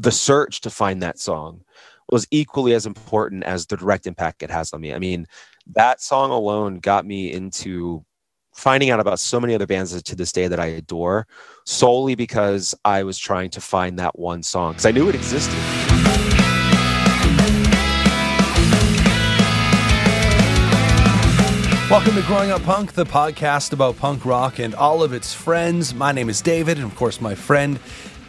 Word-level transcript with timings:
the 0.00 0.10
search 0.10 0.62
to 0.62 0.70
find 0.70 1.02
that 1.02 1.18
song 1.18 1.60
was 2.08 2.26
equally 2.30 2.72
as 2.72 2.86
important 2.86 3.44
as 3.44 3.66
the 3.66 3.76
direct 3.76 4.06
impact 4.06 4.42
it 4.42 4.50
has 4.50 4.72
on 4.72 4.80
me. 4.80 4.94
I 4.94 4.98
mean, 4.98 5.26
that 5.74 6.00
song 6.00 6.30
alone 6.30 6.78
got 6.78 7.04
me 7.04 7.30
into 7.30 8.02
finding 8.54 8.88
out 8.88 8.98
about 8.98 9.18
so 9.18 9.38
many 9.38 9.54
other 9.54 9.66
bands 9.66 10.02
to 10.02 10.16
this 10.16 10.32
day 10.32 10.48
that 10.48 10.58
I 10.58 10.66
adore 10.66 11.26
solely 11.66 12.14
because 12.14 12.74
I 12.82 13.02
was 13.02 13.18
trying 13.18 13.50
to 13.50 13.60
find 13.60 13.98
that 13.98 14.18
one 14.18 14.42
song 14.42 14.72
because 14.72 14.86
I 14.86 14.90
knew 14.90 15.06
it 15.10 15.14
existed. 15.14 15.54
Welcome 21.90 22.14
to 22.14 22.22
Growing 22.22 22.52
Up 22.52 22.62
Punk, 22.62 22.92
the 22.92 23.04
podcast 23.04 23.72
about 23.72 23.98
punk 23.98 24.24
rock 24.24 24.60
and 24.60 24.74
all 24.76 25.02
of 25.02 25.12
its 25.12 25.34
friends. 25.34 25.92
My 25.92 26.12
name 26.12 26.30
is 26.30 26.40
David, 26.40 26.78
and 26.78 26.86
of 26.86 26.96
course, 26.96 27.20
my 27.20 27.34
friend 27.34 27.80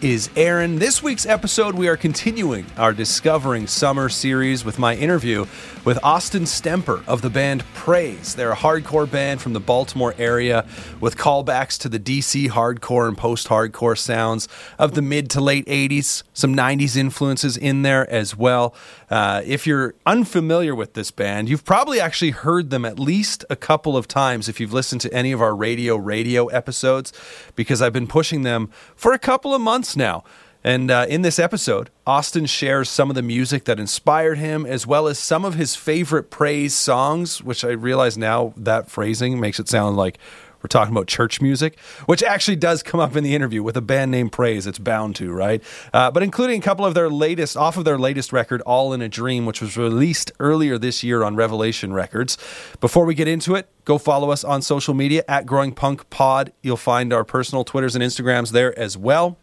is 0.01 0.31
Aaron. 0.35 0.79
This 0.79 1.03
week's 1.03 1.27
episode, 1.27 1.75
we 1.75 1.87
are 1.87 1.95
continuing 1.95 2.65
our 2.75 2.91
Discovering 2.91 3.67
Summer 3.67 4.09
series 4.09 4.65
with 4.65 4.79
my 4.79 4.95
interview 4.95 5.45
with 5.85 5.99
Austin 6.03 6.43
Stemper 6.43 7.07
of 7.07 7.21
the 7.21 7.29
band 7.29 7.63
Praise. 7.75 8.33
They're 8.33 8.51
a 8.51 8.55
hardcore 8.55 9.09
band 9.09 9.41
from 9.41 9.53
the 9.53 9.59
Baltimore 9.59 10.15
area 10.17 10.65
with 10.99 11.17
callbacks 11.17 11.77
to 11.79 11.89
the 11.89 11.99
DC 11.99 12.49
hardcore 12.49 13.07
and 13.07 13.17
post 13.17 13.47
hardcore 13.47 13.97
sounds 13.97 14.47
of 14.79 14.95
the 14.95 15.03
mid 15.03 15.29
to 15.31 15.41
late 15.41 15.65
80s, 15.67 16.23
some 16.33 16.55
90s 16.55 16.95
influences 16.95 17.55
in 17.55 17.83
there 17.83 18.09
as 18.09 18.35
well. 18.35 18.73
Uh, 19.11 19.41
if 19.45 19.67
you're 19.67 19.93
unfamiliar 20.05 20.73
with 20.73 20.93
this 20.93 21.11
band, 21.11 21.49
you've 21.49 21.65
probably 21.65 21.99
actually 21.99 22.31
heard 22.31 22.69
them 22.69 22.85
at 22.85 22.97
least 22.97 23.43
a 23.49 23.57
couple 23.57 23.97
of 23.97 24.07
times 24.07 24.47
if 24.47 24.57
you've 24.57 24.71
listened 24.71 25.01
to 25.01 25.13
any 25.13 25.33
of 25.33 25.41
our 25.41 25.53
radio 25.53 25.97
radio 25.97 26.47
episodes, 26.47 27.11
because 27.57 27.81
I've 27.81 27.91
been 27.91 28.07
pushing 28.07 28.43
them 28.43 28.69
for 28.95 29.11
a 29.11 29.19
couple 29.19 29.53
of 29.53 29.59
months 29.59 29.97
now. 29.97 30.23
And 30.63 30.89
uh, 30.91 31.07
in 31.09 31.23
this 31.23 31.39
episode, 31.39 31.89
Austin 32.07 32.45
shares 32.45 32.87
some 32.87 33.09
of 33.09 33.15
the 33.15 33.21
music 33.21 33.65
that 33.65 33.79
inspired 33.79 34.37
him, 34.37 34.65
as 34.65 34.87
well 34.87 35.07
as 35.07 35.19
some 35.19 35.43
of 35.43 35.55
his 35.55 35.75
favorite 35.75 36.29
praise 36.29 36.73
songs, 36.73 37.43
which 37.43 37.65
I 37.65 37.71
realize 37.71 38.17
now 38.17 38.53
that 38.55 38.89
phrasing 38.89 39.39
makes 39.39 39.59
it 39.59 39.67
sound 39.67 39.97
like 39.97 40.19
we're 40.63 40.67
talking 40.67 40.93
about 40.93 41.07
church 41.07 41.41
music, 41.41 41.79
which 42.05 42.23
actually 42.23 42.55
does 42.55 42.83
come 42.83 42.99
up 42.99 43.15
in 43.15 43.23
the 43.23 43.35
interview 43.35 43.63
with 43.63 43.75
a 43.77 43.81
band 43.81 44.11
named 44.11 44.31
Praise. 44.31 44.67
It's 44.67 44.79
bound 44.79 45.15
to, 45.17 45.31
right? 45.31 45.63
Uh, 45.93 46.11
but 46.11 46.23
including 46.23 46.59
a 46.59 46.63
couple 46.63 46.85
of 46.85 46.93
their 46.93 47.09
latest, 47.09 47.57
off 47.57 47.77
of 47.77 47.85
their 47.85 47.97
latest 47.97 48.31
record, 48.31 48.61
All 48.61 48.93
in 48.93 49.01
a 49.01 49.09
Dream, 49.09 49.45
which 49.45 49.61
was 49.61 49.77
released 49.77 50.31
earlier 50.39 50.77
this 50.77 51.03
year 51.03 51.23
on 51.23 51.35
Revelation 51.35 51.93
Records. 51.93 52.37
Before 52.79 53.05
we 53.05 53.15
get 53.15 53.27
into 53.27 53.55
it, 53.55 53.67
go 53.85 53.97
follow 53.97 54.31
us 54.31 54.43
on 54.43 54.61
social 54.61 54.93
media 54.93 55.23
at 55.27 55.45
Growing 55.45 55.73
Punk 55.73 56.09
Pod. 56.09 56.53
You'll 56.61 56.77
find 56.77 57.11
our 57.11 57.23
personal 57.23 57.63
Twitters 57.63 57.95
and 57.95 58.03
Instagrams 58.03 58.51
there 58.51 58.77
as 58.77 58.97
well. 58.97 59.37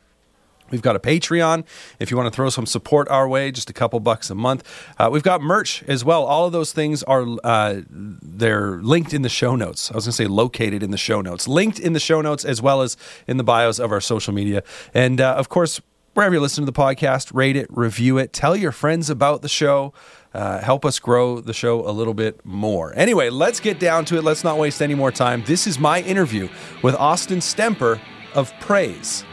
We've 0.71 0.83
got 0.83 0.97
a 0.97 0.99
Patreon 0.99 1.65
if 1.99 2.11
you 2.11 2.17
want 2.17 2.33
to 2.33 2.37
throw 2.37 2.51
some 2.51 2.67
support 2.67 3.09
our 3.09 3.29
way, 3.29 3.51
just 3.51 3.71
a 3.71 3.73
couple 3.73 4.01
bucks 4.01 4.31
a 4.31 4.35
month. 4.35 4.65
Uh, 4.99 5.09
we've 5.11 5.23
got 5.23 5.41
merch 5.41 5.83
as 5.85 6.05
well. 6.05 6.25
All 6.25 6.47
of 6.47 6.53
those 6.53 6.73
things 6.73 7.03
are 7.05 7.27
uh, 7.45 7.83
they're 7.89 8.79
linked 8.83 9.15
in 9.15 9.23
the 9.23 9.29
show 9.29 9.57
notes. 9.57 9.91
I 9.91 9.95
was 9.95 10.05
going 10.05 10.13
to 10.13 10.17
say 10.17 10.27
located 10.27 10.83
in 10.83 10.91
the 10.91 10.99
show 10.99 11.21
notes, 11.21 11.49
linked 11.49 11.79
in 11.79 11.93
the 11.93 12.01
show 12.01 12.21
notes 12.21 12.45
as 12.45 12.61
well 12.61 12.83
as 12.83 12.97
in 13.27 13.37
the 13.37 13.45
bios 13.45 13.79
of 13.79 13.93
our 13.93 14.01
social 14.01 14.33
media. 14.33 14.63
And 14.95 15.21
uh, 15.21 15.35
of 15.35 15.49
course, 15.49 15.81
wherever 16.15 16.35
you 16.35 16.41
listen 16.41 16.67
to 16.67 16.71
the 16.71 16.79
podcast, 16.79 17.33
rate 17.33 17.57
it, 17.57 17.67
review 17.71 18.19
it, 18.19 18.33
tell 18.33 18.57
your 18.57 18.73
friends 18.73 19.09
about 19.09 19.43
the 19.43 19.49
show. 19.49 19.93
Uh, 20.35 20.61
help 20.61 20.85
us 20.85 20.99
grow 20.99 21.41
the 21.41 21.55
show 21.55 21.89
a 21.89 21.91
little 21.91 22.13
bit 22.13 22.45
more. 22.45 22.93
Anyway, 22.97 23.31
let's 23.31 23.61
get 23.61 23.81
down 23.81 24.05
to 24.05 24.17
it. 24.17 24.25
Let's 24.25 24.45
not 24.45 24.59
waste 24.59 24.83
any 24.83 24.95
more 24.95 25.11
time. 25.11 25.43
This 25.47 25.67
is 25.67 25.79
my 25.79 26.03
interview 26.03 26.49
with 26.83 26.95
Austin 26.97 27.39
Stemper 27.39 28.01
of 28.35 28.53
Praise. 28.61 29.25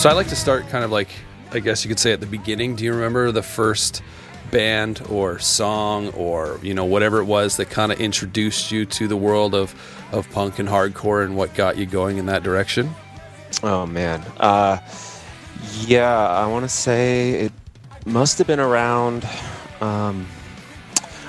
So 0.00 0.08
I 0.08 0.14
like 0.14 0.28
to 0.28 0.36
start 0.36 0.66
kind 0.70 0.82
of 0.82 0.90
like, 0.90 1.10
I 1.52 1.58
guess 1.58 1.84
you 1.84 1.90
could 1.90 1.98
say 1.98 2.10
at 2.10 2.20
the 2.20 2.26
beginning. 2.26 2.74
Do 2.74 2.84
you 2.84 2.94
remember 2.94 3.30
the 3.32 3.42
first 3.42 4.02
band 4.50 5.02
or 5.10 5.38
song 5.38 6.08
or 6.14 6.58
you 6.62 6.72
know 6.72 6.86
whatever 6.86 7.18
it 7.18 7.26
was 7.26 7.58
that 7.58 7.68
kind 7.68 7.92
of 7.92 8.00
introduced 8.00 8.72
you 8.72 8.86
to 8.86 9.06
the 9.06 9.16
world 9.18 9.54
of 9.54 9.74
of 10.10 10.26
punk 10.30 10.58
and 10.58 10.70
hardcore 10.70 11.22
and 11.22 11.36
what 11.36 11.52
got 11.52 11.76
you 11.76 11.84
going 11.84 12.16
in 12.16 12.24
that 12.24 12.42
direction? 12.42 12.88
Oh 13.62 13.84
man, 13.84 14.22
uh, 14.38 14.78
yeah, 15.82 16.16
I 16.16 16.46
want 16.46 16.64
to 16.64 16.70
say 16.70 17.32
it 17.32 17.52
must 18.06 18.38
have 18.38 18.46
been 18.46 18.58
around. 18.58 19.28
Um, 19.82 20.26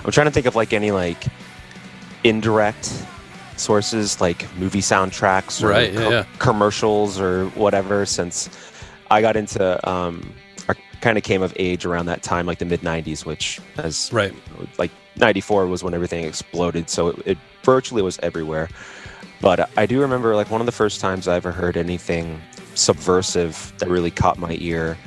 I'm 0.05 0.11
trying 0.11 0.27
to 0.27 0.31
think 0.31 0.45
of 0.45 0.55
like 0.55 0.71
any 0.71 0.91
like 0.91 1.25
indirect 2.23 3.05
sources 3.61 4.19
like 4.19 4.45
movie 4.57 4.81
soundtracks 4.81 5.63
or 5.63 5.69
right, 5.69 5.93
yeah, 5.93 6.09
yeah. 6.09 6.25
commercials 6.39 7.19
or 7.19 7.45
whatever 7.49 8.05
since 8.05 8.49
I 9.09 9.21
got 9.21 9.35
into 9.35 9.89
um, 9.89 10.33
I 10.67 10.73
kind 11.01 11.17
of 11.17 11.23
came 11.23 11.41
of 11.41 11.53
age 11.57 11.85
around 11.85 12.07
that 12.07 12.23
time 12.23 12.45
like 12.45 12.59
the 12.59 12.65
mid 12.65 12.81
90s 12.81 13.25
which 13.25 13.59
as 13.77 14.11
right. 14.11 14.33
like 14.77 14.91
94 15.17 15.67
was 15.67 15.83
when 15.83 15.93
everything 15.93 16.25
exploded 16.25 16.89
so 16.89 17.09
it, 17.09 17.19
it 17.25 17.37
virtually 17.63 18.01
was 18.01 18.17
everywhere. 18.19 18.69
But 19.39 19.69
I 19.77 19.85
do 19.85 20.01
remember 20.01 20.35
like 20.35 20.49
one 20.51 20.61
of 20.61 20.65
the 20.65 20.71
first 20.71 20.99
times 21.01 21.27
I 21.27 21.35
ever 21.35 21.51
heard 21.51 21.77
anything 21.77 22.41
subversive 22.75 23.73
that 23.79 23.89
really 23.89 24.11
caught 24.11 24.37
my 24.37 24.55
ear 24.59 24.97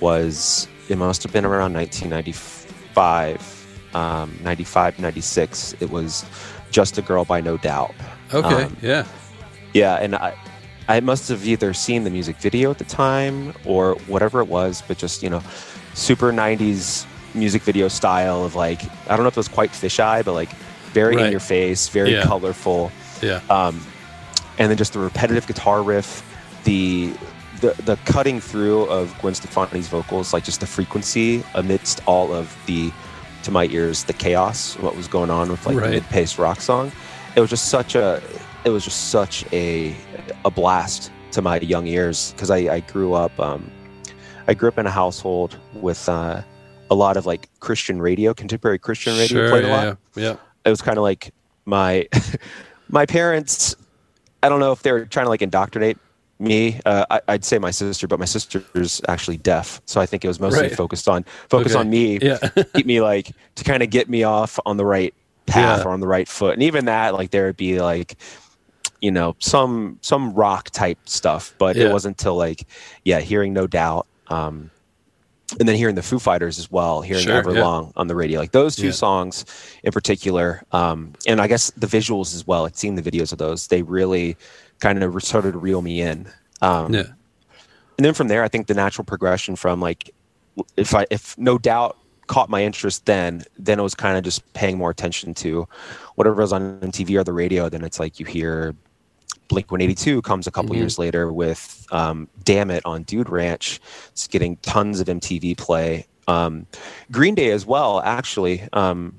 was 0.00 0.68
it 0.88 0.96
must 0.98 1.22
have 1.22 1.32
been 1.32 1.44
around 1.44 1.74
1995 1.74 3.58
um, 3.94 4.38
95 4.42 4.98
96 4.98 5.74
it 5.80 5.90
was 5.90 6.24
just 6.70 6.98
a 6.98 7.02
Girl 7.02 7.24
by 7.24 7.40
No 7.40 7.56
Doubt. 7.56 7.94
Okay, 8.32 8.64
um, 8.64 8.76
yeah. 8.82 9.06
Yeah, 9.74 9.96
and 9.96 10.14
I, 10.14 10.34
I 10.88 11.00
must 11.00 11.28
have 11.28 11.46
either 11.46 11.74
seen 11.74 12.04
the 12.04 12.10
music 12.10 12.36
video 12.36 12.70
at 12.70 12.78
the 12.78 12.84
time 12.84 13.52
or 13.64 13.94
whatever 14.06 14.40
it 14.40 14.48
was, 14.48 14.82
but 14.86 14.98
just, 14.98 15.22
you 15.22 15.30
know, 15.30 15.42
super 15.94 16.32
90s 16.32 17.06
music 17.34 17.62
video 17.62 17.88
style 17.88 18.44
of 18.44 18.54
like, 18.54 18.82
I 19.08 19.16
don't 19.16 19.20
know 19.20 19.28
if 19.28 19.34
it 19.34 19.36
was 19.36 19.48
quite 19.48 19.70
fisheye, 19.70 20.24
but 20.24 20.32
like 20.32 20.50
very 20.92 21.16
right. 21.16 21.26
in 21.26 21.30
your 21.30 21.40
face, 21.40 21.88
very 21.88 22.12
yeah. 22.12 22.22
colorful. 22.22 22.90
Yeah. 23.22 23.40
Um, 23.50 23.84
and 24.58 24.70
then 24.70 24.76
just 24.76 24.94
the 24.94 24.98
repetitive 24.98 25.46
guitar 25.46 25.82
riff, 25.82 26.24
the 26.64 27.12
the, 27.60 27.74
the 27.82 27.96
cutting 28.04 28.40
through 28.40 28.84
of 28.84 29.12
Gwen 29.20 29.34
Stefani's 29.34 29.88
vocals, 29.88 30.32
like 30.32 30.44
just 30.44 30.60
the 30.60 30.66
frequency 30.66 31.42
amidst 31.54 32.00
all 32.06 32.32
of 32.32 32.56
the 32.66 32.92
to 33.48 33.52
my 33.52 33.64
ears 33.68 34.04
the 34.04 34.12
chaos, 34.12 34.76
what 34.76 34.94
was 34.94 35.08
going 35.08 35.30
on 35.30 35.50
with 35.50 35.64
like 35.64 35.74
right. 35.74 35.86
the 35.86 35.90
mid-paced 35.92 36.38
rock 36.38 36.60
song. 36.60 36.92
It 37.34 37.40
was 37.40 37.48
just 37.48 37.68
such 37.68 37.94
a, 37.94 38.22
it 38.66 38.68
was 38.68 38.84
just 38.84 39.08
such 39.08 39.50
a, 39.54 39.96
a 40.44 40.50
blast 40.50 41.10
to 41.32 41.40
my 41.40 41.58
young 41.60 41.86
ears 41.86 42.32
because 42.32 42.50
I, 42.50 42.58
I 42.58 42.80
grew 42.80 43.14
up, 43.14 43.40
um, 43.40 43.70
I 44.48 44.52
grew 44.52 44.68
up 44.68 44.76
in 44.76 44.84
a 44.84 44.90
household 44.90 45.56
with 45.72 46.10
uh, 46.10 46.42
a 46.90 46.94
lot 46.94 47.16
of 47.16 47.24
like 47.24 47.48
Christian 47.60 48.02
radio, 48.02 48.34
contemporary 48.34 48.78
Christian 48.78 49.16
radio 49.16 49.38
sure, 49.38 49.48
played 49.48 49.64
a 49.64 49.68
lot. 49.68 49.98
Yeah, 50.14 50.22
yeah. 50.22 50.36
It 50.66 50.70
was 50.70 50.82
kind 50.82 50.98
of 50.98 51.02
like 51.02 51.32
my, 51.64 52.06
my 52.90 53.06
parents. 53.06 53.76
I 54.42 54.50
don't 54.50 54.60
know 54.60 54.72
if 54.72 54.82
they 54.82 54.92
were 54.92 55.06
trying 55.06 55.24
to 55.24 55.30
like 55.30 55.40
indoctrinate 55.40 55.96
me. 56.38 56.80
Uh, 56.84 57.04
I, 57.10 57.32
would 57.32 57.44
say 57.44 57.58
my 57.58 57.70
sister, 57.70 58.06
but 58.06 58.18
my 58.18 58.24
sister's 58.24 59.00
actually 59.08 59.38
deaf, 59.38 59.80
so 59.86 60.00
I 60.00 60.06
think 60.06 60.24
it 60.24 60.28
was 60.28 60.40
mostly 60.40 60.62
right. 60.62 60.76
focused 60.76 61.08
on 61.08 61.24
focus 61.48 61.72
okay. 61.72 61.80
on 61.80 61.90
me, 61.90 62.18
yeah. 62.20 62.38
keep 62.74 62.86
me 62.86 63.00
like 63.00 63.32
to 63.56 63.64
kind 63.64 63.82
of 63.82 63.90
get 63.90 64.08
me 64.08 64.24
off 64.24 64.58
on 64.66 64.76
the 64.76 64.84
right 64.84 65.14
path 65.46 65.80
yeah. 65.80 65.84
or 65.84 65.90
on 65.90 66.00
the 66.00 66.06
right 66.06 66.28
foot. 66.28 66.54
And 66.54 66.62
even 66.62 66.84
that, 66.86 67.14
like 67.14 67.30
there 67.30 67.46
would 67.46 67.56
be 67.56 67.80
like, 67.80 68.16
you 69.00 69.10
know, 69.10 69.36
some 69.38 69.98
some 70.00 70.32
rock 70.34 70.70
type 70.70 70.98
stuff, 71.04 71.54
but 71.58 71.76
yeah. 71.76 71.86
it 71.86 71.92
wasn't 71.92 72.20
until 72.20 72.36
like, 72.36 72.66
yeah, 73.04 73.20
hearing 73.20 73.52
No 73.52 73.66
Doubt, 73.66 74.06
um, 74.28 74.70
and 75.58 75.68
then 75.68 75.76
hearing 75.76 75.94
the 75.94 76.02
Foo 76.02 76.18
Fighters 76.18 76.58
as 76.58 76.70
well, 76.70 77.00
hearing 77.00 77.24
sure, 77.24 77.42
Everlong 77.42 77.86
yeah. 77.86 77.92
on 77.96 78.06
the 78.06 78.14
radio, 78.14 78.38
like 78.38 78.52
those 78.52 78.76
two 78.76 78.92
songs 78.92 79.46
in 79.82 79.92
particular, 79.92 80.62
um, 80.72 81.14
and 81.26 81.40
I 81.40 81.46
guess 81.46 81.70
the 81.70 81.86
visuals 81.86 82.34
as 82.34 82.46
well. 82.46 82.62
Like 82.62 82.76
seeing 82.76 82.96
the 82.96 83.02
videos 83.02 83.32
of 83.32 83.38
those, 83.38 83.66
they 83.68 83.82
really 83.82 84.36
kind 84.80 85.02
of 85.02 85.22
started 85.22 85.52
to 85.52 85.58
reel 85.58 85.82
me 85.82 86.00
in. 86.00 86.28
Um, 86.60 86.94
yeah. 86.94 87.04
And 87.96 88.04
then 88.04 88.14
from 88.14 88.28
there, 88.28 88.44
I 88.44 88.48
think 88.48 88.68
the 88.68 88.74
natural 88.74 89.04
progression 89.04 89.56
from 89.56 89.80
like 89.80 90.14
if 90.76 90.94
I 90.94 91.06
if 91.10 91.36
no 91.38 91.58
doubt 91.58 91.96
caught 92.28 92.48
my 92.48 92.62
interest 92.62 93.06
then, 93.06 93.42
then 93.58 93.80
it 93.80 93.82
was 93.82 93.94
kind 93.94 94.16
of 94.16 94.22
just 94.22 94.52
paying 94.52 94.78
more 94.78 94.90
attention 94.90 95.34
to 95.34 95.66
whatever 96.14 96.36
was 96.36 96.52
on 96.52 96.78
MTV 96.80 97.18
or 97.18 97.24
the 97.24 97.32
radio. 97.32 97.68
Then 97.68 97.82
it's 97.82 97.98
like 97.98 98.20
you 98.20 98.26
hear 98.26 98.74
Blink 99.48 99.70
182 99.70 100.22
comes 100.22 100.46
a 100.46 100.50
couple 100.50 100.70
mm-hmm. 100.70 100.80
years 100.80 100.98
later 100.98 101.32
with 101.32 101.86
um, 101.90 102.28
Dammit 102.44 102.82
on 102.84 103.02
Dude 103.02 103.28
Ranch. 103.28 103.80
It's 104.10 104.28
getting 104.28 104.56
tons 104.58 105.00
of 105.00 105.08
MTV 105.08 105.56
play. 105.56 106.06
Um, 106.28 106.66
Green 107.10 107.34
Day 107.34 107.50
as 107.50 107.64
well, 107.64 108.00
actually. 108.00 108.68
Um, 108.74 109.14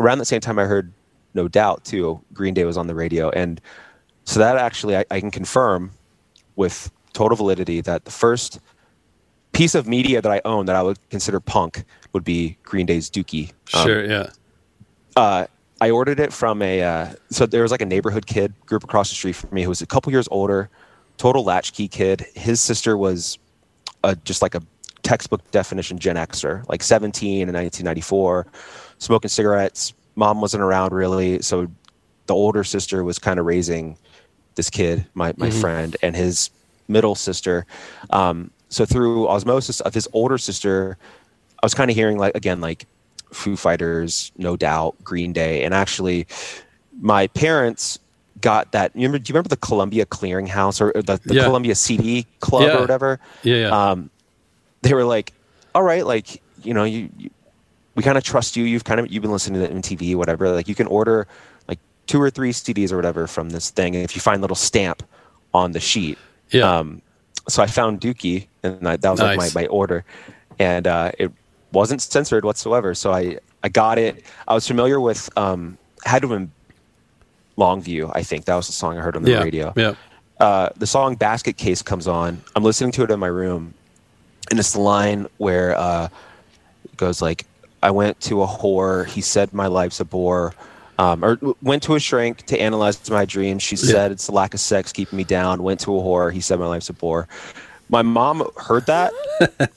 around 0.00 0.18
the 0.18 0.24
same 0.24 0.40
time, 0.40 0.58
I 0.58 0.64
heard 0.64 0.92
No 1.34 1.46
Doubt 1.46 1.84
too. 1.84 2.20
Green 2.32 2.54
Day 2.54 2.64
was 2.64 2.76
on 2.78 2.86
the 2.86 2.94
radio. 2.94 3.28
And 3.30 3.60
so 4.28 4.40
that 4.40 4.58
actually, 4.58 4.94
I, 4.94 5.06
I 5.10 5.20
can 5.20 5.30
confirm 5.30 5.90
with 6.54 6.92
total 7.14 7.34
validity 7.34 7.80
that 7.80 8.04
the 8.04 8.10
first 8.10 8.60
piece 9.52 9.74
of 9.74 9.88
media 9.88 10.20
that 10.20 10.30
I 10.30 10.42
own 10.44 10.66
that 10.66 10.76
I 10.76 10.82
would 10.82 10.98
consider 11.08 11.40
punk 11.40 11.82
would 12.12 12.24
be 12.24 12.58
Green 12.62 12.84
Day's 12.84 13.08
Dookie. 13.08 13.52
Um, 13.72 13.86
sure, 13.86 14.04
yeah. 14.04 14.28
Uh, 15.16 15.46
I 15.80 15.88
ordered 15.88 16.20
it 16.20 16.30
from 16.30 16.60
a 16.60 16.82
uh, 16.82 17.14
so 17.30 17.46
there 17.46 17.62
was 17.62 17.70
like 17.70 17.80
a 17.80 17.86
neighborhood 17.86 18.26
kid 18.26 18.52
group 18.66 18.84
across 18.84 19.08
the 19.08 19.14
street 19.14 19.34
from 19.34 19.48
me 19.50 19.62
who 19.62 19.70
was 19.70 19.80
a 19.80 19.86
couple 19.86 20.12
years 20.12 20.28
older, 20.30 20.68
total 21.16 21.42
latchkey 21.42 21.88
kid. 21.88 22.26
His 22.34 22.60
sister 22.60 22.98
was 22.98 23.38
a, 24.04 24.14
just 24.14 24.42
like 24.42 24.54
a 24.54 24.60
textbook 25.02 25.50
definition 25.52 25.98
Gen 25.98 26.16
Xer, 26.16 26.68
like 26.68 26.82
17 26.82 27.48
in 27.48 27.54
1994, 27.54 28.46
smoking 28.98 29.30
cigarettes. 29.30 29.94
Mom 30.16 30.42
wasn't 30.42 30.62
around 30.62 30.92
really, 30.92 31.40
so 31.40 31.66
the 32.26 32.34
older 32.34 32.62
sister 32.62 33.04
was 33.04 33.18
kind 33.18 33.40
of 33.40 33.46
raising 33.46 33.96
this 34.58 34.68
kid, 34.68 35.06
my 35.14 35.32
my 35.36 35.48
mm-hmm. 35.48 35.60
friend, 35.60 35.96
and 36.02 36.14
his 36.14 36.50
middle 36.88 37.14
sister. 37.14 37.64
Um, 38.10 38.50
so 38.68 38.84
through 38.84 39.28
osmosis 39.28 39.80
of 39.80 39.94
his 39.94 40.06
older 40.12 40.36
sister, 40.36 40.98
I 41.62 41.64
was 41.64 41.72
kind 41.72 41.90
of 41.90 41.96
hearing 41.96 42.18
like 42.18 42.34
again 42.34 42.60
like 42.60 42.86
Foo 43.32 43.56
Fighters, 43.56 44.32
No 44.36 44.56
Doubt, 44.56 44.96
Green 45.02 45.32
Day, 45.32 45.64
and 45.64 45.72
actually, 45.72 46.26
my 47.00 47.28
parents 47.28 48.00
got 48.40 48.72
that. 48.72 48.94
You 48.94 49.02
remember? 49.02 49.18
Do 49.20 49.30
you 49.30 49.34
remember 49.34 49.48
the 49.48 49.56
Columbia 49.56 50.04
Clearinghouse 50.04 50.80
or 50.80 50.92
the, 51.00 51.20
the 51.24 51.36
yeah. 51.36 51.44
Columbia 51.44 51.76
CD 51.76 52.26
Club 52.40 52.64
yeah. 52.64 52.76
or 52.76 52.80
whatever? 52.80 53.20
Yeah, 53.44 53.56
yeah. 53.56 53.90
Um, 53.90 54.10
they 54.82 54.92
were 54.92 55.04
like, 55.04 55.32
"All 55.74 55.84
right, 55.84 56.04
like 56.04 56.42
you 56.64 56.74
know, 56.74 56.82
you, 56.82 57.08
you 57.16 57.30
we 57.94 58.02
kind 58.02 58.18
of 58.18 58.24
trust 58.24 58.56
you. 58.56 58.64
You've 58.64 58.84
kind 58.84 58.98
of 58.98 59.10
you've 59.10 59.22
been 59.22 59.32
listening 59.32 59.62
to 59.62 59.72
MTV, 59.72 60.16
whatever. 60.16 60.50
Like 60.50 60.66
you 60.66 60.74
can 60.74 60.88
order 60.88 61.28
two 62.08 62.20
or 62.20 62.30
three 62.30 62.50
CDs 62.50 62.90
or 62.90 62.96
whatever 62.96 63.28
from 63.28 63.50
this 63.50 63.70
thing, 63.70 63.94
and 63.94 64.02
if 64.02 64.16
you 64.16 64.20
find 64.20 64.38
a 64.38 64.40
little 64.40 64.56
stamp 64.56 65.04
on 65.54 65.70
the 65.70 65.80
sheet, 65.80 66.18
yeah. 66.50 66.78
Um, 66.78 67.02
so 67.48 67.62
I 67.62 67.66
found 67.66 68.00
Dookie, 68.00 68.46
and 68.62 68.86
I, 68.86 68.96
that 68.96 69.10
was 69.10 69.20
nice. 69.20 69.38
like 69.38 69.54
my, 69.54 69.62
my 69.62 69.66
order, 69.68 70.04
and 70.58 70.86
uh, 70.86 71.12
it 71.18 71.30
wasn't 71.72 72.02
censored 72.02 72.44
whatsoever. 72.44 72.94
So 72.94 73.12
I, 73.12 73.38
I 73.62 73.68
got 73.68 73.98
it. 73.98 74.24
I 74.46 74.54
was 74.54 74.66
familiar 74.66 75.00
with 75.00 75.30
um, 75.38 75.78
had 76.04 76.22
to 76.22 76.28
been 76.28 76.50
Longview. 77.56 78.12
I 78.14 78.22
think 78.22 78.44
that 78.46 78.54
was 78.54 78.66
the 78.66 78.72
song 78.72 78.98
I 78.98 79.00
heard 79.00 79.16
on 79.16 79.22
the 79.22 79.32
yeah, 79.32 79.42
radio. 79.42 79.72
Yeah. 79.76 79.94
Uh, 80.38 80.70
the 80.76 80.86
song 80.86 81.16
Basket 81.16 81.56
Case 81.56 81.82
comes 81.82 82.06
on. 82.06 82.40
I'm 82.54 82.62
listening 82.62 82.92
to 82.92 83.02
it 83.02 83.10
in 83.10 83.18
my 83.18 83.26
room, 83.26 83.74
and 84.50 84.58
it's 84.58 84.72
the 84.72 84.80
line 84.80 85.26
where 85.38 85.76
uh, 85.76 86.08
it 86.84 86.96
goes 86.96 87.20
like, 87.20 87.46
"I 87.82 87.90
went 87.90 88.20
to 88.22 88.42
a 88.42 88.46
whore. 88.46 89.06
He 89.06 89.20
said 89.20 89.52
my 89.52 89.66
life's 89.66 90.00
a 90.00 90.04
bore." 90.04 90.54
Um, 90.98 91.24
or 91.24 91.38
went 91.62 91.84
to 91.84 91.94
a 91.94 92.00
shrink 92.00 92.44
to 92.46 92.58
analyze 92.58 93.08
my 93.08 93.24
dreams. 93.24 93.62
She 93.62 93.76
yeah. 93.76 93.92
said 93.92 94.12
it's 94.12 94.26
the 94.26 94.32
lack 94.32 94.52
of 94.52 94.58
sex 94.58 94.92
keeping 94.92 95.16
me 95.16 95.24
down. 95.24 95.62
Went 95.62 95.78
to 95.80 95.96
a 95.96 96.02
whore. 96.02 96.32
He 96.32 96.40
said 96.40 96.58
my 96.58 96.66
life's 96.66 96.88
a 96.88 96.92
bore. 96.92 97.28
My 97.88 98.02
mom 98.02 98.46
heard 98.56 98.84
that 98.86 99.12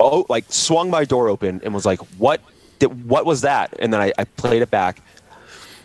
oh, 0.00 0.26
like 0.28 0.44
swung 0.48 0.90
my 0.90 1.04
door 1.04 1.28
open 1.28 1.60
and 1.64 1.74
was 1.74 1.86
like, 1.86 2.00
"What? 2.18 2.40
Did, 2.78 3.08
what 3.08 3.26
was 3.26 3.40
that?" 3.42 3.74
And 3.78 3.92
then 3.92 4.00
I, 4.00 4.12
I 4.18 4.24
played 4.24 4.62
it 4.62 4.70
back. 4.70 5.00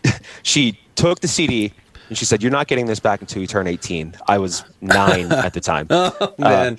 she 0.43 0.79
took 0.95 1.19
the 1.19 1.27
CD 1.27 1.73
and 2.09 2.17
she 2.17 2.25
said, 2.25 2.41
"You're 2.41 2.51
not 2.51 2.67
getting 2.67 2.85
this 2.85 2.99
back 2.99 3.21
until 3.21 3.41
you 3.41 3.47
turn 3.47 3.67
18." 3.67 4.15
I 4.27 4.37
was 4.37 4.63
nine 4.81 5.31
at 5.31 5.53
the 5.53 5.61
time. 5.61 5.87
Oh 6.19 6.33
uh, 6.39 6.49
man! 6.49 6.77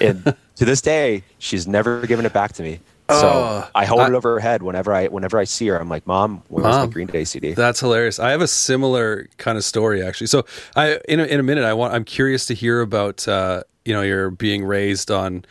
Uh, 0.00 0.04
and 0.04 0.36
to 0.56 0.64
this 0.64 0.80
day, 0.80 1.22
she's 1.38 1.66
never 1.66 2.06
given 2.06 2.26
it 2.26 2.32
back 2.32 2.52
to 2.54 2.62
me. 2.62 2.80
So 3.10 3.26
oh, 3.26 3.70
I 3.74 3.86
hold 3.86 4.02
I, 4.02 4.08
it 4.08 4.12
over 4.12 4.34
her 4.34 4.40
head 4.40 4.62
whenever 4.62 4.92
I 4.92 5.06
whenever 5.08 5.38
I 5.38 5.44
see 5.44 5.66
her. 5.68 5.80
I'm 5.80 5.88
like, 5.88 6.06
"Mom, 6.06 6.42
where's 6.48 6.64
Mom, 6.64 6.88
the 6.88 6.92
Green 6.92 7.06
Day 7.06 7.24
CD?" 7.24 7.54
That's 7.54 7.80
hilarious. 7.80 8.18
I 8.18 8.32
have 8.32 8.42
a 8.42 8.48
similar 8.48 9.28
kind 9.38 9.56
of 9.56 9.64
story 9.64 10.02
actually. 10.02 10.26
So 10.26 10.44
I 10.76 11.00
in 11.08 11.18
a, 11.18 11.24
in 11.24 11.40
a 11.40 11.42
minute, 11.42 11.64
I 11.64 11.72
want 11.72 11.94
I'm 11.94 12.04
curious 12.04 12.44
to 12.46 12.54
hear 12.54 12.82
about 12.82 13.26
uh, 13.26 13.62
you 13.86 13.94
know 13.94 14.02
you're 14.02 14.30
being 14.30 14.62
raised 14.62 15.10
on 15.10 15.46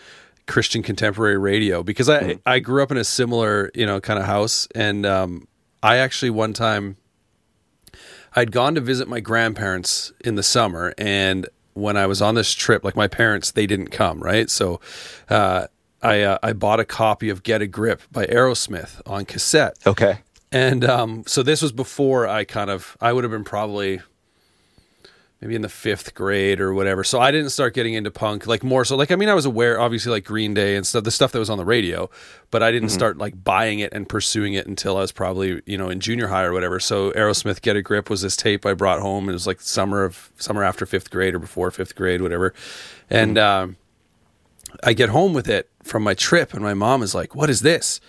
Christian 0.45 0.83
contemporary 0.83 1.37
radio 1.37 1.81
because 1.81 2.09
I 2.09 2.21
mm-hmm. 2.21 2.39
I 2.45 2.59
grew 2.59 2.83
up 2.83 2.91
in 2.91 2.97
a 2.97 3.03
similar 3.03 3.71
you 3.73 3.87
know 3.87 3.99
kind 3.99 4.19
of 4.19 4.25
house 4.25 4.67
and 4.75 5.03
um, 5.05 5.47
I 5.81 5.97
actually 5.97 6.29
one 6.29 6.53
time 6.53 6.97
I'd 8.35 8.51
gone 8.51 8.75
to 8.75 8.81
visit 8.81 9.07
my 9.07 9.19
grandparents 9.19 10.13
in 10.23 10.35
the 10.35 10.43
summer 10.43 10.93
and 10.97 11.47
when 11.73 11.97
I 11.97 12.05
was 12.05 12.21
on 12.21 12.35
this 12.35 12.53
trip 12.53 12.83
like 12.83 12.95
my 12.95 13.07
parents 13.07 13.51
they 13.51 13.65
didn't 13.65 13.89
come 13.89 14.21
right 14.21 14.49
so 14.49 14.79
uh, 15.29 15.67
I 16.01 16.21
uh, 16.21 16.37
I 16.43 16.53
bought 16.53 16.79
a 16.79 16.85
copy 16.85 17.29
of 17.29 17.43
Get 17.43 17.61
a 17.61 17.67
Grip 17.67 18.01
by 18.11 18.25
Aerosmith 18.25 19.01
on 19.05 19.25
cassette 19.25 19.77
okay 19.85 20.19
and 20.51 20.85
um, 20.85 21.23
so 21.27 21.43
this 21.43 21.61
was 21.61 21.71
before 21.71 22.27
I 22.27 22.43
kind 22.43 22.69
of 22.69 22.97
I 23.01 23.13
would 23.13 23.23
have 23.23 23.31
been 23.31 23.43
probably 23.43 24.01
maybe 25.41 25.55
in 25.55 25.61
the 25.61 25.69
fifth 25.69 26.15
grade 26.15 26.59
or 26.59 26.73
whatever. 26.73 27.03
So 27.03 27.19
I 27.19 27.29
didn't 27.31 27.51
start 27.51 27.75
getting 27.75 27.93
into 27.93 28.09
punk 28.09 28.47
like 28.47 28.63
more 28.63 28.85
so 28.85 28.95
like 28.95 29.11
I 29.11 29.15
mean 29.15 29.29
I 29.29 29.33
was 29.33 29.45
aware 29.45 29.79
obviously 29.79 30.11
like 30.11 30.23
Green 30.23 30.53
Day 30.53 30.75
and 30.75 30.87
stuff 30.87 31.03
the 31.03 31.11
stuff 31.11 31.31
that 31.33 31.39
was 31.39 31.49
on 31.49 31.57
the 31.57 31.65
radio, 31.65 32.09
but 32.49 32.63
I 32.63 32.71
didn't 32.71 32.89
mm-hmm. 32.89 32.97
start 32.97 33.17
like 33.17 33.43
buying 33.43 33.79
it 33.79 33.91
and 33.93 34.07
pursuing 34.07 34.53
it 34.53 34.67
until 34.67 34.97
I 34.97 35.01
was 35.01 35.11
probably 35.11 35.61
you 35.65 35.77
know 35.77 35.89
in 35.89 35.99
junior 35.99 36.27
high 36.27 36.43
or 36.43 36.53
whatever. 36.53 36.79
So 36.79 37.11
Aerosmith 37.11 37.61
Get 37.61 37.75
a 37.75 37.81
Grip 37.81 38.09
was 38.09 38.21
this 38.21 38.37
tape 38.37 38.65
I 38.65 38.73
brought 38.73 39.01
home. 39.01 39.27
It 39.29 39.33
was 39.33 39.47
like 39.47 39.59
summer 39.59 40.03
of 40.05 40.31
summer 40.37 40.63
after 40.63 40.85
fifth 40.85 41.11
grade 41.11 41.35
or 41.35 41.39
before 41.39 41.71
fifth 41.71 41.95
grade 41.95 42.21
whatever, 42.21 42.53
and 43.09 43.35
mm-hmm. 43.35 43.63
um, 43.63 43.77
I 44.83 44.93
get 44.93 45.09
home 45.09 45.33
with 45.33 45.47
it 45.47 45.69
from 45.83 46.03
my 46.03 46.13
trip 46.13 46.53
and 46.53 46.61
my 46.61 46.73
mom 46.73 47.03
is 47.03 47.15
like, 47.15 47.35
"What 47.35 47.49
is 47.49 47.61
this?" 47.61 47.99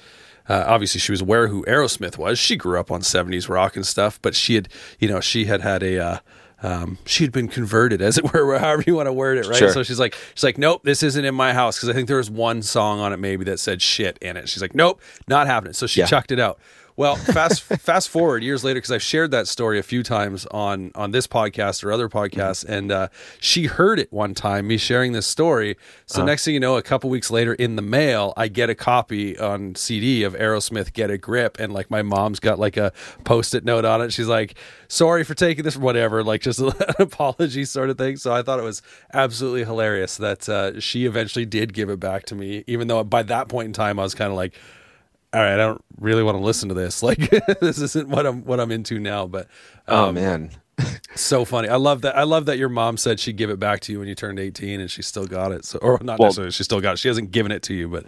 Uh, 0.49 0.65
obviously 0.67 0.99
she 0.99 1.13
was 1.13 1.21
aware 1.21 1.49
who 1.49 1.63
Aerosmith 1.67 2.17
was. 2.17 2.39
She 2.39 2.57
grew 2.57 2.81
up 2.81 2.91
on 2.91 3.03
70s 3.03 3.49
rock 3.49 3.77
and 3.77 3.87
stuff, 3.87 4.19
but 4.23 4.35
she 4.35 4.55
had, 4.55 4.69
you 4.99 5.07
know, 5.07 5.21
she 5.21 5.45
had 5.45 5.61
had 5.61 5.83
a, 5.83 5.99
uh, 5.99 6.19
um, 6.63 6.99
she 7.05 7.23
had 7.23 7.33
been 7.33 7.49
converted, 7.49 8.01
as 8.01 8.19
it 8.19 8.33
were, 8.33 8.59
however 8.59 8.83
you 8.87 8.97
want 8.97 9.07
to 9.07 9.13
word 9.13 9.39
it, 9.39 9.47
right? 9.47 9.57
Sure. 9.57 9.73
So 9.73 9.83
she's 9.83 10.01
like, 10.01 10.17
she's 10.35 10.45
like, 10.45 10.59
nope, 10.59 10.83
this 10.85 11.03
isn't 11.03 11.25
in 11.25 11.35
my 11.35 11.53
house 11.53 11.77
because 11.77 11.91
I 11.91 11.93
think 11.93 12.09
there 12.09 12.17
was 12.17 12.31
one 12.31 12.63
song 12.63 12.99
on 12.99 13.13
it 13.13 13.19
maybe 13.19 13.45
that 13.45 13.61
said 13.61 13.83
shit 13.83 14.19
in 14.23 14.37
it. 14.37 14.49
She's 14.49 14.63
like, 14.63 14.75
nope, 14.75 15.01
not 15.29 15.47
happening. 15.47 15.75
So 15.75 15.87
she 15.87 16.01
yeah. 16.01 16.07
chucked 16.07 16.33
it 16.33 16.41
out. 16.41 16.59
Well, 16.99 17.15
fast 17.15 17.63
fast 17.81 18.09
forward 18.09 18.43
years 18.43 18.65
later 18.65 18.79
because 18.79 18.91
I've 18.91 19.05
shared 19.05 19.31
that 19.31 19.47
story 19.47 19.79
a 19.79 19.85
few 19.85 20.03
times 20.03 20.47
on 20.47 20.91
on 20.97 21.13
this 21.13 21.29
podcast 21.29 21.85
or 21.85 21.93
other 21.93 22.09
podcasts, 22.09 22.65
mm-hmm. 22.65 22.73
and 22.73 22.93
uh, 22.93 23.09
she 23.39 23.67
heard 23.67 24.01
it 24.01 24.13
one 24.13 24.35
time 24.35 24.67
me 24.67 24.79
sharing 24.79 25.13
this 25.13 25.25
story. 25.25 25.77
So 26.07 26.19
uh-huh. 26.19 26.27
next 26.27 26.45
thing 26.45 26.55
you 26.55 26.61
know, 26.61 26.77
a 26.77 26.83
couple 26.83 27.09
weeks 27.09 27.31
later 27.31 27.55
in 27.55 27.77
the 27.77 27.83
mail, 27.83 28.35
I 28.37 28.49
get 28.49 28.69
a 28.69 28.75
copy 28.75 29.39
on 29.39 29.77
CD 29.77 30.25
of 30.25 30.35
Aerosmith 30.35 30.93
"Get 30.93 31.09
a 31.09 31.19
Grip," 31.19 31.61
and 31.61 31.73
like 31.73 31.89
my 31.89 32.03
mom's 32.03 32.41
got 32.41 32.59
like 32.59 32.77
a 32.77 32.93
post-it 33.23 33.65
note 33.65 33.85
on 33.85 34.03
it. 34.03 34.13
She's 34.13 34.27
like, 34.27 34.59
"Sorry 34.89 35.23
for 35.23 35.35
taking 35.35 35.63
this, 35.63 35.77
whatever," 35.77 36.25
like 36.25 36.41
just 36.41 36.59
an 36.59 36.73
apology 36.99 37.65
sort 37.65 37.91
of 37.91 37.97
thing. 37.97 38.17
So 38.17 38.35
I 38.35 38.43
thought 38.43 38.59
it 38.59 38.65
was 38.65 38.83
absolutely 39.15 39.65
hilarious 39.65 40.17
that 40.17 40.49
uh, 40.49 40.81
she 40.81 41.07
eventually 41.07 41.47
did 41.47 41.75
give 41.75 41.91
it 41.91 42.01
back 42.01 42.27
to 42.27 42.35
me, 42.35 42.65
even 42.67 42.89
though 42.89 43.05
by 43.05 43.23
that 43.23 43.49
point 43.49 43.67
in 43.67 43.73
time 43.73 44.01
I 44.01 44.03
was 44.03 44.17
kind 44.17 44.33
of 44.33 44.37
like 44.37 44.59
all 45.33 45.41
right, 45.41 45.55
I 45.55 45.57
don't 45.57 45.85
really 45.99 46.23
want 46.23 46.37
to 46.37 46.45
listen 46.45 46.69
to 46.69 46.75
this. 46.75 47.03
Like 47.09 47.19
this 47.61 47.79
isn't 47.79 48.09
what 48.09 48.27
I'm 48.27 48.45
what 48.45 48.61
I'm 48.61 48.71
into 48.71 48.99
now. 48.99 49.27
But 49.27 49.49
oh, 49.87 50.05
um, 50.05 50.09
oh 50.09 50.13
man, 50.13 50.51
so 51.15 51.45
funny. 51.45 51.69
I 51.69 51.77
love 51.77 52.03
that. 52.03 52.17
I 52.17 52.25
love 52.25 52.47
that 52.47 52.59
your 52.59 52.69
mom 52.69 52.97
said 52.97 53.21
she'd 53.21 53.37
give 53.37 53.51
it 53.51 53.59
back 53.59 53.81
to 53.81 53.93
you 53.93 53.99
when 53.99 54.09
you 54.09 54.15
turned 54.15 54.39
18, 54.39 54.81
and 54.81 54.91
she 54.91 55.03
still 55.03 55.27
got 55.27 55.53
it. 55.53 55.65
So, 55.65 55.79
or 55.79 55.99
not 56.03 56.19
well, 56.19 56.29
necessarily, 56.29 56.53
she 56.53 56.65
still 56.65 56.81
got 56.81 56.95
it. 56.95 56.99
She 56.99 57.09
hasn't 57.09 57.31
given 57.31 57.53
it 57.53 57.63
to 57.65 57.75
you, 57.75 57.89
but 57.89 58.07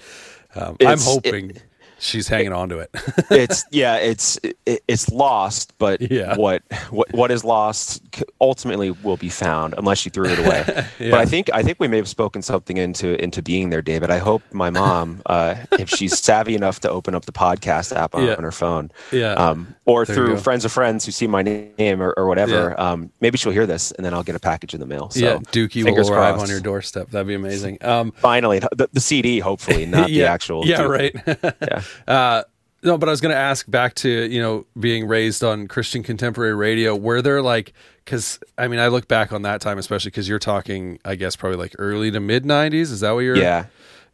um, 0.54 0.76
I'm 0.80 0.98
hoping. 1.00 1.50
It, 1.50 1.62
she's 2.00 2.28
hanging 2.28 2.52
on 2.52 2.68
to 2.70 2.78
it. 2.78 2.90
it's 3.30 3.64
yeah, 3.70 3.96
it's 3.96 4.38
it, 4.42 4.82
it's 4.88 5.10
lost, 5.10 5.72
but 5.78 6.10
yeah. 6.10 6.36
what 6.36 6.62
what 6.90 7.12
what 7.12 7.30
is 7.30 7.44
lost 7.44 8.02
ultimately 8.40 8.90
will 8.90 9.16
be 9.16 9.28
found 9.28 9.74
unless 9.78 10.04
you 10.04 10.10
threw 10.10 10.26
it 10.26 10.38
away. 10.38 10.64
yeah. 10.98 11.10
But 11.10 11.20
I 11.20 11.26
think 11.26 11.50
I 11.52 11.62
think 11.62 11.80
we 11.80 11.88
may 11.88 11.96
have 11.96 12.08
spoken 12.08 12.42
something 12.42 12.76
into 12.76 13.22
into 13.22 13.42
being 13.42 13.70
there, 13.70 13.82
David. 13.82 14.10
I 14.10 14.18
hope 14.18 14.42
my 14.52 14.70
mom, 14.70 15.22
uh, 15.26 15.56
if 15.72 15.90
she's 15.90 16.18
savvy 16.18 16.54
enough 16.54 16.80
to 16.80 16.90
open 16.90 17.14
up 17.14 17.24
the 17.24 17.32
podcast 17.32 17.94
app 17.94 18.14
on, 18.14 18.26
yeah. 18.26 18.34
on 18.34 18.44
her 18.44 18.52
phone, 18.52 18.90
yeah, 19.12 19.32
um, 19.32 19.74
or 19.84 20.04
there 20.04 20.14
through 20.14 20.36
friends 20.38 20.64
of 20.64 20.72
friends 20.72 21.04
who 21.04 21.12
see 21.12 21.26
my 21.26 21.42
name 21.42 22.02
or, 22.02 22.12
or 22.16 22.26
whatever, 22.26 22.74
yeah. 22.76 22.90
um, 22.90 23.10
maybe 23.20 23.38
she'll 23.38 23.52
hear 23.52 23.66
this 23.66 23.90
and 23.92 24.04
then 24.04 24.14
I'll 24.14 24.22
get 24.22 24.34
a 24.34 24.40
package 24.40 24.74
in 24.74 24.80
the 24.80 24.86
mail. 24.86 25.10
So, 25.10 25.20
yeah, 25.20 25.36
Dookie 25.38 25.84
will 25.84 25.98
arrive 26.10 26.34
crossed. 26.34 26.42
on 26.44 26.48
your 26.48 26.60
doorstep. 26.60 27.10
That'd 27.10 27.26
be 27.26 27.34
amazing. 27.34 27.78
Um, 27.82 28.12
Finally, 28.12 28.60
the, 28.60 28.88
the, 28.92 29.00
CD, 29.00 29.40
hopefully, 29.40 29.86
not 29.86 30.08
the 30.08 30.24
actual. 30.36 30.66
Yeah, 30.66 30.82
right. 30.82 31.14
yeah. 31.26 31.82
Uh, 32.08 32.42
no, 32.82 32.96
but 32.96 33.08
I 33.08 33.12
was 33.12 33.20
going 33.20 33.34
to 33.34 33.40
ask 33.40 33.70
back 33.70 33.94
to 33.96 34.08
you 34.08 34.40
know 34.40 34.66
being 34.78 35.06
raised 35.06 35.44
on 35.44 35.68
Christian 35.68 36.02
contemporary 36.02 36.54
radio. 36.54 36.96
Were 36.96 37.20
there 37.22 37.42
like 37.42 37.72
because 38.04 38.38
I 38.56 38.68
mean 38.68 38.80
I 38.80 38.88
look 38.88 39.06
back 39.06 39.32
on 39.32 39.42
that 39.42 39.60
time 39.60 39.76
especially 39.78 40.10
because 40.10 40.28
you're 40.28 40.38
talking 40.38 40.98
I 41.04 41.14
guess 41.14 41.36
probably 41.36 41.58
like 41.58 41.74
early 41.78 42.10
to 42.10 42.20
mid 42.20 42.44
'90s. 42.44 42.74
Is 42.90 43.00
that 43.00 43.10
what 43.12 43.20
you're? 43.20 43.36
Yeah. 43.36 43.66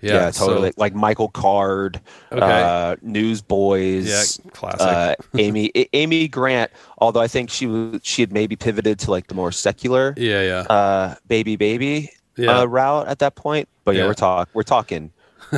Yeah, 0.02 0.12
Yeah, 0.12 0.30
so- 0.30 0.48
totally. 0.48 0.72
like 0.76 0.94
Michael 0.94 1.28
Card, 1.28 2.02
Okay. 2.30 2.42
uh, 2.44 2.96
Newsboys, 3.00 4.06
Yeah, 4.08 4.50
classic. 4.52 4.80
uh, 4.80 5.14
Amy 5.38 5.70
Amy 5.92 6.28
Grant. 6.28 6.70
Although 6.98 7.20
I 7.20 7.28
think 7.28 7.50
she 7.50 7.66
was 7.66 8.00
she 8.02 8.22
had 8.22 8.32
maybe 8.32 8.56
pivoted 8.56 8.98
to 9.00 9.10
like 9.10 9.28
the 9.28 9.34
more 9.34 9.52
secular 9.52 10.12
yeah, 10.16 10.42
yeah. 10.42 10.58
uh, 10.74 11.14
baby 11.28 11.56
baby 11.56 12.10
Yeah. 12.36 12.58
uh, 12.60 12.64
route 12.66 13.08
at 13.08 13.20
that 13.20 13.36
point. 13.36 13.68
But 13.84 13.94
yeah, 13.94 14.02
Yeah. 14.02 14.08
we're 14.08 14.14
talk 14.14 14.48
we're 14.52 14.62
talking 14.64 15.12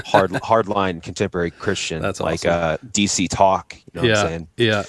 hard 0.07 0.31
hardline 0.51 1.03
contemporary 1.03 1.51
Christian. 1.51 2.03
That's 2.03 2.21
like 2.21 2.45
uh, 2.47 2.79
DC 2.93 3.29
talk. 3.29 3.75
You 3.75 3.83
know 3.95 4.01
what 4.03 4.05
I'm 4.05 4.09
yeah, 4.17 4.23
saying? 4.23 4.49
yeah. 4.57 4.83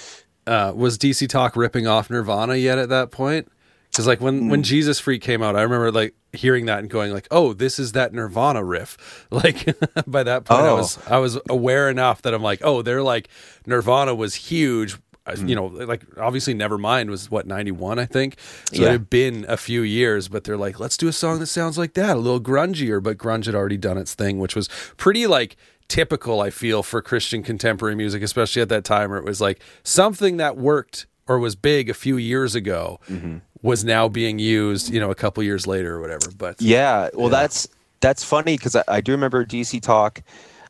Uh, 0.47 0.73
was 0.75 0.97
DC 0.97 1.27
Talk 1.29 1.55
ripping 1.55 1.85
off 1.85 2.09
Nirvana 2.09 2.55
yet 2.55 2.79
at 2.79 2.89
that 2.89 3.11
point? 3.11 3.51
Because 3.91 4.07
like 4.07 4.19
when 4.21 4.41
Mm. 4.43 4.49
when 4.51 4.63
Jesus 4.63 4.99
Freak 4.99 5.21
came 5.21 5.43
out, 5.43 5.55
I 5.55 5.61
remember 5.61 5.91
like 5.91 6.15
hearing 6.33 6.65
that 6.67 6.79
and 6.79 6.89
going 6.89 7.11
like, 7.11 7.27
"Oh, 7.31 7.53
this 7.53 7.77
is 7.79 7.91
that 7.93 8.13
Nirvana 8.13 8.63
riff." 8.63 9.27
Like 9.31 9.75
by 10.07 10.23
that 10.23 10.45
point, 10.45 10.61
I 10.61 10.69
Oh. 10.69 10.75
was 10.77 10.97
I 11.07 11.17
was 11.17 11.37
aware 11.49 11.89
enough 11.89 12.21
that 12.23 12.33
I'm 12.33 12.41
like, 12.41 12.61
"Oh, 12.63 12.81
they're 12.81 13.03
like 13.03 13.29
Nirvana 13.67 14.15
was 14.15 14.35
huge." 14.35 14.97
Uh, 15.25 15.31
Mm. 15.33 15.49
You 15.49 15.55
know, 15.55 15.65
like 15.67 16.01
obviously 16.17 16.53
Nevermind 16.55 17.09
was 17.09 17.29
what 17.29 17.45
91, 17.45 17.99
I 17.99 18.05
think. 18.05 18.37
So 18.73 18.81
Yeah. 18.81 18.87
it 18.89 18.91
had 18.91 19.09
been 19.09 19.45
a 19.47 19.57
few 19.57 19.81
years, 19.81 20.27
but 20.27 20.43
they're 20.43 20.57
like, 20.57 20.79
let's 20.79 20.97
do 20.97 21.07
a 21.07 21.13
song 21.13 21.39
that 21.39 21.47
sounds 21.47 21.77
like 21.77 21.93
that, 21.93 22.15
a 22.17 22.19
little 22.19 22.39
grungier. 22.41 23.01
But 23.03 23.17
grunge 23.17 23.45
had 23.45 23.53
already 23.55 23.77
done 23.77 23.97
its 23.97 24.13
thing, 24.15 24.39
which 24.39 24.55
was 24.55 24.67
pretty 24.97 25.27
like 25.27 25.55
typical, 25.87 26.41
I 26.41 26.49
feel, 26.49 26.83
for 26.83 27.01
Christian 27.01 27.43
contemporary 27.43 27.95
music, 27.95 28.21
especially 28.23 28.61
at 28.61 28.69
that 28.69 28.83
time 28.83 29.09
where 29.09 29.19
it 29.19 29.25
was 29.25 29.39
like 29.41 29.59
something 29.83 30.37
that 30.37 30.57
worked 30.57 31.05
or 31.27 31.37
was 31.39 31.55
big 31.55 31.89
a 31.89 31.93
few 31.93 32.17
years 32.17 32.55
ago 32.55 32.99
Mm-hmm. 33.09 33.37
was 33.61 33.83
now 33.83 34.07
being 34.07 34.39
used, 34.39 34.91
you 34.91 34.99
know, 34.99 35.11
a 35.11 35.15
couple 35.15 35.43
years 35.43 35.67
later 35.67 35.95
or 35.97 36.01
whatever. 36.01 36.31
But 36.35 36.61
Yeah, 36.61 37.09
well, 37.13 37.29
Yeah. 37.29 37.41
that's 37.41 37.67
that's 38.01 38.23
funny 38.23 38.55
because 38.57 38.75
I, 38.75 38.83
I 38.87 39.01
do 39.01 39.11
remember 39.11 39.45
DC 39.45 39.81
Talk. 39.81 40.21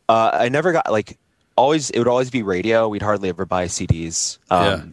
Uh, 0.09 0.31
I 0.33 0.49
never 0.49 0.71
got 0.73 0.91
like 0.91 1.17
always. 1.59 1.89
It 1.91 1.99
would 1.99 2.07
always 2.07 2.29
be 2.29 2.41
radio. 2.43 2.87
We'd 2.87 3.01
hardly 3.01 3.29
ever 3.29 3.45
buy 3.45 3.65
CDs. 3.67 4.37
Um, 4.49 4.63
Yeah. 4.65 4.83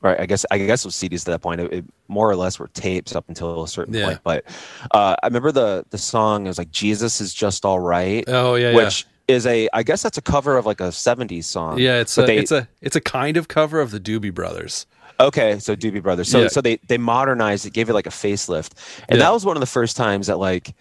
Right. 0.00 0.20
I 0.20 0.26
guess 0.26 0.44
I 0.50 0.58
guess 0.58 0.84
it 0.84 0.88
was 0.88 0.94
CDs 0.94 1.20
at 1.20 1.26
that 1.32 1.40
point. 1.40 1.60
It, 1.62 1.72
it 1.72 1.84
more 2.08 2.28
or 2.30 2.36
less 2.36 2.58
were 2.58 2.68
tapes 2.68 3.16
up 3.16 3.24
until 3.28 3.62
a 3.62 3.68
certain 3.68 3.94
Yeah. 3.94 4.06
point. 4.06 4.20
But 4.22 4.44
uh, 4.90 5.16
I 5.22 5.26
remember 5.26 5.50
the 5.52 5.84
the 5.90 5.98
song. 5.98 6.44
It 6.44 6.48
was 6.48 6.58
like 6.58 6.70
Jesus 6.70 7.20
is 7.22 7.32
just 7.32 7.64
all 7.64 7.80
right. 7.80 8.22
Oh, 8.28 8.54
yeah, 8.56 8.70
yeah. 8.70 8.76
which 8.76 9.06
is 9.28 9.46
a 9.46 9.68
I 9.72 9.82
guess 9.82 10.02
that's 10.02 10.18
a 10.18 10.22
cover 10.22 10.58
of 10.58 10.66
like 10.66 10.80
a 10.80 10.88
'70s 10.92 11.44
song. 11.44 11.78
yeah, 11.78 12.00
it's 12.00 12.14
But 12.16 12.24
a, 12.24 12.26
they- 12.26 12.36
it's 12.38 12.52
a 12.52 12.68
it's 12.82 12.96
a 12.96 13.00
kind 13.00 13.38
of 13.38 13.48
cover 13.48 13.80
of 13.80 13.90
the 13.92 14.00
Doobie 14.00 14.34
Brothers. 14.34 14.84
Okay, 15.20 15.58
so 15.60 15.74
Doobie 15.74 16.02
Brothers. 16.02 16.28
So 16.28 16.42
Yeah. 16.42 16.48
so 16.48 16.60
they 16.60 16.76
they 16.88 16.98
modernized 16.98 17.64
it, 17.64 17.72
gave 17.72 17.88
it 17.88 17.94
like 17.94 18.06
a 18.06 18.10
facelift, 18.24 18.72
and 19.08 19.18
Yeah. 19.18 19.24
that 19.24 19.32
was 19.32 19.46
one 19.46 19.56
of 19.56 19.60
the 19.60 19.72
first 19.78 19.96
times 19.96 20.26
that 20.26 20.38
like 20.38 20.74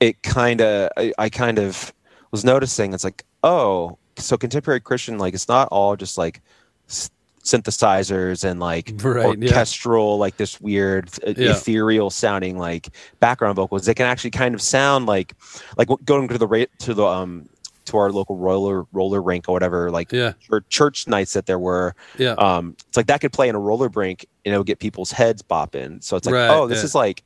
it 0.00 0.22
kind 0.22 0.60
of 0.60 0.90
I, 0.98 1.12
I 1.16 1.28
kind 1.30 1.58
of 1.58 1.94
was 2.32 2.44
noticing 2.44 2.92
it's 2.92 3.04
like 3.04 3.24
oh 3.42 3.96
so 4.18 4.36
contemporary 4.36 4.80
Christian 4.80 5.18
like 5.18 5.34
it's 5.34 5.48
not 5.48 5.68
all 5.70 5.96
just 5.96 6.18
like 6.18 6.40
s- 6.88 7.10
synthesizers 7.44 8.44
and 8.44 8.60
like 8.60 8.92
Right, 9.02 9.38
yeah. 9.38 9.48
orchestral 9.48 10.18
like 10.18 10.36
this 10.36 10.60
weird 10.60 11.08
uh, 11.26 11.34
Yeah. 11.36 11.52
ethereal 11.52 12.10
sounding 12.10 12.58
like 12.58 12.88
background 13.20 13.56
vocals. 13.56 13.86
They 13.86 13.94
can 13.94 14.06
actually 14.06 14.30
kind 14.30 14.54
of 14.54 14.62
sound 14.62 15.06
like 15.06 15.34
like 15.76 15.88
going 16.04 16.28
to 16.28 16.38
the 16.38 16.46
ra- 16.46 16.64
to 16.80 16.94
the 16.94 17.04
um 17.04 17.48
to 17.86 17.96
our 17.96 18.12
local 18.12 18.36
roller 18.36 18.84
roller 18.92 19.22
rink 19.22 19.48
or 19.48 19.52
whatever 19.52 19.90
like 19.90 20.12
Yeah. 20.12 20.32
or 20.50 20.60
church 20.68 21.08
nights 21.08 21.32
that 21.32 21.46
there 21.46 21.58
were 21.58 21.94
Yeah. 22.18 22.32
um, 22.32 22.76
it's 22.88 22.96
like 22.98 23.06
that 23.06 23.20
could 23.22 23.32
play 23.32 23.48
in 23.48 23.54
a 23.54 23.58
roller 23.60 23.88
rink 23.88 24.26
and 24.44 24.54
it 24.54 24.58
would 24.58 24.66
get 24.66 24.78
people's 24.78 25.10
heads 25.10 25.42
bopping. 25.42 26.04
So 26.04 26.16
it's 26.16 26.26
like, 26.26 26.34
Right, 26.34 26.50
oh, 26.50 26.66
this 26.66 26.78
yeah. 26.80 26.84
is 26.84 26.94
like, 26.94 27.22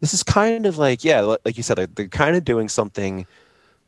this 0.00 0.12
is 0.12 0.22
kind 0.24 0.66
of 0.66 0.78
like, 0.78 1.04
yeah, 1.04 1.20
like 1.44 1.56
you 1.56 1.62
said, 1.62 1.78
like, 1.78 1.94
they're 1.94 2.08
kind 2.08 2.34
of 2.36 2.44
doing 2.44 2.68
something 2.68 3.24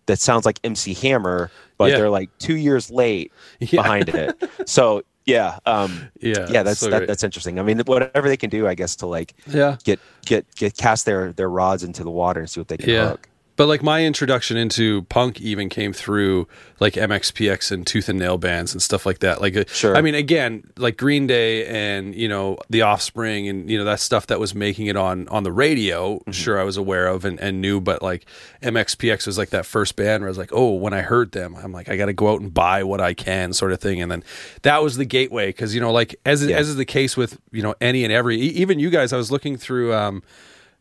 that 0.06 0.18
sounds 0.18 0.44
like 0.46 0.58
MC 0.64 0.94
Hammer, 0.94 1.50
but 1.78 1.90
Yeah. 1.90 1.98
they're 1.98 2.10
like 2.10 2.30
two 2.38 2.56
years 2.56 2.90
late 2.90 3.32
Yeah. 3.60 3.82
behind 3.82 4.08
it. 4.08 4.40
So 4.66 5.02
yeah, 5.24 5.58
um, 5.66 6.08
Yeah. 6.20 6.46
yeah, 6.50 6.62
that's 6.62 6.78
so 6.80 6.88
that, 6.90 7.06
that's 7.08 7.24
interesting. 7.24 7.58
I 7.58 7.62
mean, 7.62 7.80
whatever 7.80 8.28
they 8.28 8.36
can 8.36 8.48
do, 8.50 8.68
I 8.68 8.74
guess, 8.74 8.94
to 8.96 9.06
like 9.06 9.34
yeah. 9.46 9.76
get 9.84 9.98
get 10.24 10.46
get 10.54 10.76
cast 10.76 11.04
their 11.06 11.32
their 11.32 11.50
rods 11.50 11.82
into 11.82 12.04
the 12.04 12.10
water 12.10 12.40
and 12.40 12.48
see 12.48 12.60
what 12.60 12.68
they 12.68 12.76
can 12.76 12.88
Yeah. 12.90 13.08
hook. 13.10 13.28
But 13.56 13.66
like 13.68 13.82
my 13.82 14.04
introduction 14.04 14.56
into 14.56 15.02
punk 15.04 15.40
even 15.40 15.68
came 15.68 15.92
through 15.92 16.46
like 16.78 16.92
MXPX 16.94 17.72
and 17.72 17.86
Tooth 17.86 18.08
and 18.10 18.18
Nail 18.18 18.36
bands 18.36 18.72
and 18.72 18.82
stuff 18.82 19.06
like 19.06 19.20
that. 19.20 19.40
Like, 19.40 19.56
uh, 19.56 19.64
Sure. 19.68 19.96
I 19.96 20.02
mean, 20.02 20.14
again, 20.14 20.62
like 20.76 20.96
Green 20.98 21.26
Day 21.26 21.66
and 21.66 22.14
you 22.14 22.28
know 22.28 22.58
The 22.68 22.82
Offspring 22.82 23.48
and 23.48 23.70
you 23.70 23.78
know 23.78 23.84
that 23.84 24.00
stuff 24.00 24.26
that 24.26 24.38
was 24.38 24.54
making 24.54 24.86
it 24.88 24.96
on 24.96 25.26
on 25.28 25.42
the 25.42 25.52
radio. 25.52 26.16
Mm-hmm. 26.18 26.30
Sure, 26.32 26.60
I 26.60 26.64
was 26.64 26.76
aware 26.76 27.06
of 27.06 27.24
and, 27.24 27.40
and 27.40 27.60
knew, 27.62 27.80
but 27.80 28.02
like 28.02 28.26
MXPX 28.62 29.26
was 29.26 29.38
like 29.38 29.50
that 29.50 29.64
first 29.64 29.96
band 29.96 30.22
where 30.22 30.28
I 30.28 30.30
was 30.30 30.38
like, 30.38 30.50
oh, 30.52 30.74
when 30.74 30.92
I 30.92 31.00
heard 31.00 31.32
them, 31.32 31.56
I'm 31.56 31.72
like, 31.72 31.88
I 31.88 31.96
got 31.96 32.06
to 32.06 32.12
go 32.12 32.32
out 32.32 32.40
and 32.40 32.52
buy 32.52 32.82
what 32.84 33.00
I 33.00 33.14
can, 33.14 33.52
sort 33.54 33.72
of 33.72 33.80
thing. 33.80 34.02
And 34.02 34.10
then 34.10 34.22
that 34.62 34.82
was 34.82 34.96
the 34.98 35.04
gateway 35.06 35.46
because 35.48 35.74
you 35.74 35.80
know, 35.80 35.92
like 35.92 36.14
as 36.26 36.44
Yeah. 36.44 36.56
as 36.58 36.68
is 36.68 36.76
the 36.76 36.84
case 36.84 37.16
with 37.16 37.38
you 37.52 37.62
know 37.62 37.74
any 37.80 38.04
and 38.04 38.12
every, 38.12 38.36
even 38.38 38.78
you 38.78 38.90
guys, 38.90 39.12
I 39.14 39.16
was 39.16 39.30
looking 39.30 39.56
through. 39.56 39.94
um 39.94 40.22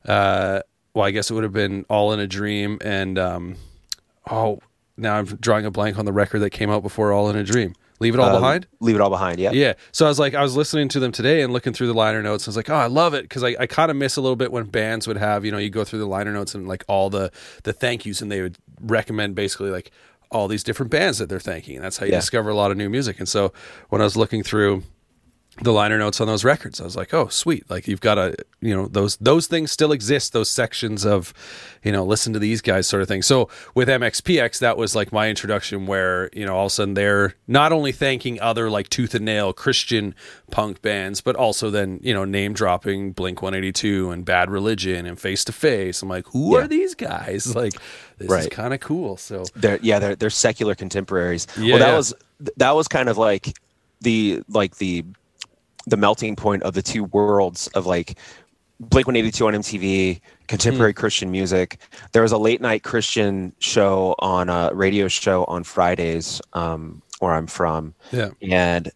uh, 0.07 0.61
well, 0.95 1.05
I 1.05 1.11
guess 1.11 1.29
it 1.29 1.33
would 1.35 1.43
have 1.43 1.53
been 1.53 1.85
All 1.89 2.11
in 2.13 2.19
a 2.19 2.25
Dream 2.27 2.79
and 2.83 3.19
um, 3.19 3.55
oh, 4.29 4.59
now 4.97 5.15
I'm 5.15 5.25
drawing 5.25 5.65
a 5.65 5.71
blank 5.71 5.99
on 5.99 6.05
the 6.05 6.13
record 6.13 6.39
that 6.39 6.49
came 6.51 6.71
out 6.71 6.81
before 6.81 7.11
All 7.11 7.29
in 7.29 7.35
a 7.35 7.43
Dream. 7.43 7.75
Leave 8.01 8.13
it 8.13 8.19
all 8.19 8.27
Uh, 8.29 8.39
behind. 8.39 8.67
Leave 8.81 8.95
it 8.95 9.01
all 9.01 9.09
behind. 9.09 9.39
Yeah. 9.39 9.51
Yeah. 9.51 9.73
So 9.93 10.05
I 10.05 10.09
was 10.09 10.19
like, 10.19 10.33
I 10.33 10.41
was 10.43 10.57
listening 10.57 10.89
to 10.89 10.99
them 10.99 11.13
today 11.13 11.41
and 11.41 11.53
looking 11.53 11.71
through 11.71 11.87
the 11.87 11.93
liner 11.93 12.21
notes. 12.21 12.45
I 12.45 12.49
was 12.49 12.57
like, 12.57 12.69
oh, 12.69 12.75
I 12.75 12.87
love 12.87 13.13
it 13.13 13.21
because 13.23 13.41
I, 13.43 13.55
I 13.57 13.67
kind 13.67 13.89
of 13.89 13.95
miss 13.95 14.17
a 14.17 14.21
little 14.21 14.35
bit 14.35 14.51
when 14.51 14.65
bands 14.65 15.07
would 15.07 15.15
have, 15.15 15.45
you 15.45 15.51
know, 15.51 15.57
you 15.57 15.69
go 15.69 15.85
through 15.85 15.99
the 15.99 16.05
liner 16.07 16.33
notes 16.33 16.53
and 16.55 16.67
like 16.67 16.83
all 16.89 17.09
the 17.09 17.31
the 17.63 17.71
thank 17.71 18.05
yous, 18.05 18.21
and 18.21 18.29
they 18.31 18.41
would 18.41 18.57
recommend 18.81 19.35
basically 19.35 19.69
like 19.69 19.91
all 20.29 20.49
these 20.49 20.63
different 20.63 20.91
bands 20.91 21.19
that 21.19 21.29
they're 21.29 21.39
thanking, 21.39 21.75
and 21.77 21.85
that's 21.85 21.97
how 21.97 22.05
you 22.05 22.11
Yeah. 22.11 22.19
discover 22.19 22.49
a 22.49 22.55
lot 22.55 22.69
of 22.71 22.75
new 22.77 22.89
music. 22.89 23.19
And 23.19 23.29
so 23.29 23.53
when 23.89 24.01
I 24.01 24.03
was 24.03 24.17
looking 24.17 24.43
through 24.43 24.83
the 25.61 25.71
liner 25.71 25.97
notes 25.97 26.19
on 26.19 26.27
those 26.27 26.43
records. 26.43 26.81
I 26.81 26.83
was 26.83 26.97
like, 26.97 27.13
oh, 27.13 27.29
sweet. 27.29 27.69
Like 27.69 27.87
you've 27.87 28.01
got 28.01 28.17
a, 28.17 28.35
you 28.59 28.75
know, 28.75 28.87
those 28.87 29.15
those 29.17 29.47
things 29.47 29.71
still 29.71 29.93
exist. 29.93 30.33
Those 30.33 30.51
sections 30.51 31.05
of, 31.05 31.33
you 31.81 31.93
know, 31.93 32.03
listen 32.03 32.33
to 32.33 32.39
these 32.39 32.59
guys 32.61 32.87
sort 32.87 33.01
of 33.01 33.07
thing. 33.07 33.21
So 33.21 33.47
with 33.73 33.87
MXPX, 33.87 34.59
that 34.59 34.75
was 34.75 34.95
like 34.95 35.13
my 35.13 35.29
introduction, 35.29 35.85
where 35.85 36.29
you 36.33 36.45
know 36.45 36.55
all 36.55 36.65
of 36.65 36.71
a 36.71 36.73
sudden 36.73 36.93
they're 36.93 37.35
not 37.47 37.71
only 37.71 37.93
thanking 37.93 38.39
other 38.41 38.69
like 38.69 38.89
Tooth 38.89 39.15
and 39.15 39.23
Nail 39.23 39.53
Christian 39.53 40.13
punk 40.51 40.81
bands, 40.81 41.21
but 41.21 41.37
also 41.37 41.69
then 41.69 41.99
you 42.03 42.13
know 42.13 42.25
name 42.25 42.51
dropping 42.53 43.13
Blink 43.13 43.41
One 43.41 43.55
Eighty 43.55 43.71
Two 43.71 44.11
and 44.11 44.25
Bad 44.25 44.49
Religion 44.49 45.05
and 45.05 45.17
Face 45.17 45.45
to 45.45 45.53
Face. 45.53 46.01
I'm 46.01 46.09
like, 46.09 46.27
who 46.27 46.57
Yeah. 46.57 46.65
are 46.65 46.67
these 46.67 46.95
guys? 46.95 47.45
Like 47.55 47.73
this 48.17 48.29
is 48.31 48.47
kind 48.47 48.73
of 48.73 48.81
cool. 48.81 49.15
So 49.15 49.45
they're 49.55 49.79
yeah 49.81 49.99
they're 49.99 50.15
they're 50.17 50.29
secular 50.29 50.75
contemporaries 50.75 51.47
Yeah, 51.57 51.75
well 51.75 51.79
that 51.79 51.91
yeah. 51.91 51.95
was 51.97 52.13
that 52.57 52.71
was 52.75 52.87
kind 52.89 53.07
of 53.07 53.17
like 53.17 53.57
the 54.01 54.41
like 54.49 54.75
the 54.77 55.05
the 55.87 55.97
melting 55.97 56.35
point 56.35 56.63
of 56.63 56.73
the 56.73 56.81
two 56.81 57.03
worlds 57.05 57.67
of 57.75 57.85
like 57.85 58.17
blink 58.79 59.07
182 59.07 59.47
on 59.47 59.53
mtv 59.53 60.19
contemporary 60.47 60.91
Hmm. 60.91 60.99
christian 60.99 61.31
music 61.31 61.77
there 62.11 62.21
was 62.21 62.31
a 62.31 62.37
late 62.37 62.59
night 62.61 62.83
christian 62.83 63.53
show 63.59 64.15
on 64.19 64.49
a 64.49 64.71
radio 64.73 65.07
show 65.07 65.45
on 65.45 65.63
fridays 65.63 66.41
um 66.53 67.01
where 67.19 67.33
i'm 67.33 67.47
from 67.47 67.93
yeah, 68.11 68.29
and 68.41 68.91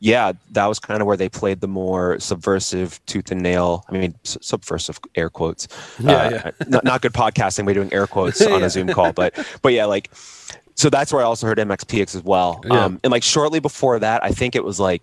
yeah 0.00 0.32
that 0.52 0.64
was 0.66 0.78
kind 0.78 1.00
of 1.02 1.06
where 1.06 1.16
they 1.16 1.28
played 1.28 1.60
the 1.60 1.68
more 1.68 2.18
subversive 2.20 3.04
tooth 3.06 3.30
and 3.30 3.42
nail 3.42 3.84
i 3.88 3.92
mean 3.92 4.14
s- 4.24 4.38
subversive 4.40 4.98
air 5.14 5.28
quotes 5.28 5.68
Yeah, 5.98 6.12
Uh, 6.12 6.30
yeah. 6.30 6.50
not, 6.68 6.84
not 6.84 7.02
good 7.02 7.12
podcasting 7.12 7.66
We're 7.66 7.74
doing 7.74 7.92
air 7.92 8.06
quotes 8.06 8.40
on 8.46 8.60
Yeah. 8.60 8.66
a 8.66 8.70
zoom 8.70 8.88
call 8.88 9.12
but 9.12 9.34
but 9.60 9.72
yeah 9.74 9.84
like 9.84 10.10
so 10.74 10.88
that's 10.88 11.12
where 11.12 11.20
i 11.20 11.24
also 11.26 11.46
heard 11.46 11.58
mxpx 11.58 12.14
as 12.16 12.22
well 12.22 12.62
Yeah. 12.64 12.84
um 12.84 13.00
and 13.04 13.10
like 13.10 13.22
shortly 13.24 13.60
before 13.60 13.98
that 13.98 14.24
i 14.24 14.30
think 14.30 14.56
it 14.56 14.64
was 14.64 14.80
like 14.80 15.02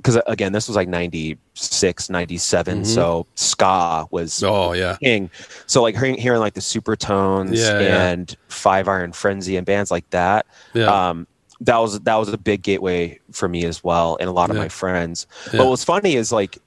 because 0.00 0.18
again 0.26 0.52
this 0.52 0.66
was 0.66 0.76
like 0.76 0.88
96 0.88 2.08
97 2.10 2.84
so 2.84 3.26
ska 3.34 4.06
was 4.10 4.32
Mm-hmm. 4.40 4.46
oh 4.52 4.72
yeah, 4.72 4.96
king. 5.02 5.30
So 5.66 5.82
like 5.82 5.94
hearing, 5.96 6.16
hearing 6.16 6.40
like 6.40 6.54
the 6.54 6.60
Supertones 6.60 7.56
Yeah, 7.56 7.80
yeah. 7.80 8.08
and 8.08 8.36
Five 8.48 8.88
Iron 8.88 9.12
Frenzy 9.12 9.56
and 9.56 9.66
bands 9.66 9.90
like 9.90 10.08
that. 10.10 10.46
yeah, 10.74 10.86
Um, 11.10 11.26
that 11.60 11.76
was 11.76 12.00
that 12.00 12.14
was 12.16 12.28
a 12.32 12.38
big 12.38 12.62
gateway 12.62 13.20
for 13.32 13.48
me 13.48 13.64
as 13.64 13.84
well, 13.84 14.16
and 14.20 14.28
a 14.28 14.32
lot 14.32 14.48
of 14.50 14.56
Yeah. 14.56 14.62
my 14.62 14.68
friends. 14.68 15.26
Yeah. 15.52 15.58
But 15.58 15.68
what's 15.68 15.84
funny 15.84 16.14
is 16.16 16.32
like, 16.32 16.58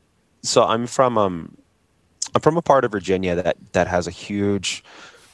so 0.43 0.63
I'm 0.63 0.85
from 0.85 1.17
um, 1.17 1.57
I'm 2.35 2.41
from 2.41 2.57
a 2.57 2.61
part 2.61 2.85
of 2.85 2.91
Virginia 2.91 3.33
that 3.35 3.57
that 3.73 3.87
has 3.87 4.05
a 4.07 4.11
huge 4.11 4.83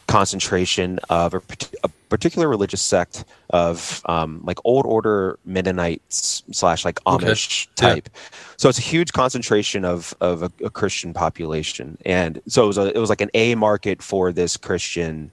concentration 0.10 1.00
of 1.10 1.36
a, 1.36 1.42
a 1.86 1.90
particular 2.10 2.50
religious 2.50 2.82
sect 2.82 3.26
of 3.52 4.02
um, 4.08 4.42
like 4.44 4.58
old 4.66 4.86
order 4.86 5.40
Mennonites 5.46 6.44
slash 6.52 6.84
like 6.86 7.00
Okay. 7.08 7.34
Amish 7.34 7.68
Yeah. 7.82 7.96
type. 7.96 8.10
So 8.58 8.70
it's 8.70 8.80
a 8.80 8.84
huge 8.84 9.14
concentration 9.14 9.86
of 9.86 10.14
of 10.22 10.44
a, 10.44 10.52
a 10.66 10.72
Christian 10.72 11.14
population, 11.14 11.98
and 12.06 12.42
so 12.48 12.66
it 12.66 12.68
was 12.68 12.78
a, 12.80 12.96
it 12.96 13.00
was 13.00 13.10
like 13.10 13.22
an 13.22 13.30
A 13.36 13.56
market 13.56 14.02
for 14.04 14.34
this 14.34 14.58
Christian 14.58 15.32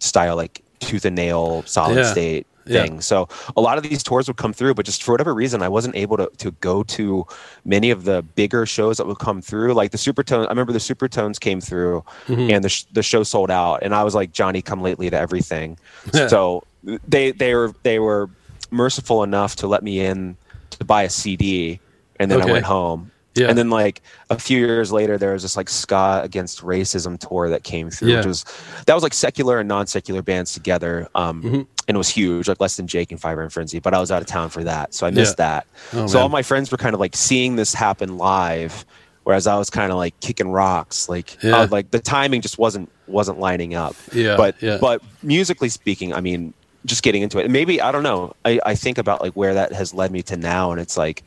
style, 0.00 0.36
like 0.36 0.62
tooth 0.80 1.04
and 1.04 1.16
nail, 1.16 1.64
solid 1.66 1.96
Yeah. 1.98 2.02
state 2.02 2.46
Yeah. 2.66 2.82
thing. 2.82 3.00
So 3.00 3.28
a 3.56 3.60
lot 3.60 3.78
of 3.78 3.84
these 3.84 4.02
tours 4.02 4.26
would 4.28 4.36
come 4.36 4.52
through, 4.52 4.74
but 4.74 4.84
just 4.86 5.02
for 5.02 5.12
whatever 5.12 5.32
reason, 5.34 5.62
I 5.62 5.68
wasn't 5.68 5.96
able 5.96 6.16
to 6.16 6.28
to 6.38 6.50
go 6.60 6.82
to 6.82 7.26
many 7.64 7.90
of 7.90 8.04
the 8.04 8.22
bigger 8.22 8.66
shows 8.66 8.96
that 8.96 9.06
would 9.06 9.18
come 9.18 9.40
through. 9.40 9.72
Like 9.74 9.90
the 9.92 9.98
Supertones, 9.98 10.46
I 10.46 10.50
remember 10.50 10.72
the 10.72 10.78
Supertones 10.80 11.38
came 11.40 11.60
through, 11.60 12.04
Mm-hmm. 12.26 12.50
and 12.50 12.64
the 12.64 12.68
sh- 12.68 12.84
the 12.92 13.02
show 13.02 13.22
sold 13.22 13.50
out, 13.50 13.82
and 13.82 13.94
I 13.94 14.02
was 14.04 14.14
like 14.14 14.32
Johnny 14.32 14.62
come 14.62 14.82
lately 14.82 15.08
to 15.10 15.16
everything. 15.18 15.78
so 16.12 16.64
they 17.08 17.30
they 17.32 17.54
were 17.54 17.72
they 17.82 17.98
were 17.98 18.28
merciful 18.70 19.22
enough 19.22 19.56
to 19.56 19.66
let 19.66 19.82
me 19.82 20.00
in 20.00 20.36
to 20.70 20.84
buy 20.84 21.02
a 21.04 21.10
CD, 21.10 21.78
and 22.18 22.30
then 22.30 22.40
Okay. 22.40 22.48
I 22.50 22.52
went 22.52 22.64
home. 22.64 23.10
Yeah. 23.36 23.48
And 23.48 23.58
then 23.58 23.70
like 23.70 24.02
a 24.30 24.38
few 24.38 24.58
years 24.58 24.90
later, 24.92 25.18
there 25.18 25.32
was 25.32 25.42
this 25.42 25.56
like 25.56 25.68
ska 25.68 26.20
against 26.24 26.62
racism 26.62 27.18
tour 27.18 27.48
that 27.50 27.62
came 27.64 27.90
through, 27.90 28.08
Yeah. 28.10 28.16
which 28.18 28.26
was 28.26 28.44
that 28.86 28.94
was 28.94 29.02
like 29.02 29.14
secular 29.14 29.58
and 29.60 29.68
non-secular 29.68 30.22
bands 30.22 30.52
together, 30.54 31.08
um, 31.14 31.42
Mm-hmm. 31.42 31.54
and 31.54 31.94
it 31.94 31.96
was 31.98 32.08
huge, 32.08 32.48
like 32.48 32.60
less 32.60 32.76
than 32.76 32.86
Jake 32.86 33.10
and 33.12 33.20
Five 33.20 33.38
Iron 33.38 33.50
Frenzy. 33.50 33.78
But 33.78 33.94
I 33.94 34.00
was 34.00 34.10
out 34.10 34.22
of 34.22 34.26
town 34.28 34.48
for 34.50 34.64
that, 34.64 34.94
so 34.94 35.06
I 35.06 35.10
missed 35.10 35.36
Yeah. 35.38 35.44
that. 35.46 35.66
Oh, 35.92 36.06
so 36.06 36.18
all 36.20 36.28
my 36.28 36.42
friends 36.42 36.70
were 36.70 36.78
kind 36.78 36.94
of 36.94 37.00
like 37.00 37.14
seeing 37.14 37.56
this 37.56 37.74
happen 37.74 38.16
live, 38.18 38.84
whereas 39.24 39.46
I 39.46 39.56
was 39.58 39.70
kind 39.70 39.90
of 39.92 39.98
like 39.98 40.18
kicking 40.20 40.48
rocks, 40.50 41.08
like 41.08 41.36
Yeah. 41.42 41.56
I 41.56 41.60
was, 41.62 41.70
like 41.72 41.90
the 41.90 42.00
timing 42.00 42.40
just 42.40 42.58
wasn't 42.58 42.90
wasn't 43.06 43.38
lining 43.38 43.74
up. 43.74 43.94
Yeah, 44.12 44.36
but 44.36 44.56
yeah. 44.60 44.78
but 44.80 45.00
musically 45.22 45.68
speaking, 45.68 46.12
I 46.12 46.20
mean, 46.20 46.52
just 46.86 47.02
getting 47.02 47.22
into 47.22 47.38
it, 47.38 47.44
and 47.44 47.52
maybe 47.52 47.80
I 47.80 47.90
don't 47.92 48.02
know. 48.04 48.34
I, 48.44 48.60
I 48.64 48.74
think 48.76 48.96
about 48.98 49.20
like 49.20 49.32
where 49.34 49.54
that 49.54 49.72
has 49.72 49.92
led 49.92 50.10
me 50.12 50.22
to 50.22 50.36
now, 50.36 50.70
and 50.72 50.80
it's 50.80 50.96
like 50.96 51.22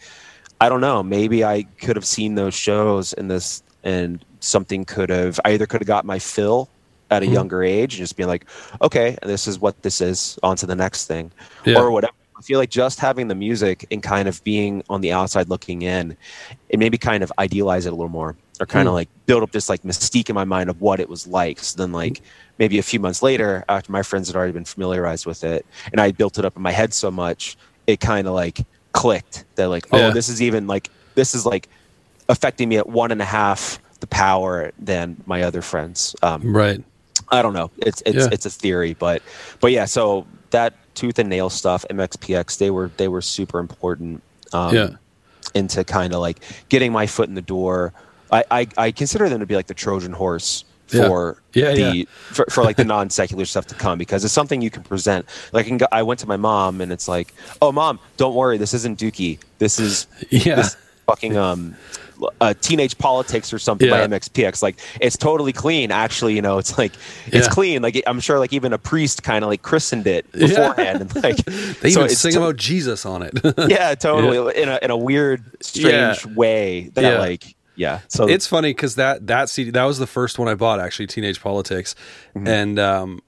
I 0.62 0.70
don't 0.70 0.82
know. 0.82 1.01
Maybe 1.04 1.44
I 1.44 1.63
could 1.80 1.96
have 1.96 2.06
seen 2.06 2.36
those 2.36 2.54
shows 2.54 3.13
and 3.13 3.30
this, 3.32 3.63
and 3.84 4.24
something 4.42 4.86
could 4.86 5.10
have. 5.10 5.39
I 5.46 5.51
either 5.51 5.66
could 5.66 5.82
have 5.82 5.88
got 5.88 6.06
my 6.06 6.20
fill 6.20 6.70
at 7.12 7.24
a 7.24 7.25
Mm-hmm. 7.25 7.34
younger 7.34 7.63
age 7.63 7.94
and 7.96 8.00
just 8.04 8.16
being 8.18 8.30
like, 8.30 8.46
okay, 8.82 9.18
this 9.24 9.48
is 9.48 9.60
what 9.60 9.82
this 9.82 10.00
is. 10.01 10.38
On 10.44 10.56
to 10.58 10.66
the 10.66 10.75
next 10.75 11.06
thing, 11.08 11.32
Yeah. 11.66 11.80
or 11.80 11.92
whatever. 11.92 12.13
I 12.38 12.42
feel 12.42 12.60
like 12.60 12.70
just 12.70 13.00
having 13.01 13.28
the 13.28 13.36
music 13.36 13.86
and 13.92 14.01
kind 14.01 14.28
of 14.30 14.42
being 14.46 14.82
on 14.89 15.01
the 15.01 15.12
outside 15.12 15.50
looking 15.50 15.82
in, 15.82 16.16
it 16.70 16.80
maybe 16.80 16.98
kind 16.98 17.22
of 17.22 17.34
idealize 17.38 17.86
it 17.86 17.89
a 17.89 17.96
little 17.96 18.08
more, 18.10 18.36
or 18.62 18.66
kind 18.66 18.84
Hmm. 18.84 18.89
of 18.89 18.94
like 18.94 19.10
build 19.25 19.44
up 19.44 19.51
this 19.51 19.68
like 19.70 19.82
mystique 19.84 20.30
in 20.30 20.36
my 20.36 20.46
mind 20.46 20.70
of 20.70 20.80
what 20.82 21.00
it 21.01 21.10
was 21.10 21.25
like. 21.28 21.60
So 21.60 21.78
then, 21.78 21.92
like 21.92 22.22
maybe 22.58 22.80
a 22.80 22.84
few 22.84 23.00
months 23.00 23.22
later, 23.24 23.66
after 23.68 23.92
my 23.92 24.04
friends 24.04 24.28
had 24.28 24.36
already 24.38 24.54
been 24.54 24.66
familiarized 24.66 25.25
with 25.25 25.44
it, 25.44 25.66
and 25.92 26.00
I 26.00 26.12
built 26.12 26.38
it 26.38 26.46
up 26.46 26.56
in 26.56 26.62
my 26.62 26.72
head 26.72 26.94
so 26.94 27.10
much, 27.12 27.58
it 27.88 28.00
kind 28.00 28.28
of 28.28 28.34
like 28.34 28.62
clicked 28.93 29.46
that 29.55 29.69
like, 29.69 29.86
oh, 29.91 29.98
Yeah. 29.98 30.10
this 30.12 30.29
is 30.29 30.41
even 30.41 30.67
like 30.67 30.89
this 31.15 31.36
is 31.36 31.46
like 31.46 31.67
affecting 32.27 32.69
me 32.69 32.77
at 32.77 32.88
one 32.88 33.12
and 33.12 33.22
a 33.22 33.25
half 33.25 33.79
the 34.00 34.08
power 34.08 34.72
than 34.79 35.22
my 35.25 35.41
other 35.43 35.62
friends. 35.62 36.15
Um, 36.22 36.55
Right. 36.55 36.84
I 37.29 37.41
don't 37.41 37.53
know. 37.53 37.69
It's 37.77 38.01
it's 38.05 38.17
Yeah. 38.17 38.29
it's 38.31 38.46
a 38.46 38.50
theory, 38.50 38.96
but 38.98 39.22
but 39.60 39.72
yeah. 39.72 39.86
So 39.86 40.25
that 40.51 40.74
tooth 40.96 41.19
and 41.19 41.29
nail 41.29 41.50
stuff, 41.50 41.86
MXPX, 41.89 42.58
they 42.58 42.72
were 42.72 42.89
they 42.98 43.08
were 43.08 43.22
super 43.22 43.60
important. 43.60 44.24
Um, 44.53 44.74
Yeah. 44.74 44.89
Into 45.53 45.84
kind 45.84 46.13
of 46.13 46.22
like 46.22 46.39
getting 46.69 46.91
my 46.91 47.08
foot 47.08 47.27
in 47.29 47.36
the 47.36 47.41
door. 47.41 47.93
I, 48.31 48.43
I 48.51 48.67
I 48.77 48.91
consider 48.91 49.27
them 49.29 49.39
to 49.39 49.46
be 49.46 49.55
like 49.55 49.67
the 49.67 49.74
Trojan 49.74 50.13
horse. 50.13 50.63
For 50.89 51.41
Yeah, 51.53 51.74
the 51.74 51.96
yeah. 51.96 52.03
For, 52.31 52.46
for 52.50 52.63
like 52.63 52.77
the 52.77 52.84
non 52.86 53.10
secular 53.10 53.46
stuff 53.46 53.65
to 53.67 53.75
come 53.75 53.98
because 53.98 54.24
it's 54.25 54.34
something 54.34 54.62
you 54.62 54.69
can 54.69 54.84
present. 54.84 55.25
Like 55.53 55.65
I, 55.65 55.69
can 55.69 55.77
go, 55.77 55.88
I 55.91 56.03
went 56.03 56.19
to 56.22 56.27
my 56.27 56.38
mom 56.38 56.81
and 56.81 56.91
it's 56.91 57.08
like, 57.08 57.34
oh 57.62 57.72
mom, 57.72 58.00
don't 58.17 58.36
worry, 58.36 58.58
this 58.58 58.74
isn't 58.74 59.00
Dookie. 59.00 59.39
This 59.60 59.79
is 59.79 60.08
Yeah. 60.29 60.55
this 60.55 60.75
fucking 61.08 61.38
um 61.38 61.75
uh, 62.41 62.53
teenage 62.60 62.98
politics 62.98 63.53
or 63.53 63.60
something 63.60 63.88
Yeah. 63.88 64.05
by 64.05 64.17
MXPX. 64.19 64.62
Like 64.62 64.77
it's 65.00 65.15
totally 65.15 65.53
clean. 65.53 65.89
Actually, 65.89 66.36
you 66.36 66.41
know, 66.41 66.58
it's 66.58 66.77
like 66.77 66.91
it's 67.27 67.48
Yeah. 67.48 67.53
clean. 67.53 67.81
Like 67.81 68.03
I'm 68.08 68.19
sure, 68.19 68.39
like 68.39 68.51
even 68.51 68.74
a 68.74 68.77
priest 68.77 69.24
kind 69.24 69.41
of 69.46 69.50
like 69.50 69.62
christened 69.62 70.05
it 70.05 70.25
Yeah. 70.34 70.48
beforehand, 70.48 71.01
and 71.01 71.24
like 71.24 71.38
They 71.79 71.91
so 71.91 72.03
even 72.03 72.10
sing 72.15 72.34
to- 72.34 72.39
about 72.39 72.58
Jesus 72.58 73.05
on 73.05 73.22
it. 73.24 73.34
yeah, 73.69 73.96
totally 73.96 74.62
in 74.62 74.67
a 74.67 74.79
in 74.81 74.91
a 74.91 74.98
weird, 74.98 75.46
strange 75.63 76.25
way. 76.25 76.89
That 76.96 77.03
Yeah. 77.03 77.19
like 77.19 77.55
yeah. 77.79 78.01
So 78.09 78.27
it's 78.27 78.45
funny 78.45 78.69
because 78.71 78.95
that 78.95 79.25
that 79.27 79.50
CD 79.50 79.71
that 79.71 79.83
was 79.86 79.98
the 79.98 80.07
first 80.07 80.38
one 80.38 80.48
I 80.48 80.53
bought 80.55 80.79
actually, 80.79 81.07
Teenage 81.07 81.41
Politics, 81.41 81.95
Mm-hmm. 82.36 82.48
and 82.48 82.79
um, 82.79 83.19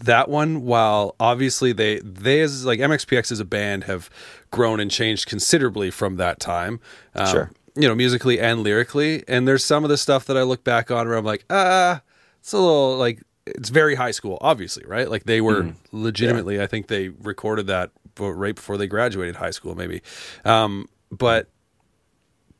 that 0.00 0.28
one 0.28 0.62
while 0.62 1.14
obviously 1.20 1.72
they 1.72 2.00
they 2.00 2.40
as 2.40 2.66
like 2.66 2.80
MXPX 2.80 3.32
as 3.32 3.40
a 3.40 3.44
band 3.44 3.84
have 3.84 4.10
grown 4.50 4.80
and 4.80 4.90
changed 4.90 5.26
considerably 5.26 5.90
from 5.90 6.16
that 6.16 6.40
time. 6.40 6.80
Um, 7.14 7.26
Sure. 7.26 7.50
You 7.78 7.86
know, 7.88 7.94
musically 7.94 8.40
and 8.40 8.60
lyrically, 8.62 9.22
and 9.28 9.46
there's 9.46 9.62
some 9.62 9.84
of 9.84 9.90
the 9.90 9.98
stuff 9.98 10.24
that 10.26 10.36
I 10.36 10.42
look 10.42 10.64
back 10.64 10.90
on 10.90 11.06
where 11.06 11.16
I'm 11.16 11.24
like, 11.26 11.44
ah, 11.50 12.00
it's 12.40 12.52
a 12.54 12.56
little 12.58 12.96
like 12.96 13.22
it's 13.46 13.68
very 13.68 13.94
high 13.94 14.10
school, 14.12 14.38
obviously, 14.40 14.82
right? 14.86 15.08
Like 15.10 15.24
they 15.24 15.40
were 15.40 15.72
legitimately, 15.92 16.60
I 16.60 16.66
think 16.66 16.88
they 16.88 17.10
recorded 17.10 17.66
that 17.68 17.90
right 18.18 18.54
before 18.56 18.76
they 18.78 18.86
graduated 18.88 19.36
high 19.36 19.50
school, 19.52 19.74
maybe. 19.76 20.00
Um, 20.44 20.88
but 21.12 21.48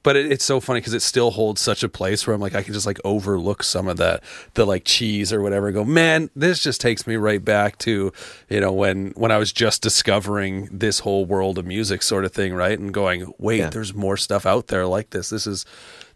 but 0.07 0.15
it, 0.15 0.31
it's 0.31 0.45
so 0.45 0.61
funny 0.61 0.79
because 0.79 0.95
it 0.95 1.03
still 1.03 1.33
holds 1.33 1.61
such 1.61 1.83
a 1.83 1.89
place 1.89 2.27
where 2.27 2.33
I'm 2.35 2.41
like 2.41 2.55
I 2.55 2.63
can 2.63 2.73
just 2.73 2.87
like 2.87 3.01
overlook 3.05 3.65
some 3.65 3.89
of 3.89 3.97
the 3.97 4.21
the 4.55 4.65
like 4.65 4.85
cheese 4.85 5.33
or 5.33 5.43
whatever. 5.43 5.67
and 5.67 5.75
Go 5.75 5.85
man, 5.85 6.31
this 6.37 6.63
just 6.63 6.81
takes 6.81 7.09
me 7.09 7.17
right 7.17 7.45
back 7.45 7.77
to 7.79 8.13
you 8.49 8.61
know 8.61 8.73
when 8.73 9.11
when 9.17 9.33
I 9.33 9.39
was 9.39 9.53
just 9.53 9.83
discovering 9.83 10.69
this 10.71 11.01
whole 11.01 11.27
world 11.27 11.59
of 11.59 11.67
music 11.67 12.03
sort 12.05 12.25
of 12.25 12.31
thing, 12.33 12.55
right? 12.55 12.79
And 12.79 12.95
going, 12.95 13.33
wait, 13.39 13.59
Yeah. 13.59 13.71
there's 13.71 13.93
more 13.95 14.17
stuff 14.17 14.47
out 14.47 14.69
there 14.69 14.87
like 14.87 15.11
this. 15.11 15.29
This 15.31 15.45
is 15.47 15.67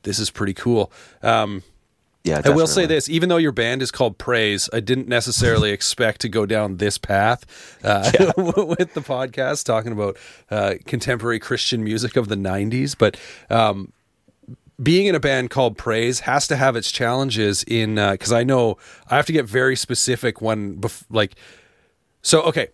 this 0.04 0.20
is 0.20 0.30
pretty 0.30 0.54
cool. 0.54 0.92
Um, 1.22 1.62
yeah, 2.22 2.42
I 2.44 2.50
will 2.50 2.66
say 2.66 2.84
this: 2.84 3.08
even 3.08 3.30
though 3.30 3.38
your 3.38 3.52
band 3.52 3.80
is 3.80 3.90
called 3.90 4.18
Praise, 4.18 4.68
I 4.74 4.80
didn't 4.80 5.08
necessarily 5.08 5.70
expect 5.72 6.20
to 6.20 6.28
go 6.28 6.44
down 6.44 6.76
this 6.76 6.98
path 6.98 7.46
uh, 7.82 8.10
with 8.36 8.92
the 8.92 9.00
podcast, 9.00 9.64
talking 9.64 9.92
about 9.92 10.18
uh, 10.50 10.74
contemporary 10.84 11.38
Christian 11.38 11.82
music 11.82 12.16
of 12.16 12.28
the 12.28 12.34
'90s. 12.34 12.94
But 12.96 13.18
um, 13.48 13.92
being 14.82 15.06
in 15.06 15.14
a 15.14 15.20
band 15.20 15.48
called 15.48 15.78
Praise 15.78 16.20
has 16.20 16.46
to 16.48 16.56
have 16.56 16.76
its 16.76 16.92
challenges 16.92 17.64
in 17.66 17.94
because 17.94 18.32
I 18.32 18.44
know 18.44 18.76
I 19.08 19.16
have 19.16 19.26
to 19.26 19.32
get 19.32 19.46
very 19.46 19.76
specific 19.76 20.42
when, 20.42 20.76
bef- 20.76 21.04
like, 21.10 21.36
so 22.22 22.42
okay. 22.42 22.68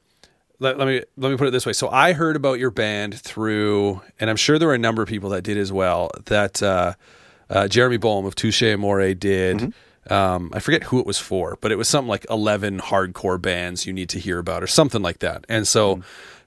Let, 0.59 0.79
let 0.79 0.89
me 0.89 1.03
let 1.19 1.31
me 1.31 1.37
put 1.37 1.49
it 1.49 1.51
this 1.51 1.67
way. 1.67 1.75
So 1.75 1.91
I 1.91 2.15
heard 2.15 2.35
about 2.35 2.59
your 2.59 2.71
band 2.71 3.21
through, 3.21 4.01
and 4.19 4.31
I'm 4.31 4.37
sure 4.37 4.59
there 4.59 4.69
were 4.69 4.75
a 4.75 4.79
number 4.79 5.03
of 5.03 5.09
people 5.09 5.29
that 5.31 5.43
did 5.43 5.59
as 5.59 5.71
well. 5.71 6.11
That 6.25 6.63
uh, 6.63 6.95
uh, 7.51 7.69
Jeremy 7.69 7.97
Bolm 7.97 8.27
of 8.27 8.35
Touche 8.35 8.63
Amore 8.63 9.15
did. 9.15 9.73
Um, 10.09 10.51
I 10.55 10.61
forget 10.61 10.85
who 10.85 11.01
it 11.01 11.07
was 11.07 11.19
for, 11.19 11.59
but 11.61 11.73
it 11.73 11.77
was 11.77 11.89
something 11.89 12.09
like 12.09 12.25
11 12.31 12.79
hardcore 12.79 13.43
bands 13.43 13.87
you 13.87 13.93
need 13.93 14.09
to 14.11 14.21
hear 14.21 14.39
about, 14.39 14.63
or 14.63 14.69
something 14.69 15.03
like 15.03 15.19
that. 15.19 15.45
And 15.49 15.67
so 15.67 16.01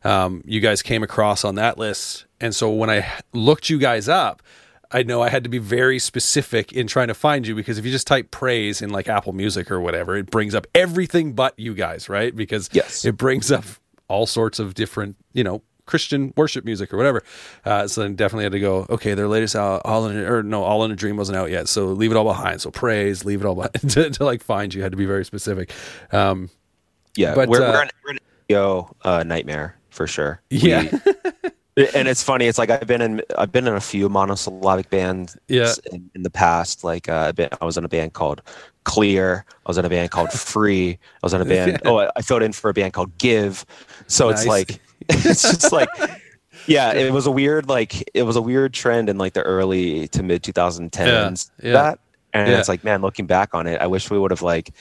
um, 0.05 0.41
you 0.45 0.62
guys 0.62 0.81
came 0.81 1.03
across 1.03 1.43
on 1.43 1.55
that 1.55 1.77
list. 1.77 2.25
And 2.39 2.55
so 2.55 2.69
when 2.71 2.89
I 2.89 3.05
looked 3.33 3.69
you 3.69 3.77
guys 3.77 4.07
up, 4.07 4.41
I 4.91 5.03
know 5.03 5.21
I 5.21 5.27
had 5.29 5.43
to 5.43 5.49
be 5.49 5.57
very 5.57 5.99
specific 5.99 6.71
in 6.71 6.88
trying 6.88 7.09
to 7.09 7.13
find 7.13 7.45
you 7.45 7.53
because 7.53 7.77
if 7.77 7.85
you 7.85 7.91
just 7.91 8.07
type 8.07 8.31
praise 8.31 8.81
in 8.81 8.89
like 8.91 9.07
Apple 9.09 9.33
Music 9.33 9.69
or 9.69 9.81
whatever, 9.81 10.15
it 10.15 10.31
brings 10.31 10.55
up 10.55 10.65
everything 10.73 11.33
but 11.33 11.53
you 11.59 11.75
guys, 11.75 12.07
right? 12.09 12.33
Because 12.35 12.69
Yes. 12.71 13.03
it 13.03 13.17
brings 13.17 13.51
up 13.51 13.65
all 14.07 14.25
sorts 14.25 14.57
of 14.57 14.73
different, 14.73 15.15
you 15.33 15.43
know, 15.43 15.62
Christian 15.89 16.32
worship 16.38 16.63
music 16.65 16.93
or 16.93 16.97
whatever. 16.97 17.23
Uh, 17.65 17.88
so 17.88 18.02
then 18.02 18.15
definitely 18.15 18.43
had 18.45 18.52
to 18.52 18.60
go. 18.60 18.86
Okay, 18.89 19.15
their 19.15 19.28
latest 19.28 19.56
out, 19.56 19.82
all 19.84 20.06
in 20.08 20.15
or 20.17 20.43
no, 20.43 20.63
all 20.63 20.84
in 20.86 20.91
a 20.91 20.95
dream 20.95 21.17
wasn't 21.17 21.36
out 21.36 21.49
yet. 21.49 21.67
So 21.67 21.88
leave 21.88 22.12
it 22.12 22.15
all 22.17 22.23
behind. 22.23 22.62
So 22.62 22.69
praise, 22.69 23.25
leave 23.25 23.41
it 23.41 23.45
all 23.47 23.56
behind 23.56 23.73
to, 23.91 24.10
to 24.12 24.23
like 24.23 24.43
find 24.43 24.71
you 24.73 24.84
had 24.84 24.91
to 24.91 24.97
be 24.97 25.06
very 25.08 25.25
specific. 25.25 25.71
Um, 26.12 26.49
yeah, 27.15 27.34
but, 27.34 27.49
we're, 27.49 27.63
uh, 27.63 27.71
we're, 27.71 27.82
an, 27.82 27.89
we're 28.06 28.80
an 28.82 28.86
uh, 29.04 29.23
nightmare 29.23 29.75
for 29.89 30.06
sure. 30.06 30.41
Yeah. 30.52 30.84
We- 31.75 31.89
and 31.95 32.08
it's 32.08 32.21
funny. 32.21 32.45
It's 32.45 32.58
like 32.58 32.69
I've 32.69 32.86
been 32.88 33.02
in 33.02 33.21
I've 33.38 33.52
been 33.52 33.65
in 33.67 33.73
a 33.73 33.80
few 33.82 34.10
monosyllabic 34.10 34.89
bands 34.89 35.38
Yeah. 35.47 35.73
in, 35.91 36.10
in 36.13 36.23
the 36.23 36.30
past. 36.30 36.84
Like 36.84 37.08
uh, 37.10 37.32
been, 37.32 37.49
I 37.62 37.65
was 37.65 37.78
in 37.78 37.86
a 37.86 37.89
band 37.89 38.13
called 38.13 38.41
Clear. 38.84 39.45
I 39.65 39.69
was 39.69 39.78
in 39.78 39.86
a 39.86 39.89
band 39.89 40.12
called 40.12 40.32
Free. 40.32 40.91
I 40.91 40.97
was 41.23 41.34
in 41.34 41.41
a 41.41 41.45
band. 41.45 41.82
Oh, 41.86 41.99
I, 41.99 42.12
I 42.17 42.21
filled 42.21 42.43
in 42.43 42.52
for 42.54 42.69
a 42.69 42.73
band 42.73 42.93
called 42.93 43.17
Give. 43.17 43.65
So 44.08 44.30
Nice. 44.30 44.39
it's 44.39 44.47
like 44.47 44.82
it's 45.09 45.41
just 45.41 45.71
like 45.71 45.89
yeah. 46.67 46.93
It 46.93 47.12
was 47.13 47.25
a 47.25 47.31
weird 47.31 47.67
like 47.69 48.09
it 48.13 48.23
was 48.23 48.35
a 48.35 48.41
weird 48.41 48.73
trend 48.73 49.09
in 49.09 49.17
like 49.17 49.33
the 49.33 49.41
early 49.43 50.07
to 50.09 50.23
mid 50.23 50.43
2010s. 50.43 51.51
Yeah, 51.62 51.67
yeah. 51.67 51.73
That 51.73 51.99
and 52.33 52.49
Yeah. 52.49 52.59
it's 52.59 52.69
like 52.69 52.83
man, 52.83 53.01
looking 53.01 53.25
back 53.27 53.53
on 53.53 53.67
it, 53.67 53.81
I 53.81 53.88
wish 53.88 54.09
we 54.12 54.19
would 54.19 54.31
have 54.31 54.41
like 54.41 54.71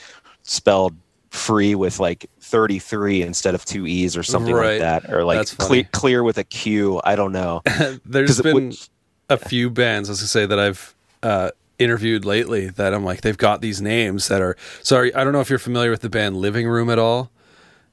spelled 0.43 0.95
free 1.29 1.75
with 1.75 1.99
like 1.99 2.29
33 2.41 3.21
instead 3.21 3.53
of 3.53 3.63
two 3.63 3.85
e's 3.85 4.17
or 4.17 4.23
something 4.23 4.53
Right. 4.53 4.81
like 4.81 5.03
that 5.03 5.13
or 5.13 5.23
like 5.23 5.47
clear, 5.59 5.83
clear 5.91 6.23
with 6.23 6.39
a 6.39 6.43
q 6.43 6.99
i 7.03 7.15
don't 7.15 7.31
know 7.31 7.61
there's 8.03 8.41
been 8.41 8.73
a 9.29 9.37
few 9.37 9.69
bands, 9.69 10.09
as 10.09 10.23
I 10.23 10.25
say, 10.25 10.47
that 10.47 10.57
I've 10.57 10.95
uh, 11.21 11.51
interviewed 11.77 12.25
lately 12.25 12.69
that 12.69 12.95
I'm 12.95 13.03
like, 13.05 13.21
they've 13.21 13.37
got 13.37 13.61
these 13.61 13.79
names 13.79 14.27
that 14.27 14.41
are. 14.41 14.57
Sorry, 14.81 15.13
I 15.13 15.23
don't 15.23 15.33
know 15.33 15.39
if 15.39 15.51
you're 15.51 15.59
familiar 15.59 15.91
with 15.91 16.01
the 16.01 16.09
band 16.09 16.37
Living 16.37 16.67
Room 16.67 16.89
at 16.89 16.97
all. 16.97 17.29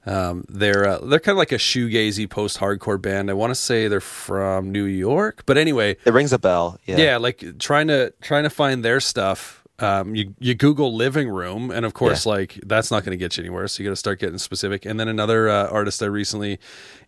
Um, 0.07 0.45
they're 0.49 0.87
uh, 0.87 0.99
they're 0.99 1.21
kind 1.21 1.35
of 1.35 1.39
like 1.39 1.53
a 1.53 1.57
shoegazy 1.57 2.31
post-hardcore 2.31 3.01
band. 3.03 3.29
I 3.31 3.35
want 3.35 3.51
to 3.51 3.57
say 3.57 3.89
they're 3.89 4.01
from 4.01 4.71
New 4.71 4.85
York, 4.85 5.43
but 5.47 5.59
anyway, 5.59 5.97
it 6.05 6.13
rings 6.13 6.33
a 6.33 6.39
bell 6.39 6.79
yeah 6.87 6.97
yeah. 6.97 7.17
like 7.17 7.59
trying 7.59 7.89
to 7.89 8.13
trying 8.23 8.45
to 8.45 8.51
find 8.51 8.85
their 8.85 9.01
stuff 9.01 9.67
um, 9.79 10.15
you 10.15 10.35
you 10.39 10.55
Google 10.55 10.95
living 10.95 11.29
room, 11.29 11.71
and 11.71 11.85
of 11.85 11.95
course, 11.95 12.25
yeah. 12.25 12.33
like 12.33 12.61
that's 12.65 12.91
not 12.91 13.05
going 13.05 13.11
to 13.11 13.17
get 13.17 13.37
you 13.37 13.43
anywhere. 13.43 13.69
So 13.69 13.83
you 13.83 13.89
got 13.89 13.93
to 13.93 13.97
start 13.97 14.21
getting 14.21 14.39
specific. 14.39 14.87
And 14.87 14.99
then 14.99 15.09
another 15.09 15.49
uh, 15.49 15.69
artist 15.69 16.03
I 16.03 16.07
recently 16.07 16.59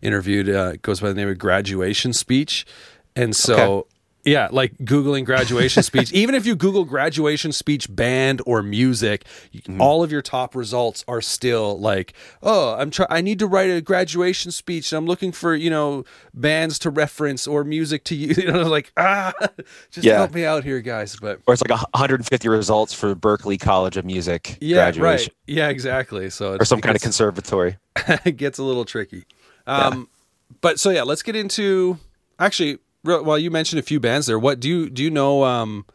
interviewed 0.01 0.49
uh, 0.49 0.73
goes 0.81 0.99
by 0.99 1.09
the 1.09 1.15
name 1.15 1.29
of 1.29 1.37
Graduation 1.37 2.13
Speech, 2.13 2.65
and 3.15 3.35
so. 3.35 3.55
Okay 3.55 3.89
yeah, 4.25 4.49
like 4.51 4.77
Googling 4.77 5.25
graduation 5.25 5.81
speech. 5.89 6.11
Even 6.11 6.35
if 6.35 6.45
you 6.45 6.55
Google 6.55 6.83
graduation 6.83 7.51
speech 7.51 7.93
band 7.93 8.41
or 8.45 8.61
music, 8.61 9.25
mm. 9.53 9.79
all 9.79 10.03
of 10.03 10.11
your 10.11 10.21
top 10.21 10.55
results 10.55 11.05
are 11.07 11.21
still 11.21 11.79
like, 11.79 12.13
oh, 12.43 12.75
I'm 12.77 12.91
trying. 12.91 13.07
I 13.09 13.21
need 13.21 13.39
to 13.39 13.47
write 13.47 13.69
a 13.69 13.81
graduation 13.81 14.51
speech. 14.51 14.91
and 14.91 14.97
I'm 14.97 15.05
looking 15.05 15.31
for 15.31 15.55
you 15.55 15.69
know 15.69 16.03
bands 16.33 16.79
to 16.79 16.89
reference 16.89 17.47
or 17.47 17.63
music 17.63 18.03
to 18.05 18.15
use. 18.15 18.29
You 18.39 18.53
know, 18.53 18.61
like 18.63 18.93
ah, 18.95 19.33
just 19.91 20.05
yeah. 20.05 20.15
help 20.15 20.33
me 20.33 20.45
out 20.45 20.63
here, 20.63 20.79
guys. 20.79 21.17
But 21.17 21.41
or 21.45 21.53
it's 21.53 21.61
like 21.61 21.71
150 21.71 22.47
results 22.47 22.93
for 22.93 23.13
Berklee 23.13 23.59
College 23.59 23.97
of 23.97 24.05
Music. 24.05 24.57
Yeah, 24.61 24.91
right. 24.97 25.27
Yeah, 25.45 25.67
exactly. 25.67 26.29
So 26.29 26.55
or 26.57 26.63
some 26.63 26.79
kind 26.79 26.95
of 26.95 27.01
conservatory. 27.01 27.77
it 28.23 28.37
gets 28.37 28.59
a 28.59 28.63
little 28.63 28.85
tricky. 28.85 29.25
Um, 29.67 29.99
yeah. 29.99 30.05
But 30.61 30.79
so 30.79 30.89
yeah, 30.89 31.03
let's 31.03 31.21
get 31.21 31.35
into 31.35 31.97
actually 32.39 32.79
well, 33.03 33.37
you 33.37 33.51
mentioned 33.51 33.79
a 33.79 33.83
few 33.83 33.99
bands 33.99 34.27
there. 34.27 34.39
What 34.39 34.59
do 34.59 34.67
you 34.69 34.89
do? 34.89 35.03
You 35.03 35.09
know? 35.09 35.43
Um, 35.43 35.85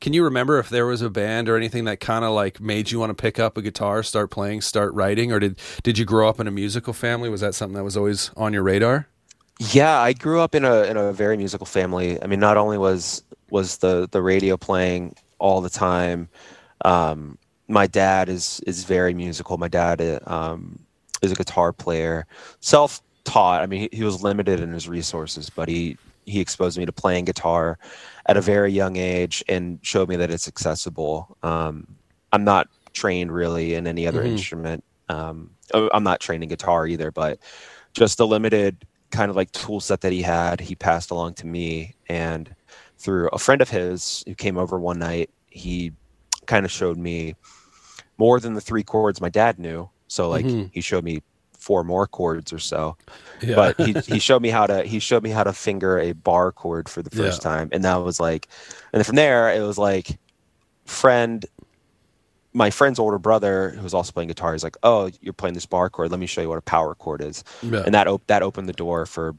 can 0.00 0.12
you 0.12 0.22
remember 0.22 0.58
if 0.58 0.68
there 0.68 0.86
was 0.86 1.02
a 1.02 1.10
band 1.10 1.48
or 1.48 1.56
anything 1.56 1.84
that 1.84 1.98
kind 1.98 2.24
of 2.24 2.32
like 2.32 2.60
made 2.60 2.90
you 2.90 3.00
want 3.00 3.10
to 3.10 3.20
pick 3.20 3.38
up 3.40 3.56
a 3.56 3.62
guitar, 3.62 4.02
start 4.02 4.30
playing, 4.30 4.60
start 4.60 4.94
writing, 4.94 5.32
or 5.32 5.40
did 5.40 5.58
did 5.82 5.98
you 5.98 6.04
grow 6.04 6.28
up 6.28 6.38
in 6.38 6.46
a 6.46 6.52
musical 6.52 6.92
family? 6.92 7.28
Was 7.28 7.40
that 7.40 7.54
something 7.54 7.76
that 7.76 7.84
was 7.84 7.96
always 7.96 8.30
on 8.36 8.52
your 8.52 8.62
radar? 8.62 9.08
Yeah, 9.58 9.98
I 9.98 10.12
grew 10.12 10.40
up 10.40 10.54
in 10.54 10.64
a 10.64 10.82
in 10.84 10.96
a 10.96 11.12
very 11.12 11.36
musical 11.36 11.66
family. 11.66 12.22
I 12.22 12.26
mean, 12.26 12.40
not 12.40 12.56
only 12.56 12.78
was 12.78 13.22
was 13.50 13.78
the 13.78 14.08
the 14.10 14.22
radio 14.22 14.56
playing 14.56 15.16
all 15.38 15.60
the 15.60 15.70
time. 15.70 16.28
Um, 16.84 17.38
my 17.66 17.86
dad 17.86 18.28
is 18.28 18.60
is 18.66 18.84
very 18.84 19.14
musical. 19.14 19.58
My 19.58 19.68
dad 19.68 20.20
um, 20.26 20.78
is 21.22 21.32
a 21.32 21.34
guitar 21.34 21.72
player, 21.72 22.26
self 22.60 23.02
taught. 23.24 23.62
I 23.62 23.66
mean, 23.66 23.80
he, 23.80 23.96
he 23.98 24.04
was 24.04 24.22
limited 24.22 24.60
in 24.60 24.72
his 24.72 24.88
resources, 24.88 25.50
but 25.50 25.68
he 25.68 25.96
he 26.28 26.40
exposed 26.40 26.78
me 26.78 26.86
to 26.86 26.92
playing 26.92 27.24
guitar 27.24 27.78
at 28.26 28.36
a 28.36 28.40
very 28.40 28.72
young 28.72 28.96
age 28.96 29.42
and 29.48 29.78
showed 29.82 30.08
me 30.08 30.16
that 30.16 30.30
it's 30.30 30.46
accessible. 30.46 31.36
Um, 31.42 31.86
I'm 32.32 32.44
not 32.44 32.68
trained 32.92 33.32
really 33.32 33.74
in 33.74 33.86
any 33.86 34.06
other 34.06 34.20
mm-hmm. 34.20 34.32
instrument. 34.32 34.84
Um, 35.08 35.50
oh, 35.72 35.88
I'm 35.92 36.04
not 36.04 36.20
trained 36.20 36.42
in 36.42 36.48
guitar 36.48 36.86
either, 36.86 37.10
but 37.10 37.38
just 37.94 38.18
the 38.18 38.26
limited 38.26 38.84
kind 39.10 39.30
of 39.30 39.36
like 39.36 39.50
tool 39.52 39.80
set 39.80 40.02
that 40.02 40.12
he 40.12 40.22
had, 40.22 40.60
he 40.60 40.74
passed 40.74 41.10
along 41.10 41.34
to 41.34 41.46
me. 41.46 41.94
And 42.08 42.54
through 42.98 43.28
a 43.32 43.38
friend 43.38 43.62
of 43.62 43.70
his 43.70 44.22
who 44.26 44.34
came 44.34 44.58
over 44.58 44.78
one 44.78 44.98
night, 44.98 45.30
he 45.48 45.92
kind 46.46 46.64
of 46.66 46.70
showed 46.70 46.98
me 46.98 47.34
more 48.18 48.40
than 48.40 48.54
the 48.54 48.60
three 48.60 48.82
chords 48.82 49.20
my 49.20 49.30
dad 49.30 49.58
knew. 49.58 49.88
So 50.08 50.28
like 50.28 50.44
mm-hmm. 50.44 50.66
he 50.72 50.80
showed 50.80 51.04
me 51.04 51.22
four 51.68 51.84
more 51.84 52.06
chords 52.06 52.50
or 52.50 52.58
so. 52.58 52.96
Yeah. 53.42 53.54
But 53.54 53.78
he, 53.78 53.92
he 54.14 54.18
showed 54.18 54.40
me 54.40 54.48
how 54.48 54.66
to 54.66 54.84
he 54.84 55.00
showed 55.00 55.22
me 55.22 55.28
how 55.28 55.44
to 55.44 55.52
finger 55.52 55.98
a 55.98 56.12
bar 56.12 56.50
chord 56.50 56.88
for 56.88 57.02
the 57.02 57.10
first 57.10 57.44
yeah. 57.44 57.50
time, 57.50 57.68
and 57.72 57.84
that 57.84 57.96
was 57.96 58.18
like, 58.18 58.48
and 58.90 58.98
then 58.98 59.04
from 59.04 59.16
there 59.16 59.52
it 59.54 59.60
was 59.60 59.76
like, 59.76 60.18
friend, 60.86 61.44
my 62.54 62.70
friend's 62.70 62.98
older 62.98 63.18
brother 63.18 63.72
who 63.76 63.82
was 63.82 63.92
also 63.92 64.12
playing 64.12 64.28
guitar. 64.28 64.54
He's 64.54 64.64
like, 64.64 64.78
oh, 64.82 65.10
you're 65.20 65.34
playing 65.34 65.52
this 65.52 65.66
bar 65.66 65.90
chord. 65.90 66.10
Let 66.10 66.20
me 66.20 66.26
show 66.26 66.40
you 66.40 66.48
what 66.48 66.56
a 66.56 66.62
power 66.62 66.94
chord 66.94 67.20
is, 67.20 67.44
yeah. 67.62 67.82
and 67.84 67.94
that 67.94 68.08
op- 68.08 68.26
that 68.28 68.42
opened 68.42 68.66
the 68.66 68.72
door 68.72 69.04
for 69.04 69.36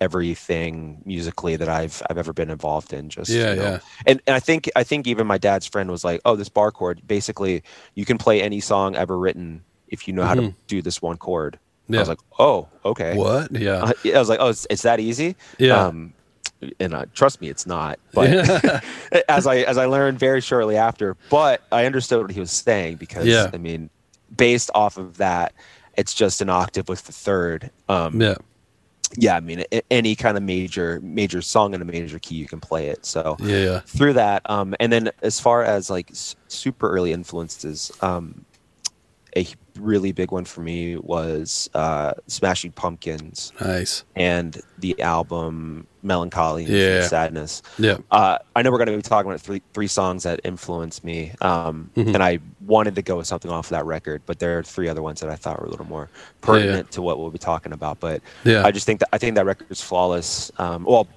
everything 0.00 1.02
musically 1.04 1.56
that 1.56 1.68
I've 1.68 2.02
I've 2.08 2.16
ever 2.16 2.32
been 2.32 2.48
involved 2.48 2.94
in. 2.94 3.10
Just 3.10 3.30
yeah, 3.30 3.50
you 3.50 3.56
know. 3.56 3.62
yeah. 3.62 3.78
And 4.06 4.22
and 4.26 4.34
I 4.34 4.40
think 4.40 4.70
I 4.74 4.82
think 4.82 5.06
even 5.06 5.26
my 5.26 5.36
dad's 5.36 5.66
friend 5.66 5.90
was 5.90 6.04
like, 6.04 6.22
oh, 6.24 6.36
this 6.36 6.48
bar 6.48 6.72
chord. 6.72 7.02
Basically, 7.06 7.62
you 7.94 8.06
can 8.06 8.16
play 8.16 8.40
any 8.40 8.60
song 8.60 8.96
ever 8.96 9.18
written 9.18 9.62
if 9.88 10.08
you 10.08 10.14
know 10.14 10.22
mm-hmm. 10.22 10.28
how 10.28 10.34
to 10.34 10.42
mm-hmm. 10.42 10.58
do 10.66 10.82
this 10.82 11.00
one 11.00 11.16
chord. 11.16 11.58
Yeah. 11.88 11.98
I 11.98 12.00
was 12.00 12.08
like, 12.08 12.20
oh, 12.38 12.68
okay. 12.84 13.16
What? 13.16 13.52
Yeah. 13.52 13.84
Uh, 13.84 13.92
I 14.14 14.18
was 14.18 14.28
like, 14.28 14.40
oh, 14.40 14.48
it's, 14.48 14.66
it's 14.70 14.82
that 14.82 15.00
easy. 15.00 15.36
Yeah. 15.58 15.86
Um, 15.86 16.12
and 16.80 16.94
uh, 16.94 17.06
trust 17.14 17.40
me, 17.40 17.48
it's 17.48 17.66
not. 17.66 17.98
But 18.12 18.30
as 19.28 19.46
I 19.46 19.58
as 19.58 19.78
I 19.78 19.86
learned 19.86 20.18
very 20.18 20.40
shortly 20.40 20.76
after, 20.76 21.16
but 21.30 21.62
I 21.70 21.84
understood 21.84 22.22
what 22.22 22.30
he 22.30 22.40
was 22.40 22.50
saying 22.50 22.96
because 22.96 23.26
yeah. 23.26 23.50
I 23.52 23.58
mean, 23.58 23.90
based 24.34 24.70
off 24.74 24.96
of 24.96 25.18
that, 25.18 25.52
it's 25.96 26.14
just 26.14 26.40
an 26.40 26.48
octave 26.48 26.88
with 26.88 27.04
the 27.04 27.12
third. 27.12 27.70
Um, 27.88 28.20
yeah. 28.20 28.36
Yeah, 29.16 29.36
I 29.36 29.40
mean, 29.40 29.64
any 29.88 30.16
kind 30.16 30.36
of 30.36 30.42
major 30.42 31.00
major 31.00 31.40
song 31.40 31.74
in 31.74 31.80
a 31.80 31.84
major 31.84 32.18
key, 32.18 32.34
you 32.34 32.48
can 32.48 32.58
play 32.58 32.88
it. 32.88 33.06
So 33.06 33.36
yeah, 33.38 33.58
yeah. 33.58 33.80
through 33.80 34.14
that, 34.14 34.42
um, 34.50 34.74
and 34.80 34.92
then 34.92 35.12
as 35.22 35.38
far 35.38 35.62
as 35.62 35.88
like 35.88 36.10
super 36.12 36.90
early 36.90 37.12
influences, 37.12 37.92
um, 38.02 38.44
a 39.36 39.46
really 39.78 40.12
big 40.12 40.32
one 40.32 40.44
for 40.44 40.62
me 40.62 40.96
was 40.96 41.68
uh, 41.74 42.14
Smashing 42.26 42.72
Pumpkins. 42.72 43.52
Nice. 43.60 44.04
And 44.16 44.60
the 44.78 45.00
album 45.00 45.86
Mellon 46.02 46.30
Collie 46.30 46.64
and 46.64 46.72
yeah. 46.72 47.06
Sadness. 47.06 47.62
Yeah. 47.78 47.98
Uh, 48.10 48.38
I 48.54 48.62
know 48.62 48.70
we're 48.70 48.78
going 48.78 48.88
to 48.88 48.96
be 48.96 49.02
talking 49.02 49.30
about 49.30 49.40
three 49.40 49.60
three 49.74 49.88
songs 49.88 50.22
that 50.22 50.40
influenced 50.44 51.04
me, 51.04 51.32
um, 51.40 51.90
mm-hmm. 51.96 52.14
and 52.14 52.22
I 52.22 52.38
wanted 52.64 52.94
to 52.94 53.02
go 53.02 53.16
with 53.16 53.26
something 53.26 53.50
off 53.50 53.66
of 53.66 53.70
that 53.70 53.84
record, 53.84 54.22
but 54.24 54.38
there 54.38 54.58
are 54.58 54.62
three 54.62 54.88
other 54.88 55.02
ones 55.02 55.20
that 55.20 55.28
I 55.30 55.36
thought 55.36 55.60
were 55.60 55.66
a 55.66 55.70
little 55.70 55.86
more 55.86 56.08
pertinent 56.40 56.88
yeah. 56.88 56.94
to 56.94 57.02
what 57.02 57.18
we'll 57.18 57.30
be 57.30 57.38
talking 57.38 57.72
about. 57.72 58.00
But 58.00 58.22
yeah. 58.44 58.64
I 58.64 58.70
just 58.70 58.86
think 58.86 59.00
that 59.00 59.08
I 59.12 59.18
think 59.18 59.34
that 59.34 59.44
record 59.44 59.70
is 59.70 59.82
flawless. 59.82 60.50
Um, 60.58 60.84
well, 60.84 61.08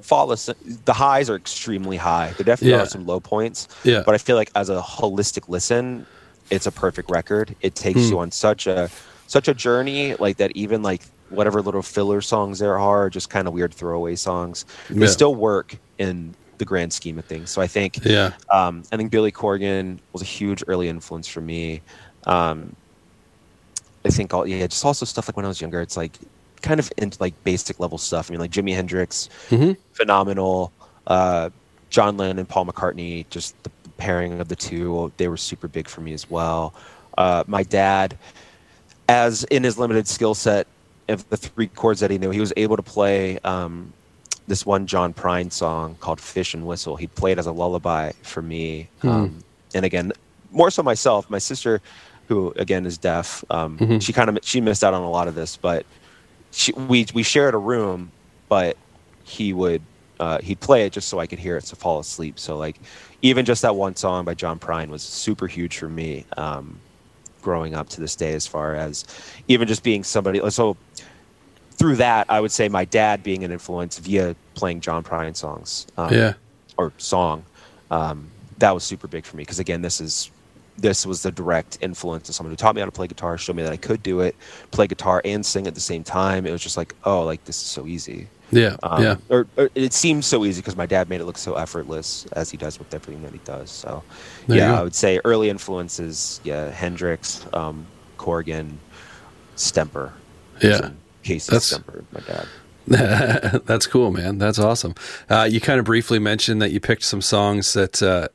flawless. 0.00 0.48
The 0.84 0.92
highs 0.92 1.28
are 1.28 1.36
extremely 1.36 1.96
high. 1.96 2.32
There 2.36 2.44
definitely 2.44 2.76
yeah. 2.76 2.82
are 2.82 2.86
some 2.86 3.04
low 3.04 3.20
points. 3.20 3.68
Yeah. 3.84 4.02
But 4.06 4.14
I 4.14 4.18
feel 4.18 4.36
like 4.36 4.50
as 4.54 4.70
a 4.70 4.80
holistic 4.80 5.48
listen, 5.48 6.06
it's 6.50 6.66
a 6.66 6.72
perfect 6.72 7.10
record. 7.10 7.54
It 7.60 7.74
takes 7.74 8.04
hmm. 8.04 8.10
you 8.10 8.18
on 8.18 8.30
such 8.30 8.66
a 8.66 8.90
such 9.26 9.48
a 9.48 9.54
journey, 9.54 10.14
like 10.16 10.36
that. 10.38 10.52
Even 10.56 10.82
like 10.82 11.02
whatever 11.30 11.60
little 11.60 11.82
filler 11.82 12.20
songs 12.20 12.58
there 12.58 12.78
are, 12.78 13.10
just 13.10 13.30
kind 13.30 13.48
of 13.48 13.54
weird 13.54 13.74
throwaway 13.74 14.14
songs, 14.14 14.64
they 14.88 15.06
still 15.06 15.34
work 15.34 15.76
in 15.98 16.34
the 16.58 16.64
grand 16.64 16.92
scheme 16.92 17.18
of 17.18 17.24
things. 17.24 17.50
So 17.50 17.60
I 17.60 17.66
think, 17.66 18.04
yeah, 18.04 18.32
um, 18.50 18.82
I 18.92 18.96
think 18.96 19.10
Billy 19.10 19.32
Corgan 19.32 19.98
was 20.12 20.22
a 20.22 20.26
huge 20.26 20.62
early 20.66 20.88
influence 20.88 21.28
for 21.28 21.40
me. 21.40 21.82
Um, 22.24 22.74
I 24.04 24.10
think 24.10 24.32
all 24.32 24.46
yeah, 24.46 24.66
just 24.66 24.84
also 24.84 25.04
stuff 25.04 25.28
like 25.28 25.36
when 25.36 25.44
I 25.44 25.48
was 25.48 25.60
younger, 25.60 25.80
it's 25.80 25.96
like 25.96 26.12
kind 26.62 26.80
of 26.80 26.92
into 26.96 27.18
like 27.20 27.34
basic 27.44 27.80
level 27.80 27.98
stuff. 27.98 28.30
I 28.30 28.32
mean, 28.32 28.40
like 28.40 28.50
Jimi 28.50 28.74
Hendrix, 28.74 29.28
mm-hmm. 29.50 29.72
phenomenal. 29.92 30.72
Uh, 31.06 31.50
John 31.88 32.16
Lennon 32.16 32.38
and 32.40 32.48
Paul 32.48 32.66
McCartney, 32.66 33.28
just 33.30 33.60
the 33.62 33.70
pairing 33.96 34.40
of 34.40 34.48
the 34.48 34.56
two. 34.56 35.12
They 35.16 35.28
were 35.28 35.36
super 35.36 35.68
big 35.68 35.88
for 35.88 36.00
me 36.00 36.12
as 36.12 36.28
well. 36.30 36.74
Uh, 37.16 37.44
my 37.46 37.62
dad, 37.62 38.16
as 39.08 39.44
in 39.44 39.64
his 39.64 39.78
limited 39.78 40.06
skill 40.06 40.34
set 40.34 40.66
of 41.08 41.28
the 41.28 41.36
three 41.36 41.68
chords 41.68 42.00
that 42.00 42.10
he 42.10 42.18
knew, 42.18 42.30
he 42.30 42.40
was 42.40 42.52
able 42.56 42.76
to 42.76 42.82
play 42.82 43.38
um, 43.40 43.92
this 44.48 44.66
one 44.66 44.86
John 44.86 45.14
Prine 45.14 45.50
song 45.50 45.96
called 46.00 46.20
"Fish 46.20 46.54
and 46.54 46.66
Whistle." 46.66 46.96
He 46.96 47.06
played 47.06 47.38
as 47.38 47.46
a 47.46 47.52
lullaby 47.52 48.12
for 48.22 48.42
me, 48.42 48.88
hmm. 49.00 49.08
um, 49.08 49.38
and 49.74 49.84
again, 49.84 50.12
more 50.50 50.70
so 50.70 50.82
myself. 50.82 51.28
My 51.30 51.38
sister, 51.38 51.80
who 52.28 52.52
again 52.56 52.86
is 52.86 52.98
deaf, 52.98 53.44
um, 53.50 53.78
mm-hmm. 53.78 53.98
she 53.98 54.12
kind 54.12 54.28
of 54.28 54.38
she 54.42 54.60
missed 54.60 54.84
out 54.84 54.94
on 54.94 55.02
a 55.02 55.10
lot 55.10 55.28
of 55.28 55.34
this, 55.34 55.56
but 55.56 55.86
she, 56.50 56.72
we 56.72 57.06
we 57.14 57.22
shared 57.22 57.54
a 57.54 57.58
room, 57.58 58.10
but 58.48 58.76
he 59.24 59.52
would 59.52 59.82
uh, 60.20 60.38
he'd 60.40 60.60
play 60.60 60.86
it 60.86 60.92
just 60.92 61.08
so 61.08 61.18
I 61.18 61.26
could 61.26 61.38
hear 61.38 61.56
it 61.56 61.64
to 61.64 61.76
fall 61.76 61.98
asleep. 61.98 62.38
So 62.38 62.56
like 62.56 62.80
even 63.22 63.44
just 63.44 63.62
that 63.62 63.76
one 63.76 63.96
song 63.96 64.24
by 64.24 64.34
John 64.34 64.58
Prine 64.58 64.88
was 64.88 65.02
super 65.02 65.46
huge 65.46 65.78
for 65.78 65.88
me 65.88 66.24
um, 66.36 66.78
growing 67.42 67.74
up 67.74 67.88
to 67.90 68.00
this 68.00 68.16
day. 68.16 68.34
As 68.34 68.46
far 68.46 68.74
as 68.74 69.04
even 69.48 69.68
just 69.68 69.82
being 69.82 70.04
somebody, 70.04 70.40
so 70.50 70.76
through 71.72 71.96
that, 71.96 72.26
I 72.28 72.40
would 72.40 72.52
say 72.52 72.68
my 72.68 72.84
dad 72.84 73.22
being 73.22 73.44
an 73.44 73.52
influence 73.52 73.98
via 73.98 74.34
playing 74.54 74.80
John 74.80 75.04
Prine 75.04 75.36
songs, 75.36 75.86
um, 75.96 76.12
yeah, 76.12 76.34
or 76.76 76.92
song. 76.98 77.44
Um, 77.90 78.30
that 78.58 78.72
was 78.72 78.84
super 78.84 79.06
big 79.06 79.24
for 79.24 79.36
me 79.36 79.42
because 79.42 79.58
again, 79.58 79.82
this 79.82 80.00
is 80.00 80.30
this 80.78 81.06
was 81.06 81.22
the 81.22 81.32
direct 81.32 81.78
influence 81.80 82.28
of 82.28 82.34
someone 82.34 82.52
who 82.52 82.56
taught 82.56 82.74
me 82.74 82.80
how 82.80 82.84
to 82.84 82.92
play 82.92 83.06
guitar, 83.06 83.38
showed 83.38 83.56
me 83.56 83.62
that 83.62 83.72
I 83.72 83.78
could 83.78 84.02
do 84.02 84.20
it, 84.20 84.36
play 84.70 84.86
guitar 84.86 85.22
and 85.24 85.44
sing 85.44 85.66
at 85.66 85.74
the 85.74 85.80
same 85.80 86.04
time. 86.04 86.46
It 86.46 86.52
was 86.52 86.62
just 86.62 86.76
like, 86.76 86.94
oh, 87.04 87.22
like 87.22 87.44
this 87.44 87.56
is 87.56 87.68
so 87.68 87.86
easy. 87.86 88.28
Yeah, 88.52 88.76
um, 88.82 89.02
yeah. 89.02 89.16
Or, 89.28 89.46
or, 89.56 89.70
it 89.74 89.92
seems 89.92 90.26
so 90.26 90.44
easy 90.44 90.60
because 90.60 90.76
my 90.76 90.86
dad 90.86 91.08
made 91.08 91.20
it 91.20 91.24
look 91.24 91.38
so 91.38 91.54
effortless 91.54 92.26
as 92.32 92.50
he 92.50 92.56
does 92.56 92.78
with 92.78 92.92
everything 92.94 93.22
that 93.22 93.32
he 93.32 93.40
does. 93.44 93.70
So, 93.70 94.02
there 94.46 94.58
yeah, 94.58 94.78
I 94.78 94.82
would 94.82 94.94
say 94.94 95.20
early 95.24 95.50
influences. 95.50 96.40
Yeah, 96.44 96.70
Hendrix, 96.70 97.44
um, 97.52 97.86
Corgan, 98.18 98.76
Stemper. 99.56 100.12
Yeah, 100.62 100.90
Casey 101.22 101.52
That's... 101.52 101.72
Stemper, 101.72 102.04
my 102.12 102.20
dad. 102.20 102.46
That's 103.66 103.86
cool, 103.88 104.12
man. 104.12 104.38
That's 104.38 104.60
awesome. 104.60 104.94
Uh, 105.28 105.48
you 105.50 105.60
kind 105.60 105.80
of 105.80 105.86
briefly 105.86 106.20
mentioned 106.20 106.62
that 106.62 106.70
you 106.70 106.78
picked 106.78 107.02
some 107.02 107.20
songs 107.20 107.72
that 107.72 108.00
uh, 108.00 108.28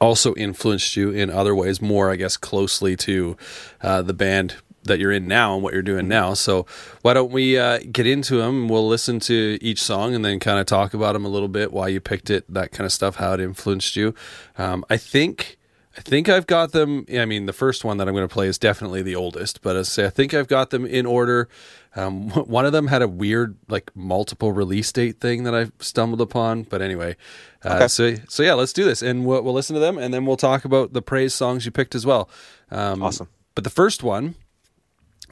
also 0.00 0.34
influenced 0.36 0.96
you 0.96 1.10
in 1.10 1.28
other 1.28 1.54
ways, 1.54 1.82
more, 1.82 2.10
I 2.10 2.16
guess, 2.16 2.38
closely 2.38 2.96
to 2.96 3.36
uh, 3.82 4.00
the 4.00 4.14
band 4.14 4.56
that 4.90 4.98
you're 4.98 5.12
in 5.12 5.26
now 5.26 5.54
and 5.54 5.62
what 5.62 5.72
you're 5.72 5.82
doing 5.82 6.06
now. 6.06 6.34
So 6.34 6.66
why 7.02 7.14
don't 7.14 7.32
we 7.32 7.56
uh, 7.58 7.78
get 7.90 8.06
into 8.06 8.36
them? 8.36 8.68
We'll 8.68 8.86
listen 8.86 9.20
to 9.20 9.58
each 9.62 9.82
song 9.82 10.14
and 10.14 10.24
then 10.24 10.38
kind 10.38 10.58
of 10.58 10.66
talk 10.66 10.92
about 10.92 11.14
them 11.14 11.24
a 11.24 11.28
little 11.28 11.48
bit, 11.48 11.72
why 11.72 11.88
you 11.88 12.00
picked 12.00 12.28
it, 12.28 12.44
that 12.52 12.72
kind 12.72 12.84
of 12.84 12.92
stuff, 12.92 13.16
how 13.16 13.32
it 13.32 13.40
influenced 13.40 13.96
you. 13.96 14.14
Um, 14.58 14.84
I 14.90 14.96
think 14.96 15.58
I 15.96 16.02
think 16.02 16.28
I've 16.28 16.46
got 16.46 16.72
them. 16.72 17.04
I 17.12 17.24
mean, 17.24 17.46
the 17.46 17.52
first 17.52 17.84
one 17.84 17.96
that 17.96 18.06
I'm 18.06 18.14
going 18.14 18.26
to 18.26 18.32
play 18.32 18.46
is 18.46 18.58
definitely 18.58 19.02
the 19.02 19.16
oldest, 19.16 19.60
but 19.60 19.76
I 19.76 19.82
say 19.82 20.06
I 20.06 20.10
think 20.10 20.32
I've 20.34 20.46
got 20.46 20.70
them 20.70 20.86
in 20.86 21.04
order. 21.04 21.48
Um, 21.96 22.30
one 22.46 22.64
of 22.64 22.72
them 22.72 22.86
had 22.86 23.02
a 23.02 23.08
weird, 23.08 23.56
like, 23.68 23.90
multiple 23.96 24.52
release 24.52 24.92
date 24.92 25.20
thing 25.20 25.42
that 25.44 25.54
I 25.54 25.70
stumbled 25.80 26.20
upon. 26.20 26.62
But 26.62 26.80
anyway, 26.80 27.16
uh, 27.64 27.74
okay. 27.74 27.88
so 27.88 28.14
so 28.28 28.42
yeah, 28.42 28.54
let's 28.54 28.72
do 28.72 28.84
this, 28.84 29.02
and 29.02 29.26
we'll, 29.26 29.42
we'll, 29.42 29.54
listen 29.54 29.74
to 29.74 29.80
them, 29.80 29.98
and 29.98 30.14
then 30.14 30.26
we'll 30.26 30.36
talk 30.36 30.64
about 30.64 30.92
the 30.92 31.02
praise 31.02 31.34
songs 31.34 31.66
you 31.66 31.72
picked 31.72 31.94
as 31.96 32.06
well. 32.06 32.30
Um, 32.70 33.02
awesome. 33.02 33.28
But 33.56 33.64
the 33.64 33.70
first 33.70 34.04
one, 34.04 34.36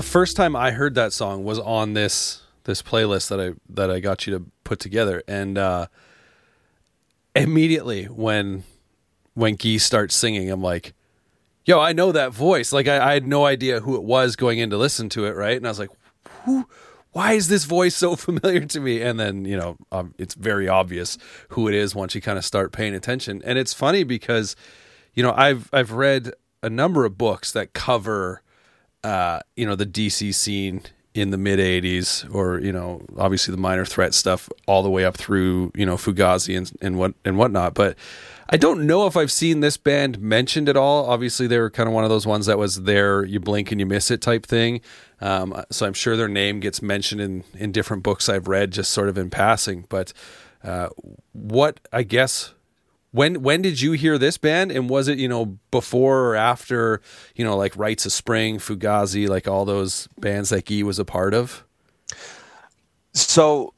first 0.00 0.36
time 0.36 0.56
I 0.56 0.70
heard 0.70 0.94
that 0.94 1.12
song 1.12 1.44
was 1.44 1.58
on 1.58 1.92
this 1.92 2.40
this 2.64 2.80
playlist 2.80 3.28
that 3.28 3.40
I 3.40 3.52
that 3.68 3.90
I 3.90 4.00
got 4.00 4.26
you 4.26 4.38
to 4.38 4.44
put 4.64 4.80
together, 4.80 5.22
and 5.28 5.58
uh, 5.58 5.88
immediately 7.36 8.04
when 8.06 8.64
when 9.34 9.56
Guy 9.56 9.76
starts 9.76 10.16
singing, 10.16 10.50
I'm 10.50 10.62
like, 10.62 10.94
"Yo, 11.66 11.78
I 11.78 11.92
know 11.92 12.12
that 12.12 12.32
voice!" 12.32 12.72
Like 12.72 12.88
I, 12.88 13.10
I 13.10 13.12
had 13.14 13.26
no 13.26 13.44
idea 13.44 13.80
who 13.80 13.94
it 13.96 14.02
was 14.02 14.36
going 14.36 14.58
in 14.58 14.70
to 14.70 14.78
listen 14.78 15.10
to 15.10 15.26
it, 15.26 15.36
right? 15.36 15.56
And 15.56 15.66
I 15.66 15.70
was 15.70 15.78
like, 15.78 15.90
"Who?" 16.44 16.66
Why 17.10 17.32
is 17.32 17.48
this 17.48 17.64
voice 17.64 17.94
so 17.94 18.16
familiar 18.16 18.64
to 18.64 18.80
me? 18.80 19.02
And 19.02 19.20
then, 19.20 19.44
you 19.44 19.54
know, 19.54 19.76
um, 19.92 20.14
it's 20.16 20.32
very 20.32 20.66
obvious 20.66 21.18
who 21.50 21.68
it 21.68 21.74
is 21.74 21.94
once 21.94 22.14
you 22.14 22.22
kind 22.22 22.38
of 22.38 22.44
start 22.44 22.72
paying 22.72 22.94
attention. 22.94 23.42
And 23.44 23.58
it's 23.58 23.74
funny 23.74 24.02
because, 24.02 24.56
you 25.12 25.22
know, 25.22 25.34
I've 25.36 25.68
I've 25.74 25.92
read 25.92 26.32
a 26.62 26.70
number 26.70 27.04
of 27.04 27.18
books 27.18 27.52
that 27.52 27.74
cover 27.74 28.40
uh, 29.04 29.40
you 29.56 29.66
know, 29.66 29.74
the 29.74 29.86
DC 29.86 30.34
scene 30.34 30.82
in 31.14 31.30
the 31.30 31.36
mid 31.36 31.58
80s 31.58 32.32
or 32.34 32.58
you 32.60 32.72
know 32.72 33.02
obviously 33.18 33.52
the 33.52 33.60
minor 33.60 33.84
threat 33.84 34.14
stuff 34.14 34.48
all 34.66 34.82
the 34.82 34.88
way 34.88 35.04
up 35.04 35.16
through 35.16 35.70
you 35.74 35.84
know 35.84 35.96
fugazi 35.96 36.56
and, 36.56 36.72
and 36.80 36.98
what 36.98 37.14
and 37.24 37.36
whatnot. 37.36 37.74
But 37.74 37.96
i 38.48 38.56
don't 38.56 38.86
know 38.86 39.06
if 39.06 39.16
i've 39.16 39.30
seen 39.30 39.60
this 39.60 39.76
band 39.76 40.20
mentioned 40.20 40.68
at 40.68 40.76
all. 40.76 41.10
Obviously 41.10 41.46
they 41.46 41.58
were 41.58 41.70
kind 41.70 41.86
of 41.86 41.94
one 41.94 42.04
of 42.04 42.10
those 42.10 42.26
ones 42.26 42.46
that 42.46 42.58
was 42.58 42.82
there 42.84 43.24
you 43.24 43.40
blink 43.40 43.70
and 43.70 43.78
you 43.78 43.86
miss 43.86 44.10
it 44.10 44.22
type 44.22 44.46
thing. 44.46 44.80
Um, 45.20 45.62
so 45.70 45.86
i'm 45.86 45.92
sure 45.92 46.16
their 46.16 46.28
name 46.28 46.60
gets 46.60 46.80
mentioned 46.80 47.20
in 47.20 47.44
in 47.54 47.72
different 47.72 48.02
books 48.02 48.28
i've 48.28 48.48
read 48.48 48.70
just 48.70 48.90
sort 48.90 49.08
of 49.08 49.18
in 49.18 49.28
passing. 49.28 49.84
But 49.90 50.14
uh, 50.64 50.88
what 51.32 51.80
i 51.92 52.04
guess 52.04 52.54
when 53.12 53.42
when 53.42 53.62
did 53.62 53.80
you 53.80 53.92
hear 53.92 54.18
this 54.18 54.36
band 54.36 54.72
and 54.72 54.90
was 54.90 55.06
it 55.06 55.18
you 55.18 55.28
know 55.28 55.58
before 55.70 56.30
or 56.30 56.34
after 56.34 57.00
you 57.36 57.44
know 57.44 57.56
like 57.56 57.76
rites 57.76 58.04
of 58.04 58.12
spring 58.12 58.58
fugazi 58.58 59.28
like 59.28 59.46
all 59.46 59.64
those 59.64 60.08
bands 60.18 60.48
that 60.48 60.66
Guy 60.66 60.82
was 60.82 60.98
a 60.98 61.04
part 61.04 61.34
of 61.34 61.64
so 63.12 63.72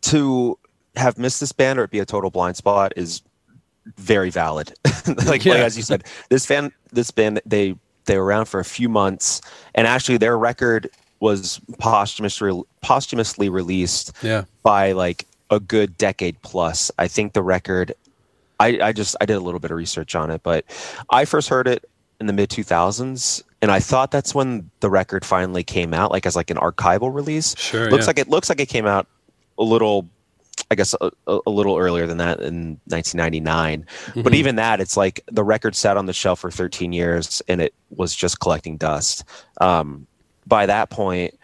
to 0.00 0.58
have 0.96 1.18
missed 1.18 1.40
this 1.40 1.52
band 1.52 1.78
or 1.78 1.84
it 1.84 1.90
be 1.90 1.98
a 1.98 2.04
total 2.06 2.30
blind 2.30 2.56
spot 2.56 2.92
is 2.96 3.22
very 3.96 4.30
valid 4.30 4.72
like, 5.26 5.44
yeah. 5.44 5.54
like 5.54 5.62
as 5.62 5.76
you 5.76 5.82
said 5.82 6.04
this 6.28 6.46
fan 6.46 6.72
this 6.92 7.10
band 7.10 7.40
they 7.46 7.74
they 8.06 8.16
were 8.18 8.24
around 8.24 8.46
for 8.46 8.60
a 8.60 8.64
few 8.64 8.88
months 8.88 9.40
and 9.74 9.86
actually 9.86 10.16
their 10.16 10.38
record 10.38 10.90
was 11.20 11.60
posthumously 11.78 12.62
posthumously 12.80 13.48
released 13.48 14.12
yeah. 14.22 14.44
by 14.62 14.92
like 14.92 15.26
a 15.52 15.60
good 15.60 15.96
decade 15.98 16.40
plus. 16.42 16.90
I 16.98 17.08
think 17.08 17.34
the 17.34 17.42
record, 17.42 17.94
I, 18.58 18.78
I 18.82 18.92
just 18.92 19.16
I 19.20 19.26
did 19.26 19.36
a 19.36 19.40
little 19.40 19.60
bit 19.60 19.70
of 19.70 19.76
research 19.76 20.14
on 20.14 20.30
it, 20.30 20.42
but 20.42 20.64
I 21.10 21.24
first 21.24 21.48
heard 21.48 21.68
it 21.68 21.88
in 22.18 22.26
the 22.26 22.32
mid 22.32 22.48
2000s 22.48 23.42
and 23.60 23.70
I 23.70 23.78
thought 23.78 24.10
that's 24.10 24.34
when 24.34 24.70
the 24.80 24.90
record 24.90 25.24
finally 25.24 25.62
came 25.62 25.94
out, 25.94 26.10
like 26.10 26.26
as 26.26 26.34
like 26.34 26.50
an 26.50 26.56
archival 26.56 27.14
release. 27.14 27.56
Sure, 27.56 27.90
looks 27.90 28.04
yeah. 28.04 28.06
like 28.08 28.18
it 28.18 28.28
looks 28.28 28.48
like 28.48 28.60
it 28.60 28.68
came 28.68 28.86
out 28.86 29.06
a 29.58 29.62
little, 29.62 30.08
I 30.70 30.74
guess 30.74 30.94
a, 31.00 31.10
a 31.28 31.50
little 31.50 31.78
earlier 31.78 32.06
than 32.06 32.18
that 32.18 32.40
in 32.40 32.80
1999. 32.86 33.82
Mm-hmm. 33.84 34.22
But 34.22 34.34
even 34.34 34.56
that, 34.56 34.80
it's 34.80 34.96
like 34.96 35.20
the 35.30 35.44
record 35.44 35.76
sat 35.76 35.96
on 35.96 36.06
the 36.06 36.12
shelf 36.12 36.40
for 36.40 36.50
13 36.50 36.92
years 36.92 37.40
and 37.46 37.60
it 37.60 37.74
was 37.90 38.14
just 38.14 38.40
collecting 38.40 38.78
dust. 38.78 39.24
Um, 39.60 40.06
by 40.46 40.66
that 40.66 40.90
point, 40.90 41.38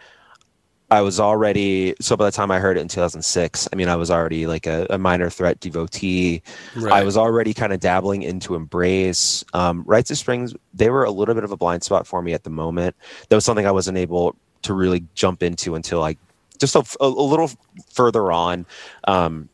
I 0.91 1.01
was 1.01 1.19
already 1.19 1.95
so 2.01 2.17
by 2.17 2.25
the 2.25 2.31
time 2.31 2.49
I 2.49 2.59
heard 2.59 2.77
it 2.77 2.81
in 2.81 2.87
2006, 2.87 3.67
I 3.71 3.75
mean 3.75 3.89
I 3.89 3.95
was 3.95 4.09
already 4.09 4.47
like 4.47 4.65
a, 4.65 4.87
a 4.89 4.97
minor 4.97 5.29
threat 5.29 5.59
devotee. 5.59 6.41
Right. 6.75 6.93
I 6.93 7.03
was 7.03 7.15
already 7.15 7.53
kind 7.53 7.73
of 7.73 7.79
dabbling 7.79 8.23
into 8.23 8.55
embrace. 8.55 9.43
Um, 9.53 9.83
Rites 9.85 10.09
of 10.11 10.17
Springs, 10.17 10.55
they 10.73 10.89
were 10.89 11.03
a 11.03 11.11
little 11.11 11.35
bit 11.35 11.43
of 11.43 11.51
a 11.51 11.57
blind 11.57 11.83
spot 11.83 12.07
for 12.07 12.21
me 12.21 12.33
at 12.33 12.43
the 12.43 12.49
moment. 12.49 12.95
That 13.29 13.35
was 13.35 13.45
something 13.45 13.67
I 13.67 13.71
wasn't 13.71 13.97
able 13.97 14.35
to 14.63 14.73
really 14.73 15.05
jump 15.13 15.43
into 15.43 15.75
until 15.75 16.03
I 16.03 16.17
just 16.57 16.75
a, 16.75 16.83
a, 16.99 17.05
a 17.05 17.07
little 17.07 17.51
further 17.91 18.31
on. 18.31 18.65
Um, 19.07 19.49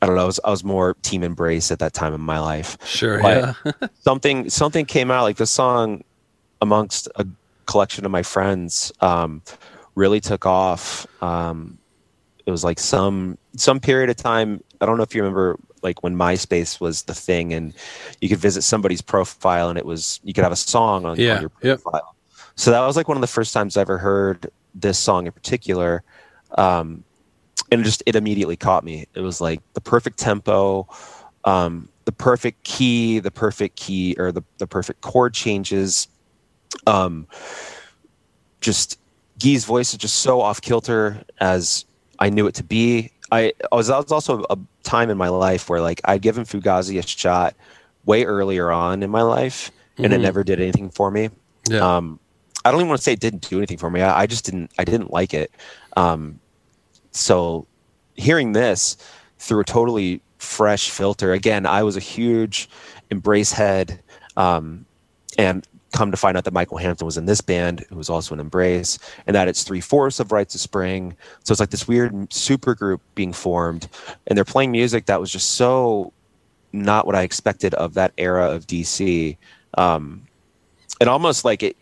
I 0.00 0.06
don't 0.06 0.16
know. 0.16 0.22
I 0.22 0.26
was, 0.26 0.40
I 0.44 0.50
was 0.50 0.64
more 0.64 0.94
team 1.02 1.22
embrace 1.22 1.70
at 1.70 1.80
that 1.80 1.92
time 1.92 2.14
in 2.14 2.20
my 2.20 2.38
life. 2.38 2.78
Sure. 2.86 3.20
But 3.20 3.56
yeah. 3.64 3.72
something 4.00 4.48
something 4.48 4.86
came 4.86 5.10
out 5.10 5.22
like 5.22 5.36
this 5.36 5.50
song 5.50 6.04
amongst 6.60 7.08
a 7.16 7.26
collection 7.66 8.04
of 8.04 8.10
my 8.10 8.22
friends. 8.22 8.92
Um, 9.00 9.42
really 9.98 10.20
took 10.20 10.46
off. 10.46 11.06
Um, 11.22 11.78
it 12.46 12.50
was 12.50 12.64
like 12.64 12.78
some 12.78 13.36
some 13.56 13.80
period 13.80 14.08
of 14.08 14.16
time. 14.16 14.62
I 14.80 14.86
don't 14.86 14.96
know 14.96 15.02
if 15.02 15.14
you 15.14 15.22
remember 15.22 15.58
like 15.82 16.02
when 16.02 16.16
MySpace 16.16 16.80
was 16.80 17.02
the 17.02 17.14
thing, 17.14 17.52
and 17.52 17.74
you 18.20 18.28
could 18.28 18.38
visit 18.38 18.62
somebody's 18.62 19.02
profile, 19.02 19.68
and 19.68 19.78
it 19.78 19.84
was 19.84 20.20
you 20.24 20.32
could 20.32 20.44
have 20.44 20.52
a 20.52 20.56
song 20.56 21.04
on, 21.04 21.18
yeah, 21.18 21.36
on 21.36 21.40
your 21.42 21.50
profile. 21.50 21.92
Yep. 21.94 22.46
So 22.56 22.70
that 22.70 22.80
was 22.80 22.96
like 22.96 23.08
one 23.08 23.16
of 23.16 23.20
the 23.20 23.26
first 23.26 23.52
times 23.52 23.76
I 23.76 23.82
ever 23.82 23.98
heard 23.98 24.50
this 24.74 24.98
song 24.98 25.26
in 25.26 25.32
particular, 25.32 26.02
um, 26.56 27.04
and 27.70 27.80
it 27.80 27.84
just 27.84 28.02
it 28.06 28.16
immediately 28.16 28.56
caught 28.56 28.84
me. 28.84 29.06
It 29.14 29.20
was 29.20 29.40
like 29.40 29.60
the 29.74 29.80
perfect 29.80 30.18
tempo. 30.18 30.88
Um, 31.44 31.88
the 32.04 32.12
perfect 32.12 32.64
key, 32.64 33.18
the 33.18 33.30
perfect 33.30 33.76
key 33.76 34.16
or 34.18 34.32
the, 34.32 34.42
the 34.56 34.66
perfect 34.66 35.02
chord 35.02 35.34
changes. 35.34 36.08
Um, 36.86 37.26
just 38.62 38.98
Guy's 39.38 39.64
voice 39.64 39.92
is 39.92 39.98
just 39.98 40.16
so 40.16 40.40
off 40.40 40.60
kilter 40.60 41.22
as 41.40 41.84
I 42.18 42.30
knew 42.30 42.46
it 42.46 42.54
to 42.56 42.64
be. 42.64 43.12
I, 43.30 43.52
I 43.70 43.76
was, 43.76 43.88
that 43.88 43.96
was 43.96 44.12
also 44.12 44.44
a 44.50 44.58
time 44.82 45.10
in 45.10 45.18
my 45.18 45.28
life 45.28 45.68
where 45.68 45.80
like 45.80 46.00
I'd 46.04 46.22
given 46.22 46.44
Fugazi 46.44 46.98
a 46.98 47.06
shot 47.06 47.54
way 48.04 48.24
earlier 48.24 48.70
on 48.70 49.02
in 49.02 49.10
my 49.10 49.22
life 49.22 49.70
and 49.96 50.06
mm-hmm. 50.06 50.14
it 50.14 50.18
never 50.18 50.42
did 50.42 50.60
anything 50.60 50.90
for 50.90 51.10
me. 51.10 51.30
Yeah. 51.68 51.96
Um, 51.96 52.18
I 52.64 52.70
don't 52.70 52.80
even 52.80 52.88
want 52.88 52.98
to 52.98 53.04
say 53.04 53.12
it 53.12 53.20
didn't 53.20 53.48
do 53.48 53.58
anything 53.58 53.78
for 53.78 53.90
me. 53.90 54.00
I, 54.00 54.22
I 54.22 54.26
just 54.26 54.44
didn't, 54.44 54.72
I 54.78 54.84
didn't 54.84 55.10
like 55.10 55.34
it. 55.34 55.52
Um, 55.96 56.40
so 57.12 57.66
hearing 58.14 58.52
this 58.52 58.96
through 59.38 59.60
a 59.60 59.64
totally 59.64 60.20
fresh 60.38 60.90
filter, 60.90 61.32
again, 61.32 61.66
I 61.66 61.82
was 61.82 61.96
a 61.96 62.00
huge 62.00 62.68
embrace 63.10 63.52
head. 63.52 64.00
Um, 64.36 64.86
and 65.36 65.66
come 65.92 66.10
to 66.10 66.16
find 66.16 66.36
out 66.36 66.44
that 66.44 66.52
Michael 66.52 66.76
Hampton 66.76 67.06
was 67.06 67.16
in 67.16 67.26
this 67.26 67.40
band, 67.40 67.84
who 67.88 67.96
was 67.96 68.10
also 68.10 68.34
in 68.34 68.40
Embrace, 68.40 68.98
and 69.26 69.34
that 69.34 69.48
it's 69.48 69.62
three 69.62 69.80
fourths 69.80 70.20
of 70.20 70.32
Rites 70.32 70.54
of 70.54 70.60
Spring. 70.60 71.16
So 71.44 71.52
it's 71.52 71.60
like 71.60 71.70
this 71.70 71.88
weird 71.88 72.32
super 72.32 72.74
group 72.74 73.00
being 73.14 73.32
formed, 73.32 73.88
and 74.26 74.36
they're 74.36 74.44
playing 74.44 74.70
music 74.72 75.06
that 75.06 75.20
was 75.20 75.30
just 75.30 75.52
so 75.52 76.12
not 76.72 77.06
what 77.06 77.14
I 77.14 77.22
expected 77.22 77.74
of 77.74 77.94
that 77.94 78.12
era 78.18 78.50
of 78.50 78.66
DC. 78.66 79.36
Um, 79.74 80.26
it 81.00 81.08
almost 81.08 81.44
like 81.44 81.62
it, 81.62 81.76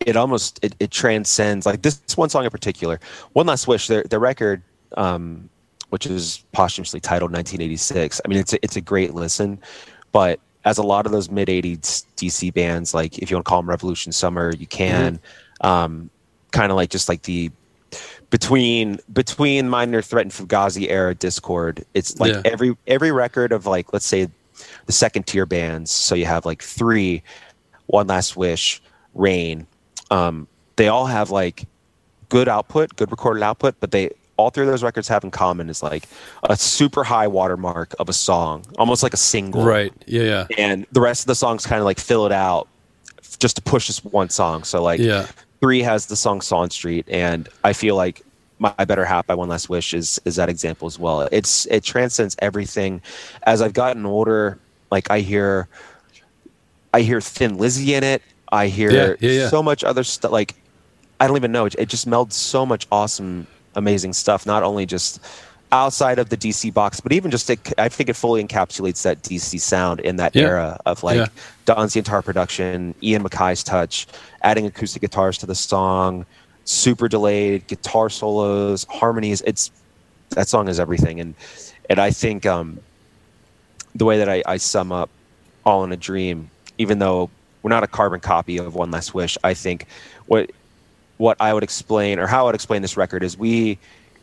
it 0.00 0.16
almost 0.16 0.58
it, 0.62 0.74
it 0.80 0.90
transcends 0.90 1.66
like 1.66 1.82
this 1.82 2.00
one 2.16 2.30
song 2.30 2.44
in 2.44 2.50
particular. 2.50 2.98
One 3.34 3.46
Last 3.46 3.66
Wish, 3.66 3.86
their 3.86 4.04
their 4.04 4.20
record. 4.20 4.62
Um, 4.96 5.48
which 5.90 6.06
is 6.06 6.44
posthumously 6.52 7.00
titled 7.00 7.32
1986. 7.32 8.20
I 8.24 8.28
mean, 8.28 8.38
it's 8.38 8.52
a, 8.52 8.64
it's 8.64 8.76
a 8.76 8.80
great 8.80 9.12
listen, 9.12 9.60
but 10.12 10.38
as 10.64 10.78
a 10.78 10.82
lot 10.82 11.06
of 11.06 11.12
those 11.12 11.30
mid 11.30 11.48
80s 11.48 12.04
DC 12.16 12.52
bands, 12.52 12.94
like 12.94 13.18
if 13.18 13.30
you 13.30 13.36
want 13.36 13.46
to 13.46 13.48
call 13.48 13.62
them 13.62 13.68
Revolution 13.68 14.12
Summer, 14.12 14.52
you 14.54 14.66
can. 14.66 15.16
Mm-hmm. 15.16 15.66
Um, 15.66 16.10
kind 16.52 16.72
of 16.72 16.76
like 16.76 16.90
just 16.90 17.08
like 17.08 17.22
the 17.22 17.50
between 18.30 18.98
between 19.12 19.68
Minor 19.68 20.02
Threat 20.02 20.24
and 20.24 20.32
Fugazi 20.32 20.88
era 20.88 21.14
Dischord. 21.14 21.84
It's 21.94 22.18
like 22.18 22.32
yeah. 22.32 22.42
every 22.44 22.76
every 22.86 23.12
record 23.12 23.52
of 23.52 23.66
like 23.66 23.92
let's 23.92 24.06
say 24.06 24.28
the 24.86 24.92
second 24.92 25.26
tier 25.26 25.46
bands. 25.46 25.90
So 25.90 26.14
you 26.14 26.26
have 26.26 26.46
like 26.46 26.62
three, 26.62 27.22
One 27.86 28.06
Last 28.06 28.36
Wish, 28.36 28.80
Rain. 29.14 29.66
Um, 30.10 30.46
they 30.76 30.88
all 30.88 31.06
have 31.06 31.30
like 31.30 31.66
good 32.28 32.48
output, 32.48 32.96
good 32.96 33.10
recorded 33.10 33.42
output, 33.42 33.74
but 33.80 33.90
they 33.90 34.10
all 34.40 34.50
three 34.50 34.64
of 34.64 34.70
those 34.70 34.82
records 34.82 35.06
have 35.08 35.22
in 35.22 35.30
common 35.30 35.68
is 35.68 35.82
like 35.82 36.04
a 36.44 36.56
super 36.56 37.04
high 37.04 37.28
watermark 37.28 37.94
of 37.98 38.08
a 38.08 38.12
song, 38.12 38.64
almost 38.78 39.02
like 39.02 39.12
a 39.12 39.18
single. 39.18 39.64
Right. 39.64 39.92
Yeah. 40.06 40.22
Yeah. 40.22 40.46
And 40.56 40.86
the 40.92 41.00
rest 41.00 41.22
of 41.22 41.26
the 41.26 41.34
songs 41.34 41.66
kind 41.66 41.78
of 41.78 41.84
like 41.84 41.98
fill 41.98 42.26
it 42.26 42.32
out 42.32 42.68
just 43.38 43.56
to 43.56 43.62
push 43.62 43.86
this 43.86 44.02
one 44.04 44.30
song. 44.30 44.64
So 44.64 44.82
like 44.82 44.98
yeah. 44.98 45.26
three 45.60 45.82
has 45.82 46.06
the 46.06 46.16
song 46.16 46.40
Swan 46.40 46.70
Street, 46.70 47.06
and 47.08 47.48
I 47.64 47.74
feel 47.74 47.96
like 47.96 48.22
my 48.58 48.84
better 48.84 49.04
half 49.04 49.26
by 49.26 49.34
one 49.34 49.48
last 49.48 49.68
wish 49.68 49.94
is 49.94 50.20
is 50.24 50.36
that 50.36 50.50
example 50.50 50.86
as 50.86 50.98
well 50.98 51.22
it's 51.32 51.64
it 51.66 51.82
transcends 51.82 52.36
everything 52.40 53.00
as 53.44 53.62
i've 53.62 53.72
gotten 53.72 54.04
older 54.04 54.58
like 54.90 55.10
i 55.10 55.20
hear 55.20 55.66
i 56.92 57.00
hear 57.00 57.22
thin 57.22 57.56
lizzy 57.56 57.94
in 57.94 58.04
it 58.04 58.20
i 58.52 58.66
hear 58.66 58.90
yeah, 58.90 59.14
yeah, 59.18 59.40
yeah. 59.40 59.48
so 59.48 59.62
much 59.62 59.82
other 59.82 60.04
stuff 60.04 60.30
like 60.30 60.54
i 61.20 61.26
don't 61.26 61.38
even 61.38 61.50
know 61.50 61.64
it, 61.64 61.74
it 61.78 61.88
just 61.88 62.06
melds 62.06 62.34
so 62.34 62.66
much 62.66 62.86
awesome 62.92 63.46
amazing 63.80 64.12
stuff. 64.12 64.46
Not 64.46 64.62
only 64.62 64.86
just 64.86 65.20
outside 65.72 66.18
of 66.18 66.28
the 66.28 66.36
DC 66.36 66.72
box, 66.72 67.00
but 67.00 67.12
even 67.12 67.30
just 67.30 67.48
it, 67.50 67.72
I 67.78 67.88
think 67.88 68.08
it 68.08 68.14
fully 68.14 68.44
encapsulates 68.44 69.02
that 69.02 69.22
DC 69.22 69.60
sound 69.60 70.00
in 70.00 70.16
that 70.16 70.34
yeah. 70.34 70.42
era 70.42 70.80
of 70.86 71.02
like 71.02 71.16
yeah. 71.16 71.26
Don's 71.64 71.96
entire 71.96 72.22
production, 72.22 72.94
Ian 73.02 73.22
MacKaye's 73.22 73.62
touch, 73.62 74.06
adding 74.42 74.66
acoustic 74.66 75.02
guitars 75.02 75.38
to 75.38 75.46
the 75.46 75.54
song, 75.54 76.26
super 76.64 77.08
delayed 77.08 77.66
guitar 77.66 78.08
solos, 78.10 78.86
harmonies. 78.88 79.42
It's 79.42 79.70
that 80.30 80.48
song 80.48 80.68
is 80.68 80.78
everything, 80.78 81.20
and 81.20 81.34
and 81.88 81.98
I 81.98 82.10
think 82.10 82.46
um, 82.46 82.78
the 83.94 84.04
way 84.04 84.18
that 84.18 84.28
I, 84.28 84.42
I 84.46 84.56
sum 84.56 84.92
up 84.92 85.10
All 85.64 85.84
in 85.84 85.92
a 85.92 85.96
Dream, 85.96 86.50
even 86.78 86.98
though 86.98 87.30
we're 87.62 87.70
not 87.70 87.84
a 87.84 87.88
carbon 87.88 88.20
copy 88.20 88.58
of 88.58 88.74
One 88.74 88.90
Last 88.90 89.14
Wish, 89.14 89.36
I 89.44 89.54
think 89.54 89.86
what 90.26 90.50
what 91.20 91.36
I 91.38 91.52
would 91.52 91.62
explain 91.62 92.18
or 92.18 92.26
how 92.26 92.42
I 92.42 92.46
would 92.46 92.54
explain 92.54 92.80
this 92.80 92.96
record 92.96 93.22
is 93.22 93.36
we 93.36 93.78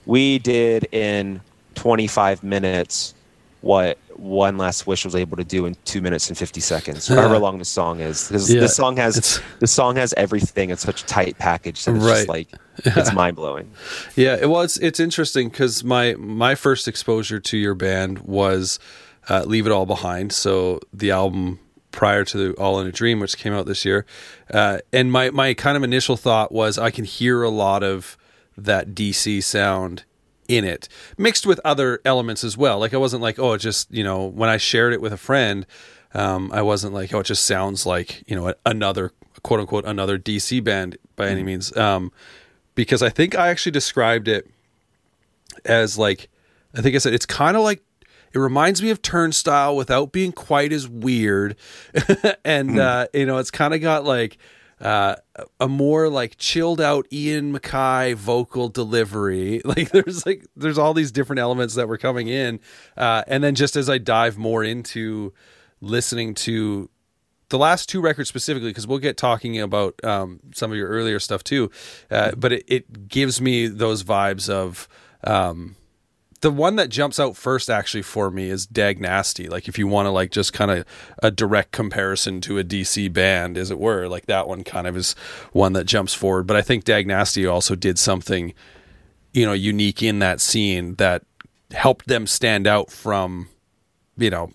we 0.07 0.39
did 0.39 0.87
in 0.91 1.41
25 1.75 2.43
minutes 2.43 3.13
what 3.61 3.99
one 4.15 4.57
last 4.57 4.87
wish 4.87 5.05
was 5.05 5.15
able 5.15 5.37
to 5.37 5.43
do 5.43 5.67
in 5.67 5.75
two 5.85 6.01
minutes 6.01 6.27
and 6.27 6.37
50 6.37 6.59
seconds 6.59 7.07
however 7.07 7.37
long 7.37 7.59
the 7.59 7.65
song 7.65 7.99
is. 7.99 8.27
Because 8.27 8.51
yeah, 8.51 8.61
the 8.61 8.67
song 8.67 8.97
has 8.97 9.39
the 9.59 9.67
song 9.67 9.95
has 9.97 10.13
everything. 10.17 10.71
It's 10.71 10.81
such 10.81 11.03
a 11.03 11.05
tight 11.05 11.37
package 11.37 11.85
that 11.85 11.95
it's 11.95 12.03
right. 12.03 12.15
just 12.15 12.29
like 12.29 12.47
it's 12.83 13.13
mind-blowing. 13.13 13.69
Yeah 14.15 14.45
well 14.45 14.63
it's 14.63 14.77
it's 14.77 14.99
interesting 14.99 15.49
because 15.49 15.83
my 15.83 16.15
my 16.15 16.55
first 16.55 16.87
exposure 16.87 17.39
to 17.39 17.57
your 17.57 17.75
band 17.75 18.19
was 18.19 18.79
uh, 19.29 19.43
leave 19.45 19.67
it 19.67 19.71
all 19.71 19.85
behind. 19.85 20.33
So 20.33 20.79
the 20.91 21.11
album 21.11 21.59
prior 21.91 22.23
to 22.25 22.53
All 22.55 22.79
in 22.79 22.87
a 22.87 22.91
Dream, 22.91 23.19
which 23.19 23.37
came 23.37 23.53
out 23.53 23.65
this 23.65 23.85
year. 23.85 24.05
Uh, 24.53 24.79
and 24.93 25.11
my 25.11 25.29
my 25.31 25.53
kind 25.53 25.77
of 25.77 25.83
initial 25.83 26.17
thought 26.17 26.51
was 26.51 26.77
I 26.77 26.91
can 26.91 27.05
hear 27.05 27.43
a 27.43 27.49
lot 27.49 27.83
of 27.83 28.17
that 28.57 28.89
DC 28.89 29.43
sound 29.43 30.03
in 30.47 30.63
it, 30.63 30.87
mixed 31.17 31.45
with 31.45 31.59
other 31.65 31.99
elements 32.05 32.43
as 32.43 32.57
well. 32.57 32.79
Like 32.79 32.93
I 32.93 32.97
wasn't 32.97 33.21
like, 33.21 33.37
oh, 33.39 33.53
it 33.53 33.59
just 33.59 33.91
you 33.91 34.03
know 34.03 34.25
when 34.25 34.49
I 34.49 34.57
shared 34.57 34.93
it 34.93 35.01
with 35.01 35.13
a 35.13 35.17
friend, 35.17 35.65
um, 36.13 36.51
I 36.53 36.61
wasn't 36.61 36.93
like, 36.93 37.13
oh, 37.13 37.19
it 37.19 37.25
just 37.25 37.45
sounds 37.45 37.85
like 37.85 38.23
you 38.27 38.35
know 38.35 38.53
another 38.65 39.11
quote 39.43 39.59
unquote 39.59 39.85
another 39.85 40.17
DC 40.17 40.63
band 40.63 40.97
by 41.15 41.27
any 41.27 41.39
mm-hmm. 41.39 41.45
means. 41.45 41.75
Um, 41.77 42.11
because 42.75 43.01
I 43.01 43.09
think 43.09 43.35
I 43.35 43.49
actually 43.49 43.71
described 43.71 44.27
it 44.27 44.49
as 45.65 45.97
like 45.97 46.29
I 46.75 46.81
think 46.81 46.95
I 46.95 46.99
said 46.99 47.13
it's 47.13 47.25
kind 47.25 47.57
of 47.57 47.63
like 47.63 47.81
it 48.33 48.39
reminds 48.39 48.81
me 48.81 48.89
of 48.89 49.01
Turnstile 49.01 49.75
without 49.75 50.11
being 50.11 50.31
quite 50.31 50.71
as 50.71 50.87
weird, 50.87 51.55
and 52.45 52.71
mm. 52.71 52.79
uh, 52.79 53.07
you 53.13 53.25
know, 53.25 53.37
it's 53.37 53.51
kind 53.51 53.73
of 53.73 53.81
got 53.81 54.03
like 54.03 54.37
uh, 54.79 55.15
a 55.59 55.67
more 55.67 56.07
like 56.09 56.37
chilled 56.37 56.79
out 56.79 57.07
Ian 57.11 57.51
MacKaye 57.53 58.15
vocal 58.15 58.69
delivery. 58.69 59.61
Like 59.67 59.91
there's 59.91 60.25
like 60.25 60.45
there's 60.55 60.77
all 60.77 60.93
these 60.93 61.11
different 61.11 61.39
elements 61.39 61.75
that 61.75 61.87
were 61.87 61.97
coming 61.97 62.27
in, 62.27 62.59
uh, 62.95 63.23
and 63.27 63.43
then 63.43 63.53
just 63.53 63.75
as 63.75 63.89
I 63.89 63.97
dive 63.97 64.37
more 64.37 64.63
into 64.63 65.33
listening 65.81 66.33
to 66.35 66.89
the 67.49 67.57
last 67.57 67.89
two 67.89 68.01
records 68.01 68.29
specifically, 68.29 68.69
because 68.69 68.87
we'll 68.87 68.99
get 68.99 69.17
talking 69.17 69.59
about 69.59 69.95
um, 70.03 70.39
some 70.53 70.71
of 70.71 70.77
your 70.77 70.87
earlier 70.87 71.19
stuff 71.19 71.43
too, 71.43 71.69
uh, 72.09 72.31
but 72.35 72.53
it, 72.53 72.63
it, 72.67 73.07
gives 73.07 73.41
me 73.41 73.67
those 73.67 74.03
vibes 74.03 74.49
of. 74.49 74.87
Um, 75.23 75.75
the 76.41 76.51
one 76.51 76.75
that 76.75 76.89
jumps 76.89 77.19
out 77.19 77.35
first 77.35 77.69
actually 77.69 78.03
for 78.03 78.29
me 78.29 78.49
is 78.49 78.67
Dag 78.67 78.99
Nasty. 78.99 79.49
Like 79.49 79.67
if 79.67 79.79
you 79.79 79.87
want 79.87 80.05
to 80.05 80.11
like 80.11 80.31
just 80.31 80.53
kind 80.53 80.69
of 80.69 80.85
a 81.23 81.31
direct 81.31 81.71
comparison 81.71 82.41
to 82.41 82.59
a 82.59 82.63
DC 82.63 83.11
band, 83.11 83.57
as 83.57 83.71
it 83.71 83.79
were, 83.79 84.07
like 84.07 84.27
that 84.27 84.47
one 84.47 84.63
kind 84.63 84.85
of 84.85 84.95
is 84.95 85.13
one 85.51 85.73
that 85.73 85.85
jumps 85.85 86.13
forward. 86.13 86.45
But 86.45 86.57
I 86.57 86.61
think 86.61 86.83
Dag 86.83 87.07
Nasty 87.07 87.45
also 87.47 87.75
did 87.75 87.97
something, 87.97 88.53
you 89.33 89.45
know, 89.45 89.53
unique 89.53 90.03
in 90.03 90.19
that 90.19 90.39
scene 90.39 90.95
that 90.95 91.23
helped 91.71 92.07
them 92.07 92.27
stand 92.27 92.67
out 92.67 92.91
from, 92.91 93.49
you 94.17 94.29
know, 94.29 94.51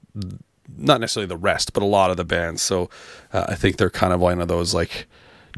not 0.77 1.01
necessarily 1.01 1.29
the 1.29 1.37
rest, 1.37 1.73
but 1.73 1.83
a 1.83 1.87
lot 1.87 2.11
of 2.11 2.16
the 2.16 2.25
bands. 2.25 2.62
So 2.62 2.90
uh, 3.33 3.47
I 3.49 3.57
think 3.57 3.77
they're 3.77 3.90
kind 3.90 4.12
of 4.12 4.21
one 4.21 4.40
of 4.40 4.47
those 4.49 4.73
like 4.73 5.07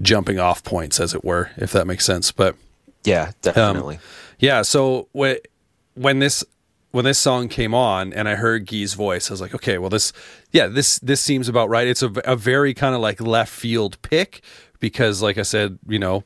jumping 0.00 0.38
off 0.38 0.64
points, 0.64 0.98
as 1.00 1.14
it 1.14 1.22
were, 1.22 1.50
if 1.56 1.70
that 1.72 1.86
makes 1.86 2.06
sense. 2.06 2.32
But 2.32 2.56
yeah, 3.04 3.32
definitely. 3.42 3.96
Um, 3.96 4.02
yeah. 4.38 4.62
So 4.62 5.08
what 5.12 5.46
when 5.94 6.18
this 6.18 6.44
when 6.90 7.04
this 7.04 7.18
song 7.18 7.48
came 7.48 7.74
on 7.74 8.12
and 8.12 8.28
I 8.28 8.36
heard 8.36 8.68
Guy's 8.68 8.94
voice, 8.94 9.28
I 9.28 9.34
was 9.34 9.40
like, 9.40 9.52
okay, 9.52 9.78
well 9.78 9.90
this, 9.90 10.12
yeah, 10.52 10.68
this 10.68 11.00
this 11.00 11.20
seems 11.20 11.48
about 11.48 11.68
right. 11.68 11.88
It's 11.88 12.02
a, 12.02 12.12
a 12.24 12.36
very 12.36 12.72
kind 12.72 12.94
of 12.94 13.00
like 13.00 13.20
left 13.20 13.52
field 13.52 14.00
pick 14.02 14.44
because, 14.78 15.20
like 15.20 15.36
I 15.36 15.42
said, 15.42 15.80
you 15.88 15.98
know, 15.98 16.22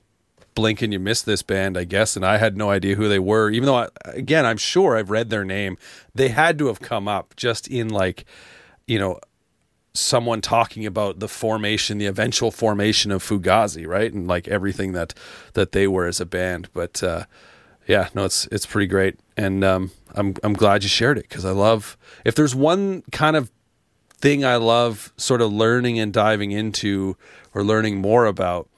blink 0.54 0.82
and 0.82 0.92
you 0.92 0.98
miss 0.98 1.22
this 1.22 1.42
band, 1.42 1.78
I 1.78 1.84
guess, 1.84 2.16
and 2.16 2.26
I 2.26 2.36
had 2.36 2.56
no 2.56 2.68
idea 2.68 2.96
who 2.96 3.08
they 3.08 3.18
were. 3.18 3.50
Even 3.50 3.64
though, 3.66 3.76
I, 3.76 3.88
again, 4.04 4.44
I'm 4.44 4.58
sure 4.58 4.94
I've 4.94 5.08
read 5.08 5.30
their 5.30 5.44
name, 5.44 5.78
they 6.14 6.28
had 6.28 6.58
to 6.58 6.66
have 6.66 6.80
come 6.80 7.08
up 7.08 7.34
just 7.34 7.66
in 7.68 7.88
like, 7.88 8.26
you 8.86 8.98
know, 8.98 9.20
someone 9.94 10.42
talking 10.42 10.84
about 10.84 11.18
the 11.18 11.28
formation, 11.28 11.96
the 11.96 12.06
eventual 12.06 12.50
formation 12.50 13.10
of 13.10 13.22
Fugazi, 13.22 13.86
right, 13.86 14.12
and 14.12 14.28
like 14.28 14.46
everything 14.48 14.92
that 14.92 15.14
that 15.54 15.72
they 15.72 15.88
were 15.88 16.06
as 16.06 16.20
a 16.20 16.26
band, 16.26 16.68
but. 16.74 17.02
uh 17.02 17.24
yeah, 17.88 18.08
no, 18.14 18.24
it's 18.24 18.46
it's 18.52 18.66
pretty 18.66 18.86
great, 18.86 19.18
and 19.36 19.64
um, 19.64 19.90
I'm 20.14 20.34
I'm 20.44 20.52
glad 20.52 20.82
you 20.82 20.88
shared 20.88 21.18
it 21.18 21.28
because 21.28 21.44
I 21.44 21.50
love 21.50 21.96
if 22.24 22.34
there's 22.34 22.54
one 22.54 23.02
kind 23.10 23.34
of 23.34 23.50
thing 24.18 24.44
I 24.44 24.56
love 24.56 25.12
sort 25.16 25.40
of 25.40 25.52
learning 25.52 25.98
and 25.98 26.12
diving 26.12 26.52
into 26.52 27.16
or 27.54 27.64
learning 27.64 27.96
more 27.98 28.26
about 28.26 28.68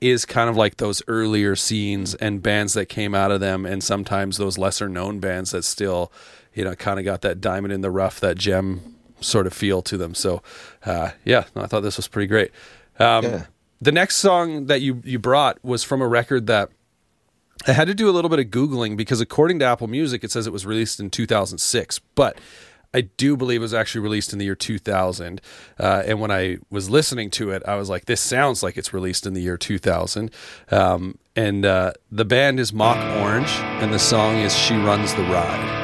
is 0.00 0.24
kind 0.24 0.48
of 0.48 0.56
like 0.56 0.78
those 0.78 1.02
earlier 1.06 1.54
scenes 1.54 2.14
and 2.14 2.42
bands 2.42 2.72
that 2.72 2.86
came 2.86 3.14
out 3.14 3.30
of 3.30 3.40
them 3.40 3.66
and 3.66 3.84
sometimes 3.84 4.38
those 4.38 4.56
lesser 4.56 4.88
known 4.88 5.20
bands 5.20 5.50
that 5.50 5.62
still 5.62 6.10
you 6.54 6.64
know 6.64 6.74
kind 6.74 6.98
of 6.98 7.04
got 7.04 7.20
that 7.20 7.40
diamond 7.40 7.72
in 7.72 7.82
the 7.82 7.90
rough 7.90 8.18
that 8.20 8.38
gem 8.38 8.96
sort 9.20 9.46
of 9.46 9.52
feel 9.52 9.82
to 9.82 9.96
them. 9.96 10.14
So, 10.14 10.42
uh, 10.84 11.10
yeah, 11.24 11.44
I 11.54 11.66
thought 11.66 11.82
this 11.82 11.96
was 11.96 12.08
pretty 12.08 12.26
great. 12.26 12.50
Um, 12.98 13.24
yeah. 13.24 13.44
The 13.82 13.92
next 13.92 14.16
song 14.16 14.66
that 14.66 14.80
you 14.82 15.00
you 15.04 15.18
brought 15.18 15.62
was 15.64 15.82
from 15.82 16.02
a 16.02 16.08
record 16.08 16.46
that 16.48 16.70
I 17.66 17.72
had 17.72 17.88
to 17.88 17.94
do 17.94 18.08
a 18.08 18.12
little 18.12 18.30
bit 18.30 18.38
of 18.38 18.46
googling 18.46 18.96
because 18.96 19.20
according 19.20 19.58
to 19.58 19.66
Apple 19.66 19.86
Music, 19.86 20.24
it 20.24 20.30
says 20.30 20.46
it 20.46 20.52
was 20.52 20.64
released 20.64 20.98
in 20.98 21.10
2006, 21.10 21.98
but 22.14 22.38
I 22.92 23.02
do 23.02 23.36
believe 23.36 23.60
it 23.60 23.62
was 23.62 23.74
actually 23.74 24.00
released 24.00 24.32
in 24.32 24.38
the 24.38 24.46
year 24.46 24.56
2000. 24.56 25.40
Uh, 25.78 26.02
and 26.06 26.20
when 26.20 26.30
I 26.30 26.58
was 26.70 26.90
listening 26.90 27.30
to 27.32 27.50
it, 27.50 27.62
I 27.66 27.76
was 27.76 27.88
like, 27.88 28.06
this 28.06 28.20
sounds 28.20 28.62
like 28.62 28.76
it's 28.76 28.92
released 28.92 29.26
in 29.26 29.34
the 29.34 29.42
year 29.42 29.56
2000. 29.56 30.30
Um, 30.70 31.18
and 31.36 31.64
uh, 31.64 31.92
the 32.10 32.24
band 32.24 32.58
is 32.58 32.72
Mock 32.72 32.98
Orange, 33.20 33.50
and 33.80 33.92
the 33.92 33.98
song 33.98 34.36
is 34.38 34.56
She 34.56 34.74
Runs 34.74 35.14
the 35.14 35.22
Ride. 35.22 35.79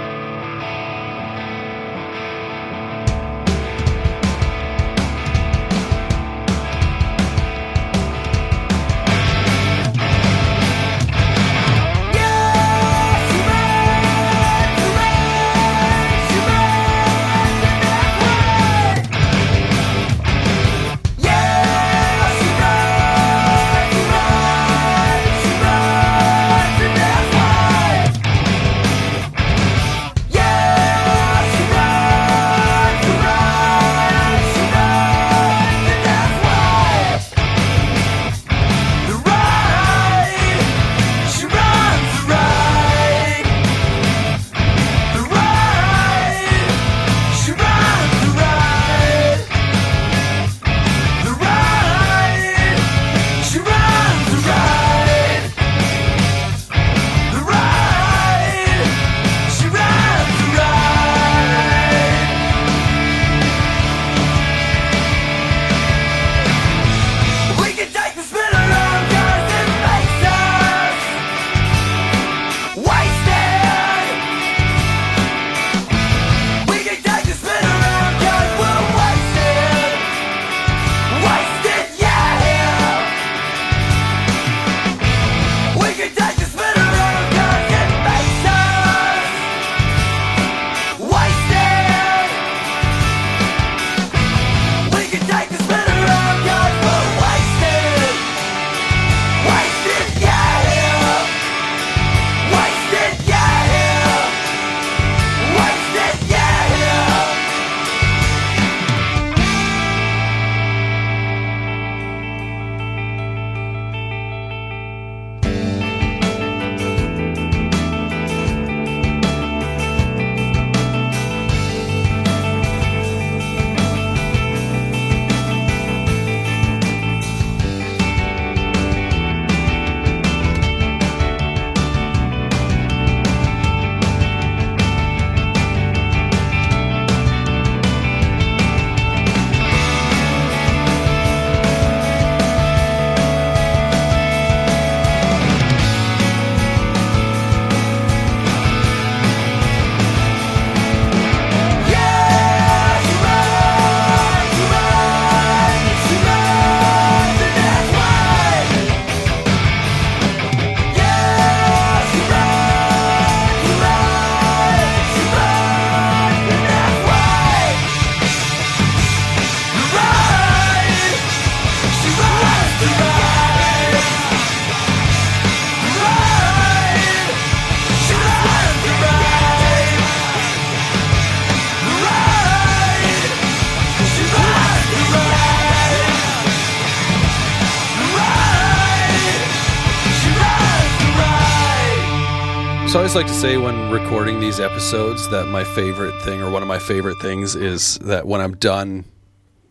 Like 193.16 193.26
to 193.26 193.32
say 193.32 193.56
when 193.56 193.90
recording 193.90 194.40
these 194.40 194.60
episodes 194.60 195.26
that 195.30 195.46
my 195.46 195.64
favorite 195.64 196.20
thing 196.20 196.42
or 196.42 196.50
one 196.50 196.60
of 196.60 196.68
my 196.68 196.78
favorite 196.78 197.18
things 197.18 197.54
is 197.56 197.96
that 198.00 198.26
when 198.26 198.42
I'm 198.42 198.54
done, 198.56 199.06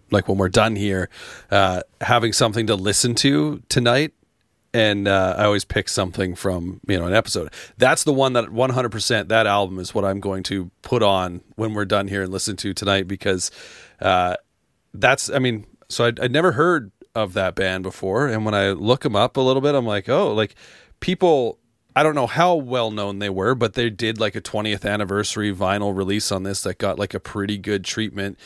like 0.10 0.28
when 0.28 0.39
we're 0.39 0.50
done 0.50 0.76
here, 0.76 1.12
uh, 1.52 1.84
having 2.02 2.34
something 2.34 2.66
to 2.66 2.74
listen 2.74 3.14
to 3.14 3.62
tonight. 3.70 4.14
And 4.74 5.08
uh, 5.08 5.36
I 5.38 5.46
always 5.46 5.64
pick 5.64 5.89
something 5.89 6.34
from 6.34 6.82
you 6.88 6.98
know 6.98 7.06
an 7.06 7.14
episode. 7.14 7.54
That's 7.78 8.04
the 8.04 8.12
one 8.12 8.34
that 8.34 8.46
100% 8.46 9.28
that 9.28 9.46
album 9.46 9.78
is 9.78 9.93
what 9.93 10.06
I'm 10.06 10.20
going 10.20 10.41
to 10.43 10.72
put 10.82 11.04
on 11.04 11.41
when 11.56 11.76
we're 11.76 11.86
done 11.86 12.08
here 12.08 12.24
and 12.24 12.32
listen 12.32 12.56
to 12.58 12.74
tonight 12.74 13.08
because 13.08 13.52
uh, 14.02 14.38
that's 14.91 15.30
I 15.30 15.38
mean 15.38 15.68
so 15.88 16.06
I'd, 16.06 16.20
I'd 16.20 16.32
never 16.32 16.54
heard 16.54 16.91
of 17.14 17.34
that 17.34 17.54
band 17.54 17.84
before, 17.84 18.28
and 18.28 18.43
when 18.43 18.56
I 18.56 18.72
look 18.72 19.02
them 19.02 19.16
up 19.16 19.38
a 19.38 19.41
little 19.41 19.62
bit, 19.62 19.76
I'm 19.76 19.86
like 19.86 20.10
oh 20.10 20.34
like 20.34 20.56
people 21.00 21.60
I 21.96 22.04
don't 22.04 22.16
know 22.16 22.28
how 22.28 22.56
well 22.56 22.91
known 22.91 23.20
they 23.20 23.30
were, 23.30 23.56
but 23.56 23.74
they 23.74 23.89
did 23.89 24.20
like 24.20 24.36
a 24.36 24.41
20th 24.41 24.89
anniversary 24.89 25.54
vinyl 25.54 25.96
release 25.96 26.32
on 26.32 26.43
this 26.43 26.62
that 26.64 26.78
got 26.78 27.00
like 27.00 27.14
a 27.14 27.20
pretty 27.20 27.58
good 27.58 27.86
treatment. 27.86 28.38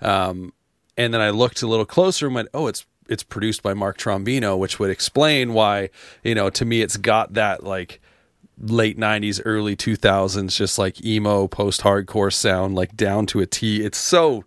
Um, 0.00 0.52
and 0.96 1.14
then 1.14 1.20
I 1.20 1.30
looked 1.30 1.62
a 1.62 1.66
little 1.66 1.86
closer 1.86 2.26
and 2.26 2.34
went, 2.34 2.48
oh, 2.52 2.66
it's 2.66 2.84
it's 3.08 3.22
produced 3.22 3.62
by 3.62 3.72
Mark 3.72 3.96
Trombino, 3.96 4.58
which 4.58 4.78
would 4.78 4.90
explain 4.90 5.54
why 5.54 5.88
you 6.22 6.34
know 6.34 6.50
to 6.50 6.64
me 6.64 6.82
it's 6.82 6.98
got 6.98 7.32
that 7.34 7.64
like 7.64 8.00
late 8.60 8.98
90s 8.98 9.40
early 9.44 9.76
2000s 9.76 10.56
just 10.56 10.78
like 10.78 11.04
emo 11.04 11.46
post 11.46 11.82
hardcore 11.82 12.32
sound 12.32 12.74
like 12.74 12.96
down 12.96 13.24
to 13.26 13.40
a 13.40 13.46
T. 13.46 13.82
It's 13.82 13.98
so 13.98 14.44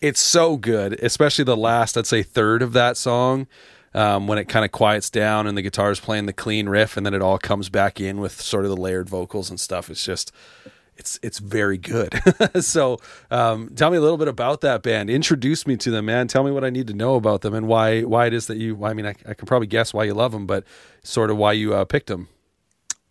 it's 0.00 0.20
so 0.20 0.56
good, 0.56 0.92
especially 1.02 1.44
the 1.44 1.56
last 1.56 1.96
I'd 1.96 2.06
say 2.06 2.22
third 2.22 2.62
of 2.62 2.72
that 2.74 2.96
song 2.96 3.48
um, 3.96 4.26
when 4.26 4.38
it 4.38 4.44
kind 4.44 4.64
of 4.64 4.72
quiets 4.72 5.08
down 5.08 5.46
and 5.46 5.56
the 5.56 5.62
guitar 5.62 5.90
is 5.90 5.98
playing 5.98 6.26
the 6.26 6.32
clean 6.32 6.68
riff, 6.68 6.96
and 6.96 7.06
then 7.06 7.14
it 7.14 7.22
all 7.22 7.38
comes 7.38 7.68
back 7.68 8.00
in 8.00 8.20
with 8.20 8.40
sort 8.40 8.64
of 8.64 8.70
the 8.70 8.76
layered 8.76 9.08
vocals 9.08 9.48
and 9.48 9.58
stuff. 9.58 9.90
It's 9.90 10.04
just 10.04 10.32
it's 10.96 11.18
it's 11.22 11.38
very 11.38 11.78
good. 11.78 12.14
so, 12.62 12.98
um, 13.30 13.70
tell 13.74 13.90
me 13.90 13.96
a 13.96 14.00
little 14.00 14.18
bit 14.18 14.28
about 14.28 14.60
that 14.60 14.82
band. 14.82 15.08
Introduce 15.08 15.66
me 15.66 15.76
to 15.78 15.90
them, 15.90 16.04
man. 16.06 16.28
Tell 16.28 16.44
me 16.44 16.50
what 16.50 16.64
I 16.64 16.70
need 16.70 16.86
to 16.88 16.94
know 16.94 17.16
about 17.16 17.40
them 17.40 17.54
and 17.54 17.66
why 17.66 18.02
why 18.02 18.26
it 18.26 18.34
is 18.34 18.46
that 18.46 18.58
you. 18.58 18.84
I 18.84 18.92
mean, 18.92 19.06
I, 19.06 19.14
I 19.26 19.34
can 19.34 19.46
probably 19.46 19.66
guess 19.66 19.94
why 19.94 20.04
you 20.04 20.14
love 20.14 20.32
them, 20.32 20.46
but 20.46 20.64
sort 21.02 21.30
of 21.30 21.38
why 21.38 21.52
you 21.52 21.74
uh, 21.74 21.84
picked 21.86 22.08
them. 22.08 22.28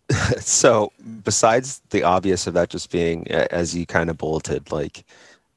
so, 0.38 0.92
besides 1.24 1.82
the 1.90 2.04
obvious 2.04 2.46
of 2.46 2.54
that 2.54 2.70
just 2.70 2.92
being, 2.92 3.26
as 3.28 3.74
you 3.74 3.86
kind 3.86 4.08
of 4.08 4.16
bolted 4.16 4.70
like 4.70 5.04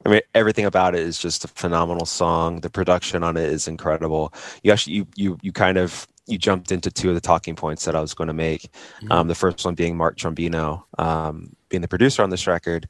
I 0.04 0.08
mean, 0.08 0.20
everything 0.34 0.64
about 0.64 0.94
it 0.94 1.02
is 1.02 1.18
just 1.18 1.44
a 1.44 1.48
phenomenal 1.48 2.06
song. 2.06 2.60
The 2.60 2.70
production 2.70 3.22
on 3.22 3.36
it 3.36 3.50
is 3.50 3.68
incredible. 3.68 4.32
You 4.62 4.72
actually, 4.72 4.94
you 4.94 5.06
you 5.14 5.38
you 5.42 5.52
kind 5.52 5.76
of 5.76 6.06
you 6.26 6.38
jumped 6.38 6.72
into 6.72 6.90
two 6.90 7.08
of 7.08 7.14
the 7.14 7.20
talking 7.20 7.56
points 7.56 7.84
that 7.84 7.96
I 7.96 8.00
was 8.00 8.14
going 8.14 8.28
to 8.28 8.34
make. 8.34 8.62
Mm-hmm. 8.62 9.12
Um, 9.12 9.28
the 9.28 9.34
first 9.34 9.64
one 9.64 9.74
being 9.74 9.96
Mark 9.96 10.16
Trombino, 10.16 10.84
um, 10.98 11.54
being 11.68 11.80
the 11.80 11.88
producer 11.88 12.22
on 12.22 12.30
this 12.30 12.46
record. 12.46 12.88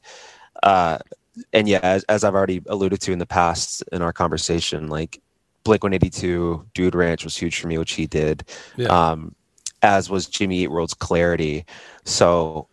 Uh, 0.63 0.99
and 1.51 1.67
yeah, 1.67 1.79
as, 1.81 2.03
as, 2.03 2.23
I've 2.23 2.35
already 2.35 2.61
alluded 2.67 3.01
to 3.01 3.11
in 3.11 3.19
the 3.19 3.25
past 3.25 3.83
in 3.91 4.01
our 4.01 4.13
conversation, 4.13 4.87
like 4.87 5.21
Blink 5.63 5.83
182, 5.83 6.65
Dude 6.73 6.93
Ranch 6.93 7.23
was 7.23 7.37
huge 7.37 7.59
for 7.59 7.67
me, 7.67 7.77
which 7.77 7.93
he 7.93 8.05
did. 8.05 8.43
Yeah. 8.75 8.87
Um, 8.87 9.33
as 9.81 10.09
was 10.09 10.27
Jimmy 10.27 10.59
Eat 10.59 10.67
World's 10.67 10.93
Clarity. 10.93 11.65
So 12.05 12.67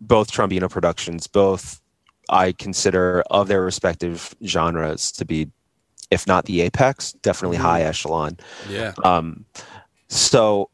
both 0.00 0.30
Trombino 0.30 0.70
productions, 0.70 1.26
both 1.26 1.80
I 2.28 2.52
consider 2.52 3.22
of 3.30 3.48
their 3.48 3.62
respective 3.62 4.34
genres 4.44 5.12
to 5.12 5.24
be, 5.24 5.48
if 6.10 6.26
not 6.26 6.46
the 6.46 6.60
apex, 6.62 7.12
definitely 7.12 7.56
mm-hmm. 7.58 7.66
high 7.66 7.82
echelon. 7.82 8.38
Yeah. 8.68 8.92
Um, 9.04 9.44
so, 10.08 10.70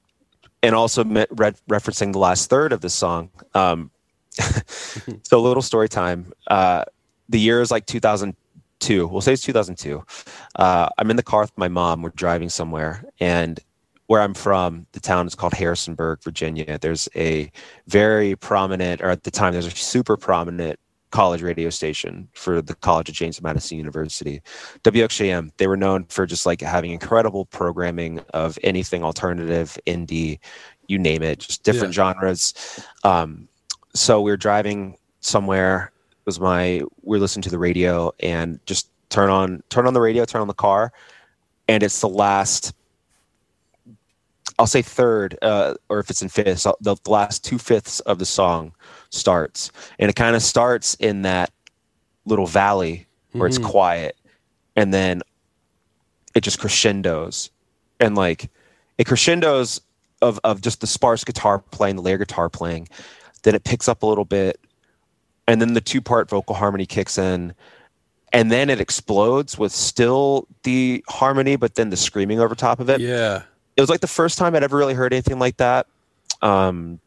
and 0.62 0.74
also 0.74 1.04
re- 1.04 1.26
referencing 1.68 2.12
the 2.12 2.18
last 2.18 2.48
third 2.48 2.72
of 2.72 2.80
the 2.80 2.90
song. 2.90 3.30
Um, 3.54 3.90
so, 4.30 5.38
a 5.38 5.38
little 5.38 5.62
story 5.62 5.88
time. 5.88 6.32
Uh, 6.46 6.84
the 7.28 7.40
year 7.40 7.60
is 7.60 7.70
like 7.70 7.86
2002. 7.86 9.06
We'll 9.06 9.20
say 9.20 9.32
it's 9.32 9.42
2002. 9.42 10.02
Uh, 10.56 10.88
I'm 10.98 11.10
in 11.10 11.16
the 11.16 11.22
car 11.22 11.42
with 11.42 11.56
my 11.56 11.68
mom. 11.68 12.02
We're 12.02 12.10
driving 12.10 12.48
somewhere, 12.48 13.04
and 13.20 13.60
where 14.06 14.20
I'm 14.20 14.34
from, 14.34 14.86
the 14.92 15.00
town 15.00 15.26
is 15.26 15.34
called 15.34 15.54
Harrisonburg, 15.54 16.22
Virginia. 16.22 16.78
There's 16.78 17.08
a 17.16 17.50
very 17.86 18.36
prominent, 18.36 19.00
or 19.00 19.08
at 19.08 19.22
the 19.22 19.30
time, 19.30 19.54
there's 19.54 19.66
a 19.66 19.70
super 19.70 20.16
prominent 20.16 20.78
college 21.12 21.42
radio 21.42 21.70
station 21.70 22.28
for 22.32 22.60
the 22.60 22.74
College 22.74 23.08
of 23.08 23.14
James 23.14 23.40
Madison 23.40 23.78
University. 23.78 24.42
WXJM, 24.82 25.52
they 25.58 25.68
were 25.68 25.76
known 25.76 26.04
for 26.06 26.26
just 26.26 26.44
like 26.44 26.60
having 26.60 26.90
incredible 26.90 27.44
programming 27.46 28.18
of 28.34 28.58
anything 28.64 29.04
alternative, 29.04 29.78
indie, 29.86 30.40
you 30.88 30.98
name 30.98 31.22
it, 31.22 31.38
just 31.38 31.62
different 31.62 31.94
yeah. 31.94 32.14
genres. 32.14 32.84
Um, 33.04 33.46
so 33.94 34.20
we 34.20 34.32
were 34.32 34.36
driving 34.36 34.96
somewhere. 35.20 35.92
It 36.10 36.26
was 36.26 36.40
my 36.40 36.82
we 37.02 37.16
are 37.18 37.20
listening 37.20 37.42
to 37.42 37.50
the 37.50 37.58
radio 37.58 38.12
and 38.20 38.58
just 38.66 38.88
turn 39.10 39.30
on 39.30 39.62
turn 39.68 39.86
on 39.86 39.94
the 39.94 40.00
radio, 40.00 40.24
turn 40.24 40.40
on 40.40 40.48
the 40.48 40.54
car, 40.54 40.92
and 41.68 41.82
it's 41.82 42.00
the 42.00 42.08
last 42.08 42.74
I'll 44.58 44.66
say 44.66 44.82
third, 44.82 45.38
uh, 45.42 45.74
or 45.88 45.98
if 45.98 46.10
it's 46.10 46.22
in 46.22 46.28
fifths, 46.28 46.64
the, 46.80 46.96
the 47.02 47.10
last 47.10 47.44
two 47.44 47.58
fifths 47.58 48.00
of 48.00 48.18
the 48.18 48.26
song 48.26 48.72
starts, 49.12 49.70
and 49.98 50.10
it 50.10 50.16
kind 50.16 50.34
of 50.34 50.42
starts 50.42 50.94
in 50.94 51.22
that 51.22 51.52
little 52.24 52.46
valley 52.46 53.06
where 53.32 53.48
mm-hmm. 53.48 53.62
it's 53.62 53.70
quiet, 53.70 54.16
and 54.74 54.92
then 54.92 55.22
it 56.34 56.42
just 56.42 56.58
crescendos, 56.58 57.50
and 58.00 58.16
like 58.16 58.50
it 58.98 59.04
crescendos 59.04 59.80
of 60.20 60.40
of 60.44 60.60
just 60.60 60.80
the 60.80 60.86
sparse 60.86 61.24
guitar 61.24 61.58
playing, 61.58 61.96
the 61.96 62.02
layer 62.02 62.18
guitar 62.18 62.48
playing, 62.48 62.88
then 63.42 63.54
it 63.54 63.64
picks 63.64 63.88
up 63.88 64.02
a 64.02 64.06
little 64.06 64.24
bit, 64.24 64.58
and 65.46 65.60
then 65.60 65.74
the 65.74 65.80
two 65.80 66.00
part 66.00 66.28
vocal 66.28 66.54
harmony 66.54 66.86
kicks 66.86 67.18
in, 67.18 67.54
and 68.32 68.50
then 68.50 68.70
it 68.70 68.80
explodes 68.80 69.58
with 69.58 69.72
still 69.72 70.46
the 70.62 71.04
harmony, 71.08 71.56
but 71.56 71.74
then 71.74 71.90
the 71.90 71.96
screaming 71.96 72.40
over 72.40 72.54
top 72.54 72.80
of 72.80 72.88
it. 72.88 73.00
Yeah, 73.00 73.42
it 73.76 73.80
was 73.80 73.90
like 73.90 74.00
the 74.00 74.06
first 74.06 74.38
time 74.38 74.54
I'd 74.54 74.62
ever 74.62 74.76
really 74.76 74.94
heard 74.94 75.12
anything 75.12 75.38
like 75.38 75.58
that. 75.58 75.86
Um, 76.40 76.98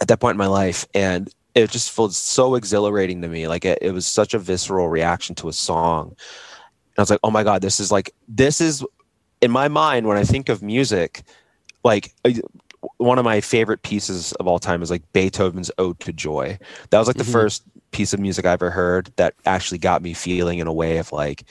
at 0.00 0.08
that 0.08 0.20
point 0.20 0.34
in 0.34 0.38
my 0.38 0.46
life 0.46 0.86
and 0.94 1.30
it 1.54 1.70
just 1.70 1.90
felt 1.90 2.12
so 2.12 2.54
exhilarating 2.54 3.22
to 3.22 3.28
me. 3.28 3.48
Like 3.48 3.64
it, 3.64 3.78
it 3.80 3.92
was 3.92 4.06
such 4.06 4.34
a 4.34 4.38
visceral 4.38 4.88
reaction 4.88 5.34
to 5.36 5.48
a 5.48 5.52
song. 5.52 6.08
And 6.08 6.98
i 6.98 7.02
was 7.02 7.10
like 7.10 7.20
oh 7.22 7.30
my 7.30 7.44
god 7.44 7.60
this 7.60 7.78
is 7.78 7.92
like 7.92 8.10
this 8.26 8.60
is 8.60 8.84
in 9.42 9.50
my 9.50 9.68
mind 9.68 10.06
when 10.06 10.16
i 10.16 10.24
think 10.24 10.48
of 10.48 10.62
music 10.62 11.24
like 11.84 12.14
uh, 12.24 12.32
one 12.98 13.18
of 13.18 13.24
my 13.24 13.40
favorite 13.40 13.82
pieces 13.82 14.32
of 14.34 14.46
all 14.46 14.58
time 14.58 14.82
is 14.82 14.90
like 14.90 15.02
beethoven's 15.12 15.70
ode 15.78 15.98
to 16.00 16.12
joy. 16.12 16.58
That 16.90 16.98
was 16.98 17.06
like 17.06 17.16
the 17.16 17.22
mm-hmm. 17.22 17.32
first 17.32 17.62
piece 17.92 18.12
of 18.12 18.20
music 18.20 18.44
i 18.44 18.52
ever 18.52 18.70
heard 18.70 19.10
that 19.16 19.34
actually 19.46 19.78
got 19.78 20.02
me 20.02 20.12
feeling 20.12 20.58
in 20.58 20.66
a 20.66 20.72
way 20.72 20.98
of 20.98 21.12
like 21.12 21.44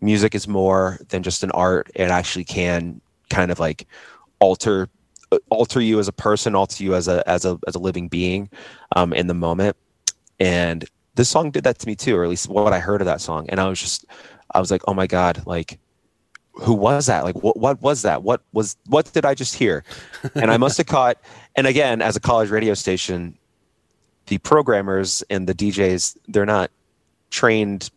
music 0.00 0.34
is 0.34 0.46
more 0.46 0.98
than 1.08 1.22
just 1.22 1.42
an 1.42 1.50
art. 1.52 1.90
It 1.94 2.10
actually 2.10 2.44
can 2.44 3.00
kind 3.30 3.50
of 3.50 3.58
like 3.58 3.86
alter 4.38 4.88
alter 5.50 5.80
you 5.80 5.98
as 5.98 6.08
a 6.08 6.12
person, 6.12 6.54
alter 6.54 6.82
you 6.82 6.94
as 6.94 7.08
a 7.08 7.28
as 7.28 7.44
a 7.44 7.58
as 7.66 7.74
a 7.74 7.78
living 7.78 8.08
being 8.08 8.48
um, 8.96 9.12
in 9.12 9.26
the 9.26 9.34
moment. 9.34 9.76
And 10.40 10.84
this 11.14 11.28
song 11.28 11.50
did 11.50 11.64
that 11.64 11.78
to 11.80 11.86
me 11.86 11.96
too, 11.96 12.16
or 12.16 12.24
at 12.24 12.30
least 12.30 12.48
what 12.48 12.72
I 12.72 12.78
heard 12.78 13.00
of 13.00 13.06
that 13.06 13.20
song. 13.20 13.46
And 13.48 13.60
I 13.60 13.68
was 13.68 13.80
just, 13.80 14.04
I 14.54 14.60
was 14.60 14.70
like, 14.70 14.82
oh 14.86 14.94
my 14.94 15.06
god, 15.06 15.42
like 15.46 15.78
who 16.52 16.74
was 16.74 17.06
that? 17.06 17.24
Like 17.24 17.42
what 17.42 17.56
what 17.56 17.80
was 17.80 18.02
that? 18.02 18.22
What 18.22 18.42
was 18.52 18.76
what 18.86 19.12
did 19.12 19.24
I 19.24 19.34
just 19.34 19.54
hear? 19.54 19.84
And 20.34 20.50
I 20.50 20.56
must 20.56 20.76
have 20.78 20.86
caught. 20.98 21.18
And 21.56 21.66
again, 21.66 22.02
as 22.02 22.16
a 22.16 22.20
college 22.20 22.50
radio 22.50 22.74
station, 22.74 23.36
the 24.26 24.38
programmers 24.38 25.22
and 25.30 25.46
the 25.48 25.54
DJs, 25.54 26.16
they're 26.28 26.46
not 26.46 26.70
trained 27.30 27.90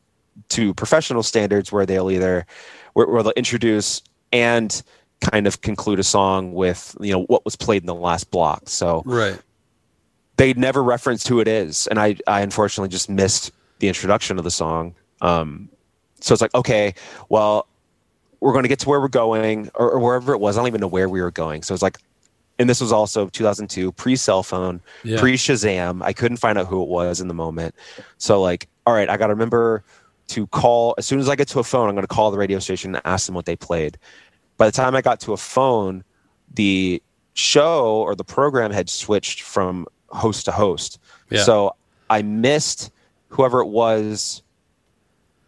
to 0.49 0.73
professional 0.73 1.23
standards 1.23 1.71
where 1.71 1.85
they'll 1.85 2.11
either 2.11 2.45
where, 2.93 3.07
where 3.07 3.23
they'll 3.23 3.33
introduce 3.35 4.01
and 4.31 4.83
kind 5.21 5.47
of 5.47 5.61
conclude 5.61 5.99
a 5.99 6.03
song 6.03 6.53
with 6.53 6.95
you 6.99 7.11
know 7.11 7.23
what 7.23 7.45
was 7.45 7.55
played 7.55 7.83
in 7.83 7.87
the 7.87 7.95
last 7.95 8.31
block. 8.31 8.63
So 8.67 9.03
right, 9.05 9.39
they 10.37 10.53
never 10.53 10.83
referenced 10.83 11.27
who 11.27 11.39
it 11.39 11.47
is, 11.47 11.87
and 11.87 11.99
I 11.99 12.17
I 12.27 12.41
unfortunately 12.41 12.89
just 12.89 13.09
missed 13.09 13.51
the 13.79 13.87
introduction 13.87 14.37
of 14.37 14.43
the 14.43 14.51
song. 14.51 14.95
Um, 15.21 15.69
so 16.19 16.33
it's 16.33 16.41
like 16.41 16.53
okay, 16.53 16.93
well 17.29 17.67
we're 18.41 18.51
going 18.51 18.63
to 18.63 18.69
get 18.69 18.79
to 18.79 18.89
where 18.89 18.99
we're 18.99 19.07
going 19.07 19.69
or, 19.75 19.91
or, 19.91 19.99
wherever 19.99 20.33
it 20.33 20.39
was. 20.39 20.57
I 20.57 20.61
don't 20.61 20.67
even 20.67 20.81
know 20.81 20.87
where 20.87 21.07
we 21.07 21.21
were 21.21 21.31
going. 21.31 21.61
So 21.61 21.73
it's 21.73 21.83
like, 21.83 21.99
and 22.59 22.69
this 22.69 22.81
was 22.81 22.91
also 22.91 23.29
2002, 23.29 23.91
pre 23.93 24.15
cell 24.15 24.43
phone, 24.43 24.81
yeah. 25.03 25.19
pre 25.19 25.35
Shazam. 25.35 26.03
I 26.03 26.11
couldn't 26.11 26.37
find 26.37 26.57
out 26.57 26.67
who 26.67 26.81
it 26.81 26.89
was 26.89 27.21
in 27.21 27.27
the 27.27 27.33
moment. 27.33 27.75
So 28.17 28.41
like, 28.41 28.67
all 28.85 28.93
right, 28.93 29.09
I 29.09 29.15
got 29.15 29.27
to 29.27 29.33
remember 29.33 29.83
to 30.29 30.47
call 30.47 30.95
as 30.97 31.05
soon 31.05 31.19
as 31.19 31.29
I 31.29 31.35
get 31.35 31.47
to 31.49 31.59
a 31.59 31.63
phone. 31.63 31.87
I'm 31.87 31.95
going 31.95 32.03
to 32.03 32.13
call 32.13 32.31
the 32.31 32.37
radio 32.37 32.59
station 32.59 32.95
and 32.95 33.01
ask 33.05 33.25
them 33.25 33.35
what 33.35 33.45
they 33.45 33.55
played. 33.55 33.97
By 34.61 34.67
the 34.67 34.73
time 34.73 34.95
I 34.95 35.01
got 35.01 35.19
to 35.21 35.33
a 35.33 35.37
phone, 35.37 36.03
the 36.53 37.01
show 37.33 37.95
or 37.95 38.13
the 38.13 38.23
program 38.23 38.69
had 38.69 38.91
switched 38.91 39.41
from 39.41 39.87
host 40.09 40.45
to 40.45 40.51
host. 40.51 40.99
Yeah. 41.31 41.41
So 41.41 41.75
I 42.11 42.21
missed 42.21 42.91
whoever 43.29 43.61
it 43.61 43.69
was 43.69 44.43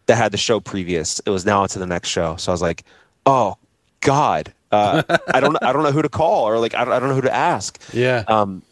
that 0.06 0.16
had 0.16 0.32
the 0.32 0.36
show 0.36 0.58
previous. 0.58 1.20
It 1.20 1.30
was 1.30 1.46
now 1.46 1.62
on 1.62 1.68
to 1.68 1.78
the 1.78 1.86
next 1.86 2.08
show. 2.08 2.34
So 2.34 2.50
I 2.50 2.54
was 2.54 2.60
like, 2.60 2.82
oh 3.24 3.56
God. 4.00 4.52
Uh, 4.72 5.04
I 5.32 5.38
don't 5.38 5.62
I 5.62 5.72
don't 5.72 5.84
know 5.84 5.92
who 5.92 6.02
to 6.02 6.08
call 6.08 6.48
or 6.48 6.58
like 6.58 6.74
I 6.74 6.84
don't, 6.84 6.92
I 6.92 6.98
don't 6.98 7.10
know 7.10 7.14
who 7.14 7.20
to 7.20 7.32
ask. 7.32 7.80
Yeah. 7.92 8.24
Um, 8.26 8.62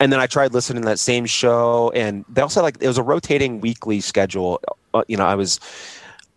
and 0.00 0.10
then 0.10 0.18
I 0.18 0.26
tried 0.26 0.54
listening 0.54 0.80
to 0.80 0.88
that 0.88 0.98
same 0.98 1.26
show, 1.26 1.92
and 1.94 2.24
they 2.26 2.40
also 2.40 2.62
like 2.62 2.78
it 2.80 2.88
was 2.88 2.96
a 2.96 3.02
rotating 3.02 3.60
weekly 3.60 4.00
schedule. 4.00 4.62
Uh, 4.94 5.02
you 5.08 5.18
know, 5.18 5.26
I 5.26 5.34
was 5.34 5.60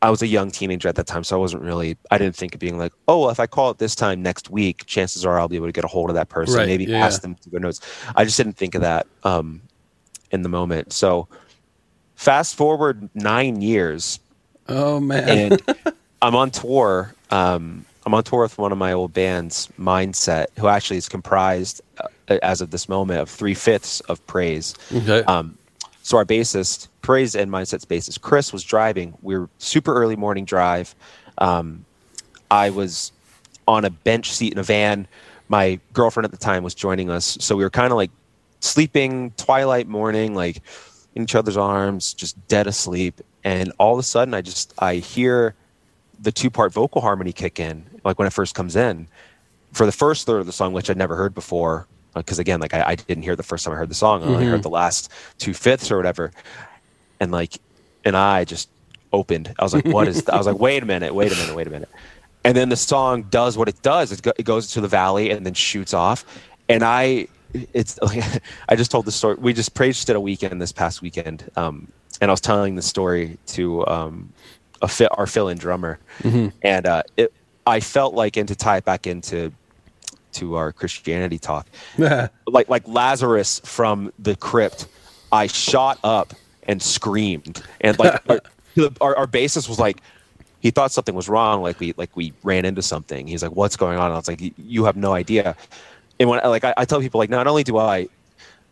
I 0.03 0.09
was 0.09 0.21
a 0.21 0.27
young 0.27 0.51
teenager 0.51 0.89
at 0.89 0.95
that 0.95 1.07
time, 1.07 1.23
so 1.23 1.37
I 1.37 1.39
wasn't 1.39 1.63
really. 1.63 1.97
I 2.11 2.17
didn't 2.17 2.35
think 2.35 2.53
of 2.53 2.59
being 2.59 2.77
like, 2.77 2.91
oh, 3.07 3.21
well, 3.21 3.29
if 3.29 3.39
I 3.39 3.47
call 3.47 3.71
it 3.71 3.77
this 3.77 3.95
time 3.95 4.21
next 4.21 4.49
week, 4.49 4.85
chances 4.85 5.25
are 5.25 5.39
I'll 5.39 5.47
be 5.47 5.55
able 5.55 5.67
to 5.67 5.71
get 5.71 5.85
a 5.85 5.87
hold 5.87 6.09
of 6.09 6.15
that 6.15 6.27
person, 6.27 6.57
right, 6.57 6.67
maybe 6.67 6.83
yeah. 6.83 7.05
ask 7.05 7.21
them 7.21 7.35
to 7.35 7.49
go 7.49 7.57
notes. 7.57 7.79
I 8.13 8.25
just 8.25 8.35
didn't 8.35 8.57
think 8.57 8.75
of 8.75 8.81
that 8.81 9.07
um, 9.23 9.61
in 10.31 10.41
the 10.41 10.49
moment. 10.49 10.91
So, 10.91 11.29
fast 12.15 12.55
forward 12.55 13.09
nine 13.15 13.61
years. 13.61 14.19
Oh 14.67 14.99
man! 14.99 15.29
and 15.29 15.61
I'm 16.21 16.35
on 16.35 16.51
tour. 16.51 17.15
Um, 17.31 17.85
I'm 18.05 18.13
on 18.13 18.25
tour 18.25 18.41
with 18.41 18.57
one 18.57 18.73
of 18.73 18.77
my 18.77 18.91
old 18.91 19.13
bands, 19.13 19.69
Mindset, 19.79 20.47
who 20.59 20.67
actually 20.67 20.97
is 20.97 21.07
comprised, 21.07 21.81
uh, 21.97 22.39
as 22.43 22.59
of 22.59 22.71
this 22.71 22.89
moment, 22.89 23.21
of 23.21 23.29
three 23.29 23.53
fifths 23.53 24.01
of 24.01 24.25
Praise. 24.27 24.75
Okay. 24.93 25.23
Um, 25.23 25.57
so 26.03 26.17
our 26.17 26.25
bassist, 26.25 26.89
Praise 27.01 27.33
and 27.33 27.49
Mindset's 27.49 27.85
bassist, 27.85 28.21
Chris 28.21 28.51
was 28.51 28.63
driving. 28.63 29.17
We 29.21 29.37
were 29.37 29.49
super 29.57 29.93
early 29.95 30.17
morning 30.17 30.43
drive. 30.43 30.93
Um, 31.37 31.85
I 32.51 32.69
was 32.69 33.13
on 33.67 33.85
a 33.85 33.89
bench 33.89 34.31
seat 34.31 34.51
in 34.51 34.59
a 34.59 34.63
van. 34.63 35.07
My 35.47 35.79
girlfriend 35.93 36.25
at 36.25 36.31
the 36.31 36.37
time 36.37 36.61
was 36.61 36.75
joining 36.75 37.09
us, 37.09 37.37
so 37.39 37.55
we 37.55 37.63
were 37.63 37.69
kind 37.69 37.91
of 37.91 37.97
like 37.97 38.11
sleeping, 38.59 39.31
twilight 39.37 39.87
morning, 39.87 40.35
like 40.35 40.61
in 41.15 41.23
each 41.23 41.35
other's 41.35 41.57
arms, 41.57 42.13
just 42.13 42.47
dead 42.49 42.67
asleep. 42.67 43.21
And 43.45 43.71
all 43.77 43.93
of 43.93 43.99
a 43.99 44.03
sudden, 44.03 44.33
I 44.33 44.41
just 44.41 44.73
I 44.79 44.95
hear 44.95 45.55
the 46.19 46.33
two 46.33 46.49
part 46.49 46.73
vocal 46.73 46.99
harmony 46.99 47.31
kick 47.31 47.61
in, 47.61 47.85
like 48.03 48.19
when 48.19 48.27
it 48.27 48.33
first 48.33 48.55
comes 48.55 48.75
in. 48.75 49.07
For 49.71 49.85
the 49.85 49.91
first 49.93 50.25
third 50.25 50.39
of 50.39 50.47
the 50.47 50.51
song, 50.51 50.73
which 50.73 50.89
I'd 50.89 50.97
never 50.97 51.15
heard 51.15 51.33
before, 51.33 51.87
because 52.13 52.39
again, 52.39 52.59
like 52.59 52.73
I, 52.73 52.83
I, 52.89 52.95
didn't 52.95 53.23
hear 53.23 53.35
the 53.35 53.43
first 53.43 53.65
time 53.65 53.73
I 53.73 53.77
heard 53.77 53.89
the 53.89 53.95
song. 53.95 54.21
I 54.21 54.25
only 54.25 54.43
mm-hmm. 54.43 54.51
heard 54.51 54.63
the 54.63 54.69
last 54.69 55.11
two 55.37 55.53
fifths 55.53 55.91
or 55.91 55.97
whatever, 55.97 56.31
and 57.19 57.31
like, 57.31 57.57
and 58.05 58.15
I 58.15 58.45
just 58.45 58.69
opened. 59.11 59.53
I 59.57 59.63
was 59.63 59.73
like, 59.73 59.85
"What 59.85 60.07
is?" 60.07 60.27
I 60.27 60.37
was 60.37 60.47
like, 60.47 60.59
"Wait 60.59 60.83
a 60.83 60.85
minute! 60.85 61.13
Wait 61.13 61.31
a 61.31 61.35
minute! 61.35 61.55
Wait 61.55 61.67
a 61.67 61.69
minute!" 61.69 61.89
And 62.43 62.57
then 62.57 62.69
the 62.69 62.75
song 62.75 63.23
does 63.23 63.57
what 63.57 63.69
it 63.69 63.81
does. 63.81 64.11
It, 64.11 64.21
go, 64.21 64.33
it 64.37 64.43
goes 64.43 64.71
to 64.71 64.81
the 64.81 64.87
valley 64.87 65.29
and 65.29 65.45
then 65.45 65.53
shoots 65.53 65.93
off, 65.93 66.25
and 66.67 66.83
I, 66.83 67.27
it's 67.73 67.99
like 68.01 68.23
I 68.69 68.75
just 68.75 68.91
told 68.91 69.05
the 69.05 69.11
story. 69.11 69.35
We 69.35 69.53
just 69.53 69.73
praised 69.73 70.09
it 70.09 70.15
a 70.15 70.19
weekend 70.19 70.61
this 70.61 70.71
past 70.71 71.01
weekend, 71.01 71.49
um, 71.55 71.87
and 72.21 72.29
I 72.29 72.33
was 72.33 72.41
telling 72.41 72.75
the 72.75 72.81
story 72.81 73.37
to 73.47 73.85
um, 73.87 74.33
a 74.81 74.87
fi- 74.87 75.07
our 75.07 75.27
fill-in 75.27 75.57
drummer, 75.57 75.99
and 76.61 76.85
uh, 76.85 77.03
it 77.17 77.33
I 77.65 77.79
felt 77.79 78.13
like, 78.13 78.37
and 78.37 78.47
to 78.49 78.55
tie 78.55 78.77
it 78.77 78.85
back 78.85 79.07
into 79.07 79.51
to 80.33 80.55
our 80.55 80.71
Christianity 80.71 81.39
talk, 81.39 81.67
like 81.97 82.69
like 82.69 82.87
Lazarus 82.87 83.61
from 83.63 84.11
the 84.19 84.35
crypt, 84.35 84.87
I 85.31 85.47
shot 85.47 85.99
up 86.03 86.33
and 86.63 86.81
screamed, 86.81 87.63
and 87.81 87.97
like 87.99 88.21
our, 88.29 88.41
our, 89.01 89.15
our 89.17 89.27
bassist 89.27 89.69
was 89.69 89.79
like, 89.79 90.01
he 90.59 90.71
thought 90.71 90.91
something 90.91 91.13
was 91.13 91.27
wrong, 91.27 91.61
like 91.61 91.79
we 91.79 91.93
like 91.97 92.15
we 92.15 92.33
ran 92.43 92.65
into 92.65 92.81
something. 92.81 93.27
He's 93.27 93.43
like, 93.43 93.51
"What's 93.51 93.75
going 93.75 93.97
on?" 93.97 94.05
And 94.05 94.13
I 94.13 94.17
was 94.17 94.27
like, 94.27 94.41
"You 94.57 94.85
have 94.85 94.95
no 94.95 95.13
idea." 95.13 95.55
And 96.19 96.29
when 96.29 96.39
like 96.43 96.63
I, 96.63 96.73
I 96.77 96.85
tell 96.85 97.01
people 97.01 97.19
like, 97.19 97.29
not 97.29 97.47
only 97.47 97.63
do 97.63 97.77
I, 97.77 98.07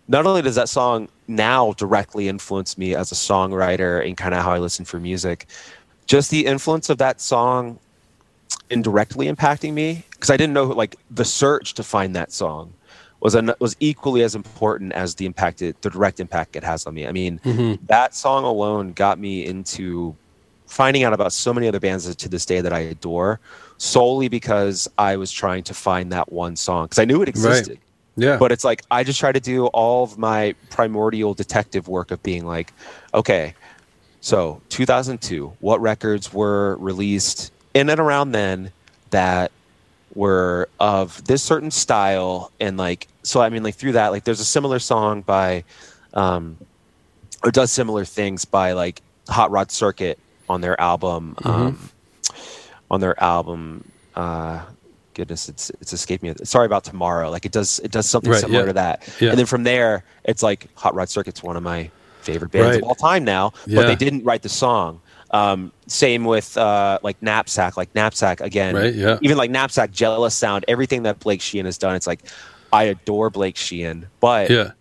not 0.08 0.26
only 0.26 0.42
does 0.42 0.56
that 0.56 0.70
song 0.70 1.10
now 1.28 1.74
directly 1.74 2.30
influence 2.30 2.78
me 2.78 2.96
as 2.96 3.12
a 3.12 3.16
songwriter 3.16 4.06
and 4.06 4.16
kind 4.16 4.34
of 4.34 4.42
how 4.42 4.52
I 4.52 4.60
listen 4.60 4.86
for 4.86 5.00
music, 5.00 5.48
just 6.06 6.32
the 6.32 6.46
influence 6.46 6.90
of 6.90 6.98
that 7.00 7.20
song 7.20 7.80
indirectly 8.70 9.28
impacting 9.28 9.74
me 9.74 10.06
because 10.12 10.30
I 10.30 10.38
didn't 10.38 10.54
know 10.54 10.66
like 10.66 10.96
the 11.10 11.26
search 11.26 11.74
to 11.76 11.84
find 11.84 12.16
that 12.16 12.32
song 12.32 12.74
was 13.20 13.36
an, 13.36 13.54
was 13.60 13.76
equally 13.80 14.24
as 14.24 14.36
important 14.36 14.94
as 14.94 15.16
the 15.16 15.26
impact 15.26 15.62
it, 15.62 15.82
the 15.82 15.90
direct 15.90 16.20
impact 16.20 16.56
it 16.56 16.64
has 16.64 16.86
on 16.86 16.94
me. 16.94 17.08
I 17.08 17.12
mean, 17.12 17.40
mm-hmm. 17.40 17.86
that 17.86 18.16
song 18.16 18.44
alone 18.44 18.94
got 18.94 19.20
me 19.20 19.46
into 19.46 20.16
finding 20.66 21.04
out 21.04 21.14
about 21.14 21.34
so 21.34 21.54
many 21.54 21.68
other 21.68 21.80
bands 21.80 22.14
to 22.16 22.30
this 22.30 22.46
day 22.46 22.62
that 22.62 22.74
I 22.74 22.80
adore 22.80 23.40
solely 23.78 24.28
because 24.28 24.90
I 24.98 25.18
was 25.18 25.32
trying 25.32 25.64
to 25.64 25.74
find 25.74 26.12
that 26.12 26.32
one 26.32 26.56
song 26.56 26.86
because 26.86 27.00
I 27.00 27.06
knew 27.06 27.22
it 27.22 27.30
existed. 27.30 27.78
Yeah. 28.16 28.38
But 28.38 28.52
it's 28.52 28.64
like 28.64 28.84
I 28.92 29.04
just 29.04 29.20
try 29.20 29.32
to 29.32 29.40
do 29.40 29.68
all 29.68 30.04
of 30.04 30.18
my 30.18 30.56
primordial 30.70 31.34
detective 31.34 31.88
work 31.88 32.12
of 32.12 32.22
being 32.24 32.46
like, 32.46 32.74
okay, 33.14 33.54
so 34.22 34.62
2002, 34.70 35.54
what 35.60 35.82
records 35.82 36.34
were 36.34 36.76
released 36.78 37.52
in 37.74 37.90
and 37.90 38.00
around 38.00 38.32
then 38.32 38.72
that 39.12 39.52
were 40.14 40.68
of 40.80 41.24
this 41.26 41.42
certain 41.42 41.72
style 41.72 42.52
and 42.60 42.78
like 42.78 43.08
so 43.24 43.42
I 43.42 43.50
mean 43.50 43.64
like 43.64 43.76
through 43.76 43.94
that 43.94 44.10
like 44.12 44.24
there's 44.26 44.42
a 44.42 44.46
similar 44.46 44.80
song 44.80 45.22
by 45.22 45.64
um 46.14 46.58
or 47.44 47.52
does 47.52 47.72
similar 47.72 48.04
things 48.06 48.44
by 48.46 48.74
like 48.74 49.02
Hot 49.30 49.52
Rod 49.52 49.72
Circuit 49.72 50.20
on 50.50 50.60
their 50.62 50.80
album 50.82 51.36
um 51.46 51.90
on 52.90 53.00
their 53.00 53.22
album 53.24 53.90
uh 54.16 54.62
goodness 55.14 55.48
it's 55.50 55.70
it's 55.82 55.94
escaped 55.94 56.24
me 56.24 56.34
sorry 56.44 56.66
about 56.66 56.84
tomorrow 56.84 57.30
like 57.30 57.46
it 57.46 57.52
does 57.54 57.80
it 57.80 57.92
does 57.92 58.10
something 58.10 58.32
Right, 58.32 58.42
similar 58.42 58.62
yeah. 58.62 58.66
to 58.68 58.74
that 58.74 59.16
Yeah. 59.22 59.30
and 59.30 59.40
then 59.40 59.46
from 59.46 59.64
there 59.64 60.04
it's 60.26 60.44
like 60.44 60.68
Hot 60.76 60.94
Rod 60.94 61.08
Circuit's 61.10 61.42
one 61.42 61.56
of 61.56 61.64
my 61.64 61.90
favorite 62.22 62.52
bands 62.52 62.68
Right. 62.76 62.82
of 62.84 62.88
all 62.90 62.96
time 62.96 63.24
now 63.24 63.54
Yeah. 63.66 63.78
but 63.82 63.88
they 63.88 63.96
didn't 63.96 64.24
write 64.26 64.42
the 64.42 64.50
song 64.50 65.00
um 65.32 65.72
same 65.88 66.26
with 66.26 66.58
uh 66.58 67.00
like 67.04 67.22
Knapsack 67.22 67.78
like 67.78 67.94
Knapsack 67.96 68.42
again 68.42 68.76
Right, 68.76 68.94
yeah. 68.94 69.18
even 69.22 69.38
like 69.38 69.50
Knapsack 69.52 69.92
Jealous 69.92 70.36
Sound 70.36 70.66
everything 70.68 71.04
that 71.04 71.20
Blair 71.20 71.38
Shehan 71.38 71.66
has 71.66 71.78
done 71.78 71.96
it's 71.96 72.08
like 72.08 72.22
I 72.74 72.84
adore 72.84 73.30
Blair 73.30 73.52
Shehan 73.52 74.08
but 74.20 74.50
yeah. 74.50 74.72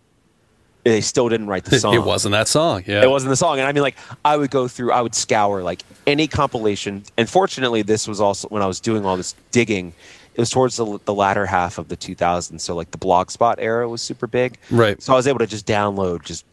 they 0.84 1.00
still 1.00 1.28
didn't 1.28 1.46
write 1.46 1.64
the 1.66 1.78
song 1.80 1.94
It 1.94 2.02
wasn't 2.02 2.32
that 2.32 2.48
song. 2.48 2.82
Yeah. 2.86 3.02
it 3.02 3.10
wasn't 3.10 3.30
the 3.30 3.36
song 3.36 3.58
and 3.58 3.68
i 3.68 3.72
mean 3.72 3.82
like 3.82 3.96
i 4.24 4.36
would 4.36 4.50
go 4.50 4.66
through 4.66 4.92
i 4.92 5.00
would 5.00 5.14
scour 5.14 5.62
like 5.62 5.82
any 6.06 6.26
compilation 6.26 7.04
and 7.16 7.28
fortunately 7.28 7.82
this 7.82 8.08
was 8.08 8.20
also 8.20 8.48
when 8.48 8.62
i 8.62 8.66
was 8.66 8.80
doing 8.80 9.04
all 9.04 9.16
this 9.16 9.34
digging 9.52 9.92
it 10.34 10.40
was 10.40 10.48
towards 10.50 10.76
the, 10.76 10.98
the 11.04 11.12
latter 11.14 11.44
half 11.44 11.76
of 11.78 11.88
the 11.88 11.96
2000s 11.96 12.60
so 12.60 12.74
like 12.74 12.90
the 12.92 12.98
blogspot 12.98 13.56
era 13.58 13.88
was 13.88 14.00
super 14.02 14.26
big 14.26 14.58
Right. 14.70 15.00
so 15.02 15.12
i 15.12 15.16
was 15.16 15.26
able 15.26 15.38
to 15.40 15.46
just 15.46 15.66
download 15.66 16.24
just 16.24 16.44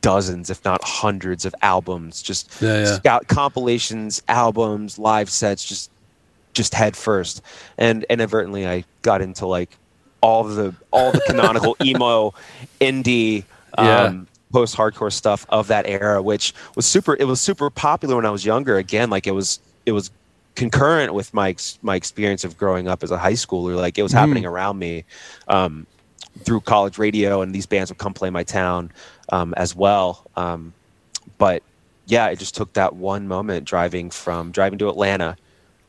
dozens 0.00 0.48
if 0.50 0.64
not 0.64 0.80
hundreds 0.82 1.44
of 1.44 1.54
albums 1.62 2.22
just 2.22 2.50
Yeah, 2.62 2.78
yeah. 2.80 2.94
scout 2.96 3.28
compilations 3.28 4.22
albums 4.28 4.98
live 4.98 5.28
sets 5.30 5.64
just 5.64 5.90
just 6.52 6.74
head 6.74 6.96
first. 6.96 7.42
And 7.78 8.04
inadvertently 8.10 8.66
i 8.66 8.84
got 9.02 9.20
into 9.22 9.46
like 9.46 9.76
all 10.22 10.44
the 10.44 10.74
all 10.90 11.12
the 11.12 11.20
canonical 11.26 11.76
emo 11.84 12.32
indie 12.80 13.44
Yeah. 13.78 14.04
um, 14.04 14.26
post 14.52 14.76
hardcore 14.76 15.12
stuff 15.12 15.46
of 15.50 15.68
that 15.68 15.86
era 15.86 16.20
which 16.20 16.52
was 16.74 16.84
super 16.86 17.14
it 17.20 17.24
was 17.24 17.40
super 17.40 17.70
popular 17.70 18.16
when 18.16 18.26
i 18.26 18.30
was 18.30 18.44
younger. 18.44 18.78
Again 18.78 19.10
like 19.10 19.26
it 19.26 19.32
was 19.32 19.60
it 19.86 19.92
was 19.92 20.10
concurrent 20.56 21.14
with 21.14 21.32
my 21.32 21.54
my 21.82 21.94
experience 21.94 22.42
of 22.44 22.56
growing 22.58 22.88
up 22.88 23.02
as 23.02 23.10
a 23.10 23.18
high 23.18 23.32
schooler. 23.34 23.76
Like 23.76 23.96
it 23.98 24.02
was 24.02 24.12
happening 24.12 24.44
around 24.44 24.78
me 24.78 25.04
um, 25.48 25.86
through 26.44 26.60
college 26.62 26.98
radio 26.98 27.40
and 27.42 27.54
these 27.54 27.66
bands 27.66 27.90
would 27.90 27.98
come 27.98 28.12
play 28.14 28.30
my 28.30 28.42
town 28.42 28.90
um, 29.30 29.54
as 29.56 29.74
well 29.74 30.26
um, 30.36 30.72
but 31.38 31.62
yeah 32.06 32.26
it 32.28 32.38
just 32.38 32.54
took 32.54 32.72
that 32.74 32.94
one 32.96 33.26
moment 33.28 33.64
driving 33.64 34.10
from 34.10 34.50
driving 34.52 34.78
to 34.78 34.88
atlanta 34.88 35.36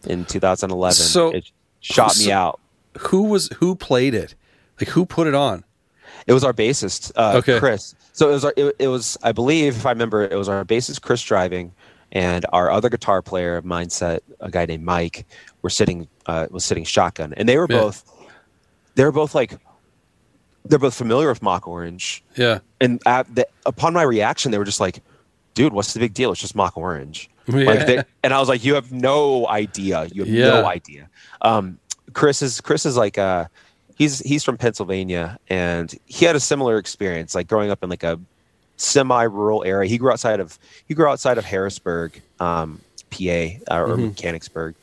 in 0.07 0.25
2011 0.25 0.93
So- 0.95 1.31
it 1.31 1.49
shot 1.79 2.17
me 2.19 2.31
out 2.31 2.59
Who 2.99 3.23
was 3.23 3.49
who 3.59 3.75
played 3.75 4.13
it? 4.13 4.35
Like 4.79 4.89
who 4.89 5.05
put 5.05 5.25
it 5.27 5.33
on? 5.35 5.63
It 6.27 6.33
was 6.33 6.43
our 6.43 6.53
bassist, 6.53 7.11
uh, 7.15 7.37
Okay. 7.37 7.57
Chris. 7.59 7.95
So 8.13 8.29
it 8.29 8.33
was 8.33 8.45
our, 8.45 8.53
it, 8.57 8.75
it 8.79 8.87
was 8.89 9.17
I 9.23 9.31
believe 9.31 9.75
if 9.77 9.85
I 9.85 9.91
remember 9.91 10.23
it 10.23 10.35
was 10.35 10.49
our 10.49 10.65
bassist 10.65 11.01
Chris 11.01 11.21
driving, 11.23 11.71
and 12.11 12.45
our 12.51 12.69
other 12.69 12.89
guitar 12.89 13.21
player, 13.21 13.61
mindset, 13.61 14.19
a 14.41 14.51
guy 14.51 14.65
named 14.65 14.83
Mike, 14.83 15.25
were 15.61 15.69
sitting 15.69 16.07
uh, 16.25 16.47
was 16.51 16.65
sitting 16.65 16.83
shotgun, 16.83 17.33
and 17.37 17.47
they 17.47 17.57
were 17.57 17.67
Yeah. 17.69 17.79
both 17.79 18.03
they 18.95 19.05
were 19.05 19.11
both 19.13 19.33
like 19.33 19.57
they're 20.65 20.79
both 20.79 20.93
familiar 20.95 21.27
with 21.29 21.41
Mock 21.41 21.67
Orange, 21.67 22.23
Yeah. 22.37 22.59
and 22.79 23.01
at 23.05 23.33
the, 23.33 23.47
upon 23.65 23.93
my 23.93 24.03
reaction, 24.03 24.51
they 24.51 24.57
were 24.57 24.65
just 24.65 24.79
like, 24.79 25.01
"Dude, 25.53 25.73
what's 25.73 25.93
the 25.93 25.99
big 25.99 26.13
deal? 26.13 26.31
It's 26.31 26.41
just 26.41 26.55
Mock 26.55 26.77
Orange." 26.77 27.29
Yeah. 27.47 27.65
Like 27.65 27.87
they, 27.87 28.03
and 28.23 28.33
I 28.33 28.39
was 28.39 28.47
like, 28.47 28.63
"You 28.63 28.75
have 28.75 28.91
no 28.91 29.47
idea. 29.47 30.05
You 30.13 30.23
have 30.23 30.33
Yeah. 30.33 30.45
no 30.61 30.65
idea." 30.67 31.09
Um, 31.41 31.79
Chris 32.13 32.41
is 32.43 32.61
Chris 32.61 32.85
is 32.85 32.95
like 32.95 33.17
uh, 33.17 33.45
he's 33.97 34.19
he's 34.19 34.43
from 34.43 34.57
Pennsylvania, 34.57 35.39
and 35.49 35.93
he 36.05 36.25
had 36.25 36.35
a 36.35 36.39
similar 36.39 36.77
experience, 36.77 37.33
like 37.33 37.47
growing 37.47 37.71
up 37.71 37.83
in 37.83 37.89
like 37.89 38.03
a 38.03 38.19
semi-rural 38.77 39.63
area. 39.63 39.89
He 39.89 39.97
grew 39.97 40.11
outside 40.11 40.39
of 40.39 40.57
he 40.87 40.93
grew 40.93 41.07
outside 41.07 41.37
of 41.37 41.45
Harrisburg, 41.45 42.21
um, 42.39 42.79
PA, 43.09 43.17
uh, 43.19 43.81
or 43.81 43.87
Mm-hmm. 43.87 44.05
Mechanicsburg. 44.07 44.75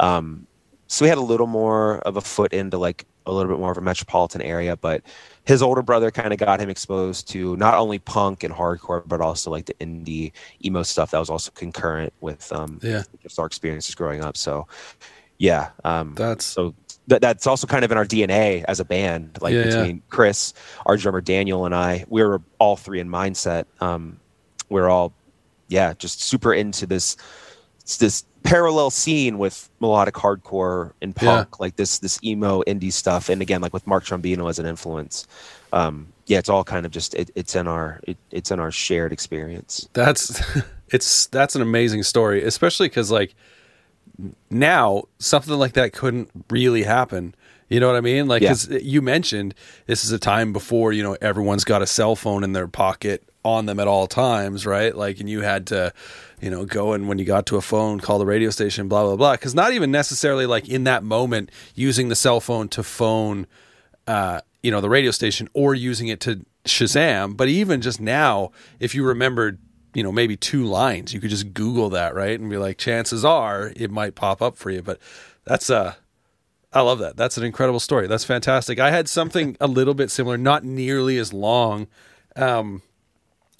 Um, 0.00 0.46
so 0.88 1.04
we 1.04 1.08
had 1.08 1.18
a 1.18 1.22
little 1.22 1.46
more 1.46 1.98
of 2.00 2.16
a 2.16 2.20
foot 2.20 2.52
into 2.52 2.78
like 2.78 3.04
a 3.26 3.32
little 3.32 3.50
bit 3.52 3.58
more 3.58 3.70
of 3.70 3.78
a 3.78 3.80
metropolitan 3.80 4.40
area, 4.42 4.76
but 4.76 5.02
his 5.44 5.62
older 5.62 5.82
brother 5.82 6.10
kind 6.10 6.32
of 6.32 6.38
got 6.38 6.60
him 6.60 6.70
exposed 6.70 7.28
to 7.28 7.56
not 7.56 7.74
only 7.74 7.98
punk 7.98 8.42
and 8.44 8.54
hardcore, 8.54 9.02
but 9.06 9.20
also 9.20 9.50
like 9.50 9.66
the 9.66 9.74
indie 9.74 10.32
emo 10.64 10.82
stuff 10.82 11.10
that 11.10 11.18
was 11.18 11.30
also 11.30 11.50
concurrent 11.54 12.12
with 12.20 12.52
um, 12.52 12.80
Yeah. 12.82 13.02
just 13.22 13.38
our 13.38 13.46
experiences 13.46 13.94
growing 13.94 14.22
up. 14.22 14.36
So 14.36 14.66
yeah, 15.38 15.70
um, 15.84 16.14
That's 16.14 16.44
so 16.44 16.74
that, 17.08 17.20
that's 17.20 17.46
also 17.46 17.66
kind 17.66 17.84
of 17.84 17.92
in 17.92 17.98
our 17.98 18.06
DNA 18.06 18.64
as 18.66 18.80
a 18.80 18.84
band. 18.84 19.38
Like 19.40 19.52
Yeah, 19.54 19.60
yeah. 19.60 19.66
between 19.66 20.02
Chris, 20.08 20.54
our 20.86 20.96
drummer 20.96 21.20
Daniel, 21.20 21.66
and 21.66 21.74
I, 21.74 22.04
we 22.08 22.22
were 22.24 22.40
all 22.58 22.76
three 22.76 23.00
in 23.00 23.08
mindset. 23.08 23.66
Um, 23.80 24.18
we're 24.68 24.88
all, 24.88 25.12
yeah, 25.68 25.92
just 25.94 26.22
super 26.22 26.52
into 26.54 26.86
this 26.86 27.16
this 27.98 28.24
parallel 28.46 28.90
scene 28.90 29.38
with 29.38 29.68
melodic 29.80 30.14
hardcore 30.14 30.92
and 31.02 31.14
Yeah. 31.20 31.36
punk, 31.44 31.60
like 31.60 31.76
this 31.76 31.98
this 31.98 32.18
emo 32.24 32.62
indie 32.66 32.92
stuff. 32.92 33.28
And 33.28 33.42
again, 33.42 33.60
like 33.60 33.72
with 33.72 33.86
Mark 33.86 34.04
Trombino 34.04 34.48
as 34.48 34.58
an 34.58 34.66
influence. 34.66 35.26
Um, 35.72 36.08
yeah, 36.26 36.38
it's 36.38 36.48
all 36.48 36.64
kind 36.64 36.86
of 36.86 36.92
just 36.92 37.14
it, 37.14 37.30
it's 37.34 37.54
in 37.54 37.66
our 37.68 38.00
it, 38.04 38.16
it's 38.30 38.50
in 38.50 38.58
our 38.60 38.70
shared 38.70 39.12
experience. 39.12 39.88
That's 39.92 40.40
it's 40.88 41.26
that's 41.26 41.54
an 41.56 41.62
amazing 41.62 42.02
story, 42.04 42.42
especially 42.44 42.88
because 42.88 43.10
like 43.10 43.34
now 44.50 45.04
something 45.18 45.54
like 45.54 45.72
that 45.74 45.92
couldn't 45.92 46.30
really 46.50 46.84
happen. 46.84 47.34
You 47.68 47.80
know 47.80 47.88
what 47.88 47.96
I 47.96 48.00
mean? 48.00 48.28
Like, 48.28 48.42
Yeah. 48.42 48.50
'cause 48.50 48.68
you 48.68 49.02
mentioned 49.02 49.54
this 49.86 50.04
is 50.04 50.12
a 50.12 50.18
time 50.18 50.52
before 50.52 50.92
you 50.92 51.02
know 51.02 51.16
everyone's 51.20 51.64
got 51.64 51.82
a 51.82 51.86
cell 51.86 52.14
phone 52.16 52.44
in 52.44 52.52
their 52.52 52.68
pocket 52.68 53.22
on 53.44 53.66
them 53.66 53.78
at 53.80 53.86
all 53.88 54.06
times, 54.06 54.66
right? 54.66 54.96
Like, 54.96 55.20
and 55.20 55.30
you 55.30 55.40
had 55.42 55.66
to, 55.68 55.92
you 56.40 56.50
know, 56.50 56.64
go 56.64 56.92
and 56.92 57.08
when 57.08 57.18
you 57.18 57.24
got 57.24 57.46
to 57.46 57.56
a 57.56 57.62
phone, 57.62 58.00
call 58.00 58.18
the 58.18 58.26
radio 58.26 58.50
station, 58.50 58.88
blah 58.88 59.04
blah 59.04 59.16
blah. 59.16 59.32
Because 59.32 59.54
not 59.54 59.72
even 59.72 59.90
necessarily 59.90 60.46
like 60.46 60.68
in 60.68 60.84
that 60.84 61.02
moment 61.02 61.50
using 61.74 62.08
the 62.08 62.16
cell 62.16 62.40
phone 62.40 62.68
to 62.68 62.82
phone 62.82 63.46
uh, 64.06 64.40
you 64.62 64.70
know, 64.70 64.80
the 64.80 64.88
radio 64.88 65.10
station 65.10 65.48
or 65.52 65.74
using 65.74 66.08
it 66.08 66.20
to 66.20 66.44
Shazam. 66.64 67.36
But 67.36 67.48
even 67.48 67.80
just 67.80 68.00
now, 68.00 68.50
if 68.80 68.94
you 68.94 69.04
remembered, 69.04 69.58
you 69.94 70.02
know, 70.02 70.12
maybe 70.12 70.36
two 70.36 70.64
lines, 70.64 71.14
you 71.14 71.20
could 71.20 71.30
just 71.30 71.54
Google 71.54 71.90
that, 71.90 72.14
right? 72.14 72.38
And 72.38 72.50
be 72.50 72.56
like, 72.56 72.78
chances 72.78 73.24
are 73.24 73.72
it 73.76 73.90
might 73.90 74.14
pop 74.14 74.42
up 74.42 74.56
for 74.56 74.70
you. 74.70 74.82
But 74.82 74.98
that's 75.44 75.70
uh 75.70 75.94
I 76.72 76.80
love 76.80 76.98
that. 76.98 77.16
That's 77.16 77.38
an 77.38 77.44
incredible 77.44 77.80
story. 77.80 78.06
That's 78.06 78.24
fantastic. 78.24 78.78
I 78.78 78.90
had 78.90 79.08
something 79.08 79.56
a 79.60 79.66
little 79.66 79.94
bit 79.94 80.10
similar, 80.10 80.36
not 80.36 80.62
nearly 80.62 81.16
as 81.16 81.32
long, 81.32 81.86
um, 82.34 82.82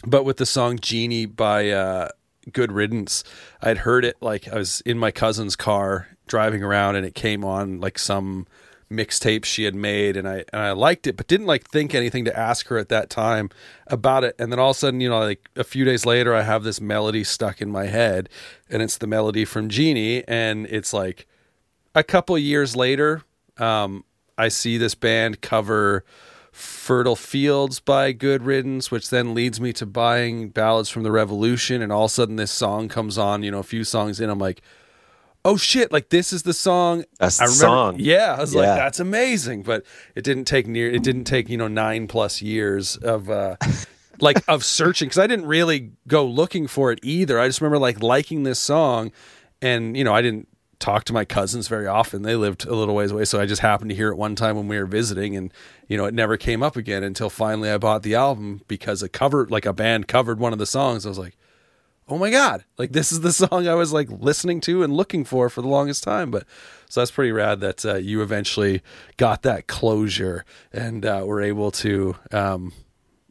but 0.04 0.24
with 0.24 0.36
the 0.36 0.44
song 0.44 0.78
Genie 0.78 1.24
by 1.24 1.70
uh, 1.70 2.08
Good 2.52 2.72
Riddance. 2.72 3.24
I'd 3.60 3.78
heard 3.78 4.04
it 4.04 4.16
like 4.20 4.48
I 4.48 4.56
was 4.56 4.80
in 4.82 4.98
my 4.98 5.10
cousin's 5.10 5.56
car 5.56 6.08
driving 6.26 6.62
around 6.62 6.96
and 6.96 7.06
it 7.06 7.14
came 7.14 7.44
on 7.44 7.80
like 7.80 7.98
some 7.98 8.46
mixtape 8.90 9.44
she 9.44 9.64
had 9.64 9.74
made 9.74 10.16
and 10.16 10.28
I 10.28 10.44
and 10.52 10.62
I 10.62 10.70
liked 10.70 11.08
it 11.08 11.16
but 11.16 11.26
didn't 11.26 11.46
like 11.46 11.68
think 11.68 11.92
anything 11.92 12.24
to 12.24 12.38
ask 12.38 12.68
her 12.68 12.78
at 12.78 12.88
that 12.90 13.10
time 13.10 13.50
about 13.88 14.22
it 14.22 14.36
and 14.38 14.52
then 14.52 14.60
all 14.60 14.70
of 14.70 14.76
a 14.76 14.78
sudden 14.78 15.00
you 15.00 15.08
know 15.08 15.18
like 15.18 15.48
a 15.56 15.64
few 15.64 15.84
days 15.84 16.06
later 16.06 16.32
I 16.32 16.42
have 16.42 16.62
this 16.62 16.80
melody 16.80 17.24
stuck 17.24 17.60
in 17.60 17.68
my 17.68 17.86
head 17.86 18.28
and 18.70 18.82
it's 18.82 18.98
the 18.98 19.08
melody 19.08 19.44
from 19.44 19.68
Genie 19.68 20.22
and 20.28 20.66
it's 20.66 20.92
like 20.92 21.26
a 21.96 22.04
couple 22.04 22.38
years 22.38 22.76
later 22.76 23.22
um, 23.58 24.04
I 24.38 24.48
see 24.48 24.78
this 24.78 24.94
band 24.94 25.40
cover 25.40 26.04
Fertile 26.56 27.16
Fields 27.16 27.80
by 27.80 28.12
Good 28.12 28.42
Riddance, 28.42 28.90
which 28.90 29.10
then 29.10 29.34
leads 29.34 29.60
me 29.60 29.72
to 29.74 29.84
buying 29.84 30.48
Ballads 30.48 30.88
from 30.88 31.02
the 31.02 31.12
Revolution. 31.12 31.82
And 31.82 31.92
all 31.92 32.04
of 32.04 32.10
a 32.10 32.14
sudden, 32.14 32.36
this 32.36 32.50
song 32.50 32.88
comes 32.88 33.18
on, 33.18 33.42
you 33.42 33.50
know, 33.50 33.58
a 33.58 33.62
few 33.62 33.84
songs 33.84 34.20
in. 34.20 34.30
I'm 34.30 34.38
like, 34.38 34.62
oh 35.44 35.58
shit, 35.58 35.92
like 35.92 36.08
this 36.08 36.32
is 36.32 36.44
the 36.44 36.54
song. 36.54 37.04
That's 37.18 37.36
the 37.36 37.44
I 37.44 37.46
remember, 37.46 37.60
song. 37.60 37.96
Yeah. 37.98 38.36
I 38.38 38.40
was 38.40 38.54
yeah. 38.54 38.60
like, 38.60 38.78
that's 38.78 39.00
amazing. 39.00 39.64
But 39.64 39.84
it 40.14 40.24
didn't 40.24 40.46
take 40.46 40.66
near, 40.66 40.90
it 40.90 41.02
didn't 41.02 41.24
take, 41.24 41.50
you 41.50 41.58
know, 41.58 41.68
nine 41.68 42.06
plus 42.08 42.40
years 42.40 42.96
of, 42.96 43.28
uh, 43.28 43.56
like 44.20 44.42
of 44.48 44.64
searching 44.64 45.08
because 45.08 45.18
I 45.18 45.26
didn't 45.26 45.46
really 45.46 45.92
go 46.08 46.24
looking 46.24 46.66
for 46.66 46.90
it 46.90 47.00
either. 47.02 47.38
I 47.38 47.48
just 47.48 47.60
remember 47.60 47.78
like 47.78 48.02
liking 48.02 48.44
this 48.44 48.58
song, 48.58 49.12
and 49.60 49.96
you 49.96 50.04
know 50.04 50.14
I 50.14 50.22
didn't 50.22 50.48
talk 50.86 51.02
to 51.02 51.12
my 51.12 51.24
cousins 51.24 51.66
very 51.66 51.88
often. 51.88 52.22
They 52.22 52.36
lived 52.36 52.64
a 52.64 52.74
little 52.74 52.94
ways 52.94 53.10
away, 53.10 53.24
so 53.24 53.40
I 53.40 53.46
just 53.46 53.60
happened 53.60 53.90
to 53.90 53.96
hear 53.96 54.10
it 54.10 54.16
one 54.16 54.36
time 54.36 54.54
when 54.54 54.68
we 54.68 54.78
were 54.78 54.86
visiting, 54.86 55.36
and 55.36 55.52
you 55.88 55.96
know 55.96 56.04
it 56.04 56.14
never 56.14 56.36
came 56.36 56.62
up 56.62 56.76
again 56.76 57.02
until 57.02 57.28
finally 57.28 57.70
I 57.70 57.78
bought 57.78 58.04
the 58.04 58.14
album 58.14 58.60
because 58.68 59.02
a 59.02 59.08
cover 59.08 59.46
like 59.46 59.66
a 59.66 59.72
band 59.72 60.06
covered 60.06 60.38
one 60.38 60.52
of 60.52 60.60
the 60.60 60.66
songs. 60.66 61.04
I 61.04 61.08
was 61.08 61.18
like, 61.18 61.36
oh 62.08 62.18
my 62.18 62.30
god, 62.30 62.64
like 62.78 62.92
this 62.92 63.10
is 63.10 63.20
the 63.20 63.32
song 63.46 63.66
I 63.66 63.74
was 63.74 63.92
like 63.92 64.08
listening 64.10 64.60
to 64.62 64.84
and 64.84 64.96
looking 64.96 65.24
for 65.24 65.50
for 65.50 65.60
the 65.60 65.68
longest 65.68 66.04
time. 66.04 66.30
But 66.30 66.44
so 66.88 67.00
that's 67.00 67.10
pretty 67.10 67.32
rad 67.32 67.58
that 67.60 67.84
uh, 67.84 67.94
you 67.96 68.22
eventually 68.22 68.80
got 69.16 69.42
that 69.42 69.66
closure 69.66 70.44
and 70.72 71.04
uh, 71.04 71.24
were 71.26 71.42
able 71.42 71.72
to. 71.72 72.16
Um, 72.30 72.72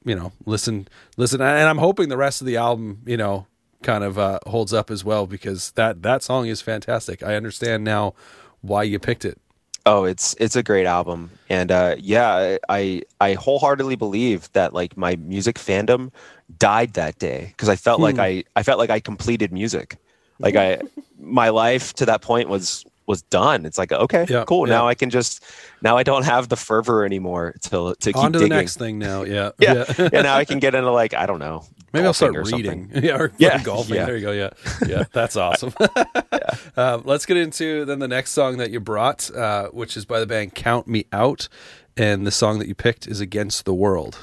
you 0.08 0.14
know, 0.14 0.34
listen, 0.46 0.88
listen, 1.18 1.42
and 1.42 1.68
I'm 1.68 1.80
hoping 1.80 2.10
the 2.10 2.18
rest 2.18 2.40
of 2.40 2.46
the 2.46 2.58
album, 2.58 3.02
you 3.08 3.18
know, 3.18 3.48
kind 3.86 4.04
of 4.04 4.18
uh, 4.20 4.40
holds 4.48 4.74
up 4.74 4.92
as 4.92 5.06
well 5.06 5.28
because 5.28 5.72
that 5.72 6.02
that 6.02 6.24
song 6.24 6.48
is 6.48 6.62
fantastic. 6.62 7.24
I 7.24 7.36
understand 7.36 7.84
now 7.84 8.16
why 8.62 8.84
you 8.84 9.00
picked 9.00 9.24
it. 9.24 9.40
Oh, 9.86 10.04
it's 10.04 10.36
it's 10.40 10.56
a 10.56 10.64
great 10.64 10.88
album, 10.88 11.30
and 11.48 11.72
uh, 11.72 11.96
yeah, 12.00 12.58
I 12.68 13.04
I 13.22 13.36
wholeheartedly 13.36 13.96
believe 13.96 14.52
that 14.54 14.74
like 14.74 14.98
my 14.98 15.16
music 15.18 15.58
fandom 15.58 16.12
died 16.58 16.94
that 16.94 17.20
day 17.20 17.50
because 17.52 17.70
I 17.70 17.76
felt 17.76 18.00
hmm. 18.00 18.04
like 18.04 18.20
I 18.20 18.44
I 18.56 18.64
felt 18.64 18.80
like 18.80 18.90
I 18.90 19.00
completed 19.00 19.54
music, 19.54 19.98
like 20.40 20.56
I 20.56 20.82
my 21.20 21.50
life 21.50 21.94
to 21.94 22.06
that 22.08 22.22
point 22.22 22.50
was 22.50 22.84
was 23.06 23.22
done. 23.22 23.64
It's 23.64 23.78
like 23.78 23.92
okay, 23.92 24.26
yeah, 24.28 24.44
cool. 24.48 24.68
Yeah. 24.68 24.74
Now 24.74 24.88
I 24.88 24.96
can 24.96 25.12
just 25.12 25.44
now 25.84 25.98
I 25.98 26.02
don't 26.02 26.26
have 26.26 26.50
the 26.50 26.56
fervor 26.56 27.06
anymore 27.06 27.54
to 27.70 27.96
to 28.00 28.12
keep 28.12 28.18
on 28.18 28.34
to 28.34 28.40
digging. 28.40 28.50
the 28.50 28.56
next 28.56 28.78
thing 28.78 28.98
now. 28.98 29.22
Yeah, 29.22 29.52
yeah, 29.60 29.86
yeah. 30.00 30.10
yeah. 30.12 30.22
Now 30.24 30.36
I 30.36 30.46
can 30.50 30.58
get 30.58 30.74
into 30.74 30.90
like 30.90 31.14
I 31.14 31.28
don't 31.28 31.40
know 31.40 31.64
Maybe 31.96 32.08
I'll 32.08 32.14
start 32.14 32.36
reading. 32.36 32.92
yeah, 32.96 33.18
or 33.18 33.32
yeah, 33.38 33.64
golfing. 33.64 33.96
Yeah. 33.96 34.06
There 34.06 34.18
you 34.18 34.26
go. 34.26 34.32
Yeah, 34.32 34.50
yeah, 34.86 35.04
that's 35.14 35.36
awesome. 35.38 35.74
yeah. 35.80 36.56
Um, 36.76 37.04
let's 37.06 37.26
get 37.26 37.38
into 37.38 37.86
then 37.86 38.00
the 38.00 38.08
next 38.08 38.32
song 38.32 38.58
that 38.58 38.72
you 38.72 38.80
brought, 38.80 39.34
uh, 39.34 39.70
which 39.70 39.96
is 39.96 40.06
by 40.06 40.20
the 40.20 40.26
band 40.26 40.56
Count 40.56 40.88
Me 40.88 41.06
Out, 41.14 41.48
and 41.96 42.28
the 42.28 42.32
song 42.32 42.60
that 42.60 42.68
you 42.68 42.76
picked 42.76 43.08
is 43.08 43.22
"Against 43.22 43.66
the 43.66 43.74
World." 43.74 44.20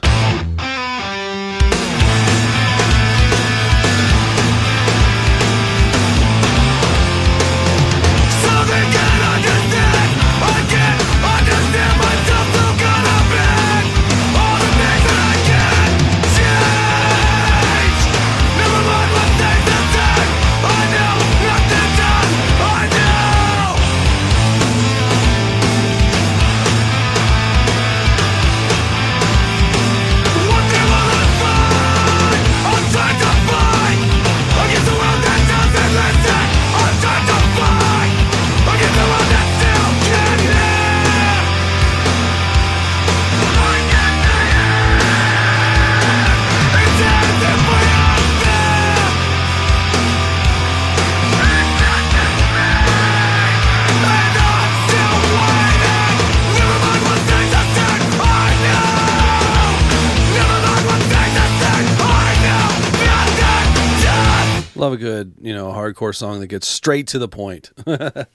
Love 64.82 64.94
a 64.94 64.96
good, 64.96 65.34
you 65.40 65.54
know, 65.54 65.68
hardcore 65.68 66.12
song 66.12 66.40
that 66.40 66.48
gets 66.48 66.66
straight 66.66 67.06
to 67.06 67.20
the 67.20 67.28
point. 67.28 67.70
what 67.84 68.26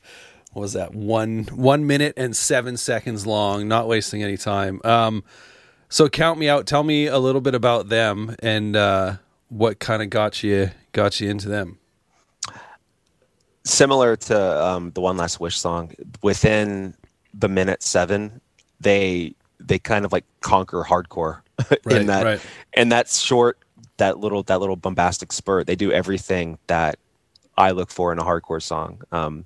was 0.54 0.72
that? 0.72 0.96
One 0.96 1.44
one 1.52 1.86
minute 1.86 2.14
and 2.16 2.34
seven 2.34 2.78
seconds 2.78 3.28
long, 3.28 3.68
not 3.68 3.90
wasting 3.90 4.24
any 4.24 4.38
time. 4.38 4.80
Um, 4.86 5.26
so 5.90 6.08
count 6.08 6.40
me 6.40 6.48
out. 6.48 6.66
Tell 6.66 6.84
me 6.84 7.08
a 7.08 7.20
little 7.20 7.42
bit 7.42 7.54
about 7.54 7.90
them 7.90 8.34
and 8.40 8.78
uh, 8.78 9.18
what 9.50 9.80
kind 9.80 10.02
of 10.02 10.10
got 10.10 10.42
you 10.42 10.72
got 10.94 11.20
you 11.20 11.30
into 11.30 11.50
them. 11.50 11.80
Similar 13.66 14.16
to 14.16 14.66
um, 14.66 14.92
the 14.92 15.02
one 15.02 15.18
last 15.18 15.42
wish 15.42 15.60
song, 15.60 15.92
within 16.24 16.94
the 17.34 17.50
minute 17.50 17.84
seven, 17.84 18.40
they 18.80 19.36
they 19.60 19.80
kind 19.80 20.06
of 20.06 20.14
like 20.14 20.24
conquer 20.40 20.86
hardcore 20.88 21.42
right, 21.84 21.98
in 21.98 22.08
that 22.08 22.24
right. 22.24 22.42
in 22.72 22.88
that 22.88 23.10
short 23.10 23.60
that 23.98 24.20
little 24.20 24.44
that 24.44 24.60
little 24.60 24.76
bombastic 24.76 25.32
spurt. 25.32 25.68
They 25.68 25.76
do 25.76 25.92
everything 25.92 26.58
that 26.68 26.98
I 27.58 27.72
look 27.72 27.90
for 27.90 28.12
in 28.12 28.20
a 28.20 28.24
hardcore 28.24 28.62
song. 28.62 29.02
Um, 29.12 29.46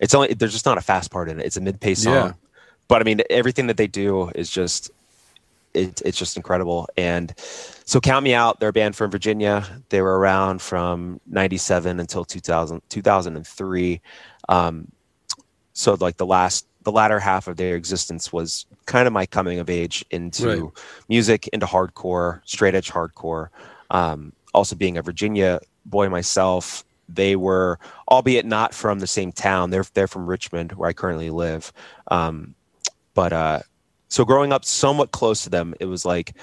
it's 0.00 0.14
only 0.14 0.34
there's 0.34 0.52
just 0.52 0.66
not 0.66 0.78
a 0.78 0.82
fast 0.82 1.10
part 1.10 1.28
in 1.28 1.40
it. 1.40 1.46
It's 1.46 1.56
a 1.56 1.60
mid 1.60 1.80
pace 1.80 2.02
song, 2.02 2.14
yeah. 2.14 2.32
but 2.88 3.00
I 3.00 3.04
mean 3.04 3.20
everything 3.30 3.66
that 3.68 3.76
they 3.76 3.86
do 3.86 4.30
is 4.34 4.50
just 4.50 4.90
it, 5.74 6.02
it's 6.04 6.18
just 6.18 6.36
incredible. 6.36 6.88
And 6.96 7.32
so 7.84 8.00
count 8.00 8.24
me 8.24 8.34
out. 8.34 8.60
They're 8.60 8.70
a 8.70 8.72
band 8.72 8.96
from 8.96 9.10
Virginia. 9.10 9.66
They 9.90 10.00
were 10.02 10.18
around 10.18 10.62
from 10.62 11.20
'97 11.26 12.00
until 12.00 12.24
2000 12.24 12.82
2003. 12.88 14.00
Um, 14.48 14.90
so 15.72 15.96
like 16.00 16.16
the 16.16 16.26
last 16.26 16.66
the 16.82 16.92
latter 16.92 17.20
half 17.20 17.46
of 17.46 17.56
their 17.56 17.76
existence 17.76 18.32
was 18.32 18.66
kind 18.86 19.06
of 19.06 19.12
my 19.12 19.26
coming 19.26 19.58
of 19.58 19.68
age 19.68 20.04
into 20.10 20.46
right. 20.46 20.72
music, 21.08 21.48
into 21.48 21.66
hardcore, 21.66 22.40
straight 22.44 22.74
edge 22.74 22.90
hardcore. 22.90 23.48
Um, 23.90 24.32
also, 24.54 24.76
being 24.76 24.98
a 24.98 25.02
Virginia 25.02 25.60
boy 25.84 26.08
myself, 26.08 26.84
they 27.08 27.36
were, 27.36 27.78
albeit 28.08 28.46
not 28.46 28.74
from 28.74 29.00
the 29.00 29.06
same 29.06 29.32
town. 29.32 29.70
They're 29.70 29.84
they're 29.94 30.08
from 30.08 30.26
Richmond, 30.26 30.72
where 30.72 30.88
I 30.88 30.92
currently 30.92 31.30
live. 31.30 31.72
Um, 32.10 32.54
but 33.14 33.32
uh, 33.32 33.60
so 34.08 34.24
growing 34.24 34.52
up 34.52 34.64
somewhat 34.64 35.12
close 35.12 35.44
to 35.44 35.50
them, 35.50 35.74
it 35.80 35.86
was 35.86 36.04
like 36.04 36.34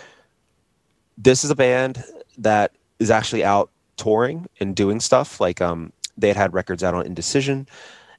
this 1.17 1.43
is 1.43 1.49
a 1.49 1.55
band 1.55 2.03
that 2.37 2.73
is 2.99 3.09
actually 3.09 3.43
out 3.43 3.69
touring 3.97 4.47
and 4.59 4.75
doing 4.75 4.99
stuff. 4.99 5.39
Like 5.41 5.61
um, 5.61 5.91
they 6.17 6.27
had 6.27 6.37
had 6.37 6.53
records 6.53 6.83
out 6.83 6.93
on 6.93 7.05
Indecision, 7.05 7.67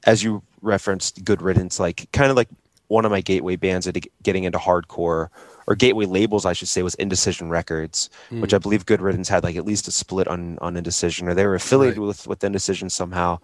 as 0.05 0.23
you 0.23 0.43
referenced, 0.61 1.25
Good 1.25 1.41
Riddance, 1.41 1.79
like 1.79 2.09
kind 2.13 2.31
of 2.31 2.37
like 2.37 2.49
one 2.89 3.05
of 3.05 3.11
my 3.11 3.21
gateway 3.21 3.57
bands 3.57 3.87
into 3.87 4.01
getting 4.23 4.45
into 4.45 4.59
hardcore 4.59 5.29
or 5.67 5.75
gateway 5.77 6.07
labels, 6.07 6.47
I 6.47 6.55
should 6.55 6.69
say, 6.69 6.83
was 6.83 6.95
Indecision 6.97 7.51
Records, 7.51 8.09
mm. 8.31 8.41
which 8.41 8.55
I 8.55 8.59
believe 8.59 8.87
Good 8.87 9.03
Riddance 9.03 9.29
had 9.29 9.45
like 9.45 9.57
at 9.57 9.67
least 9.67 9.87
a 9.87 9.93
split 9.93 10.27
on 10.27 10.59
on 10.61 10.77
Indecision, 10.77 11.29
or 11.29 11.35
they 11.35 11.47
were 11.47 11.55
affiliated 11.55 11.99
right. 11.99 12.07
with 12.07 12.27
with 12.27 12.43
Indecision 12.43 12.91
somehow. 12.91 13.39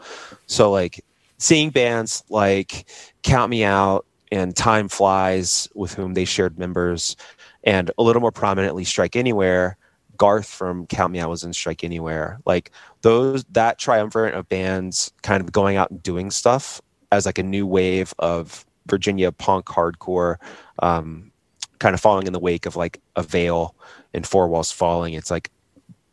So 0.46 0.70
like 0.72 1.04
seeing 1.38 1.70
bands 1.70 2.24
like 2.30 2.86
Count 3.22 3.50
Me 3.50 3.62
Out 3.64 4.06
and 4.32 4.56
Time 4.56 4.88
Flies, 4.88 5.68
with 5.74 5.94
whom 5.94 6.14
they 6.14 6.24
shared 6.24 6.58
members, 6.58 7.16
and 7.62 7.90
a 7.98 8.02
little 8.02 8.22
more 8.22 8.32
prominently 8.32 8.84
Strike 8.84 9.16
Anywhere. 9.16 9.76
Garth 10.16 10.46
from 10.46 10.86
Count 10.86 11.12
Me 11.12 11.18
Out 11.18 11.28
was 11.28 11.42
in 11.42 11.52
Strike 11.52 11.82
Anywhere. 11.82 12.38
Like 12.46 12.70
those, 13.02 13.44
that 13.50 13.80
triumvirate 13.80 14.34
of 14.34 14.48
bands 14.48 15.12
kind 15.22 15.42
of 15.42 15.50
going 15.50 15.76
out 15.76 15.90
and 15.90 16.00
doing 16.02 16.30
stuff 16.30 16.80
as 17.10 17.26
like 17.26 17.38
a 17.38 17.42
new 17.42 17.66
wave 17.66 18.14
of 18.20 18.64
Virginia 18.86 19.32
punk 19.32 19.66
hardcore 19.66 20.36
um, 20.80 21.30
kind 21.78 21.94
of 21.94 22.00
following 22.00 22.26
in 22.26 22.32
the 22.32 22.38
wake 22.38 22.66
of 22.66 22.76
like 22.76 23.00
Avail 23.16 23.74
and 24.12 24.26
four 24.26 24.48
walls 24.48 24.70
falling 24.70 25.14
it's 25.14 25.30
like 25.30 25.50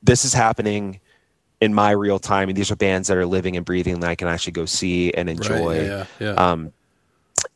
this 0.03 0.26
is 0.26 0.34
happening 0.34 0.99
in 1.59 1.74
my 1.74 1.91
real 1.91 2.17
time 2.17 2.49
and 2.49 2.57
these 2.57 2.72
are 2.72 2.76
bands 2.76 3.07
that 3.07 3.17
are 3.17 3.26
living 3.26 3.55
and 3.55 3.65
breathing 3.65 3.99
that 3.99 4.09
i 4.09 4.15
can 4.15 4.28
actually 4.28 4.51
go 4.51 4.65
see 4.65 5.13
and 5.13 5.30
enjoy 5.30 5.80
right, 5.80 5.86
yeah, 5.88 6.05
yeah. 6.19 6.32
Um, 6.32 6.74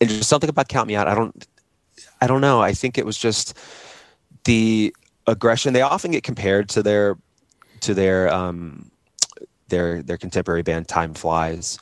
and 0.01 0.09
just 0.09 0.30
something 0.30 0.49
about 0.49 0.68
Count 0.68 0.88
Me 0.88 0.95
Out. 0.95 1.07
I 1.07 1.16
don't, 1.16 1.47
I 2.22 2.28
don't 2.28 2.41
know. 2.41 2.61
I 2.61 2.74
think 2.74 2.97
it 2.97 3.05
was 3.05 3.18
just 3.18 3.57
the 4.43 4.93
aggression. 5.28 5.74
They 5.74 5.82
often 5.82 6.11
get 6.11 6.24
compared 6.24 6.70
to 6.70 6.84
their, 6.84 7.18
to 7.82 7.93
their, 7.93 8.34
um, 8.34 8.91
their 9.68 10.03
their 10.03 10.18
contemporary 10.18 10.61
band 10.61 10.88
Time 10.88 11.16
Flies, 11.16 11.80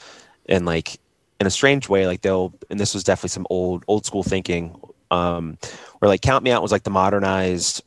and 0.48 0.66
like 0.66 1.00
in 1.44 1.48
a 1.48 1.52
strange 1.52 1.90
way, 1.90 2.08
like 2.08 2.22
they'll 2.22 2.54
and 2.70 2.80
this 2.80 2.94
was 2.94 3.04
definitely 3.04 3.30
some 3.30 3.46
old 3.50 3.84
old 3.90 4.06
school 4.06 4.24
thinking, 4.24 4.74
um, 5.12 5.58
where 6.00 6.08
like 6.08 6.22
Count 6.22 6.44
Me 6.44 6.52
Out 6.52 6.62
was 6.62 6.72
like 6.72 6.84
the 6.84 6.90
modernized 6.90 7.84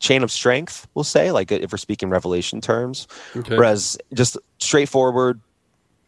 chain 0.00 0.24
of 0.24 0.32
strength, 0.32 0.88
we'll 0.94 1.04
say, 1.04 1.30
like 1.30 1.52
if 1.52 1.70
we're 1.70 1.78
speaking 1.78 2.10
revelation 2.10 2.60
terms, 2.60 3.06
okay. 3.36 3.56
whereas 3.56 3.96
just 4.12 4.36
straightforward 4.58 5.40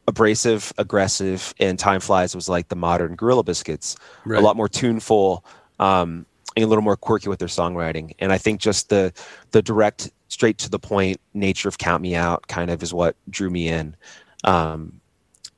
abrasive, 0.08 0.72
aggressive, 0.78 1.54
and 1.60 1.78
Time 1.78 2.00
Flies 2.00 2.34
was 2.34 2.48
like 2.48 2.68
the 2.68 2.76
modern 2.76 3.14
Gorilla 3.14 3.44
Biscuits, 3.44 3.96
right. 4.24 4.40
a 4.40 4.42
lot 4.42 4.56
more 4.56 4.68
tuneful, 4.68 5.44
um, 5.78 6.26
and 6.56 6.64
a 6.64 6.66
little 6.66 6.82
more 6.82 6.96
quirky 6.96 7.28
with 7.28 7.38
their 7.38 7.48
songwriting. 7.48 8.12
And 8.18 8.32
I 8.32 8.38
think 8.38 8.60
just 8.60 8.88
the 8.88 9.12
the 9.52 9.62
direct, 9.62 10.10
straight 10.26 10.58
to 10.58 10.68
the 10.68 10.80
point 10.80 11.20
nature 11.34 11.68
of 11.68 11.78
Count 11.78 12.02
Me 12.02 12.16
Out 12.16 12.48
kind 12.48 12.70
of 12.70 12.82
is 12.82 12.92
what 12.92 13.14
drew 13.28 13.50
me 13.50 13.68
in. 13.68 13.94
Um, 14.42 14.99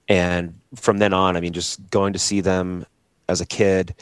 and 0.08 0.58
from 0.74 0.98
then 0.98 1.12
on, 1.12 1.36
I 1.36 1.40
mean, 1.40 1.52
just 1.52 1.90
going 1.90 2.12
to 2.12 2.18
see 2.18 2.40
them 2.40 2.86
as 3.28 3.40
a 3.40 3.46
kid, 3.46 3.94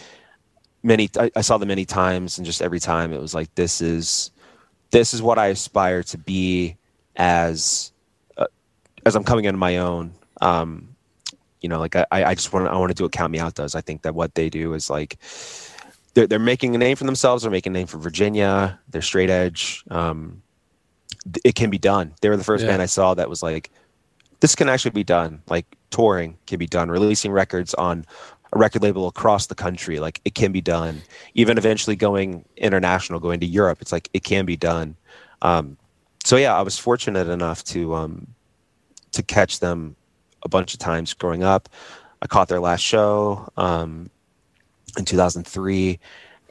many 0.83 1.09
I, 1.19 1.31
I 1.37 1.41
saw 1.41 1.59
them 1.59 1.69
many 1.69 1.85
times, 1.85 2.39
and 2.39 2.47
just 2.47 2.63
every 2.63 2.81
time 2.81 3.13
it 3.13 3.21
was 3.21 3.35
like 3.35 3.55
this 3.55 3.81
is 3.81 4.31
this 4.91 5.15
is 5.15 5.23
what 5.23 5.39
I 5.39 5.49
aspire 5.49 6.03
to 6.05 6.19
be 6.19 6.77
as 7.17 7.93
uh, 8.37 8.47
as 9.05 9.15
I'm 9.15 9.25
coming 9.25 9.45
into 9.45 9.59
my 9.59 9.79
own 9.79 10.13
um, 10.41 10.91
you 11.61 11.69
know, 11.69 11.79
like 11.79 11.95
I, 11.95 12.07
I 12.11 12.35
just 12.35 12.53
want 12.53 12.69
I 12.69 12.77
want 12.77 12.91
to 12.91 12.95
do 12.95 13.05
what 13.05 13.13
Count 13.13 13.33
Me 13.33 13.39
Out 13.39 13.55
does. 13.55 13.75
I 13.75 13.81
think 13.81 14.03
that 14.03 14.15
what 14.15 14.35
they 14.35 14.49
do 14.49 14.73
is 14.75 14.89
like 14.89 15.19
they're, 16.15 16.27
they're 16.27 16.39
making 16.39 16.75
a 16.75 16.79
name 16.79 16.97
for 16.97 17.05
themselves. 17.05 17.43
They're 17.43 17.51
making 17.51 17.73
a 17.73 17.79
name 17.79 17.87
for 17.87 17.99
Virginia. 17.99 18.79
They're 18.89 19.03
straight 19.03 19.31
edge. 19.31 19.85
Um, 19.91 20.43
it 21.45 21.55
can 21.55 21.71
be 21.71 21.79
done. 21.79 22.15
They 22.21 22.29
were 22.31 22.37
the 22.37 22.45
first 22.45 22.65
yeah. 22.65 22.71
band 22.71 22.83
I 22.83 22.87
saw 22.87 23.15
that 23.15 23.29
was 23.29 23.43
like, 23.43 23.71
this 24.41 24.55
can 24.55 24.69
actually 24.69 24.93
be 24.93 25.05
done. 25.05 25.43
Like 25.49 25.67
touring 25.91 26.39
can 26.47 26.59
be 26.59 26.67
done. 26.67 26.91
Releasing 26.91 27.33
records 27.33 27.75
on 27.75 28.05
a 28.53 28.59
record 28.59 28.83
label 28.83 29.07
across 29.07 29.47
the 29.47 29.55
country, 29.55 30.01
like 30.01 30.21
it 30.25 30.35
can 30.35 30.53
be 30.53 30.61
done. 30.61 31.03
Even 31.35 31.59
eventually 31.59 31.97
going 31.97 32.45
international, 32.57 33.21
going 33.21 33.41
to 33.41 33.47
Europe, 33.47 33.79
it's 33.81 33.93
like 33.93 34.09
it 34.13 34.25
can 34.25 34.45
be 34.47 34.57
done. 34.57 34.97
Um, 35.43 35.77
so 36.25 36.37
yeah, 36.37 36.57
I 36.57 36.63
was 36.63 36.79
fortunate 36.79 37.29
enough 37.29 37.65
to 37.65 37.95
um, 37.95 38.27
to 39.13 39.23
catch 39.23 39.61
them 39.61 39.97
a 40.43 40.49
bunch 40.49 40.75
of 40.75 40.81
times 40.81 41.15
growing 41.15 41.43
up. 41.43 41.69
I 42.23 42.27
caught 42.27 42.49
their 42.49 42.61
last 42.61 42.81
show 42.81 43.49
um, 43.57 44.11
in 44.99 45.05
2003, 45.05 45.99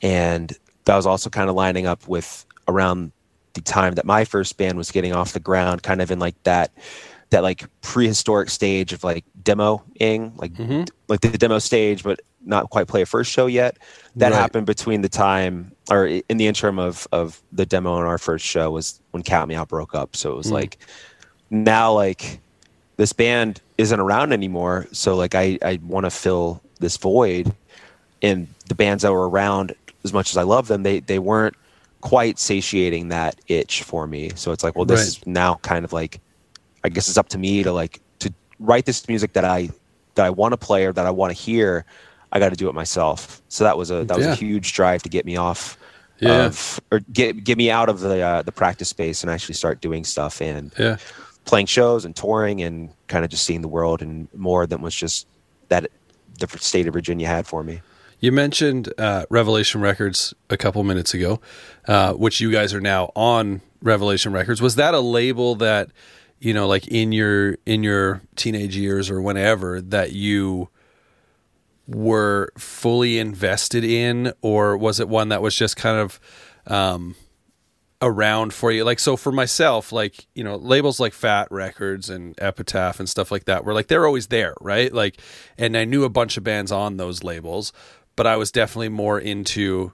and 0.01 0.57
that 0.85 0.95
was 0.95 1.05
also 1.05 1.29
kind 1.29 1.49
of 1.49 1.55
lining 1.55 1.85
up 1.85 2.07
with 2.07 2.45
around 2.67 3.11
the 3.53 3.61
time 3.61 3.95
that 3.95 4.05
my 4.05 4.25
first 4.25 4.57
band 4.57 4.77
was 4.77 4.91
getting 4.91 5.13
off 5.13 5.33
the 5.33 5.39
ground, 5.39 5.83
kind 5.83 6.01
of 6.01 6.11
in 6.11 6.19
like 6.19 6.41
that 6.43 6.71
that 7.29 7.43
like 7.43 7.65
prehistoric 7.81 8.49
stage 8.49 8.93
of 8.93 9.03
like 9.03 9.25
demoing, 9.43 10.37
like 10.37 10.53
mm-hmm. 10.53 10.83
like 11.07 11.21
the 11.21 11.37
demo 11.37 11.59
stage, 11.59 12.03
but 12.03 12.19
not 12.45 12.69
quite 12.69 12.87
play 12.87 13.01
a 13.01 13.05
first 13.05 13.31
show 13.31 13.45
yet. 13.45 13.77
That 14.15 14.31
right. 14.31 14.37
happened 14.37 14.65
between 14.65 15.01
the 15.01 15.09
time 15.09 15.71
or 15.89 16.07
in 16.07 16.37
the 16.37 16.47
interim 16.47 16.79
of 16.79 17.07
of 17.11 17.41
the 17.51 17.65
demo 17.65 17.97
and 17.97 18.07
our 18.07 18.17
first 18.17 18.45
show 18.45 18.71
was 18.71 18.99
when 19.11 19.23
Count 19.23 19.49
Me 19.49 19.55
Out 19.55 19.67
broke 19.67 19.93
up. 19.93 20.15
So 20.15 20.31
it 20.31 20.37
was 20.37 20.47
mm. 20.47 20.53
like 20.53 20.77
now 21.49 21.93
like 21.93 22.39
this 22.97 23.13
band 23.13 23.61
isn't 23.77 23.99
around 23.99 24.33
anymore. 24.33 24.87
So 24.91 25.15
like 25.15 25.35
I, 25.35 25.57
I 25.61 25.79
want 25.83 26.05
to 26.05 26.09
fill 26.09 26.61
this 26.79 26.97
void 26.97 27.53
and 28.21 28.47
the 28.67 28.75
bands 28.75 29.03
that 29.03 29.11
were 29.11 29.29
around 29.29 29.75
as 30.03 30.13
much 30.13 30.31
as 30.31 30.37
I 30.37 30.43
love 30.43 30.67
them, 30.67 30.83
they, 30.83 30.99
they 30.99 31.19
weren't 31.19 31.55
quite 32.01 32.39
satiating 32.39 33.09
that 33.09 33.39
itch 33.47 33.83
for 33.83 34.07
me. 34.07 34.31
So 34.35 34.51
it's 34.51 34.63
like, 34.63 34.75
well, 34.75 34.85
this 34.85 34.99
right. 34.99 35.07
is 35.07 35.27
now 35.27 35.55
kind 35.55 35.85
of 35.85 35.93
like, 35.93 36.19
I 36.83 36.89
guess 36.89 37.07
it's 37.07 37.17
up 37.17 37.29
to 37.29 37.37
me 37.37 37.63
to 37.63 37.71
like, 37.71 38.01
to 38.19 38.33
write 38.59 38.85
this 38.85 39.07
music 39.07 39.33
that 39.33 39.45
I, 39.45 39.69
that 40.15 40.25
I 40.25 40.29
want 40.29 40.53
to 40.53 40.57
play 40.57 40.85
or 40.85 40.93
that 40.93 41.05
I 41.05 41.11
want 41.11 41.35
to 41.35 41.41
hear. 41.41 41.85
I 42.31 42.39
got 42.39 42.49
to 42.49 42.55
do 42.55 42.69
it 42.69 42.75
myself. 42.75 43.41
So 43.49 43.63
that 43.63 43.77
was 43.77 43.91
a, 43.91 44.05
that 44.05 44.17
was 44.17 44.25
yeah. 44.25 44.33
a 44.33 44.35
huge 44.35 44.73
drive 44.73 45.03
to 45.03 45.09
get 45.09 45.25
me 45.25 45.35
off 45.35 45.77
yeah. 46.19 46.45
of, 46.45 46.79
or 46.91 46.99
get, 47.11 47.43
get 47.43 47.57
me 47.57 47.71
out 47.71 47.89
of 47.89 47.99
the, 48.01 48.21
uh, 48.21 48.41
the 48.43 48.51
practice 48.51 48.89
space 48.89 49.23
and 49.23 49.31
actually 49.31 49.55
start 49.55 49.81
doing 49.81 50.03
stuff. 50.03 50.41
And, 50.41 50.71
yeah 50.77 50.97
playing 51.49 51.65
shows 51.65 52.05
and 52.05 52.15
touring 52.15 52.61
and 52.61 52.91
kind 53.07 53.25
of 53.25 53.31
just 53.31 53.43
seeing 53.43 53.61
the 53.61 53.67
world 53.67 54.03
and 54.03 54.27
more 54.35 54.67
than 54.67 54.81
was 54.81 54.93
just 54.93 55.25
that 55.69 55.89
the 56.39 56.47
state 56.59 56.87
of 56.87 56.93
Virginia 56.93 57.27
had 57.27 57.47
for 57.47 57.63
me. 57.63 57.81
You 58.19 58.31
mentioned 58.31 58.93
uh, 58.99 59.25
Revelation 59.31 59.81
Records 59.81 60.33
a 60.49 60.57
couple 60.57 60.83
minutes 60.83 61.13
ago, 61.15 61.41
uh, 61.87 62.13
which 62.13 62.39
you 62.39 62.51
guys 62.51 62.71
are 62.73 62.81
now 62.81 63.11
on 63.15 63.61
Revelation 63.81 64.31
Records. 64.31 64.61
Was 64.61 64.75
that 64.75 64.93
a 64.93 64.99
label 64.99 65.55
that 65.55 65.89
you 66.39 66.53
know, 66.53 66.67
like 66.67 66.87
in 66.87 67.11
your 67.11 67.57
in 67.65 67.83
your 67.83 68.21
teenage 68.35 68.75
years 68.75 69.09
or 69.09 69.21
whenever 69.21 69.81
that 69.81 70.13
you 70.13 70.69
were 71.87 72.51
fully 72.57 73.19
invested 73.19 73.83
in, 73.83 74.33
or 74.41 74.77
was 74.77 74.99
it 74.99 75.09
one 75.09 75.29
that 75.29 75.41
was 75.41 75.55
just 75.55 75.75
kind 75.75 75.97
of 75.99 76.19
um, 76.67 77.15
around 78.01 78.53
for 78.53 78.71
you. 78.71 78.83
Like 78.83 78.99
so 78.99 79.17
for 79.17 79.31
myself, 79.31 79.91
like, 79.91 80.27
you 80.33 80.43
know, 80.43 80.55
labels 80.55 80.99
like 80.99 81.13
Fat 81.13 81.47
Records 81.51 82.09
and 82.09 82.35
Epitaph 82.39 82.99
and 82.99 83.09
stuff 83.09 83.31
like 83.31 83.45
that 83.45 83.65
were 83.65 83.73
like 83.73 83.87
they're 83.87 84.05
always 84.05 84.27
there, 84.27 84.53
right? 84.61 84.93
Like 84.93 85.19
and 85.57 85.75
I 85.75 85.85
knew 85.85 86.03
a 86.03 86.09
bunch 86.09 86.37
of 86.37 86.43
bands 86.43 86.71
on 86.71 86.97
those 86.97 87.23
labels, 87.23 87.73
but 88.15 88.27
I 88.27 88.37
was 88.37 88.51
definitely 88.51 88.89
more 88.89 89.19
into 89.19 89.93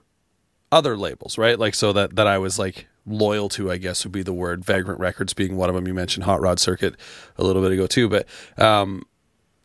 other 0.70 0.96
labels, 0.96 1.38
right? 1.38 1.58
Like 1.58 1.74
so 1.74 1.92
that 1.92 2.16
that 2.16 2.26
I 2.26 2.38
was 2.38 2.58
like 2.58 2.86
loyal 3.06 3.48
to, 3.50 3.70
I 3.70 3.76
guess 3.76 4.04
would 4.04 4.12
be 4.12 4.22
the 4.22 4.32
word. 4.32 4.64
Vagrant 4.64 5.00
Records 5.00 5.32
being 5.32 5.56
one 5.56 5.68
of 5.68 5.74
them. 5.74 5.86
You 5.86 5.94
mentioned 5.94 6.24
Hot 6.24 6.40
Rod 6.40 6.58
Circuit 6.58 6.94
a 7.38 7.44
little 7.44 7.62
bit 7.62 7.72
ago 7.72 7.86
too, 7.86 8.08
but 8.08 8.26
um 8.58 9.04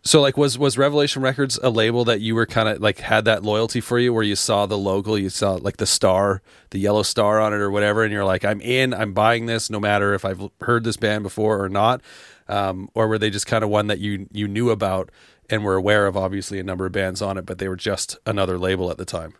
so 0.04 0.20
like 0.20 0.36
was 0.36 0.58
was 0.58 0.78
Revelation 0.78 1.22
Records 1.22 1.60
a 1.62 1.70
label 1.70 2.04
that 2.06 2.22
you 2.22 2.34
were 2.34 2.46
kind 2.46 2.68
of 2.68 2.82
like 2.82 3.00
had 3.00 3.26
that 3.26 3.44
loyalty 3.44 3.82
for 3.82 4.00
you 4.00 4.14
where 4.14 4.24
you 4.24 4.36
saw 4.36 4.66
the 4.66 4.78
logo, 4.78 5.16
you 5.16 5.30
saw 5.30 5.54
like 5.54 5.78
the 5.78 5.86
star, 5.86 6.42
the 6.72 6.80
yellow 6.80 7.04
star 7.04 7.40
on 7.40 7.54
it 7.54 7.58
or 7.58 7.70
whatever 7.70 8.04
and 8.04 8.12
you're 8.12 8.26
like 8.26 8.44
I'm 8.44 8.62
in, 8.62 8.94
I'm 8.94 9.14
buying 9.14 9.46
this 9.46 9.70
no 9.70 9.80
matter 9.80 10.14
if 10.14 10.26
I've 10.26 10.50
heard 10.62 10.84
this 10.84 10.98
band 10.98 11.24
before 11.24 11.64
or 11.64 11.70
not. 11.70 12.02
Um, 12.48 12.90
or 12.96 13.08
were 13.08 13.18
they 13.18 13.30
just 13.30 13.48
kind 13.48 13.64
of 13.64 13.70
one 13.70 13.88
that 13.88 14.00
you 14.00 14.28
you 14.32 14.48
knew 14.48 14.72
about 14.72 15.12
and 15.50 15.64
were 15.64 15.76
aware 15.76 16.08
of 16.08 16.18
obviously 16.18 16.60
a 16.60 16.64
number 16.64 16.86
of 16.86 16.92
bands 16.92 17.22
on 17.22 17.38
it 17.38 17.46
but 17.46 17.60
they 17.60 17.68
were 17.68 17.76
just 17.76 18.18
another 18.26 18.58
label 18.58 18.90
at 18.90 18.98
the 18.98 19.06
time? 19.06 19.36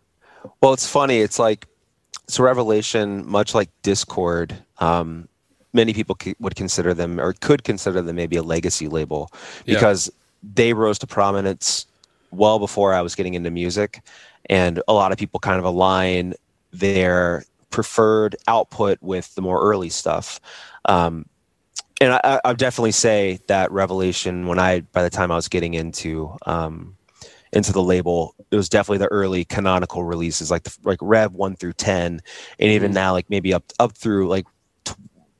Well, 0.60 0.72
it's 0.72 0.88
funny. 0.88 1.18
It's 1.18 1.38
like 1.38 1.66
so 2.32 2.42
Revelation 2.42 3.28
much 3.28 3.54
like 3.54 3.70
Dischord, 3.82 4.56
um, 4.78 5.28
many 5.72 5.92
people 5.92 6.16
would 6.40 6.54
consider 6.54 6.94
them 6.94 7.20
or 7.20 7.32
could 7.34 7.64
consider 7.64 8.02
them 8.02 8.16
maybe 8.16 8.36
a 8.36 8.42
legacy 8.42 8.88
label 8.88 9.30
because 9.64 10.08
yeah 10.08 10.18
they 10.42 10.72
rose 10.72 10.98
to 10.98 11.06
prominence 11.06 11.86
well 12.30 12.58
before 12.58 12.92
I 12.92 13.00
was 13.00 13.14
getting 13.14 13.34
into 13.34 13.50
music. 13.50 14.02
And 14.46 14.82
a 14.88 14.92
lot 14.92 15.12
of 15.12 15.18
people 15.18 15.38
kind 15.40 15.58
of 15.58 15.64
align 15.64 16.34
their 16.72 17.44
preferred 17.70 18.36
output 18.48 18.98
with 19.00 19.34
the 19.34 19.42
more 19.42 19.60
early 19.62 19.88
stuff. 19.88 20.40
Um, 20.86 21.26
and 22.00 22.14
I, 22.14 22.40
I 22.44 22.52
definitely 22.54 22.92
say 22.92 23.38
that 23.46 23.70
Revelation, 23.70 24.46
when 24.46 24.58
I, 24.58 24.80
by 24.80 25.02
the 25.02 25.10
time 25.10 25.30
I 25.30 25.36
was 25.36 25.48
getting 25.48 25.74
into, 25.74 26.36
um, 26.46 26.96
into 27.52 27.72
the 27.72 27.82
label, 27.82 28.34
it 28.50 28.56
was 28.56 28.68
definitely 28.68 28.98
the 28.98 29.08
early 29.08 29.44
canonical 29.44 30.04
releases, 30.04 30.50
like 30.50 30.62
the, 30.62 30.76
like 30.84 30.98
Rev 31.00 31.32
one 31.32 31.56
through 31.56 31.74
ten, 31.74 32.20
and 32.58 32.70
even 32.70 32.88
mm-hmm. 32.88 32.94
now, 32.94 33.12
like 33.12 33.28
maybe 33.28 33.52
up 33.52 33.64
up 33.78 33.92
through 33.96 34.28
like 34.28 34.46
t- 34.84 34.94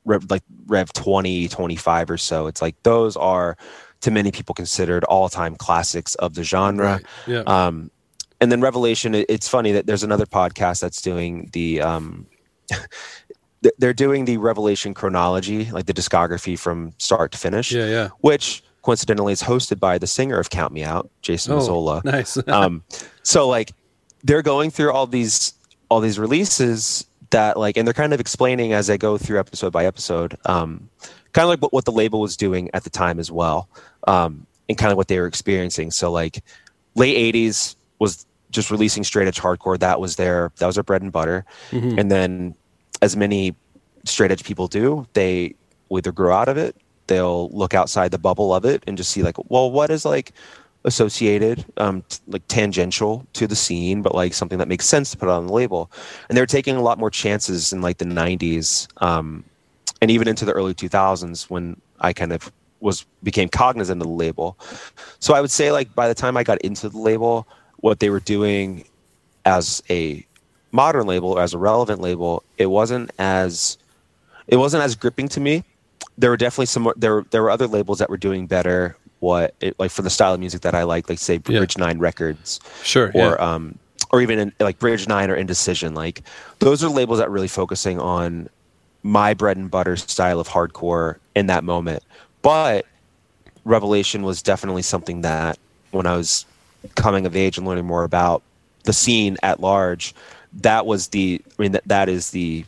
Rev 0.05 0.29
like 0.29 0.43
Rev 0.67 0.91
20, 0.93 1.47
25 1.47 2.11
or 2.11 2.17
so. 2.17 2.47
It's 2.47 2.61
like 2.61 2.75
those 2.83 3.17
are 3.17 3.57
to 4.01 4.11
many 4.11 4.31
people 4.31 4.53
considered 4.53 5.03
all-time 5.05 5.55
classics 5.55 6.13
of 6.15 6.33
the 6.33 6.43
genre. 6.43 6.95
Right. 6.95 7.05
Yeah. 7.25 7.39
Um, 7.41 7.89
and 8.41 8.51
then 8.51 8.59
Revelation, 8.59 9.15
it's 9.15 9.47
funny 9.47 9.71
that 9.71 9.87
there's 9.87 10.03
another 10.03 10.25
podcast 10.25 10.81
that's 10.81 11.01
doing 11.01 11.49
the 11.53 11.81
um, 11.81 12.27
they're 13.77 13.93
doing 13.93 14.25
the 14.25 14.37
Revelation 14.37 14.93
chronology, 14.93 15.71
like 15.71 15.85
the 15.85 15.93
discography 15.93 16.59
from 16.59 16.91
start 16.97 17.31
to 17.31 17.37
finish. 17.37 17.71
Yeah, 17.71 17.87
yeah. 17.87 18.09
Which 18.19 18.63
coincidentally 18.83 19.33
is 19.33 19.41
hosted 19.41 19.79
by 19.79 19.97
the 19.97 20.07
singer 20.07 20.39
of 20.39 20.49
Count 20.49 20.73
Me 20.73 20.83
Out, 20.83 21.09
Jason 21.21 21.53
oh, 21.53 21.59
Mazzola. 21.59 22.03
Nice. 22.03 22.37
um, 22.47 22.83
so 23.23 23.47
like 23.47 23.71
they're 24.23 24.41
going 24.41 24.69
through 24.69 24.91
all 24.91 25.07
these 25.07 25.53
all 25.89 25.99
these 25.99 26.19
releases 26.19 27.05
that 27.31 27.57
like, 27.57 27.77
and 27.77 27.87
they're 27.87 27.93
kind 27.93 28.13
of 28.13 28.19
explaining 28.19 28.73
as 28.73 28.87
they 28.87 28.97
go 28.97 29.17
through 29.17 29.39
episode 29.39 29.71
by 29.73 29.85
episode. 29.85 30.37
Um, 30.45 30.89
kind 31.33 31.43
of 31.43 31.49
like 31.49 31.61
what, 31.61 31.73
what 31.73 31.85
the 31.85 31.91
label 31.91 32.21
was 32.21 32.37
doing 32.37 32.69
at 32.73 32.83
the 32.83 32.89
time 32.89 33.19
as 33.19 33.31
well, 33.31 33.67
um, 34.07 34.45
and 34.69 34.77
kind 34.77 34.91
of 34.91 34.97
what 34.97 35.07
they 35.07 35.19
were 35.19 35.27
experiencing. 35.27 35.91
So 35.91 36.11
like 36.11 36.43
late 36.95 37.33
'80s 37.33 37.75
was 37.99 38.25
just 38.51 38.71
releasing 38.71 39.03
straight 39.03 39.27
edge 39.27 39.39
hardcore. 39.39 39.79
That 39.79 39.99
was 39.99 40.15
their 40.15 40.51
that 40.57 40.65
was 40.65 40.75
their 40.75 40.83
bread 40.83 41.01
and 41.01 41.11
butter. 41.11 41.45
Mm-hmm. 41.71 41.99
And 41.99 42.11
then, 42.11 42.55
as 43.01 43.17
many 43.17 43.55
straight 44.05 44.31
edge 44.31 44.43
people 44.43 44.67
do, 44.67 45.07
they 45.13 45.55
either 45.91 46.11
grew 46.11 46.31
out 46.31 46.47
of 46.47 46.57
it, 46.57 46.75
they'll 47.07 47.49
look 47.49 47.73
outside 47.73 48.11
the 48.11 48.17
bubble 48.17 48.53
of 48.53 48.65
it, 48.65 48.83
and 48.87 48.97
just 48.97 49.11
see 49.11 49.23
like, 49.23 49.37
well, 49.49 49.71
what 49.71 49.89
is 49.89 50.05
like 50.05 50.33
associated, 50.85 51.65
um, 51.77 52.03
t- 52.09 52.19
like 52.27 52.47
tangential 52.47 53.25
to 53.33 53.47
the 53.47 53.55
scene, 53.55 54.01
but 54.01 54.13
like 54.13 54.33
something 54.33 54.57
that 54.57 54.67
makes 54.67 54.85
sense 54.85 55.11
to 55.11 55.17
put 55.17 55.29
on 55.29 55.47
the 55.47 55.53
label. 55.53 55.89
And 56.27 56.37
they're 56.37 56.45
taking 56.45 56.75
a 56.75 56.81
lot 56.81 56.99
more 56.99 57.09
chances 57.09 57.73
in 57.73 57.81
like 57.81 57.97
the 57.97 58.05
'90s, 58.05 58.87
um, 59.01 59.43
and 60.01 60.11
even 60.11 60.27
into 60.27 60.45
the 60.45 60.51
early 60.53 60.73
2000s 60.73 61.49
when 61.49 61.79
I 61.99 62.13
kind 62.13 62.33
of 62.33 62.51
was 62.79 63.05
became 63.23 63.49
cognizant 63.49 64.01
of 64.01 64.07
the 64.07 64.13
label. 64.13 64.57
So 65.19 65.33
I 65.33 65.41
would 65.41 65.51
say 65.51 65.71
like 65.71 65.95
by 65.95 66.07
the 66.07 66.13
time 66.15 66.35
I 66.35 66.43
got 66.43 66.61
into 66.61 66.89
the 66.89 66.97
label, 66.97 67.47
what 67.77 67.99
they 67.99 68.09
were 68.09 68.19
doing 68.19 68.85
as 69.45 69.81
a 69.89 70.25
modern 70.71 71.07
label 71.07 71.31
or 71.31 71.41
as 71.41 71.53
a 71.53 71.57
relevant 71.57 72.01
label, 72.01 72.43
it 72.57 72.65
wasn't 72.65 73.11
as 73.17 73.77
it 74.47 74.57
wasn't 74.57 74.83
as 74.83 74.95
gripping 74.95 75.29
to 75.29 75.39
me. 75.39 75.63
There 76.17 76.29
were 76.29 76.37
definitely 76.37 76.67
some 76.67 76.91
there 76.95 77.23
there 77.31 77.41
were 77.41 77.49
other 77.51 77.67
labels 77.67 77.99
that 77.99 78.09
were 78.09 78.17
doing 78.17 78.47
better 78.47 78.95
what 79.19 79.55
it, 79.61 79.75
like 79.79 79.89
for 79.89 80.01
the 80.01 80.09
style 80.09 80.33
of 80.33 80.39
music 80.39 80.61
that 80.61 80.75
I 80.75 80.83
like, 80.83 81.07
like 81.09 81.17
say 81.19 81.35
Yeah. 81.47 81.59
Bridge 81.59 81.77
Nine 81.77 81.97
Records, 81.99 82.59
Sure. 82.83 83.07
or 83.15 83.37
yeah. 83.39 83.53
um, 83.53 83.77
or 84.11 84.21
even 84.21 84.37
in, 84.37 84.53
like 84.59 84.79
Bridge 84.79 85.07
Nine 85.07 85.31
or 85.31 85.35
Indecision. 85.35 85.93
Like 85.95 86.21
those 86.59 86.83
are 86.83 86.89
labels 86.89 87.19
that 87.19 87.29
really 87.31 87.47
focusing 87.47 87.99
on 87.99 88.49
my 89.01 89.33
bread 89.33 89.57
and 89.57 89.71
butter 89.71 89.95
style 89.97 90.39
of 90.39 90.47
hardcore 90.47 91.17
in 91.35 91.47
that 91.47 91.63
moment. 91.63 92.03
But 92.41 92.85
Revelation 93.65 94.23
was 94.23 94.41
definitely 94.41 94.81
something 94.81 95.21
that 95.21 95.57
when 95.91 96.05
I 96.05 96.15
was 96.17 96.45
coming 96.95 97.25
of 97.25 97.35
age 97.35 97.57
and 97.57 97.65
learning 97.65 97.85
more 97.85 98.03
about 98.03 98.43
the 98.83 98.93
scene 98.93 99.37
at 99.41 99.61
large, 99.61 100.13
that 100.61 100.85
was 100.85 101.07
the 101.07 101.41
I 101.57 101.61
mean 101.61 101.71
that 101.71 101.87
that 101.87 102.09
is 102.09 102.31
the 102.31 102.65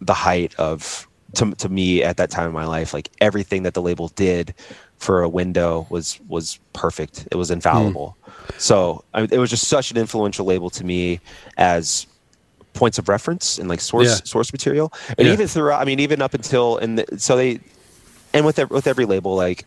the 0.00 0.14
height 0.14 0.54
of 0.56 1.06
to, 1.34 1.52
to 1.56 1.68
me 1.68 2.02
at 2.02 2.16
that 2.16 2.30
time 2.30 2.46
in 2.46 2.52
my 2.52 2.64
life 2.66 2.92
like 2.94 3.10
everything 3.20 3.62
that 3.64 3.74
the 3.74 3.82
label 3.82 4.08
did 4.08 4.54
for 4.98 5.22
a 5.22 5.28
window 5.28 5.86
was 5.90 6.20
was 6.28 6.58
perfect 6.72 7.26
it 7.30 7.36
was 7.36 7.50
infallible 7.50 8.16
hmm. 8.24 8.30
so 8.58 9.04
I, 9.14 9.22
it 9.22 9.38
was 9.38 9.50
just 9.50 9.68
such 9.68 9.90
an 9.90 9.96
influential 9.96 10.46
label 10.46 10.70
to 10.70 10.84
me 10.84 11.20
as 11.56 12.06
points 12.72 12.98
of 12.98 13.08
reference 13.08 13.58
and 13.58 13.68
like 13.68 13.80
source 13.80 14.08
Yeah. 14.08 14.24
source 14.24 14.52
material 14.52 14.92
and 15.18 15.26
Yeah. 15.26 15.32
even 15.32 15.46
throughout 15.46 15.80
i 15.80 15.84
mean 15.84 16.00
even 16.00 16.20
up 16.22 16.34
until 16.34 16.78
and 16.78 16.98
the, 16.98 17.18
so 17.18 17.36
they 17.36 17.60
and 18.32 18.44
with 18.44 18.58
with 18.70 18.86
every 18.86 19.04
label 19.04 19.34
like 19.36 19.64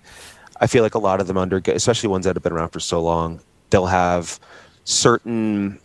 i 0.59 0.67
feel 0.67 0.83
like 0.83 0.95
a 0.95 0.99
lot 0.99 1.21
of 1.21 1.27
them 1.27 1.37
under 1.37 1.61
especially 1.67 2.09
ones 2.09 2.25
that 2.25 2.35
have 2.35 2.43
been 2.43 2.53
around 2.53 2.69
for 2.69 2.79
so 2.79 3.01
long 3.01 3.39
they'll 3.69 3.85
have 3.85 4.39
certain 4.83 5.79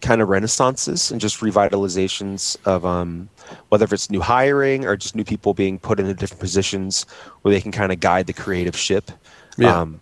kind 0.00 0.20
of 0.20 0.28
renaissances 0.28 1.10
and 1.10 1.20
just 1.20 1.40
revitalizations 1.40 2.56
of 2.64 2.84
um, 2.84 3.28
whether 3.68 3.84
if 3.84 3.92
it's 3.92 4.10
new 4.10 4.20
hiring 4.20 4.84
or 4.84 4.96
just 4.96 5.14
new 5.14 5.24
people 5.24 5.54
being 5.54 5.78
put 5.78 5.98
into 5.98 6.14
different 6.14 6.40
positions 6.40 7.04
where 7.42 7.52
they 7.52 7.60
can 7.60 7.72
kind 7.72 7.92
of 7.92 8.00
guide 8.00 8.26
the 8.26 8.32
creative 8.32 8.76
ship. 8.76 9.10
Yeah. 9.56 9.80
Um, 9.80 10.00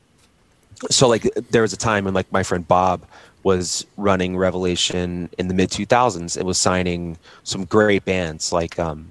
so 0.91 1.09
like 1.09 1.23
there 1.51 1.63
was 1.63 1.73
a 1.73 1.77
time 1.77 2.05
when 2.05 2.15
like 2.15 2.31
my 2.33 2.43
friend 2.43 2.67
Bob 2.67 3.03
was 3.45 3.87
running 3.97 4.37
Revelation 4.37 5.29
in 5.39 5.49
the 5.49 5.55
mid 5.55 5.71
2000s 5.71 6.37
and 6.37 6.47
was 6.47 6.59
signing 6.59 7.19
some 7.45 7.65
great 7.65 8.05
bands 8.05 8.53
like 8.53 8.79
um, 8.79 9.07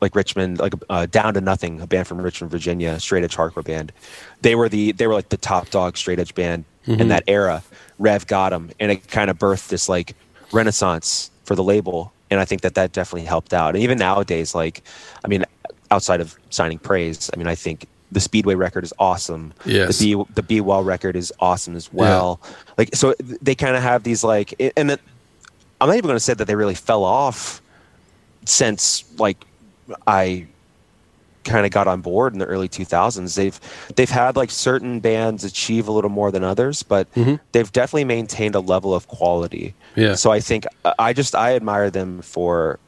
like 0.00 0.14
Richmond, 0.14 0.58
like 0.58 0.72
uh, 0.88 1.06
Down 1.06 1.34
to 1.34 1.40
Nothing, 1.40 1.80
a 1.80 1.86
band 1.86 2.06
from 2.06 2.20
Richmond, 2.20 2.50
Virginia, 2.50 2.98
straight 3.00 3.22
edge 3.22 3.36
hardcore 3.36 3.64
band. 3.64 3.92
They 4.40 4.54
were 4.54 4.68
the 4.68 4.92
they 4.92 5.06
were 5.06 5.14
like 5.14 5.28
the 5.28 5.36
top 5.36 5.70
dog 5.70 5.96
straight 5.96 6.18
edge 6.18 6.34
band 6.34 6.64
in 6.86 6.96
mm-hmm. 6.96 7.08
that 7.08 7.24
era. 7.26 7.62
Rev 7.98 8.26
got 8.26 8.50
them, 8.50 8.70
and 8.80 8.90
it 8.90 9.08
kind 9.08 9.30
of 9.30 9.38
birthed 9.38 9.68
this 9.68 9.88
like 9.88 10.14
renaissance 10.52 11.30
for 11.44 11.54
the 11.54 11.62
label. 11.62 12.12
And 12.30 12.38
I 12.40 12.44
think 12.44 12.62
that 12.62 12.74
that 12.74 12.92
definitely 12.92 13.26
helped 13.26 13.52
out. 13.52 13.74
And 13.74 13.82
even 13.82 13.98
nowadays, 13.98 14.54
like, 14.54 14.82
I 15.24 15.28
mean, 15.28 15.44
outside 15.90 16.20
of 16.20 16.38
signing 16.50 16.78
praise, 16.78 17.28
I 17.34 17.36
mean, 17.36 17.48
I 17.48 17.56
think 17.56 17.86
the 18.12 18.20
Speedway 18.20 18.54
record 18.54 18.84
is 18.84 18.94
awesome. 18.98 19.52
Yes. 19.64 19.98
The 19.98 20.14
B 20.14 20.24
the 20.34 20.42
Be 20.42 20.60
Well 20.60 20.82
record 20.82 21.16
is 21.16 21.32
awesome 21.40 21.76
as 21.76 21.92
well. 21.92 22.40
Yeah. 22.42 22.50
Like, 22.78 22.94
so 22.94 23.14
they 23.20 23.54
kind 23.54 23.76
of 23.76 23.82
have 23.82 24.02
these 24.02 24.24
like, 24.24 24.54
and 24.76 24.92
it, 24.92 25.00
I'm 25.80 25.88
not 25.88 25.96
even 25.96 26.08
going 26.08 26.16
to 26.16 26.20
say 26.20 26.34
that 26.34 26.44
they 26.44 26.54
really 26.54 26.74
fell 26.74 27.04
off 27.04 27.60
since 28.44 29.04
like 29.18 29.44
I 30.06 30.46
kind 31.50 31.66
of 31.66 31.72
got 31.72 31.86
on 31.88 32.00
board 32.00 32.32
in 32.32 32.38
the 32.38 32.46
early 32.46 32.68
2000s. 32.68 33.34
They've 33.34 33.58
they've 33.96 34.10
had 34.10 34.36
like 34.36 34.50
certain 34.50 35.00
bands 35.00 35.44
achieve 35.44 35.88
a 35.88 35.92
little 35.92 36.10
more 36.10 36.30
than 36.30 36.44
others, 36.44 36.82
but 36.82 37.12
mm-hmm. 37.14 37.36
they've 37.52 37.70
definitely 37.72 38.04
maintained 38.04 38.54
a 38.54 38.60
level 38.60 38.94
of 38.94 39.08
quality. 39.08 39.74
Yeah. 39.96 40.14
So 40.14 40.30
I 40.30 40.40
think 40.40 40.64
uh, 40.84 40.94
I 40.98 41.12
just 41.12 41.34
I 41.34 41.56
admire 41.56 41.90
them 41.90 42.22
for 42.22 42.78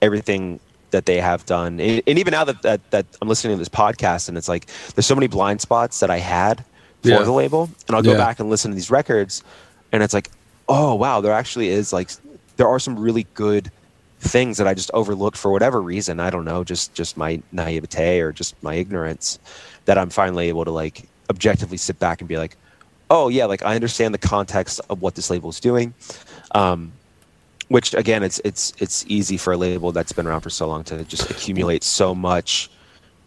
everything 0.00 0.60
that 0.92 1.04
they 1.04 1.20
have 1.20 1.44
done, 1.46 1.80
and, 1.80 2.02
and 2.06 2.18
even 2.18 2.32
now 2.32 2.44
that, 2.44 2.62
that 2.62 2.80
that 2.90 3.06
I'm 3.20 3.28
listening 3.28 3.56
to 3.56 3.58
this 3.58 3.68
podcast, 3.68 4.28
and 4.28 4.38
it's 4.38 4.48
like 4.48 4.66
there's 4.94 5.06
so 5.06 5.14
many 5.14 5.26
blind 5.26 5.60
spots 5.60 6.00
that 6.00 6.10
I 6.10 6.18
had 6.18 6.64
for 7.02 7.08
Yeah. 7.10 7.22
the 7.22 7.32
label, 7.32 7.68
and 7.86 7.96
I'll 7.96 8.02
go 8.02 8.12
Yeah. 8.12 8.16
back 8.26 8.40
and 8.40 8.48
listen 8.48 8.70
to 8.70 8.74
these 8.74 8.90
records, 8.90 9.42
and 9.92 10.02
it's 10.02 10.14
like, 10.14 10.30
oh 10.68 10.94
wow, 10.94 11.20
there 11.20 11.32
actually 11.32 11.68
is 11.68 11.92
like 11.92 12.10
there 12.56 12.68
are 12.68 12.78
some 12.78 12.98
really 12.98 13.26
good 13.34 13.70
things 14.26 14.58
that 14.58 14.66
I 14.66 14.74
just 14.74 14.90
overlooked 14.92 15.36
for 15.36 15.50
whatever 15.50 15.80
reason. 15.80 16.20
I 16.20 16.30
don't 16.30 16.44
know, 16.44 16.64
just 16.64 16.94
just 16.94 17.16
my 17.16 17.40
naivete 17.52 18.20
or 18.20 18.32
just 18.32 18.60
my 18.62 18.74
ignorance 18.74 19.38
that 19.84 19.98
I'm 19.98 20.10
finally 20.10 20.48
able 20.48 20.64
to 20.64 20.70
like 20.70 21.08
objectively 21.30 21.76
sit 21.76 21.98
back 21.98 22.20
and 22.20 22.28
be 22.28 22.36
like, 22.36 22.56
oh 23.10 23.28
yeah, 23.28 23.46
like 23.46 23.62
I 23.62 23.74
understand 23.74 24.14
the 24.14 24.18
context 24.18 24.80
of 24.90 25.02
what 25.02 25.14
this 25.14 25.30
label 25.30 25.50
is 25.50 25.60
doing. 25.60 25.94
Um, 26.54 26.92
which 27.68 27.94
again, 27.94 28.22
it's 28.22 28.40
it's 28.44 28.72
it's 28.78 29.04
easy 29.08 29.36
for 29.36 29.52
a 29.52 29.56
label 29.56 29.92
that's 29.92 30.12
been 30.12 30.26
around 30.26 30.42
for 30.42 30.50
so 30.50 30.68
long 30.68 30.84
to 30.84 31.04
just 31.04 31.30
accumulate 31.30 31.82
so 31.82 32.14
much 32.14 32.70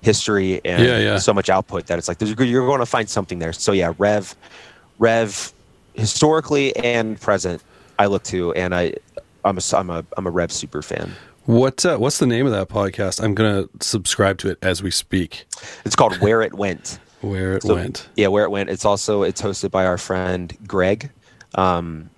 history 0.01 0.61
and 0.63 0.83
Yeah, 0.83 0.97
yeah. 0.99 1.17
so 1.17 1.33
much 1.33 1.49
output 1.49 1.87
that 1.87 1.97
it's 1.97 2.07
like 2.07 2.19
there's, 2.19 2.33
you're 2.49 2.65
going 2.65 2.79
to 2.79 2.85
find 2.85 3.09
something 3.09 3.39
there. 3.39 3.51
So 3.51 3.73
yeah, 3.73 3.93
Rev, 3.97 4.33
Rev, 4.97 5.53
historically 5.93 6.75
and 6.77 7.19
present, 7.19 7.61
I 7.97 8.05
look 8.05 8.23
to, 8.23 8.53
and 8.53 8.73
I, 8.73 8.93
I'm 9.45 9.57
a 9.57 9.61
I'm 9.73 9.89
a 9.89 10.05
I'm 10.17 10.27
a 10.27 10.31
Rev 10.31 10.51
super 10.51 10.81
fan. 10.81 11.13
What 11.45 11.85
uh, 11.85 11.97
what's 11.97 12.19
the 12.19 12.27
name 12.27 12.45
of 12.45 12.51
that 12.51 12.69
podcast? 12.69 13.23
I'm 13.23 13.33
gonna 13.33 13.67
subscribe 13.81 14.37
to 14.39 14.49
it 14.49 14.57
as 14.61 14.83
we 14.83 14.91
speak. 14.91 15.45
It's 15.85 15.95
called 15.95 16.15
Where 16.21 16.41
It 16.41 16.53
Went. 16.53 16.99
Where 17.21 17.55
it 17.55 17.63
So- 17.63 17.75
went. 17.75 18.07
Yeah, 18.15 18.27
where 18.27 18.43
it 18.43 18.51
went. 18.51 18.69
It's 18.69 18.85
also 18.85 19.23
it's 19.23 19.41
hosted 19.41 19.71
by 19.71 19.85
our 19.85 19.97
friend 19.97 20.55
Greg, 20.67 21.09
um, 21.55 22.09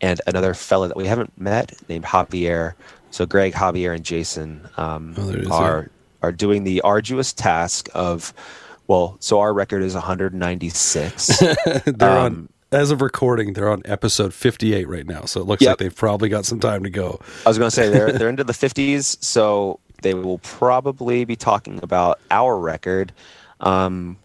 and 0.00 0.20
another 0.26 0.54
fella 0.54 0.88
that 0.88 0.96
we 0.96 1.06
haven't 1.06 1.32
met 1.38 1.72
named 1.88 2.04
Javier. 2.04 2.74
So 3.10 3.26
Greg, 3.26 3.54
Javier, 3.54 3.94
and 3.94 4.04
Jason 4.04 4.68
um, 4.76 5.14
Oh, 5.16 5.22
there 5.26 5.36
it 5.38 5.42
is, 5.44 5.50
are 5.50 5.90
are 6.22 6.32
doing 6.32 6.64
the 6.64 6.80
arduous 6.82 7.32
task 7.32 7.88
of, 7.94 8.32
well, 8.88 9.16
so 9.20 9.38
our 9.40 9.52
record 9.52 9.82
is 9.82 9.94
196. 9.94 11.26
they're 11.84 12.08
on 12.10 12.26
Um, 12.26 12.48
as 12.72 12.90
of 12.90 13.00
recording. 13.00 13.52
They're 13.52 13.70
on 13.70 13.82
episode 13.84 14.34
58 14.34 14.88
right 14.88 15.06
now, 15.06 15.22
so 15.24 15.40
it 15.40 15.46
looks 15.46 15.62
Yep. 15.62 15.70
like 15.70 15.78
they've 15.78 15.94
probably 15.96 16.28
got 16.28 16.44
some 16.44 16.60
time 16.60 16.82
to 16.84 16.90
go. 16.90 17.20
I 17.44 17.48
was 17.48 17.58
going 17.58 17.70
to 17.70 17.74
say 17.74 17.88
they're 17.88 18.12
they're 18.12 18.28
into 18.28 18.44
the 18.44 18.52
50s, 18.54 19.22
so 19.22 19.80
they 20.02 20.14
will 20.14 20.38
probably 20.38 21.24
be 21.24 21.36
talking 21.36 21.80
about 21.82 22.20
our 22.30 22.58
record. 22.58 23.12
Um, 23.60 24.18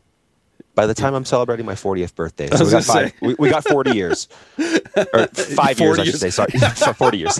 by 0.81 0.87
the 0.87 0.95
time 0.95 1.13
I'm 1.13 1.25
celebrating 1.25 1.63
my 1.63 1.75
40th 1.75 2.15
birthday, 2.15 2.47
so 2.47 2.65
we 2.65 2.71
got 2.71 2.83
five. 2.83 3.13
We, 3.21 3.35
we 3.37 3.49
got 3.51 3.63
40 3.63 3.91
years, 3.91 4.27
or 4.57 5.27
five 5.27 5.77
40 5.77 5.83
years, 5.83 5.99
I 5.99 6.03
should 6.05 6.19
say. 6.19 6.29
Sorry, 6.31 6.51
40 6.95 7.17
years. 7.19 7.39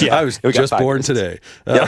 yeah, 0.00 0.16
I 0.16 0.24
was 0.24 0.38
just 0.38 0.72
born 0.78 0.96
years. 0.96 1.06
today. 1.06 1.38
Uh, 1.66 1.86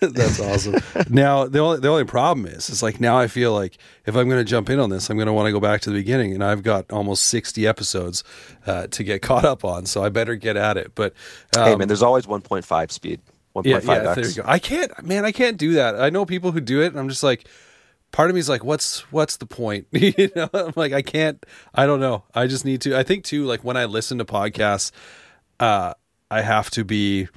that's 0.00 0.38
awesome. 0.38 0.76
Now 1.10 1.48
the 1.48 1.58
only 1.58 1.80
the 1.80 1.88
only 1.88 2.04
problem 2.04 2.46
is, 2.46 2.70
is 2.70 2.84
like 2.84 3.00
now 3.00 3.18
I 3.18 3.26
feel 3.26 3.52
like 3.52 3.78
if 4.04 4.14
I'm 4.14 4.28
going 4.28 4.38
to 4.40 4.48
jump 4.48 4.70
in 4.70 4.78
on 4.78 4.90
this, 4.90 5.10
I'm 5.10 5.16
going 5.16 5.26
to 5.26 5.32
want 5.32 5.48
to 5.48 5.52
go 5.52 5.58
back 5.58 5.80
to 5.80 5.90
the 5.90 5.96
beginning, 5.98 6.34
and 6.34 6.44
I've 6.44 6.62
got 6.62 6.88
almost 6.92 7.24
60 7.24 7.66
episodes 7.66 8.22
uh, 8.64 8.86
to 8.86 9.02
get 9.02 9.22
caught 9.22 9.44
up 9.44 9.64
on, 9.64 9.86
so 9.86 10.04
I 10.04 10.08
better 10.08 10.36
get 10.36 10.56
at 10.56 10.76
it. 10.76 10.92
But 10.94 11.14
um, 11.56 11.64
Hey 11.64 11.74
man, 11.74 11.88
there's 11.88 12.04
always 12.04 12.26
1.5 12.26 12.92
speed. 12.92 13.22
1.5 13.56 13.64
yeah, 13.64 13.80
yeah, 13.80 14.14
there 14.14 14.24
you 14.24 14.34
go. 14.34 14.42
I 14.46 14.60
can't, 14.60 15.04
man, 15.04 15.24
I 15.24 15.32
can't 15.32 15.56
do 15.56 15.72
that. 15.72 16.00
I 16.00 16.10
know 16.10 16.24
people 16.24 16.52
who 16.52 16.60
do 16.60 16.80
it, 16.80 16.92
and 16.92 17.00
I'm 17.00 17.08
just 17.08 17.24
like, 17.24 17.48
part 18.12 18.30
of 18.30 18.34
me 18.34 18.40
is 18.40 18.48
like, 18.48 18.64
what's 18.64 19.00
what's 19.12 19.36
the 19.36 19.46
point? 19.46 19.86
you 19.92 20.30
know, 20.34 20.48
I'm 20.52 20.72
like, 20.76 20.92
I 20.92 21.02
can't. 21.02 21.44
I 21.74 21.86
don't 21.86 22.00
know. 22.00 22.24
I 22.34 22.46
just 22.46 22.64
need 22.64 22.80
to. 22.82 22.96
I 22.96 23.02
think 23.02 23.24
too, 23.24 23.44
like 23.44 23.64
when 23.64 23.76
I 23.76 23.84
listen 23.84 24.18
to 24.18 24.24
podcasts, 24.24 24.90
uh, 25.60 25.94
I 26.30 26.42
have 26.42 26.70
to 26.70 26.84
be. 26.84 27.28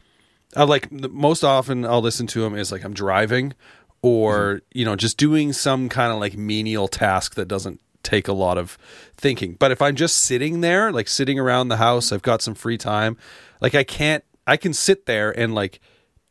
I 0.55 0.63
like 0.63 0.87
the, 0.91 1.09
most 1.09 1.43
often 1.43 1.85
I'll 1.85 2.01
listen 2.01 2.27
to 2.27 2.41
them 2.41 2.55
is 2.55 2.71
like 2.71 2.83
I'm 2.83 2.93
driving, 2.93 3.53
or 4.01 4.61
you 4.73 4.85
know, 4.85 4.95
just 4.95 5.17
doing 5.17 5.53
some 5.53 5.89
kind 5.89 6.11
of 6.11 6.19
like 6.19 6.37
menial 6.37 6.87
task 6.87 7.35
that 7.35 7.47
doesn't 7.47 7.79
take 8.01 8.27
a 8.27 8.33
lot 8.33 8.57
of 8.57 8.77
thinking. 9.15 9.55
But 9.59 9.71
if 9.71 9.81
I'm 9.81 9.95
just 9.95 10.17
sitting 10.17 10.61
there, 10.61 10.91
like 10.91 11.07
sitting 11.07 11.37
around 11.37 11.67
the 11.67 11.77
house, 11.77 12.11
I've 12.11 12.21
got 12.21 12.41
some 12.41 12.55
free 12.55 12.77
time. 12.77 13.17
Like 13.61 13.75
I 13.75 13.83
can't. 13.83 14.23
I 14.47 14.57
can 14.57 14.73
sit 14.73 15.05
there 15.05 15.37
and 15.37 15.53
like 15.53 15.79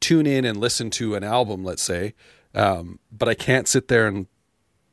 tune 0.00 0.26
in 0.26 0.44
and 0.44 0.58
listen 0.58 0.90
to 0.90 1.14
an 1.14 1.22
album, 1.22 1.64
let's 1.64 1.82
say, 1.82 2.14
um, 2.54 2.98
but 3.10 3.28
I 3.28 3.34
can't 3.34 3.68
sit 3.68 3.88
there 3.88 4.06
and 4.06 4.26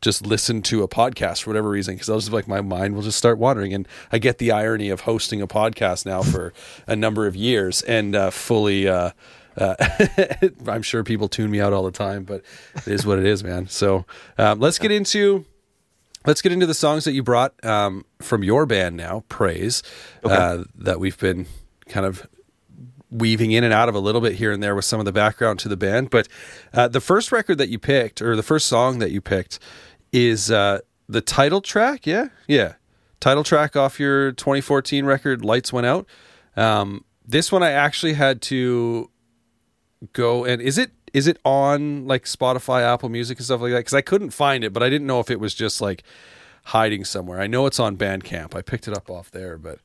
just 0.02 0.26
listen 0.26 0.62
to 0.62 0.84
a 0.84 0.88
podcast 0.88 1.44
for 1.44 1.50
whatever 1.50 1.70
reason 1.70 1.96
because 1.96 2.10
I'll 2.10 2.20
just 2.20 2.32
like 2.32 2.48
my 2.48 2.62
mind 2.62 2.96
will 2.96 3.02
just 3.02 3.18
start 3.18 3.40
wandering. 3.40 3.74
And 3.74 3.88
I 4.12 4.20
get 4.20 4.38
the 4.38 4.52
irony 4.52 4.90
of 4.90 5.02
hosting 5.02 5.42
a 5.42 5.48
podcast 5.48 6.06
now 6.06 6.22
for 6.22 6.54
a 6.86 6.96
number 6.96 7.26
of 7.26 7.36
years 7.36 7.82
and 7.82 8.16
uh, 8.16 8.30
fully. 8.30 8.88
Uh, 8.88 9.12
uh, 9.58 9.76
I'm 10.68 10.82
sure 10.82 11.04
people 11.04 11.28
tune 11.28 11.50
me 11.50 11.62
out 11.62 11.74
all 11.74 11.84
the 11.84 11.92
time, 11.92 12.24
but 12.24 12.44
it 12.76 12.88
is 12.88 13.06
what 13.06 13.20
it 13.20 13.26
is, 13.26 13.44
man. 13.44 13.68
So 13.68 14.06
um, 14.38 14.60
let's 14.60 14.78
get 14.78 14.92
into 14.92 15.46
let's 16.26 16.42
get 16.42 16.52
into 16.52 16.66
the 16.66 16.74
songs 16.74 17.06
that 17.06 17.14
you 17.14 17.24
brought 17.24 17.54
um, 17.66 18.06
from 18.22 18.44
your 18.44 18.66
band 18.66 18.98
now, 18.98 19.24
Praise, 19.30 19.82
okay. 20.24 20.36
uh, 20.36 20.64
that 20.76 21.00
we've 21.00 21.18
been 21.18 21.48
kind 21.88 22.06
of 22.06 22.28
weaving 23.12 23.52
in 23.52 23.64
and 23.64 23.74
out 23.74 23.90
of 23.90 23.96
a 23.96 24.00
little 24.00 24.22
bit 24.22 24.34
here 24.36 24.52
and 24.52 24.62
there 24.62 24.76
with 24.76 24.86
some 24.86 25.00
of 25.00 25.06
the 25.06 25.12
background 25.12 25.60
to 25.60 25.70
the 25.70 25.78
band. 25.78 26.10
But 26.10 26.28
uh, 26.74 26.88
the 26.88 27.02
first 27.02 27.32
record 27.32 27.58
that 27.58 27.70
you 27.70 27.80
picked, 27.80 28.22
or 28.22 28.36
the 28.36 28.44
first 28.44 28.68
song 28.68 29.00
that 29.00 29.12
you 29.12 29.22
picked, 29.22 29.60
is 30.12 30.50
uh, 30.52 30.80
the 31.08 31.22
title 31.22 31.62
track. 31.62 32.06
Yeah, 32.06 32.30
yeah, 32.48 32.74
title 33.20 33.44
track 33.44 33.76
off 33.76 34.00
your 34.00 34.32
2014 34.32 35.06
record, 35.06 35.44
"Lights 35.44 35.72
Went 35.72 35.88
Out." 35.88 36.08
Um, 36.56 37.06
this 37.28 37.52
one 37.52 37.64
I 37.64 37.72
actually 37.72 38.14
had 38.14 38.42
to 38.44 39.10
go 40.14 40.46
and 40.46 40.62
is 40.62 40.78
it 40.78 40.92
is 41.14 41.28
it 41.28 41.40
on 41.46 42.06
like 42.06 42.26
Spotify, 42.26 42.82
Apple 42.82 43.08
Music, 43.08 43.38
and 43.38 43.46
stuff 43.46 43.62
like 43.62 43.72
that? 43.72 43.80
Because 43.80 43.94
I 43.94 44.02
couldn't 44.02 44.32
find 44.32 44.64
it, 44.64 44.74
but 44.74 44.84
I 44.84 44.90
didn't 44.90 45.08
know 45.08 45.22
if 45.22 45.32
it 45.32 45.40
was 45.40 45.54
just 45.54 45.80
like 45.80 46.04
hiding 46.66 47.06
somewhere. 47.06 47.40
I 47.40 47.48
know 47.48 47.66
it's 47.68 47.80
on 47.80 47.96
Bandcamp. 47.96 48.54
I 48.54 48.62
picked 48.62 48.88
it 48.88 48.96
up 48.96 49.10
off 49.10 49.32
there, 49.32 49.58
but 49.58 49.80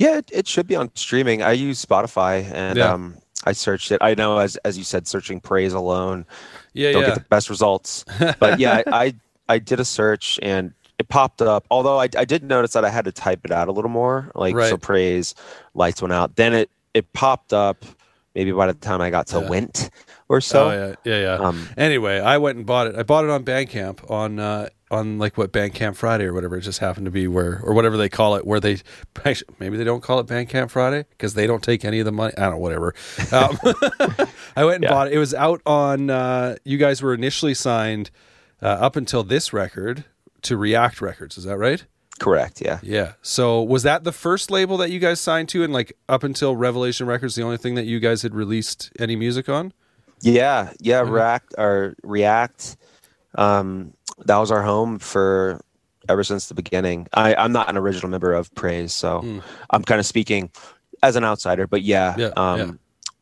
yeah, 0.00 0.16
it, 0.16 0.30
it 0.32 0.48
should 0.48 0.66
be 0.66 0.74
on 0.74 0.90
streaming. 0.94 1.42
I 1.42 1.52
use 1.52 1.84
Spotify 1.84 2.50
and 2.52 2.78
yeah. 2.78 2.90
um, 2.90 3.18
I 3.44 3.52
searched 3.52 3.92
it. 3.92 3.98
I 4.00 4.14
know, 4.14 4.38
as 4.38 4.56
as 4.64 4.78
you 4.78 4.82
said, 4.82 5.06
searching 5.06 5.40
praise 5.40 5.74
alone, 5.74 6.24
yeah, 6.72 6.92
don't 6.92 7.02
yeah. 7.02 7.08
get 7.08 7.14
the 7.16 7.24
best 7.28 7.50
results. 7.50 8.06
But 8.38 8.58
yeah, 8.58 8.82
I, 8.86 9.04
I 9.04 9.14
I 9.50 9.58
did 9.58 9.78
a 9.78 9.84
search 9.84 10.40
and 10.42 10.72
it 10.98 11.10
popped 11.10 11.42
up. 11.42 11.66
Although 11.70 12.00
I, 12.00 12.08
I 12.16 12.24
did 12.24 12.42
notice 12.42 12.72
that 12.72 12.84
I 12.84 12.88
had 12.88 13.04
to 13.04 13.12
type 13.12 13.40
it 13.44 13.50
out 13.50 13.68
a 13.68 13.72
little 13.72 13.90
more, 13.90 14.32
like 14.34 14.54
right. 14.54 14.70
so 14.70 14.78
praise 14.78 15.34
lights 15.74 16.00
went 16.00 16.14
out. 16.14 16.36
Then 16.36 16.54
it 16.54 16.70
it 16.94 17.12
popped 17.12 17.52
up 17.52 17.84
maybe 18.34 18.52
by 18.52 18.68
the 18.68 18.74
time 18.74 19.02
I 19.02 19.10
got 19.10 19.26
to 19.28 19.40
yeah. 19.40 19.50
Went 19.50 19.90
or 20.30 20.40
so. 20.40 20.70
Oh 20.70 20.70
yeah, 20.70 20.94
yeah, 21.04 21.22
yeah. 21.22 21.44
Um, 21.44 21.68
anyway, 21.76 22.20
I 22.20 22.38
went 22.38 22.56
and 22.56 22.64
bought 22.64 22.86
it. 22.86 22.94
I 22.94 23.02
bought 23.02 23.24
it 23.24 23.30
on 23.30 23.44
Bandcamp 23.44 24.08
on 24.08 24.38
uh, 24.38 24.68
on 24.88 25.18
like 25.18 25.36
what 25.36 25.52
Bandcamp 25.52 25.96
Friday 25.96 26.24
or 26.24 26.32
whatever. 26.32 26.56
It 26.56 26.60
just 26.60 26.78
happened 26.78 27.06
to 27.06 27.10
be 27.10 27.26
where 27.26 27.60
or 27.64 27.74
whatever 27.74 27.96
they 27.96 28.08
call 28.08 28.36
it, 28.36 28.46
where 28.46 28.60
they 28.60 28.78
maybe 29.58 29.76
they 29.76 29.82
don't 29.82 30.04
call 30.04 30.20
it 30.20 30.28
Bandcamp 30.28 30.70
Friday 30.70 31.04
because 31.10 31.34
they 31.34 31.48
don't 31.48 31.64
take 31.64 31.84
any 31.84 31.98
of 31.98 32.04
the 32.04 32.12
money. 32.12 32.32
I 32.38 32.42
don't 32.42 32.52
know, 32.52 32.58
whatever. 32.58 32.94
Um, 33.32 33.58
I 34.56 34.64
went 34.64 34.76
and 34.76 34.84
yeah. 34.84 34.90
bought 34.90 35.08
it. 35.08 35.14
It 35.14 35.18
was 35.18 35.34
out 35.34 35.62
on. 35.66 36.10
Uh, 36.10 36.56
you 36.64 36.78
guys 36.78 37.02
were 37.02 37.12
initially 37.12 37.54
signed 37.54 38.12
uh, 38.62 38.66
up 38.66 38.94
until 38.94 39.24
this 39.24 39.52
record 39.52 40.04
to 40.42 40.56
React 40.56 41.00
Records. 41.00 41.38
Is 41.38 41.44
that 41.44 41.58
right? 41.58 41.84
Correct. 42.20 42.60
Yeah. 42.60 42.78
Yeah. 42.84 43.14
So 43.20 43.62
was 43.62 43.82
that 43.82 44.04
the 44.04 44.12
first 44.12 44.48
label 44.50 44.76
that 44.76 44.92
you 44.92 45.00
guys 45.00 45.20
signed 45.20 45.48
to, 45.48 45.64
and 45.64 45.72
like 45.72 45.92
up 46.08 46.22
until 46.22 46.54
Revelation 46.54 47.08
Records, 47.08 47.34
the 47.34 47.42
only 47.42 47.56
thing 47.56 47.74
that 47.74 47.86
you 47.86 47.98
guys 47.98 48.22
had 48.22 48.32
released 48.32 48.92
any 49.00 49.16
music 49.16 49.48
on? 49.48 49.72
Yeah. 50.20 50.72
Yeah. 50.80 51.02
Mm-hmm. 51.02 51.12
React 51.12 51.54
or 51.58 51.94
React. 52.02 52.76
Um, 53.36 53.94
that 54.24 54.36
was 54.38 54.50
our 54.50 54.62
home 54.62 54.98
for 54.98 55.60
ever 56.08 56.24
since 56.24 56.48
the 56.48 56.54
beginning. 56.54 57.06
I, 57.14 57.34
I'm 57.34 57.52
not 57.52 57.68
an 57.68 57.76
original 57.76 58.10
member 58.10 58.32
of 58.32 58.52
Praise, 58.54 58.92
so 58.92 59.20
mm. 59.20 59.42
I'm 59.70 59.82
kind 59.82 60.00
of 60.00 60.06
speaking 60.06 60.50
as 61.02 61.16
an 61.16 61.24
outsider. 61.24 61.66
But 61.66 61.82
yeah, 61.82 62.16
yeah, 62.18 62.32
um, 62.36 62.58
yeah. 62.58 62.70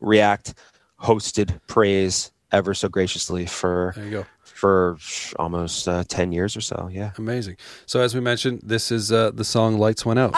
React 0.01 0.53
hosted 0.99 1.59
Praise 1.67 2.31
ever 2.51 2.73
so 2.73 2.89
graciously 2.89 3.45
for 3.45 3.93
there 3.95 4.05
you 4.05 4.11
go 4.11 4.25
for 4.59 4.97
almost 5.37 5.87
uh, 5.87 6.03
10 6.09 6.33
years 6.33 6.57
or 6.57 6.61
so. 6.61 6.89
Yeah. 6.91 7.11
Amazing. 7.17 7.55
So, 7.85 8.01
as 8.01 8.13
we 8.13 8.19
mentioned, 8.19 8.61
this 8.61 8.91
is 8.91 9.09
uh, 9.09 9.31
the 9.31 9.45
song 9.45 9.77
Lights 9.77 10.05
Went 10.05 10.19
Out. 10.19 10.33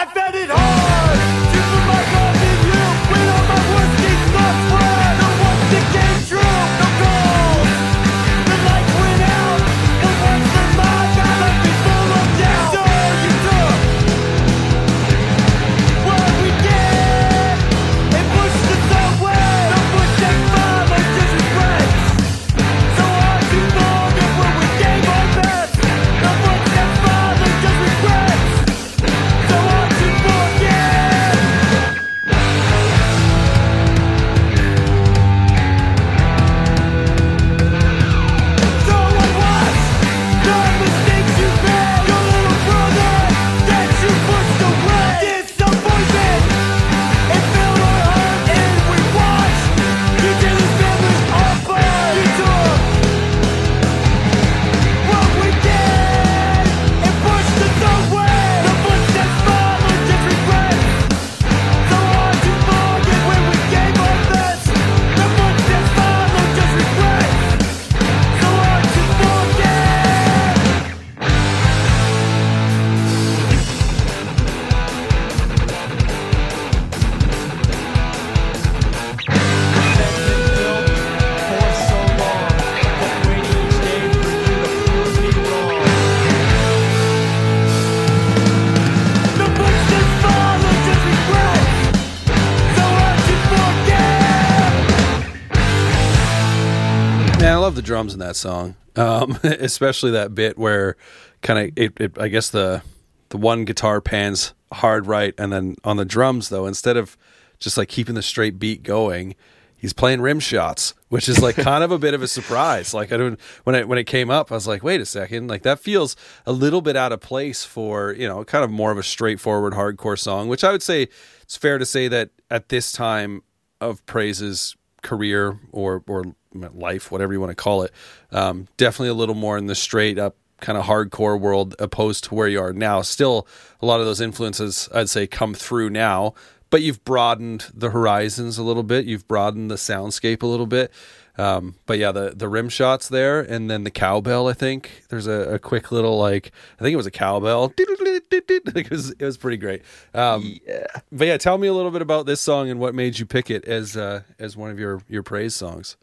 Drums 98.02 98.14
in 98.14 98.20
that 98.20 98.36
song, 98.36 98.76
um, 98.96 99.38
especially 99.44 100.12
that 100.12 100.34
bit 100.34 100.58
where 100.58 100.96
kind 101.42 101.60
of 101.60 101.78
it, 101.78 101.94
it, 102.00 102.18
I 102.20 102.28
guess 102.28 102.50
the 102.50 102.82
the 103.30 103.38
one 103.38 103.64
guitar 103.64 104.02
pans 104.02 104.54
hard 104.74 105.06
right, 105.06 105.34
and 105.38 105.54
then 105.54 105.76
on 105.84 105.98
the 105.98 106.06
drums 106.06 106.50
though, 106.50 106.66
instead 106.66 106.98
of 106.98 107.18
just 107.60 107.78
like 107.78 107.90
keeping 107.90 108.16
the 108.16 108.24
straight 108.24 108.58
beat 108.58 108.82
going, 108.82 109.36
he's 109.78 109.94
playing 109.94 110.22
rim 110.22 110.40
shots, 110.40 110.96
which 111.10 111.30
is 111.30 111.42
like 111.42 111.56
kind 111.56 111.84
of 111.84 111.92
a 111.92 112.00
bit 112.00 112.16
of 112.16 112.24
a 112.24 112.28
surprise. 112.28 112.92
Like 112.94 113.12
I 113.12 113.18
don't 113.18 113.40
when 113.66 113.76
it 113.76 113.88
when 113.88 114.00
it 114.00 114.06
came 114.06 114.32
up, 114.32 114.52
I 114.52 114.56
was 114.56 114.68
like, 114.68 114.84
wait 114.84 115.00
a 115.00 115.06
second, 115.06 115.48
like 115.48 115.62
that 115.62 115.80
feels 115.80 116.16
a 116.48 116.52
little 116.52 116.82
bit 116.82 116.96
out 116.96 117.12
of 117.12 117.22
place 117.22 117.64
for 117.64 118.14
you 118.14 118.28
know 118.28 118.44
kind 118.44 118.64
of 118.64 118.72
more 118.72 118.92
of 118.92 118.98
a 118.98 119.04
straightforward 119.04 119.74
hardcore 119.74 120.18
song, 120.18 120.48
which 120.48 120.64
I 120.64 120.72
would 120.72 120.84
say 120.84 121.08
it's 121.44 121.56
fair 121.56 121.78
to 121.78 121.86
say 121.86 122.08
that 122.08 122.32
at 122.50 122.70
this 122.70 122.92
time 122.92 123.44
of 123.80 124.04
Praise's 124.08 124.76
career 125.04 125.60
or 125.72 126.04
or 126.08 126.36
life, 126.54 127.12
whatever 127.12 127.34
you 127.34 127.40
want 127.40 127.52
to 127.52 127.56
call 127.56 127.84
it. 127.84 127.92
Um, 128.32 128.68
definitely 128.78 129.10
a 129.10 129.14
little 129.14 129.36
more 129.36 129.58
in 129.58 129.68
the 129.68 129.76
straight 129.76 130.18
up 130.18 130.36
kind 130.60 130.78
of 130.78 130.86
hardcore 130.86 131.40
world 131.40 131.76
opposed 131.80 132.24
to 132.26 132.36
where 132.36 132.48
you 132.48 132.62
are 132.62 132.72
now. 132.72 133.02
Still, 133.02 133.48
a 133.82 133.86
lot 133.86 134.00
of 134.00 134.06
those 134.06 134.22
influences, 134.22 134.88
I'd 134.94 135.10
say, 135.10 135.28
come 135.28 135.54
through 135.54 135.90
now, 135.90 136.34
but 136.70 136.82
you've 136.82 137.04
broadened 137.04 137.66
the 137.74 137.90
horizons 137.90 138.58
a 138.58 138.64
little 138.64 138.84
bit. 138.84 139.06
You've 139.06 139.28
broadened 139.28 139.70
the 139.70 139.76
soundscape 139.76 140.42
a 140.44 140.48
little 140.48 140.68
bit. 140.68 140.92
Um, 141.38 141.76
but 141.86 141.98
yeah, 141.98 142.12
the 142.12 142.34
the 142.36 142.50
rim 142.50 142.68
shots 142.68 143.08
there, 143.08 143.40
and 143.40 143.70
then 143.70 143.86
the 143.86 143.90
cowbell. 143.90 144.48
I 144.48 144.54
think 144.54 145.04
there's 145.10 145.28
a, 145.28 145.56
a 145.56 145.60
quick 145.60 145.92
little 145.92 146.18
like 146.18 146.52
I 146.78 146.84
think 146.84 146.94
it 146.94 146.98
was 146.98 147.06
a 147.06 147.12
cowbell. 147.12 147.74
it 147.78 148.90
was 148.90 149.12
it 149.12 149.24
was 149.24 149.38
pretty 149.38 149.58
great. 149.58 149.82
Um, 150.14 150.60
yeah. 150.68 150.86
But 151.12 151.28
yeah, 151.28 151.38
tell 151.38 151.58
me 151.58 151.68
a 151.68 151.74
little 151.74 151.92
bit 151.92 152.02
about 152.02 152.26
this 152.26 152.42
song 152.42 152.70
and 152.70 152.80
what 152.80 152.94
made 152.94 153.18
you 153.18 153.26
pick 153.26 153.50
it 153.50 153.64
as 153.66 153.96
uh, 153.96 154.24
as 154.40 154.58
one 154.58 154.72
of 154.72 154.78
your 154.78 155.02
your 155.08 155.24
praise 155.24 155.56
songs. 155.56 155.96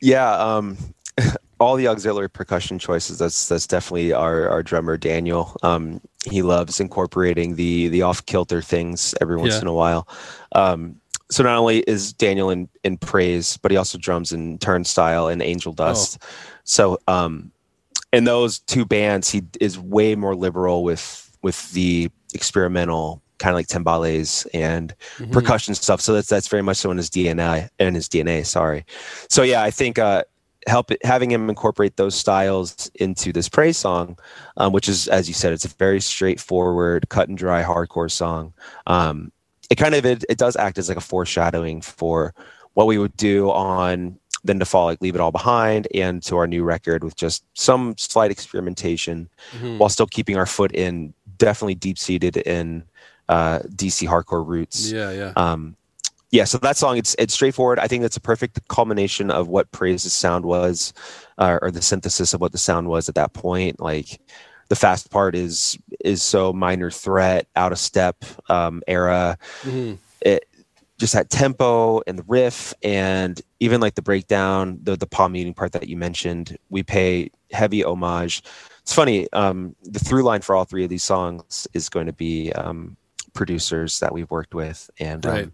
Yeah, 0.00 0.30
um, 0.32 0.76
all 1.60 1.76
the 1.76 1.88
auxiliary 1.88 2.30
percussion 2.30 2.78
choices. 2.78 3.18
That's 3.18 3.48
that's 3.48 3.66
definitely 3.66 4.12
our 4.12 4.48
our 4.48 4.62
drummer 4.62 4.96
Daniel. 4.96 5.56
Um, 5.62 6.00
he 6.24 6.42
loves 6.42 6.80
incorporating 6.80 7.56
the 7.56 7.88
the 7.88 8.02
off 8.02 8.24
kilter 8.26 8.62
things 8.62 9.14
every 9.20 9.36
once 9.36 9.54
yeah. 9.54 9.62
in 9.62 9.66
a 9.66 9.74
while. 9.74 10.08
Um, 10.52 11.00
so 11.30 11.42
not 11.42 11.56
only 11.56 11.80
is 11.80 12.12
Daniel 12.12 12.50
in 12.50 12.68
in 12.84 12.98
praise, 12.98 13.56
but 13.58 13.70
he 13.70 13.76
also 13.76 13.98
drums 13.98 14.32
in 14.32 14.58
Turnstile 14.58 15.28
and 15.28 15.42
Angel 15.42 15.72
oh. 15.72 15.74
Dust. 15.74 16.18
Oh. 16.20 16.26
So 16.64 16.98
um, 17.08 17.50
in 18.12 18.24
those 18.24 18.58
two 18.60 18.84
bands, 18.84 19.30
he 19.30 19.42
is 19.60 19.78
way 19.78 20.14
more 20.14 20.36
liberal 20.36 20.84
with 20.84 21.36
with 21.42 21.72
the 21.72 22.10
experimental 22.34 23.22
kind 23.38 23.52
of 23.52 23.56
like 23.56 23.66
timbales 23.66 24.46
and 24.54 24.94
mm-hmm. 25.16 25.30
percussion 25.30 25.74
stuff. 25.74 26.00
So 26.00 26.14
that's 26.14 26.28
that's 26.28 26.48
very 26.48 26.62
much 26.62 26.78
so 26.78 26.90
in 26.90 26.96
his 26.96 27.10
DNA 27.10 27.68
and 27.78 27.94
his 27.94 28.08
DNA. 28.08 28.46
Sorry. 28.46 28.84
So 29.28 29.42
yeah, 29.42 29.62
I 29.62 29.70
think 29.70 29.98
uh, 29.98 30.24
help 30.66 30.90
it, 30.90 31.04
having 31.04 31.30
him 31.30 31.48
incorporate 31.48 31.96
those 31.96 32.14
styles 32.14 32.90
into 32.96 33.32
this 33.32 33.48
praise 33.48 33.76
song, 33.76 34.18
um, 34.56 34.72
which 34.72 34.88
is 34.88 35.08
as 35.08 35.28
you 35.28 35.34
said, 35.34 35.52
it's 35.52 35.64
a 35.64 35.68
very 35.68 36.00
straightforward, 36.00 37.08
cut 37.08 37.28
and 37.28 37.38
dry 37.38 37.62
hardcore 37.62 38.10
song. 38.10 38.52
Um, 38.86 39.32
it 39.70 39.76
kind 39.76 39.94
of 39.94 40.04
it, 40.06 40.24
it 40.28 40.38
does 40.38 40.56
act 40.56 40.78
as 40.78 40.88
like 40.88 40.98
a 40.98 41.02
foreshadowing 41.02 41.80
for 41.80 42.34
what 42.74 42.86
we 42.86 42.98
would 42.98 43.16
do 43.16 43.50
on 43.50 44.18
then 44.44 44.58
to 44.58 44.64
fall 44.64 44.86
like 44.86 45.00
leave 45.00 45.14
it 45.14 45.20
all 45.20 45.32
behind 45.32 45.88
and 45.94 46.22
to 46.22 46.36
our 46.36 46.46
new 46.46 46.62
record 46.62 47.02
with 47.02 47.16
just 47.16 47.44
some 47.54 47.94
slight 47.98 48.30
experimentation 48.30 49.28
mm-hmm. 49.52 49.78
while 49.78 49.88
still 49.88 50.06
keeping 50.06 50.36
our 50.36 50.46
foot 50.46 50.72
in 50.72 51.12
definitely 51.38 51.74
deep 51.74 51.98
seated 51.98 52.36
in 52.38 52.84
uh, 53.28 53.60
DC 53.60 54.06
hardcore 54.08 54.46
roots. 54.46 54.90
Yeah, 54.90 55.10
yeah. 55.10 55.32
Um, 55.36 55.76
yeah, 56.30 56.44
so 56.44 56.58
that 56.58 56.76
song 56.76 56.98
it's 56.98 57.14
it's 57.18 57.34
straightforward. 57.34 57.78
I 57.78 57.86
think 57.86 58.02
that's 58.02 58.16
a 58.16 58.20
perfect 58.20 58.66
culmination 58.68 59.30
of 59.30 59.48
what 59.48 59.70
Praise's 59.70 60.12
sound 60.12 60.44
was, 60.44 60.92
uh, 61.38 61.58
or 61.62 61.70
the 61.70 61.82
synthesis 61.82 62.34
of 62.34 62.40
what 62.40 62.52
the 62.52 62.58
sound 62.58 62.88
was 62.88 63.08
at 63.08 63.14
that 63.14 63.32
point. 63.32 63.80
Like 63.80 64.20
the 64.68 64.76
fast 64.76 65.10
part 65.10 65.34
is 65.34 65.78
is 66.04 66.22
so 66.22 66.52
minor 66.52 66.90
threat, 66.90 67.46
out 67.54 67.72
of 67.72 67.78
step 67.78 68.24
um, 68.48 68.82
era. 68.86 69.38
Mm-hmm. 69.62 69.94
It 70.22 70.48
just 70.98 71.12
that 71.12 71.30
tempo 71.30 72.00
and 72.06 72.18
the 72.18 72.24
riff 72.26 72.72
and 72.82 73.40
even 73.60 73.80
like 73.80 73.94
the 73.94 74.02
breakdown, 74.02 74.78
the 74.82 74.96
the 74.96 75.06
palm 75.06 75.32
muting 75.32 75.54
part 75.54 75.72
that 75.72 75.88
you 75.88 75.96
mentioned, 75.96 76.56
we 76.70 76.82
pay 76.82 77.30
heavy 77.52 77.84
homage. 77.84 78.42
It's 78.82 78.92
funny. 78.92 79.28
Um, 79.32 79.76
the 79.82 79.98
through 79.98 80.22
line 80.22 80.42
for 80.42 80.56
all 80.56 80.64
three 80.64 80.84
of 80.84 80.90
these 80.90 81.04
songs 81.04 81.66
is 81.72 81.88
going 81.88 82.06
to 82.06 82.12
be 82.12 82.52
um, 82.52 82.96
producers 83.36 84.00
that 84.00 84.12
we've 84.12 84.30
worked 84.30 84.54
with, 84.54 84.90
and 84.98 85.24
um, 85.24 85.32
right. 85.32 85.50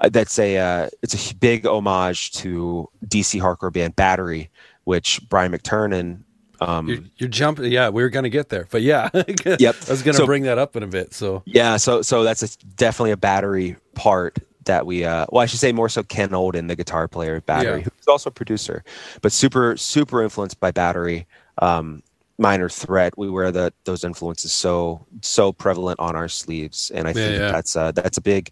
um, 0.00 0.10
that's 0.10 0.38
a 0.38 0.58
uh, 0.58 0.88
it's 1.02 1.30
a 1.30 1.34
big 1.36 1.66
homage 1.66 2.32
to 2.32 2.88
DC 3.06 3.40
hardcore 3.40 3.72
band 3.72 3.96
Battery, 3.96 4.50
which 4.84 5.20
Brian 5.28 5.52
McTernan. 5.52 6.22
um, 6.60 6.88
you're, 6.88 6.98
you're, 7.16 7.28
jumping. 7.28 7.70
Yeah, 7.70 7.90
we 7.90 8.02
were 8.02 8.08
going 8.08 8.24
to 8.24 8.30
get 8.30 8.48
there, 8.48 8.66
but 8.70 8.82
yeah, 8.82 9.10
yep. 9.58 9.76
I 9.86 9.90
was 9.90 10.02
going 10.02 10.14
to 10.14 10.22
so, 10.22 10.26
bring 10.26 10.42
that 10.44 10.58
up 10.58 10.76
in 10.76 10.82
a 10.82 10.88
bit. 10.88 11.14
So 11.14 11.42
yeah, 11.46 11.76
so 11.76 12.02
so 12.02 12.24
that's 12.24 12.42
a, 12.42 12.66
definitely 12.76 13.12
a 13.12 13.16
battery 13.16 13.76
part 13.94 14.38
that 14.64 14.86
we. 14.86 15.04
Uh, 15.04 15.26
well, 15.30 15.42
I 15.42 15.46
should 15.46 15.60
say 15.60 15.72
more 15.72 15.88
so 15.88 16.02
Ken 16.02 16.34
Olden, 16.34 16.66
the 16.66 16.76
guitar 16.76 17.08
player 17.08 17.36
of 17.36 17.46
Battery, 17.46 17.78
yeah. 17.78 17.84
who's 17.84 18.08
also 18.08 18.30
a 18.30 18.32
producer, 18.32 18.82
but 19.22 19.32
super 19.32 19.76
super 19.76 20.22
influenced 20.22 20.60
by 20.60 20.70
Battery. 20.70 21.26
Um, 21.58 22.02
minor 22.40 22.68
threat 22.68 23.16
we 23.16 23.28
wear 23.28 23.52
the 23.52 23.72
those 23.84 24.02
influences 24.02 24.52
so 24.52 25.04
so 25.22 25.52
prevalent 25.52 25.98
on 26.00 26.16
our 26.16 26.28
sleeves 26.28 26.90
and 26.94 27.06
i 27.06 27.12
think 27.12 27.38
yeah. 27.38 27.52
that's 27.52 27.76
uh 27.76 27.92
that's 27.92 28.18
a 28.18 28.20
big 28.20 28.50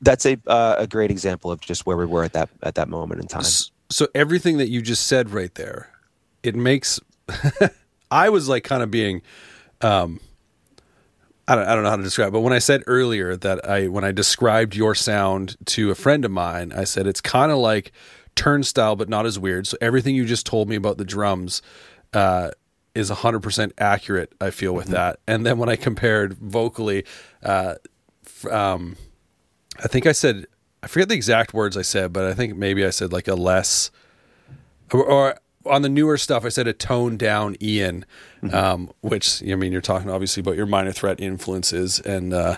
that's 0.00 0.26
a 0.26 0.36
uh, 0.46 0.76
a 0.78 0.86
great 0.86 1.10
example 1.10 1.50
of 1.50 1.60
just 1.60 1.86
where 1.86 1.96
we 1.96 2.06
were 2.06 2.24
at 2.24 2.32
that 2.32 2.48
at 2.62 2.74
that 2.74 2.88
moment 2.88 3.20
in 3.20 3.26
time 3.26 3.44
so 3.90 4.06
everything 4.14 4.58
that 4.58 4.68
you 4.68 4.80
just 4.80 5.06
said 5.06 5.30
right 5.30 5.54
there 5.54 5.90
it 6.42 6.56
makes 6.56 6.98
I 8.12 8.28
was 8.28 8.48
like 8.48 8.62
kind 8.62 8.82
of 8.82 8.90
being, 8.90 9.22
um, 9.80 10.20
I 11.48 11.54
don't, 11.54 11.66
I 11.66 11.74
don't 11.74 11.82
know 11.82 11.90
how 11.90 11.96
to 11.96 12.02
describe, 12.02 12.28
it, 12.28 12.32
but 12.32 12.40
when 12.40 12.52
I 12.52 12.58
said 12.58 12.82
earlier 12.86 13.36
that 13.36 13.68
I, 13.68 13.88
when 13.88 14.04
I 14.04 14.12
described 14.12 14.76
your 14.76 14.94
sound 14.94 15.56
to 15.66 15.90
a 15.90 15.94
friend 15.94 16.24
of 16.24 16.30
mine, 16.30 16.72
I 16.72 16.84
said 16.84 17.06
it's 17.06 17.20
kind 17.20 17.50
of 17.50 17.58
like 17.58 17.90
Turnstile, 18.36 18.96
but 18.96 19.08
not 19.08 19.26
as 19.26 19.38
weird. 19.38 19.66
So 19.66 19.76
everything 19.80 20.14
you 20.14 20.26
just 20.26 20.46
told 20.46 20.68
me 20.68 20.76
about 20.76 20.98
the 20.98 21.04
drums, 21.04 21.62
uh, 22.12 22.50
is 22.94 23.10
100% 23.10 23.72
accurate, 23.78 24.32
I 24.40 24.50
feel, 24.50 24.74
with 24.74 24.86
mm-hmm. 24.86 24.94
that. 24.94 25.20
And 25.26 25.46
then 25.46 25.58
when 25.58 25.68
I 25.68 25.76
compared 25.76 26.34
vocally, 26.34 27.04
uh, 27.42 27.76
um, 28.50 28.96
I 29.82 29.88
think 29.88 30.06
I 30.06 30.12
said, 30.12 30.46
I 30.82 30.86
forget 30.88 31.08
the 31.08 31.14
exact 31.14 31.54
words 31.54 31.76
I 31.76 31.82
said, 31.82 32.12
but 32.12 32.24
I 32.24 32.34
think 32.34 32.56
maybe 32.56 32.84
I 32.84 32.90
said 32.90 33.12
like 33.12 33.28
a 33.28 33.34
less, 33.34 33.90
or, 34.92 35.04
or 35.04 35.38
on 35.66 35.82
the 35.82 35.88
newer 35.88 36.18
stuff, 36.18 36.44
I 36.44 36.48
said 36.48 36.66
a 36.66 36.72
toned 36.72 37.18
down 37.18 37.56
Ian, 37.62 38.04
mm-hmm. 38.42 38.54
um, 38.54 38.90
which 39.00 39.42
I 39.42 39.54
mean, 39.54 39.72
you're 39.72 39.80
talking 39.80 40.10
obviously 40.10 40.40
about 40.40 40.56
your 40.56 40.66
minor 40.66 40.92
threat 40.92 41.20
influences 41.20 42.00
and 42.00 42.34
uh, 42.34 42.56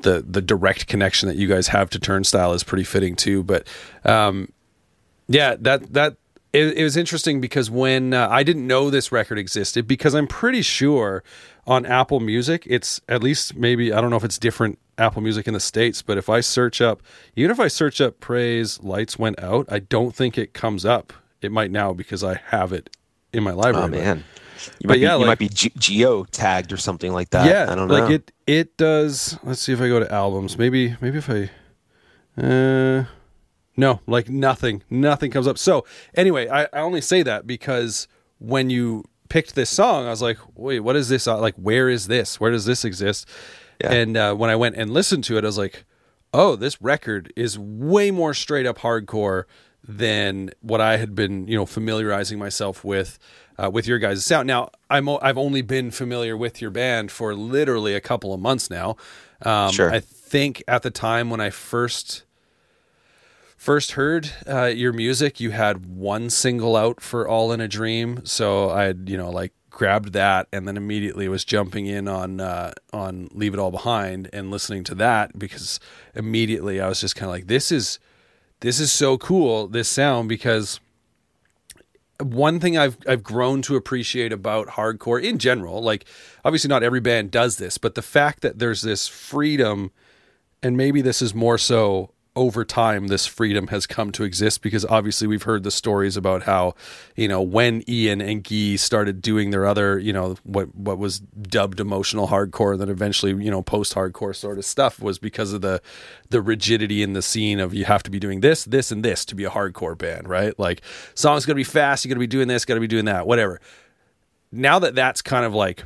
the 0.00 0.24
the 0.26 0.40
direct 0.40 0.86
connection 0.86 1.28
that 1.28 1.36
you 1.36 1.48
guys 1.48 1.68
have 1.68 1.90
to 1.90 1.98
Turnstile 1.98 2.52
is 2.52 2.62
pretty 2.62 2.84
fitting 2.84 3.16
too. 3.16 3.42
But 3.42 3.66
um, 4.04 4.52
yeah, 5.26 5.56
that 5.60 5.92
that 5.92 6.16
it, 6.54 6.78
it, 6.78 6.84
was 6.84 6.96
interesting 6.96 7.40
because 7.40 7.70
when 7.70 8.14
uh, 8.14 8.28
I 8.30 8.42
didn't 8.42 8.66
know 8.66 8.88
this 8.88 9.10
record 9.12 9.38
existed, 9.38 9.86
because 9.86 10.14
I'm 10.14 10.26
pretty 10.26 10.62
sure 10.62 11.22
on 11.66 11.84
Apple 11.84 12.20
Music, 12.20 12.64
it's 12.66 13.00
at 13.08 13.22
least 13.22 13.56
maybe 13.56 13.92
I 13.92 14.00
don't 14.00 14.10
know 14.10 14.16
if 14.16 14.24
it's 14.24 14.38
different 14.38 14.78
Apple 14.96 15.20
Music 15.20 15.46
in 15.46 15.54
the 15.54 15.60
states, 15.60 16.00
but 16.00 16.16
if 16.16 16.28
I 16.28 16.40
search 16.40 16.80
up, 16.80 17.02
even 17.36 17.50
if 17.50 17.60
I 17.60 17.68
search 17.68 18.00
up 18.00 18.20
"Praise 18.20 18.82
Lights 18.82 19.18
Went 19.18 19.42
Out," 19.42 19.66
I 19.68 19.80
don't 19.80 20.14
think 20.14 20.38
it 20.38 20.54
comes 20.54 20.84
up 20.84 21.12
it 21.44 21.52
might 21.52 21.70
now 21.70 21.92
because 21.92 22.24
I 22.24 22.40
have 22.46 22.72
it 22.72 22.96
in 23.32 23.42
my 23.42 23.52
library. 23.52 23.86
Oh 23.86 23.88
man. 23.88 24.24
You 24.80 24.88
might, 24.88 24.98
yeah, 24.98 25.10
be, 25.10 25.12
you 25.12 25.26
like, 25.26 25.26
might 25.26 25.38
be 25.38 25.48
geo 25.50 26.24
tagged 26.24 26.72
or 26.72 26.78
something 26.78 27.12
like 27.12 27.30
that. 27.30 27.46
Yeah, 27.46 27.70
I 27.70 27.74
don't 27.74 27.86
know. 27.86 28.00
Like 28.00 28.10
it, 28.10 28.32
it 28.46 28.76
does. 28.78 29.38
Let's 29.42 29.60
see 29.60 29.72
if 29.72 29.80
I 29.80 29.88
go 29.88 30.00
to 30.00 30.10
albums. 30.10 30.56
Maybe, 30.56 30.96
maybe 31.02 31.18
if 31.18 31.28
I, 31.28 31.50
uh, 32.40 33.04
no, 33.76 34.00
like 34.06 34.28
nothing, 34.28 34.82
nothing 34.88 35.30
comes 35.30 35.46
up. 35.46 35.58
So 35.58 35.84
anyway, 36.14 36.48
I, 36.48 36.64
I 36.64 36.80
only 36.80 37.00
say 37.00 37.22
that 37.22 37.46
because 37.46 38.08
when 38.38 38.70
you 38.70 39.04
picked 39.28 39.54
this 39.54 39.70
song, 39.70 40.06
I 40.06 40.10
was 40.10 40.22
like, 40.22 40.38
wait, 40.54 40.80
what 40.80 40.96
is 40.96 41.08
this? 41.08 41.26
Like, 41.26 41.56
where 41.56 41.88
is 41.88 42.06
this? 42.06 42.38
Where 42.38 42.50
does 42.50 42.66
this 42.66 42.84
exist? 42.84 43.28
Yeah. 43.80 43.92
And 43.92 44.16
uh, 44.16 44.34
when 44.34 44.50
I 44.50 44.56
went 44.56 44.76
and 44.76 44.90
listened 44.90 45.24
to 45.24 45.36
it, 45.36 45.44
I 45.44 45.46
was 45.46 45.58
like, 45.58 45.84
oh, 46.32 46.56
this 46.56 46.80
record 46.80 47.32
is 47.36 47.58
way 47.58 48.10
more 48.10 48.34
straight 48.34 48.66
up 48.66 48.78
hardcore 48.78 49.44
than 49.86 50.50
what 50.60 50.80
I 50.80 50.96
had 50.96 51.14
been, 51.14 51.46
you 51.46 51.56
know, 51.56 51.66
familiarizing 51.66 52.38
myself 52.38 52.84
with 52.84 53.18
uh, 53.56 53.70
with 53.70 53.86
your 53.86 53.98
guys' 53.98 54.24
sound. 54.24 54.46
Now, 54.46 54.70
I'm 54.90 55.08
I've 55.08 55.38
only 55.38 55.62
been 55.62 55.90
familiar 55.90 56.36
with 56.36 56.60
your 56.60 56.70
band 56.70 57.12
for 57.12 57.34
literally 57.34 57.94
a 57.94 58.00
couple 58.00 58.32
of 58.32 58.40
months 58.40 58.70
now. 58.70 58.96
Um, 59.42 59.70
sure. 59.72 59.90
I 59.90 60.00
think 60.00 60.62
at 60.66 60.82
the 60.82 60.90
time 60.90 61.30
when 61.30 61.40
I 61.40 61.50
first 61.50 62.24
first 63.64 63.92
heard 63.92 64.30
uh, 64.46 64.66
your 64.66 64.92
music, 64.92 65.40
you 65.40 65.50
had 65.50 65.86
one 65.86 66.28
single 66.28 66.76
out 66.76 67.00
for 67.00 67.26
"All 67.26 67.50
in 67.50 67.62
a 67.62 67.66
Dream," 67.66 68.20
so 68.24 68.68
I 68.68 68.88
you 68.88 69.16
know 69.16 69.30
like 69.30 69.52
grabbed 69.70 70.12
that 70.12 70.46
and 70.52 70.68
then 70.68 70.76
immediately 70.76 71.28
was 71.28 71.44
jumping 71.44 71.86
in 71.86 72.06
on 72.06 72.40
uh, 72.40 72.72
on 72.92 73.28
"Leave 73.32 73.54
It 73.54 73.58
All 73.58 73.70
Behind" 73.70 74.28
and 74.34 74.50
listening 74.50 74.84
to 74.84 74.94
that 74.96 75.38
because 75.38 75.80
immediately 76.14 76.78
I 76.78 76.88
was 76.88 77.00
just 77.00 77.16
kind 77.16 77.30
of 77.30 77.32
like, 77.32 77.46
this 77.46 77.72
is 77.72 77.98
this 78.60 78.78
is 78.78 78.92
so 78.92 79.16
cool 79.16 79.66
this 79.66 79.88
sound 79.88 80.28
because 80.28 80.78
one 82.20 82.60
thing 82.60 82.76
I've 82.76 82.98
I've 83.08 83.22
grown 83.22 83.62
to 83.62 83.76
appreciate 83.76 84.32
about 84.32 84.68
hardcore 84.68 85.22
in 85.22 85.38
general, 85.38 85.80
like 85.80 86.04
obviously 86.44 86.68
not 86.68 86.82
every 86.82 87.00
band 87.00 87.30
does 87.30 87.56
this, 87.56 87.78
but 87.78 87.94
the 87.94 88.02
fact 88.02 88.42
that 88.42 88.58
there's 88.58 88.82
this 88.82 89.08
freedom 89.08 89.90
and 90.62 90.76
maybe 90.76 91.00
this 91.00 91.22
is 91.22 91.34
more 91.34 91.56
so 91.56 92.13
over 92.36 92.64
time 92.64 93.06
this 93.06 93.26
freedom 93.26 93.68
has 93.68 93.86
come 93.86 94.10
to 94.10 94.24
exist 94.24 94.60
because 94.60 94.84
obviously 94.86 95.26
we've 95.26 95.44
heard 95.44 95.62
the 95.62 95.70
stories 95.70 96.16
about 96.16 96.42
how 96.42 96.74
you 97.14 97.28
know 97.28 97.40
when 97.40 97.88
Ian 97.88 98.20
and 98.20 98.42
Guy 98.42 98.76
started 98.76 99.22
doing 99.22 99.50
their 99.50 99.66
other 99.66 99.98
you 99.98 100.12
know 100.12 100.36
what 100.42 100.74
what 100.74 100.98
was 100.98 101.20
dubbed 101.20 101.78
emotional 101.78 102.28
hardcore 102.28 102.72
and 102.72 102.80
then 102.80 102.88
eventually 102.88 103.32
you 103.44 103.50
know 103.50 103.62
post 103.62 103.94
hardcore 103.94 104.34
sort 104.34 104.58
of 104.58 104.64
stuff 104.64 105.00
was 105.00 105.18
because 105.18 105.52
of 105.52 105.60
the 105.60 105.80
the 106.30 106.42
rigidity 106.42 107.02
in 107.02 107.12
the 107.12 107.22
scene 107.22 107.60
of 107.60 107.72
you 107.72 107.84
have 107.84 108.02
to 108.02 108.10
be 108.10 108.18
doing 108.18 108.40
this 108.40 108.64
this 108.64 108.90
and 108.90 109.04
this 109.04 109.24
to 109.24 109.34
be 109.34 109.44
a 109.44 109.50
hardcore 109.50 109.96
band 109.96 110.28
right? 110.28 110.58
Like 110.58 110.82
song's 111.14 111.46
gonna 111.46 111.54
be 111.54 111.64
fast 111.64 112.04
you're 112.04 112.10
going 112.10 112.16
to 112.16 112.20
be 112.20 112.26
doing 112.26 112.48
this 112.48 112.64
gotta 112.64 112.80
be 112.80 112.88
doing 112.88 113.04
that 113.04 113.26
whatever. 113.26 113.60
Now 114.50 114.78
that 114.80 114.94
that's 114.94 115.22
kind 115.22 115.44
of 115.44 115.54
like 115.54 115.84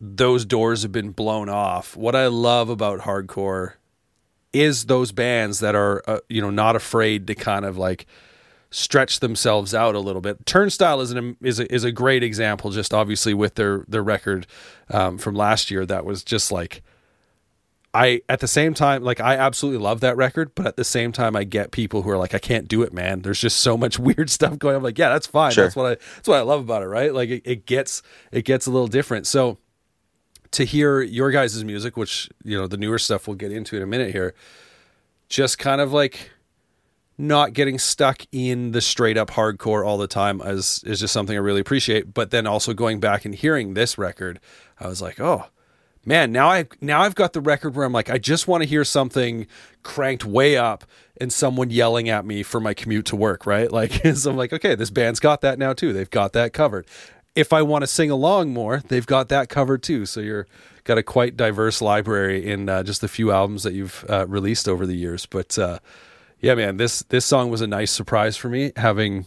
those 0.00 0.44
doors 0.44 0.82
have 0.82 0.92
been 0.92 1.10
blown 1.10 1.48
off 1.48 1.96
what 1.96 2.14
I 2.14 2.26
love 2.26 2.68
about 2.68 3.00
hardcore 3.00 3.74
is 4.52 4.86
those 4.86 5.12
bands 5.12 5.60
that 5.60 5.74
are 5.74 6.02
uh, 6.06 6.20
you 6.28 6.40
know 6.40 6.50
not 6.50 6.76
afraid 6.76 7.26
to 7.26 7.34
kind 7.34 7.64
of 7.64 7.76
like 7.76 8.06
stretch 8.70 9.20
themselves 9.20 9.74
out 9.74 9.94
a 9.94 10.00
little 10.00 10.20
bit. 10.20 10.44
Turnstile 10.46 11.00
is 11.00 11.10
an 11.10 11.36
is 11.42 11.58
a, 11.58 11.72
is 11.72 11.84
a 11.84 11.92
great 11.92 12.22
example. 12.22 12.70
Just 12.70 12.94
obviously 12.94 13.34
with 13.34 13.54
their 13.56 13.84
their 13.88 14.02
record 14.02 14.46
um, 14.90 15.18
from 15.18 15.34
last 15.34 15.70
year, 15.70 15.84
that 15.86 16.04
was 16.04 16.24
just 16.24 16.52
like 16.52 16.82
I 17.92 18.22
at 18.28 18.40
the 18.40 18.48
same 18.48 18.74
time 18.74 19.02
like 19.02 19.20
I 19.20 19.36
absolutely 19.36 19.82
love 19.82 20.00
that 20.00 20.16
record, 20.16 20.54
but 20.54 20.66
at 20.66 20.76
the 20.76 20.84
same 20.84 21.10
time 21.12 21.34
I 21.34 21.44
get 21.44 21.72
people 21.72 22.02
who 22.02 22.10
are 22.10 22.18
like 22.18 22.34
I 22.34 22.38
can't 22.38 22.68
do 22.68 22.82
it, 22.82 22.92
man. 22.92 23.22
There's 23.22 23.40
just 23.40 23.58
so 23.58 23.76
much 23.76 23.98
weird 24.00 24.30
stuff 24.30 24.58
going. 24.58 24.74
on. 24.74 24.78
I'm 24.78 24.84
like, 24.84 24.98
yeah, 24.98 25.08
that's 25.08 25.26
fine. 25.26 25.52
Sure. 25.52 25.64
That's 25.64 25.76
what 25.76 25.86
I 25.86 25.94
that's 26.16 26.28
what 26.28 26.38
I 26.38 26.42
love 26.42 26.60
about 26.60 26.82
it, 26.82 26.86
right? 26.86 27.12
Like 27.12 27.30
it, 27.30 27.42
it 27.44 27.66
gets 27.66 28.02
it 28.30 28.44
gets 28.44 28.66
a 28.66 28.70
little 28.70 28.88
different. 28.88 29.26
So 29.26 29.58
to 30.52 30.64
hear 30.64 31.00
your 31.00 31.30
guys' 31.30 31.62
music, 31.64 31.96
which 31.96 32.28
you 32.44 32.58
know 32.58 32.66
the 32.66 32.76
newer 32.76 32.98
stuff 32.98 33.26
we'll 33.26 33.36
get 33.36 33.52
into 33.52 33.76
in 33.76 33.82
a 33.82 33.86
minute 33.86 34.12
here, 34.12 34.34
just 35.28 35.58
kind 35.58 35.80
of 35.80 35.92
like 35.92 36.30
not 37.18 37.52
getting 37.52 37.78
stuck 37.78 38.22
in 38.32 38.72
the 38.72 38.80
straight 38.80 39.18
up 39.18 39.30
hardcore 39.30 39.86
all 39.86 39.98
the 39.98 40.06
time 40.06 40.40
is 40.40 40.82
is 40.84 41.00
just 41.00 41.12
something 41.12 41.36
I 41.36 41.40
really 41.40 41.60
appreciate. 41.60 42.14
But 42.14 42.30
then 42.30 42.46
also 42.46 42.72
going 42.72 42.98
back 43.00 43.24
and 43.24 43.34
hearing 43.34 43.74
this 43.74 43.98
record, 43.98 44.40
I 44.78 44.88
was 44.88 45.02
like, 45.02 45.20
oh 45.20 45.46
man, 46.04 46.32
now 46.32 46.48
I 46.48 46.66
now 46.80 47.02
I've 47.02 47.14
got 47.14 47.32
the 47.32 47.40
record 47.40 47.74
where 47.76 47.84
I'm 47.84 47.92
like, 47.92 48.10
I 48.10 48.18
just 48.18 48.48
want 48.48 48.62
to 48.62 48.68
hear 48.68 48.84
something 48.84 49.46
cranked 49.82 50.24
way 50.24 50.56
up 50.56 50.84
and 51.20 51.32
someone 51.32 51.70
yelling 51.70 52.08
at 52.08 52.24
me 52.24 52.42
for 52.42 52.60
my 52.60 52.72
commute 52.74 53.06
to 53.06 53.16
work, 53.16 53.46
right? 53.46 53.70
Like, 53.80 53.92
so 54.14 54.30
I'm 54.30 54.36
like, 54.36 54.52
okay, 54.52 54.74
this 54.74 54.90
band's 54.90 55.20
got 55.20 55.42
that 55.42 55.58
now 55.58 55.72
too. 55.72 55.92
They've 55.92 56.10
got 56.10 56.32
that 56.32 56.52
covered. 56.52 56.86
If 57.34 57.52
I 57.52 57.62
want 57.62 57.82
to 57.82 57.86
sing 57.86 58.10
along 58.10 58.52
more, 58.52 58.82
they've 58.88 59.06
got 59.06 59.28
that 59.28 59.48
covered 59.48 59.82
too. 59.82 60.04
So 60.06 60.20
you're 60.20 60.46
got 60.84 60.98
a 60.98 61.02
quite 61.02 61.36
diverse 61.36 61.80
library 61.80 62.50
in 62.50 62.68
uh, 62.68 62.82
just 62.82 63.00
the 63.00 63.08
few 63.08 63.30
albums 63.30 63.62
that 63.62 63.72
you've 63.72 64.04
uh, 64.08 64.26
released 64.26 64.68
over 64.68 64.86
the 64.86 64.96
years. 64.96 65.26
But 65.26 65.58
uh, 65.58 65.78
yeah, 66.40 66.54
man, 66.54 66.76
this 66.76 67.00
this 67.04 67.24
song 67.24 67.50
was 67.50 67.60
a 67.60 67.66
nice 67.66 67.90
surprise 67.90 68.36
for 68.36 68.48
me, 68.48 68.72
having 68.76 69.26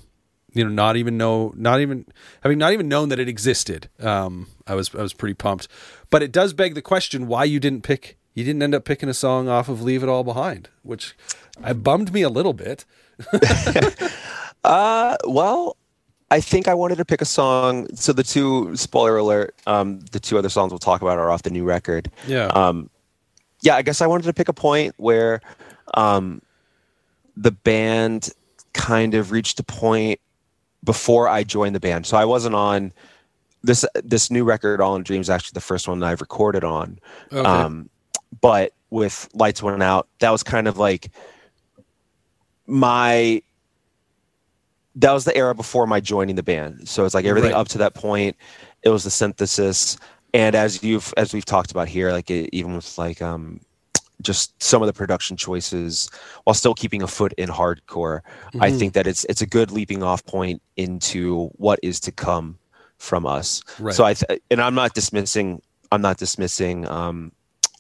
you 0.52 0.64
know 0.64 0.70
not 0.70 0.98
even 0.98 1.18
know 1.18 1.54
not 1.56 1.80
even 1.80 2.06
having 2.42 2.58
not 2.58 2.74
even 2.74 2.88
known 2.88 3.10
that 3.10 3.20
it 3.20 3.30
existed. 3.30 3.90
Um, 4.00 4.48
I 4.68 4.76
was 4.76 4.94
I 4.94 5.02
was 5.02 5.14
pretty 5.14 5.36
pumped. 5.36 5.68
But 6.10 6.22
it 6.24 6.32
does 6.32 6.54
beg 6.54 6.76
the 6.76 6.82
question 6.82 7.28
why 7.28 7.46
you 7.46 7.60
didn't 7.60 7.84
pick 7.84 8.18
you 8.34 8.44
didn't 8.44 8.64
end 8.64 8.74
up 8.74 8.84
picking 8.84 9.10
a 9.10 9.14
song 9.14 9.48
off 9.48 9.70
of 9.70 9.82
Leave 9.82 10.04
It 10.04 10.10
All 10.10 10.24
Behind, 10.24 10.70
which 10.82 11.16
I 11.64 11.74
bummed 11.74 12.14
me 12.14 12.24
a 12.24 12.30
little 12.30 12.54
bit. 12.54 12.86
uh, 14.64 15.18
well, 15.26 15.78
I 16.34 16.42
think 16.42 16.68
I 16.68 16.74
wanted 16.74 16.96
to 16.96 17.06
pick 17.06 17.22
a 17.22 17.26
song. 17.26 17.88
So 17.94 18.12
the 18.12 18.24
two 18.24 18.76
spoiler 18.76 19.18
alert, 19.18 19.54
um, 19.68 20.00
the 20.14 20.20
two 20.20 20.40
other 20.40 20.50
songs 20.50 20.72
we'll 20.72 20.80
talk 20.80 21.04
about 21.04 21.20
are 21.20 21.30
off 21.30 21.44
the 21.44 21.52
new 21.52 21.64
record. 21.64 22.10
Yeah. 22.26 22.48
Um, 22.48 22.90
yeah, 23.62 23.76
I 23.76 23.84
guess 23.84 24.02
I 24.02 24.08
wanted 24.08 24.24
to 24.24 24.34
pick 24.34 24.48
a 24.48 24.54
point 24.54 24.96
where 24.98 25.42
um, 25.94 26.42
the 27.38 27.52
band 27.52 28.30
kind 28.74 29.14
of 29.14 29.32
reached 29.32 29.60
a 29.60 29.64
point 29.64 30.20
before 30.84 31.28
I 31.28 31.44
joined 31.44 31.76
the 31.76 31.80
band. 31.80 32.08
So 32.08 32.18
I 32.18 32.26
wasn't 32.26 32.56
on 32.56 32.94
this 33.62 33.86
this 34.04 34.32
new 34.32 34.44
record, 34.44 34.82
All 34.82 34.96
in 34.96 35.04
Dreams, 35.04 35.30
actually 35.30 35.54
the 35.54 35.62
first 35.62 35.88
one 35.88 36.02
I've 36.02 36.20
recorded 36.20 36.64
on. 36.64 36.98
Okay. 37.32 37.48
Um, 37.48 37.92
but 38.42 38.74
with 38.90 39.30
Lights 39.36 39.62
Went 39.62 39.84
Out, 39.84 40.08
that 40.18 40.32
was 40.32 40.42
kind 40.42 40.68
of 40.68 40.80
like 40.80 41.12
my 42.66 43.44
that 44.96 45.12
was 45.12 45.26
the 45.26 45.36
era 45.36 45.56
before 45.56 45.88
my 45.88 46.00
joining 46.00 46.36
the 46.36 46.44
band. 46.44 46.88
So 46.88 47.06
it's 47.06 47.16
like 47.16 47.26
everything 47.26 47.52
right. 47.52 47.60
up 47.60 47.68
to 47.70 47.78
that 47.80 47.94
point, 47.94 48.36
it 48.84 48.90
was 48.90 49.04
the 49.04 49.12
synthesis. 49.12 49.98
And 50.34 50.56
as 50.56 50.84
you've 50.84 51.14
as 51.18 51.34
we've 51.34 51.46
talked 51.46 51.72
about 51.72 51.88
here, 51.88 52.12
like 52.12 52.30
it, 52.30 52.50
even 52.54 52.76
with 52.76 52.98
like 52.98 53.22
um 53.22 53.60
just 54.22 54.62
some 54.62 54.82
of 54.82 54.88
the 54.88 54.94
production 54.94 55.36
choices 55.36 56.10
while 56.44 56.54
still 56.54 56.74
keeping 56.74 57.02
a 57.02 57.08
foot 57.08 57.34
in 57.38 57.50
hardcore, 57.50 58.22
mm-hmm. 58.22 58.62
I 58.64 58.72
think 58.72 58.94
that 58.94 59.08
it's 59.08 59.26
it's 59.26 59.42
a 59.42 59.48
good 59.48 59.72
leaping 59.72 60.04
off 60.04 60.26
point 60.26 60.62
into 60.78 61.48
what 61.56 61.80
is 61.84 62.00
to 62.02 62.12
come 62.12 62.58
from 62.98 63.26
us. 63.26 63.62
Right. 63.80 63.94
So 63.94 64.06
I 64.06 64.14
th- 64.14 64.42
and 64.50 64.62
I'm 64.62 64.76
not 64.76 64.94
dismissing 64.94 65.62
I'm 65.92 66.02
not 66.02 66.18
dismissing 66.18 66.88
um, 66.88 67.32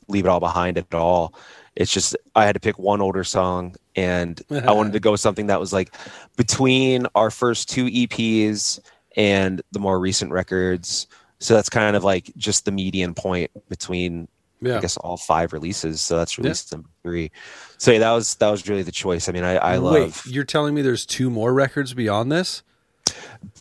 leave 0.07 0.25
it 0.25 0.29
all 0.29 0.39
behind 0.39 0.77
at 0.77 0.93
all. 0.93 1.33
It's 1.75 1.91
just 1.91 2.15
I 2.35 2.45
had 2.45 2.53
to 2.53 2.59
pick 2.59 2.77
one 2.77 3.01
older 3.01 3.23
song 3.23 3.75
and 3.95 4.41
I 4.51 4.71
wanted 4.71 4.93
to 4.93 4.99
go 4.99 5.11
with 5.11 5.21
something 5.21 5.47
that 5.47 5.59
was 5.59 5.73
like 5.73 5.93
between 6.37 7.07
our 7.15 7.31
first 7.31 7.69
two 7.69 7.85
EPs 7.85 8.79
and 9.15 9.61
the 9.71 9.79
more 9.79 9.99
recent 9.99 10.31
records. 10.31 11.07
So 11.39 11.53
that's 11.53 11.69
kind 11.69 11.95
of 11.95 12.03
like 12.03 12.31
just 12.37 12.65
the 12.65 12.71
median 12.71 13.13
point 13.13 13.51
between 13.69 14.27
yeah. 14.63 14.77
I 14.77 14.81
guess 14.81 14.97
all 14.97 15.17
five 15.17 15.53
releases. 15.53 16.01
So 16.01 16.17
that's 16.17 16.37
release 16.37 16.67
yeah. 16.71 16.77
number 16.77 16.89
three. 17.03 17.31
So 17.77 17.91
yeah, 17.91 17.99
that 17.99 18.11
was 18.11 18.35
that 18.35 18.49
was 18.49 18.67
really 18.67 18.83
the 18.83 18.91
choice. 18.91 19.27
I 19.27 19.31
mean, 19.31 19.43
I, 19.43 19.55
I 19.57 19.79
Wait, 19.79 20.01
love. 20.01 20.23
You're 20.25 20.45
telling 20.45 20.73
me 20.73 20.81
there's 20.81 21.05
two 21.05 21.29
more 21.29 21.53
records 21.53 21.93
beyond 21.93 22.31
this? 22.31 22.63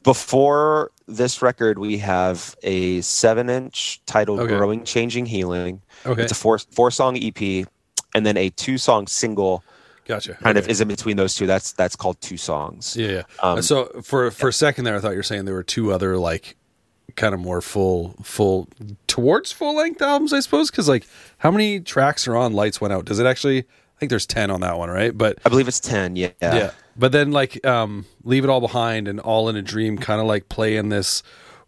Before 0.04 0.92
this 1.08 1.42
record, 1.42 1.78
we 1.78 1.98
have 1.98 2.54
a 2.62 3.00
seven 3.00 3.50
inch 3.50 4.00
titled 4.06 4.40
okay. 4.40 4.56
Growing, 4.56 4.84
Changing, 4.84 5.26
Healing. 5.26 5.82
Okay. 6.06 6.22
It's 6.22 6.32
a 6.32 6.36
four 6.36 6.58
four 6.58 6.90
song 6.90 7.18
EP, 7.20 7.66
and 8.14 8.24
then 8.24 8.36
a 8.36 8.50
two 8.50 8.78
song 8.78 9.06
single. 9.06 9.64
Gotcha. 10.04 10.34
Kind 10.34 10.58
okay. 10.58 10.64
of 10.64 10.70
is 10.70 10.80
in 10.80 10.88
between 10.88 11.16
those 11.16 11.34
two. 11.34 11.46
That's 11.46 11.72
that's 11.72 11.96
called 11.96 12.20
two 12.20 12.36
songs. 12.36 12.96
Yeah. 12.96 13.08
yeah. 13.08 13.22
Um, 13.42 13.62
so 13.62 13.86
for 14.02 14.30
for 14.30 14.48
a 14.48 14.52
second 14.52 14.84
there, 14.84 14.96
I 14.96 15.00
thought 15.00 15.10
you 15.10 15.16
were 15.16 15.22
saying 15.22 15.44
there 15.44 15.54
were 15.54 15.62
two 15.62 15.92
other 15.92 16.16
like 16.16 16.56
kind 17.14 17.34
of 17.34 17.40
more 17.40 17.60
full 17.60 18.14
full 18.22 18.68
towards 19.06 19.52
full 19.52 19.76
length 19.76 20.02
albums, 20.02 20.32
I 20.32 20.40
suppose. 20.40 20.70
Because 20.70 20.88
like, 20.88 21.06
how 21.38 21.50
many 21.50 21.80
tracks 21.80 22.26
are 22.26 22.36
on 22.36 22.52
Lights 22.52 22.80
Went 22.80 22.92
Out? 22.92 23.04
Does 23.04 23.18
it 23.18 23.26
actually? 23.26 23.60
I 23.60 23.98
think 24.00 24.10
there's 24.10 24.26
ten 24.26 24.50
on 24.50 24.60
that 24.62 24.78
one, 24.78 24.90
right? 24.90 25.16
But 25.16 25.38
I 25.44 25.48
believe 25.48 25.68
it's 25.68 25.80
ten. 25.80 26.16
Yeah. 26.16 26.30
Yeah. 26.40 26.72
But 26.96 27.12
then 27.12 27.30
like 27.30 27.64
um, 27.64 28.04
leave 28.24 28.44
it 28.44 28.50
all 28.50 28.60
behind 28.60 29.06
and 29.06 29.20
all 29.20 29.48
in 29.48 29.56
a 29.56 29.62
dream 29.62 29.98
kind 29.98 30.20
of 30.20 30.26
like 30.26 30.48
play 30.48 30.76
in 30.76 30.88
this 30.88 31.22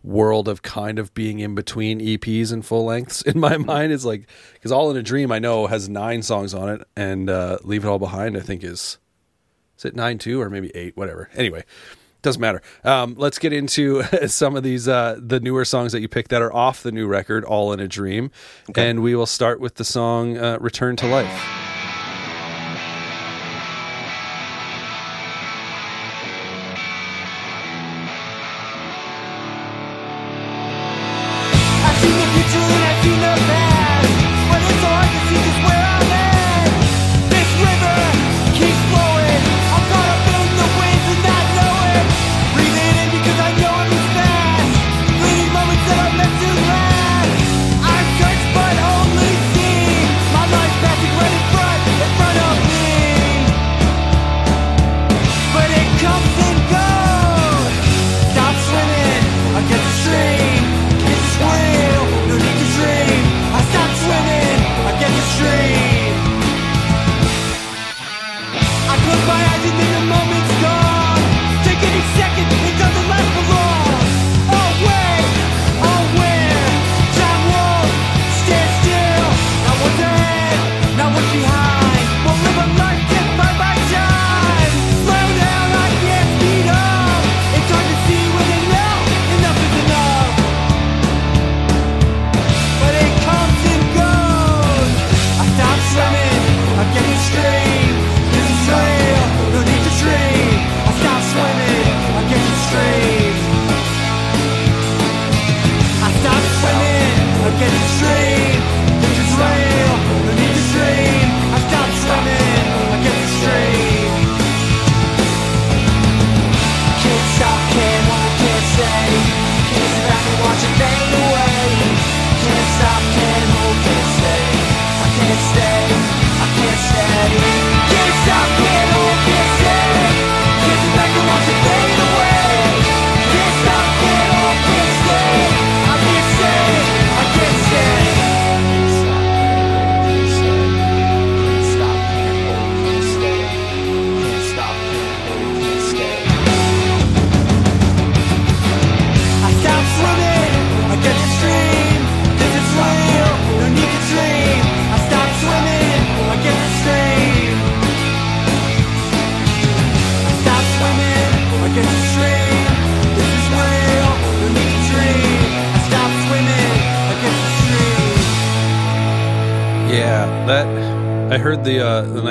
world 0.05 0.49
of 0.49 0.63
kind 0.63 0.99
of 0.99 1.13
being 1.15 1.41
in 1.41 1.55
between 1.55 1.99
EPs 1.99 2.53
and 2.53 2.65
full 2.65 2.85
lengths 2.85 3.23
in 3.31 3.41
my 3.41 3.57
mind 3.57 3.93
is 3.93 4.05
like 4.05 4.29
because 4.53 4.71
all 4.71 4.91
in 4.91 4.97
a 4.97 5.03
dream 5.03 5.33
I 5.33 5.39
know 5.39 5.67
has 5.67 5.89
nine 5.89 6.23
songs 6.23 6.55
on 6.55 6.69
it 6.69 6.87
and 6.95 7.31
uh, 7.31 7.59
leave 7.65 7.85
it 7.85 7.89
all 7.89 7.99
behind 7.99 8.37
I 8.37 8.41
think 8.41 8.63
is 8.63 8.99
is 9.79 9.85
it 9.87 9.97
nine 9.97 10.19
two 10.19 10.41
or 10.41 10.51
maybe 10.51 10.71
eight 10.75 10.97
whatever. 10.97 11.31
Anyway 11.35 11.65
doesn't 12.23 12.41
matter. 12.41 12.63
Um, 12.85 13.17
let's 13.19 13.39
get 13.39 13.53
into 13.53 14.03
some 14.29 14.57
of 14.57 14.63
these 14.63 14.89
uh, 14.89 15.19
the 15.21 15.41
newer 15.41 15.65
songs 15.65 15.93
that 15.93 16.01
you 16.01 16.09
picked 16.09 16.31
that 16.31 16.41
are 16.43 16.53
off 16.53 16.83
the 16.83 16.91
new 16.93 17.07
record 17.07 17.45
all 17.45 17.73
in 17.73 17.81
a 17.81 17.89
dream. 17.89 18.31
Okay. 18.71 18.89
and 18.89 19.03
we 19.03 19.15
will 19.15 19.27
start 19.27 19.61
with 19.61 19.75
the 19.75 19.85
song 19.85 20.39
uh, 20.39 20.59
return 20.61 20.97
to 20.97 21.07
life 21.07 21.74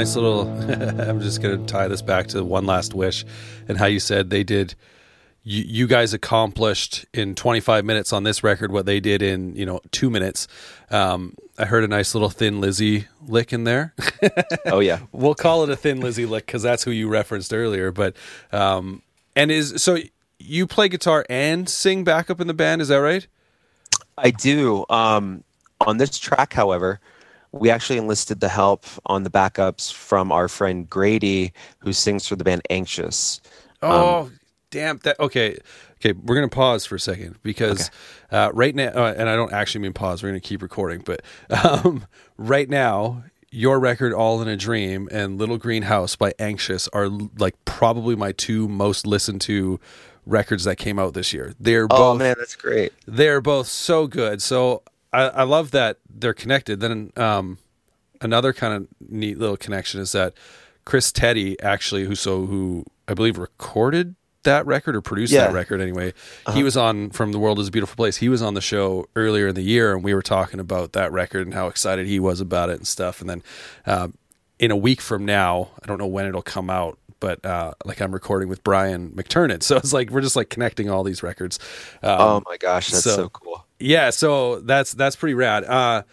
nice 0.04 0.16
little. 0.16 0.42
I'm 1.10 1.22
just 1.22 1.42
gonna 1.42 1.66
tie 1.66 1.88
this 1.88 2.02
back 2.02 2.28
to 2.28 2.44
one 2.44 2.66
last 2.66 2.94
wish, 2.94 3.26
and 3.70 3.78
how 3.78 3.86
you 3.86 4.00
said 4.00 4.30
they 4.30 4.44
did. 4.44 4.76
You, 5.46 5.64
you 5.66 5.88
guys 5.88 6.14
accomplished 6.14 7.06
in 7.14 7.36
25 7.36 7.84
minutes 7.84 8.14
on 8.14 8.24
this 8.24 8.44
record 8.44 8.72
what 8.72 8.86
they 8.86 9.00
did 9.00 9.22
in 9.22 9.56
you 9.56 9.66
know 9.66 9.80
two 9.92 10.10
minutes. 10.10 10.48
Um, 10.92 11.36
I 11.58 11.66
heard 11.66 11.86
a 11.86 11.88
nice 11.88 12.14
little 12.14 12.30
Thin 12.30 12.60
Lizzy 12.60 13.08
lick 13.26 13.54
in 13.54 13.64
there. 13.64 13.94
oh 14.66 14.80
yeah, 14.80 15.00
we'll 15.14 15.36
call 15.36 15.64
it 15.64 15.70
a 15.70 15.78
Thin 15.78 16.02
Lizzy 16.02 16.26
lick 16.26 16.48
because 16.48 16.64
that's 16.64 16.84
who 16.84 16.92
you 16.92 17.08
referenced 17.08 17.54
earlier. 17.54 17.94
But 17.94 18.18
um, 18.52 19.04
and 19.38 19.52
is 19.52 19.82
so 19.82 20.00
you 20.38 20.68
play 20.68 20.90
guitar 20.90 21.26
and 21.30 21.70
sing 21.70 22.04
backup 22.04 22.42
in 22.42 22.48
the 22.48 22.54
band? 22.54 22.82
Is 22.82 22.90
that 22.90 22.98
right? 22.98 23.26
I 24.18 24.32
do. 24.32 24.86
Um, 24.90 25.46
on 25.80 25.98
this 25.98 26.18
track, 26.18 26.54
however, 26.54 27.00
we 27.54 27.70
actually 27.70 28.00
enlisted 28.00 28.40
the 28.42 28.50
help 28.50 28.86
on 29.06 29.24
the 29.24 29.30
backups 29.30 29.94
from 29.94 30.32
our 30.32 30.50
friend 30.50 30.90
Grady, 30.90 31.54
who 31.80 31.94
sings 31.94 32.28
for 32.28 32.36
the 32.36 32.44
band 32.44 32.64
Anxious. 32.70 33.40
Oh, 33.82 34.24
um, 34.24 34.40
damn! 34.72 34.98
That 35.00 35.20
okay. 35.20 35.60
Okay, 36.06 36.20
we're 36.22 36.36
gonna 36.36 36.50
pause 36.50 36.86
for 36.86 36.96
a 36.96 37.00
second 37.00 37.38
because 37.44 37.90
okay. 38.30 38.38
uh, 38.38 38.52
right 38.52 38.76
now, 38.76 38.90
uh, 38.90 39.14
and 39.16 39.30
I 39.30 39.38
don't 39.38 39.54
actually 39.54 39.84
mean 39.84 39.94
pause. 39.94 40.22
We're 40.22 40.30
gonna 40.30 40.42
keep 40.42 40.62
recording, 40.62 41.00
but 41.00 41.22
um, 41.64 42.08
right 42.38 42.68
now, 42.68 43.24
your 43.52 43.80
record 43.80 44.14
"All 44.14 44.42
in 44.42 44.50
a 44.50 44.58
Dream" 44.58 45.08
and 45.12 45.38
"Little 45.38 45.58
Green 45.58 45.84
House" 45.84 46.18
by 46.18 46.34
Anxious 46.40 46.90
are 46.90 47.08
like 47.38 47.56
probably 47.64 48.18
my 48.18 48.34
two 48.34 48.68
most 48.68 49.08
listened 49.08 49.40
to 49.42 49.80
records 50.26 50.66
that 50.66 50.78
came 50.78 51.00
out 51.00 51.14
this 51.14 51.32
year. 51.32 51.54
They're 51.58 51.86
oh, 51.86 51.88
both. 51.88 52.16
Oh 52.16 52.18
man, 52.18 52.36
that's 52.38 52.56
great. 52.56 52.92
They're 53.06 53.42
both 53.42 53.68
so 53.68 54.08
good. 54.08 54.42
So 54.42 54.84
I, 55.14 55.22
I 55.28 55.44
love 55.44 55.72
that 55.72 56.00
they're 56.10 56.34
connected. 56.34 56.80
Then 56.80 57.12
um, 57.16 57.60
another 58.22 58.52
kind 58.52 58.74
of 58.74 58.88
neat 59.10 59.38
little 59.38 59.58
connection 59.58 60.02
is 60.02 60.12
that 60.14 60.34
Chris 60.86 61.12
Teti 61.12 61.56
actually, 61.62 62.06
who 62.06 62.16
so 62.16 62.46
who 62.46 62.86
I 63.08 63.14
believe 63.14 63.38
recorded 63.38 64.16
that 64.44 64.66
record 64.66 64.96
or 64.96 65.02
produced 65.02 65.34
yeah. 65.34 65.46
that 65.46 65.54
record 65.54 65.82
anyway. 65.82 66.10
Uh-huh. 66.46 66.56
He 66.56 66.64
was 66.64 66.78
on 66.78 67.10
from 67.12 67.32
The 67.32 67.40
World 67.40 67.60
is 67.60 67.70
a 67.70 67.72
Beautiful 67.72 67.96
Place. 67.96 68.18
He 68.18 68.30
was 68.30 68.42
on 68.42 68.54
the 68.54 68.62
show 68.62 69.08
earlier 69.16 69.50
in 69.50 69.56
the 69.56 69.62
year, 69.62 69.94
and 69.94 70.04
we 70.04 70.14
were 70.14 70.22
talking 70.22 70.60
about 70.60 70.94
that 70.94 71.12
record 71.12 71.48
and 71.48 71.54
how 71.54 71.68
excited 71.68 72.08
he 72.08 72.20
was 72.20 72.42
about 72.42 72.70
it 72.70 72.78
and 72.78 72.88
stuff. 72.88 73.22
And 73.22 73.30
then 73.30 73.44
uh, 73.86 74.10
in 74.60 74.72
a 74.72 74.76
week 74.76 75.02
from 75.02 75.26
now, 75.26 75.70
I 75.82 75.88
don't 75.88 75.98
know 75.98 76.08
when 76.08 76.26
it'll 76.26 76.42
come 76.42 76.70
out, 76.70 76.98
but 77.24 77.46
uh, 77.46 77.74
like 77.86 78.02
I'm 78.02 78.12
recording 78.12 78.50
with 78.50 78.66
Brian 78.66 79.12
McTernan, 79.12 79.64
so 79.64 79.78
it's 79.78 79.94
like 79.94 80.10
we're 80.10 80.20
just 80.20 80.36
like 80.36 80.50
connecting 80.50 80.90
all 80.90 81.06
these 81.06 81.24
records. 81.24 81.58
Um, 82.04 82.20
oh 82.20 82.44
my 82.46 82.58
gosh, 82.58 82.90
that's 82.90 83.02
so, 83.02 83.16
so, 83.16 83.30
cool. 83.30 83.66
Yeah, 83.80 84.10
so 84.10 84.60
that's 84.60 84.92
that's 84.92 85.16
pretty 85.16 85.34
rad. 85.34 85.64
Uh, 85.64 86.04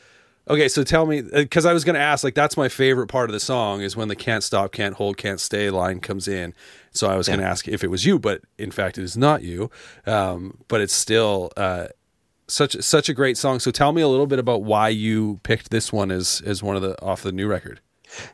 okay, 0.48 0.68
so 0.68 0.84
tell 0.84 1.06
me 1.06 1.22
because 1.22 1.66
uh, 1.66 1.70
I 1.70 1.72
was 1.72 1.82
going 1.82 1.94
to 1.94 2.00
ask, 2.00 2.22
like 2.22 2.36
that's 2.36 2.56
my 2.56 2.68
favorite 2.68 3.08
part 3.08 3.28
of 3.28 3.32
the 3.32 3.40
song 3.40 3.80
is 3.80 3.96
when 3.96 4.06
the 4.06 4.14
"can't 4.14 4.44
stop, 4.44 4.70
can't 4.70 4.94
hold, 4.94 5.16
can't 5.16 5.40
stay" 5.40 5.68
line 5.68 5.98
comes 5.98 6.28
in. 6.28 6.54
So 6.92 7.10
I 7.10 7.16
was 7.16 7.26
yeah. 7.26 7.34
going 7.34 7.44
to 7.44 7.50
ask 7.50 7.66
if 7.66 7.82
it 7.82 7.88
was 7.88 8.06
you, 8.06 8.20
but 8.20 8.42
in 8.56 8.70
fact, 8.70 8.96
it 8.96 9.02
is 9.02 9.16
not 9.16 9.42
you. 9.42 9.68
Um, 10.06 10.58
but 10.68 10.80
it's 10.80 10.94
still. 10.94 11.50
Uh, 11.56 11.88
such 12.46 12.74
such 12.80 13.08
a 13.08 13.14
great 13.14 13.36
song. 13.36 13.60
So 13.60 13.70
tell 13.70 13.92
me 13.92 14.02
a 14.02 14.08
little 14.08 14.26
bit 14.26 14.40
about 14.40 14.64
why 14.64 14.88
you 14.88 15.38
picked 15.44 15.70
this 15.70 15.92
one 15.92 16.10
as 16.10 16.42
as 16.44 16.64
one 16.64 16.74
of 16.74 16.82
the 16.82 17.00
off 17.00 17.22
the 17.22 17.30
new 17.30 17.46
record. 17.46 17.80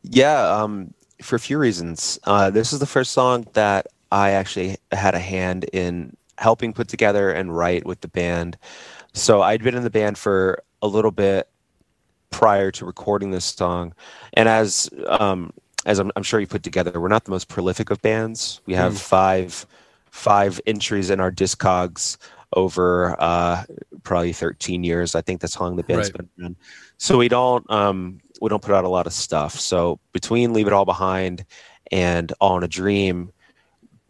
Yeah, 0.03 0.41
um, 0.41 0.95
for 1.23 1.37
a 1.37 1.41
few 1.41 1.59
reasons. 1.59 2.19
Uh, 2.25 2.51
this 2.51 2.73
is 2.73 2.79
the 2.79 2.87
first 2.87 3.13
song 3.13 3.47
that 3.55 3.87
I 4.13 4.31
actually 4.31 4.77
had 4.93 5.15
a 5.15 5.19
hand 5.19 5.65
in 5.73 6.17
helping 6.39 6.73
put 6.73 6.89
together 6.89 7.31
and 7.31 7.57
write 7.57 7.87
with 7.87 8.01
the 8.01 8.09
band. 8.09 8.59
So 9.13 9.43
I'd 9.43 9.63
been 9.63 9.75
in 9.75 9.83
the 9.83 9.91
band 9.91 10.19
for 10.19 10.63
a 10.83 10.87
little 10.87 11.11
bit 11.11 11.49
prior 12.31 12.71
to 12.73 12.85
recording 12.85 13.31
this 13.31 13.45
song, 13.45 13.95
and 14.35 14.49
as 14.49 14.91
um, 15.07 15.53
as 15.87 15.99
I'm, 15.99 16.11
I'm, 16.17 16.23
sure 16.23 16.41
you 16.41 16.47
put 16.47 16.63
together, 16.63 17.01
we're 17.01 17.09
not 17.09 17.25
the 17.25 17.31
most 17.31 17.49
prolific 17.49 17.91
of 17.91 18.03
bands. 18.03 18.61
We 18.67 18.75
have 18.75 18.95
mm. 18.95 18.99
five 18.99 19.67
five 20.11 20.61
entries 20.67 21.11
in 21.11 21.21
our 21.21 21.31
discogs 21.31 22.17
over 22.55 23.17
uh, 23.21 23.65
probably 24.03 24.33
13 24.33 24.85
years. 24.85 25.15
I 25.15 25.21
think 25.21 25.41
that's 25.41 25.55
how 25.55 25.67
long 25.67 25.77
the 25.77 25.83
band's 25.83 26.09
right. 26.09 26.17
been 26.37 26.45
around. 26.45 26.57
So 26.99 27.19
we 27.19 27.29
don't 27.29 27.69
um, 27.71 28.21
we 28.41 28.49
don't 28.49 28.63
put 28.63 28.75
out 28.75 28.85
a 28.85 28.89
lot 28.89 29.07
of 29.07 29.13
stuff. 29.13 29.59
So 29.59 29.99
between 30.13 30.53
Leave 30.53 30.67
It 30.67 30.73
All 30.73 30.85
Behind 30.85 31.45
and 31.91 32.33
All 32.41 32.57
in 32.57 32.63
a 32.63 32.69
Dream, 32.69 33.33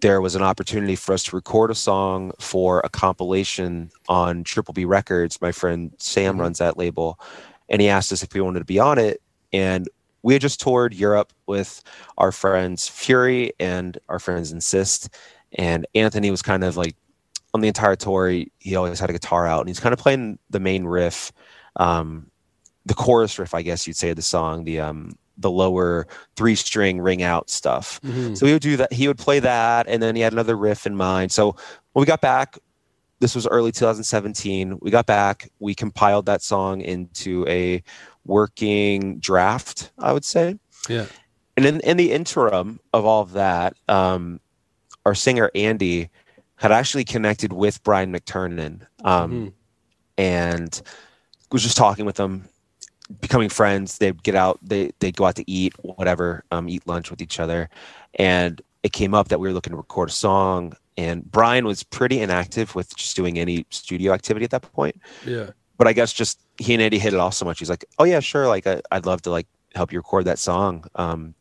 there 0.00 0.20
was 0.20 0.34
an 0.34 0.42
opportunity 0.42 0.94
for 0.94 1.12
us 1.12 1.22
to 1.24 1.36
record 1.36 1.70
a 1.70 1.74
song 1.74 2.32
for 2.38 2.80
a 2.84 2.88
compilation 2.88 3.90
on 4.08 4.44
Triple 4.44 4.74
B 4.74 4.84
Records. 4.84 5.40
My 5.40 5.52
friend 5.52 5.92
Sam 5.98 6.34
mm-hmm. 6.34 6.42
runs 6.42 6.58
that 6.58 6.76
label, 6.76 7.18
and 7.68 7.80
he 7.80 7.88
asked 7.88 8.12
us 8.12 8.22
if 8.22 8.34
we 8.34 8.40
wanted 8.40 8.60
to 8.60 8.66
be 8.66 8.78
on 8.78 8.98
it. 8.98 9.22
And 9.52 9.88
we 10.22 10.34
had 10.34 10.42
just 10.42 10.60
toured 10.60 10.92
Europe 10.92 11.32
with 11.46 11.82
our 12.18 12.32
friends 12.32 12.88
Fury 12.88 13.52
and 13.58 13.96
our 14.08 14.18
friends 14.18 14.52
Insist. 14.52 15.08
And 15.52 15.86
Anthony 15.94 16.30
was 16.30 16.42
kind 16.42 16.64
of 16.64 16.76
like 16.76 16.96
on 17.54 17.60
the 17.60 17.68
entire 17.68 17.96
tour, 17.96 18.28
he, 18.28 18.52
he 18.58 18.76
always 18.76 19.00
had 19.00 19.08
a 19.08 19.14
guitar 19.14 19.46
out 19.46 19.60
and 19.60 19.68
he's 19.68 19.80
kind 19.80 19.92
of 19.92 19.98
playing 19.98 20.38
the 20.50 20.60
main 20.60 20.84
riff 20.84 21.32
um, 21.76 22.30
the 22.86 22.94
chorus 22.94 23.38
riff, 23.38 23.52
I 23.52 23.62
guess 23.62 23.86
you'd 23.86 23.96
say, 23.96 24.10
of 24.10 24.16
the 24.16 24.22
song, 24.22 24.64
the 24.64 24.80
um 24.80 25.18
the 25.38 25.50
lower 25.50 26.06
three 26.36 26.54
string 26.54 26.98
ring 26.98 27.22
out 27.22 27.50
stuff. 27.50 28.00
Mm-hmm. 28.02 28.34
So 28.34 28.46
he 28.46 28.52
would 28.52 28.62
do 28.62 28.76
that. 28.78 28.92
He 28.92 29.06
would 29.06 29.18
play 29.18 29.40
that, 29.40 29.86
and 29.86 30.02
then 30.02 30.16
he 30.16 30.22
had 30.22 30.32
another 30.32 30.56
riff 30.56 30.86
in 30.86 30.96
mind. 30.96 31.32
So 31.32 31.56
when 31.92 32.00
we 32.00 32.06
got 32.06 32.20
back, 32.20 32.58
this 33.20 33.34
was 33.34 33.46
early 33.46 33.72
2017. 33.72 34.78
We 34.80 34.90
got 34.90 35.06
back, 35.06 35.50
we 35.58 35.74
compiled 35.74 36.26
that 36.26 36.42
song 36.42 36.80
into 36.80 37.46
a 37.48 37.82
working 38.24 39.18
draft, 39.18 39.90
I 39.98 40.12
would 40.12 40.24
say. 40.24 40.58
Yeah. 40.88 41.06
And 41.56 41.64
in, 41.64 41.80
in 41.80 41.96
the 41.96 42.12
interim 42.12 42.80
of 42.92 43.04
all 43.06 43.22
of 43.22 43.32
that, 43.32 43.74
um, 43.88 44.40
our 45.06 45.14
singer 45.14 45.50
Andy 45.54 46.10
had 46.56 46.72
actually 46.72 47.04
connected 47.04 47.52
with 47.52 47.82
Brian 47.82 48.12
McTernan 48.12 48.86
um, 49.04 49.32
mm-hmm. 49.32 49.48
and 50.18 50.82
was 51.50 51.62
just 51.62 51.76
talking 51.76 52.04
with 52.04 52.18
him 52.18 52.48
becoming 53.20 53.48
friends. 53.48 53.98
They'd 53.98 54.22
get 54.22 54.34
out, 54.34 54.58
they 54.62 54.92
they'd 55.00 55.16
go 55.16 55.24
out 55.24 55.36
to 55.36 55.50
eat, 55.50 55.74
whatever, 55.82 56.44
um, 56.50 56.68
eat 56.68 56.86
lunch 56.86 57.10
with 57.10 57.20
each 57.20 57.40
other, 57.40 57.68
and 58.14 58.60
it 58.82 58.92
came 58.92 59.14
up 59.14 59.28
that 59.28 59.40
we 59.40 59.48
were 59.48 59.54
looking 59.54 59.72
to 59.72 59.76
record 59.76 60.10
a 60.10 60.12
song. 60.12 60.74
And 60.98 61.30
Brian 61.30 61.66
was 61.66 61.82
pretty 61.82 62.20
inactive 62.20 62.74
with 62.74 62.96
just 62.96 63.16
doing 63.16 63.38
any 63.38 63.66
studio 63.68 64.12
activity 64.12 64.44
at 64.44 64.50
that 64.52 64.62
point. 64.62 64.98
Yeah. 65.26 65.50
But 65.76 65.86
I 65.86 65.92
guess 65.92 66.12
just 66.12 66.40
he 66.58 66.72
and 66.72 66.82
Eddie 66.82 66.98
hit 66.98 67.12
it 67.12 67.20
off 67.20 67.34
so 67.34 67.44
much. 67.44 67.58
He's 67.58 67.68
like, 67.68 67.84
"Oh 67.98 68.04
yeah, 68.04 68.20
sure. 68.20 68.48
Like 68.48 68.66
I, 68.66 68.80
would 68.92 69.04
love 69.04 69.22
to 69.22 69.30
like 69.30 69.46
help 69.74 69.92
you 69.92 69.98
record 69.98 70.24
that 70.24 70.38
song. 70.38 70.86
Um, 70.94 71.34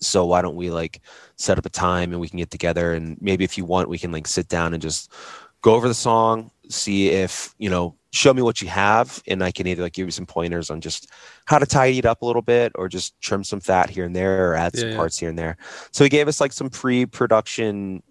so 0.00 0.24
why 0.24 0.42
don't 0.42 0.56
we 0.56 0.70
like 0.70 1.00
set 1.36 1.58
up 1.58 1.66
a 1.66 1.70
time 1.70 2.12
and 2.12 2.20
we 2.20 2.28
can 2.28 2.38
get 2.38 2.50
together 2.50 2.92
and 2.92 3.20
maybe 3.20 3.44
if 3.44 3.58
you 3.58 3.64
want 3.64 3.88
we 3.88 3.98
can 3.98 4.12
like 4.12 4.28
sit 4.28 4.48
down 4.48 4.72
and 4.72 4.82
just 4.82 5.12
go 5.60 5.74
over 5.74 5.88
the 5.88 5.94
song, 5.94 6.51
see 6.68 7.08
if 7.08 7.54
you 7.58 7.68
know 7.68 7.94
show 8.12 8.32
me 8.32 8.42
what 8.42 8.60
you 8.60 8.68
have 8.68 9.22
and 9.26 9.42
i 9.42 9.50
can 9.50 9.66
either 9.66 9.82
like 9.82 9.94
give 9.94 10.06
you 10.06 10.12
some 10.12 10.26
pointers 10.26 10.70
on 10.70 10.80
just 10.80 11.10
how 11.46 11.58
to 11.58 11.66
tidy 11.66 11.98
it 11.98 12.06
up 12.06 12.22
a 12.22 12.26
little 12.26 12.42
bit 12.42 12.72
or 12.76 12.88
just 12.88 13.20
trim 13.20 13.44
some 13.44 13.60
fat 13.60 13.90
here 13.90 14.04
and 14.04 14.14
there 14.14 14.50
or 14.50 14.54
add 14.54 14.76
some 14.76 14.90
yeah. 14.90 14.96
parts 14.96 15.18
here 15.18 15.28
and 15.28 15.38
there. 15.38 15.56
So 15.90 16.04
he 16.04 16.10
gave 16.10 16.28
us 16.28 16.40
like 16.40 16.52
some 16.52 16.70
pre-production 16.70 18.02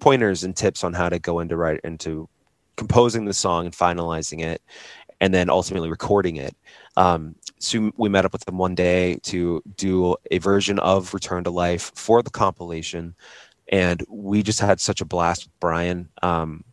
pointers 0.00 0.44
and 0.44 0.56
tips 0.56 0.84
on 0.84 0.92
how 0.92 1.08
to 1.08 1.18
go 1.18 1.40
into 1.40 1.56
write 1.56 1.80
into 1.84 2.28
composing 2.76 3.24
the 3.24 3.32
song 3.32 3.66
and 3.66 3.74
finalizing 3.74 4.42
it 4.42 4.60
and 5.20 5.32
then 5.32 5.48
ultimately 5.48 5.88
recording 5.88 6.36
it. 6.36 6.54
Um, 6.96 7.36
so 7.58 7.90
we 7.96 8.08
met 8.08 8.24
up 8.24 8.32
with 8.32 8.46
him 8.46 8.58
one 8.58 8.74
day 8.74 9.18
to 9.22 9.62
do 9.76 10.16
a 10.30 10.38
version 10.38 10.78
of 10.80 11.14
return 11.14 11.44
to 11.44 11.50
life 11.50 11.92
for 11.94 12.22
the 12.22 12.30
compilation 12.30 13.14
and 13.68 14.04
we 14.08 14.42
just 14.42 14.60
had 14.60 14.80
such 14.80 15.00
a 15.00 15.06
blast 15.06 15.46
with 15.46 15.60
brian. 15.60 16.08
Um, 16.22 16.64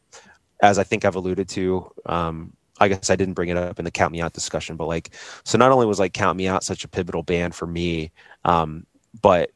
as 0.62 0.80
i 0.80 0.84
think 0.84 1.06
i've 1.06 1.16
alluded 1.16 1.48
to 1.50 1.92
um, 2.06 2.54
I 2.82 2.88
guess 2.88 3.12
I 3.12 3.16
didn't 3.16 3.36
bring 3.36 3.50
it 3.50 3.58
up 3.58 3.78
in 3.78 3.86
the 3.86 3.92
Count 3.92 4.12
Me 4.12 4.22
Out 4.22 4.34
discussion, 4.34 4.76
but 4.76 4.88
like, 4.88 5.12
so 5.44 5.56
not 5.56 5.72
only 5.72 5.86
was 5.86 6.00
like 6.00 6.14
Count 6.14 6.36
Me 6.36 6.48
Out 6.48 6.64
such 6.64 6.84
a 6.84 6.88
pivotal 6.88 7.22
band 7.22 7.54
for 7.54 7.68
me, 7.68 8.12
um, 8.44 8.88
but 9.22 9.52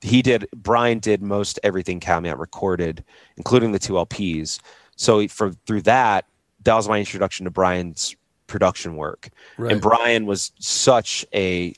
he 0.00 0.22
did, 0.22 0.48
Brian 0.56 0.98
did 0.98 1.22
most 1.22 1.60
everything 1.62 2.00
Count 2.00 2.24
Me 2.24 2.28
Out 2.28 2.40
recorded, 2.40 3.04
including 3.36 3.70
the 3.70 3.78
two 3.78 3.92
LPs. 3.92 4.58
So 4.96 5.28
for 5.28 5.52
through 5.66 5.82
that, 5.82 6.24
that 6.64 6.74
was 6.74 6.88
my 6.88 6.98
introduction 6.98 7.44
to 7.44 7.50
Brian's 7.50 8.16
production 8.48 8.96
work. 8.96 9.28
Right. 9.56 9.70
And 9.70 9.80
Brian 9.80 10.26
was 10.26 10.50
such 10.58 11.24
a 11.32 11.74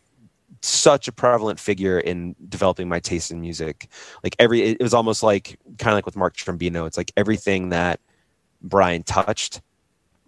such 0.62 1.08
a 1.08 1.12
prevalent 1.12 1.60
figure 1.60 2.00
in 2.00 2.34
developing 2.48 2.88
my 2.88 3.00
taste 3.00 3.30
in 3.30 3.40
music. 3.40 3.88
Like 4.24 4.34
every, 4.38 4.62
it 4.62 4.82
was 4.82 4.94
almost 4.94 5.22
like 5.22 5.58
kind 5.78 5.90
of 5.90 5.94
like 5.94 6.06
with 6.06 6.16
Mark 6.16 6.36
Trombino. 6.36 6.86
It's 6.86 6.96
like 6.96 7.12
everything 7.16 7.68
that 7.68 8.00
Brian 8.62 9.02
touched 9.02 9.60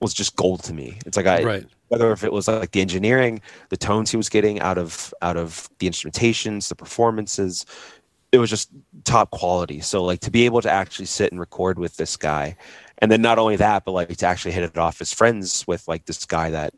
was 0.00 0.14
just 0.14 0.36
gold 0.36 0.62
to 0.64 0.72
me. 0.72 0.98
It's 1.06 1.16
like 1.16 1.26
I 1.26 1.42
right. 1.42 1.66
whether 1.88 2.10
if 2.12 2.24
it 2.24 2.32
was 2.32 2.48
like 2.48 2.72
the 2.72 2.80
engineering, 2.80 3.40
the 3.68 3.76
tones 3.76 4.10
he 4.10 4.16
was 4.16 4.28
getting 4.28 4.60
out 4.60 4.78
of 4.78 5.12
out 5.22 5.36
of 5.36 5.68
the 5.78 5.88
instrumentations, 5.88 6.68
the 6.68 6.74
performances, 6.74 7.66
it 8.32 8.38
was 8.38 8.48
just 8.50 8.70
top 9.04 9.30
quality. 9.30 9.80
So 9.80 10.02
like 10.02 10.20
to 10.20 10.30
be 10.30 10.44
able 10.46 10.62
to 10.62 10.70
actually 10.70 11.06
sit 11.06 11.32
and 11.32 11.40
record 11.40 11.78
with 11.78 11.96
this 11.96 12.16
guy, 12.16 12.56
and 12.98 13.10
then 13.10 13.20
not 13.20 13.38
only 13.38 13.56
that, 13.56 13.84
but 13.84 13.92
like 13.92 14.14
to 14.16 14.26
actually 14.26 14.52
hit 14.52 14.62
it 14.62 14.78
off 14.78 15.00
as 15.00 15.12
friends 15.12 15.66
with 15.66 15.86
like 15.86 16.06
this 16.06 16.24
guy 16.24 16.50
that 16.50 16.72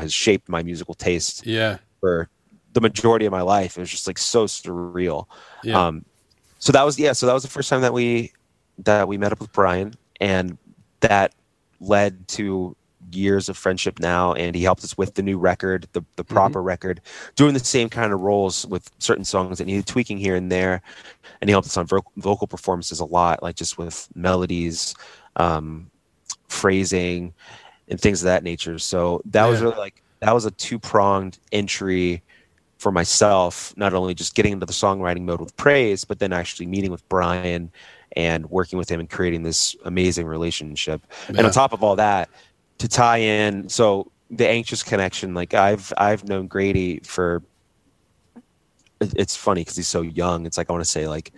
has 0.00 0.12
shaped 0.12 0.48
my 0.48 0.62
musical 0.62 0.94
taste 0.94 1.46
Yeah. 1.46 1.78
for 2.00 2.28
the 2.72 2.80
majority 2.80 3.24
of 3.24 3.32
my 3.32 3.42
life. 3.42 3.76
It 3.76 3.80
was 3.80 3.90
just 3.90 4.06
like 4.06 4.18
so 4.18 4.46
surreal. 4.46 5.26
Yeah. 5.62 5.86
Um, 5.86 6.04
so 6.58 6.72
that 6.72 6.82
was 6.84 6.98
yeah. 6.98 7.12
So 7.12 7.26
that 7.26 7.32
was 7.34 7.42
the 7.42 7.48
first 7.50 7.68
time 7.68 7.82
that 7.82 7.92
we 7.92 8.32
that 8.78 9.08
we 9.08 9.18
met 9.18 9.32
up 9.32 9.40
with 9.40 9.52
Brian, 9.52 9.94
and 10.20 10.58
that 11.00 11.34
led 11.80 12.26
to 12.28 12.76
years 13.12 13.48
of 13.48 13.56
friendship 13.56 13.98
now. 13.98 14.32
And 14.32 14.54
he 14.54 14.62
helped 14.62 14.84
us 14.84 14.96
with 14.96 15.14
the 15.14 15.22
new 15.22 15.38
record, 15.38 15.86
the 15.92 16.04
the 16.16 16.24
proper 16.24 16.62
record, 16.62 17.00
doing 17.36 17.54
the 17.54 17.60
same 17.60 17.88
kind 17.88 18.12
of 18.12 18.20
roles 18.20 18.66
with 18.66 18.90
certain 18.98 19.24
songs 19.24 19.58
that 19.58 19.66
needed 19.66 19.86
tweaking 19.86 20.18
here 20.18 20.36
and 20.36 20.50
there. 20.50 20.82
And 21.40 21.48
he 21.48 21.52
helped 21.52 21.68
us 21.68 21.76
on 21.76 21.86
vo- 21.86 22.04
vocal 22.16 22.46
performances 22.46 23.00
a 23.00 23.04
lot, 23.04 23.42
like 23.42 23.56
just 23.56 23.78
with 23.78 24.08
melodies, 24.14 24.94
um, 25.36 25.90
phrasing, 26.48 27.34
and 27.88 28.00
things 28.00 28.22
of 28.22 28.26
that 28.26 28.42
nature. 28.42 28.78
So 28.78 29.22
that 29.26 29.46
was 29.46 29.60
really 29.60 29.76
like 29.76 30.02
that 30.20 30.32
was 30.32 30.44
a 30.44 30.50
two 30.50 30.78
pronged 30.78 31.38
entry 31.52 32.22
for 32.78 32.92
myself, 32.92 33.72
not 33.76 33.94
only 33.94 34.14
just 34.14 34.34
getting 34.34 34.52
into 34.52 34.66
the 34.66 34.72
songwriting 34.72 35.22
mode 35.22 35.40
with 35.40 35.56
praise, 35.56 36.04
but 36.04 36.18
then 36.18 36.32
actually 36.32 36.66
meeting 36.66 36.90
with 36.90 37.08
Brian 37.08 37.70
and 38.16 38.48
working 38.50 38.78
with 38.78 38.88
him 38.90 38.98
and 39.00 39.08
creating 39.10 39.42
this 39.42 39.76
amazing 39.84 40.26
relationship. 40.26 41.06
And 41.28 41.38
on 41.40 41.50
top 41.52 41.72
of 41.72 41.82
all 41.82 41.96
that, 41.96 42.28
to 42.78 42.88
tie 42.88 43.18
in, 43.18 43.68
so 43.68 44.10
the 44.30 44.48
anxious 44.48 44.82
connection, 44.82 45.34
like 45.34 45.54
I've 45.54 45.92
I've 45.98 46.24
known 46.24 46.46
Grady 46.46 47.00
for. 47.04 47.42
It's 49.00 49.36
funny 49.36 49.60
because 49.60 49.76
he's 49.76 49.88
so 49.88 50.00
young. 50.00 50.46
It's 50.46 50.56
like 50.56 50.70
I 50.70 50.72
want 50.72 50.84
to 50.84 50.90
say 50.90 51.06
like 51.06 51.32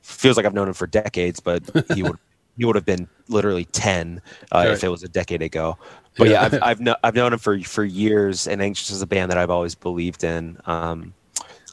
feels 0.00 0.36
like 0.36 0.46
I've 0.46 0.54
known 0.54 0.68
him 0.68 0.74
for 0.74 0.86
decades, 0.86 1.40
but 1.40 1.62
he 1.94 2.02
would 2.02 2.16
he 2.56 2.64
would 2.64 2.74
have 2.74 2.86
been 2.86 3.06
literally 3.28 3.66
ten 3.66 4.20
uh, 4.50 4.66
if 4.68 4.82
it 4.82 4.88
was 4.88 5.02
a 5.02 5.08
decade 5.08 5.42
ago. 5.42 5.76
But 6.16 6.28
yeah, 6.28 6.32
Yeah. 6.32 6.44
I've 6.44 6.62
I've, 6.62 6.80
kno- 6.80 6.96
I've 7.04 7.14
known 7.14 7.32
him 7.34 7.38
for 7.38 7.60
for 7.60 7.84
years, 7.84 8.46
and 8.48 8.62
Anxious 8.62 8.90
is 8.90 9.02
a 9.02 9.06
band 9.06 9.30
that 9.30 9.36
I've 9.38 9.50
always 9.50 9.74
believed 9.74 10.24
in. 10.24 10.58
Um, 10.64 11.12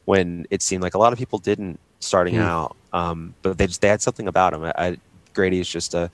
when 0.05 0.45
it 0.49 0.61
seemed 0.61 0.81
like 0.83 0.95
a 0.95 0.97
lot 0.97 1.13
of 1.13 1.19
people 1.19 1.37
didn't 1.39 1.79
starting 1.99 2.35
Mm. 2.35 2.41
out, 2.41 2.75
um, 2.93 3.33
but 3.41 3.57
they 3.57 3.67
just 3.67 3.81
they 3.81 3.87
had 3.87 4.01
something 4.01 4.27
about 4.27 4.53
him. 4.53 4.63
I, 4.63 4.73
I, 4.77 4.97
Grady 5.33 5.59
is 5.59 5.69
just 5.69 5.93
a 5.93 6.09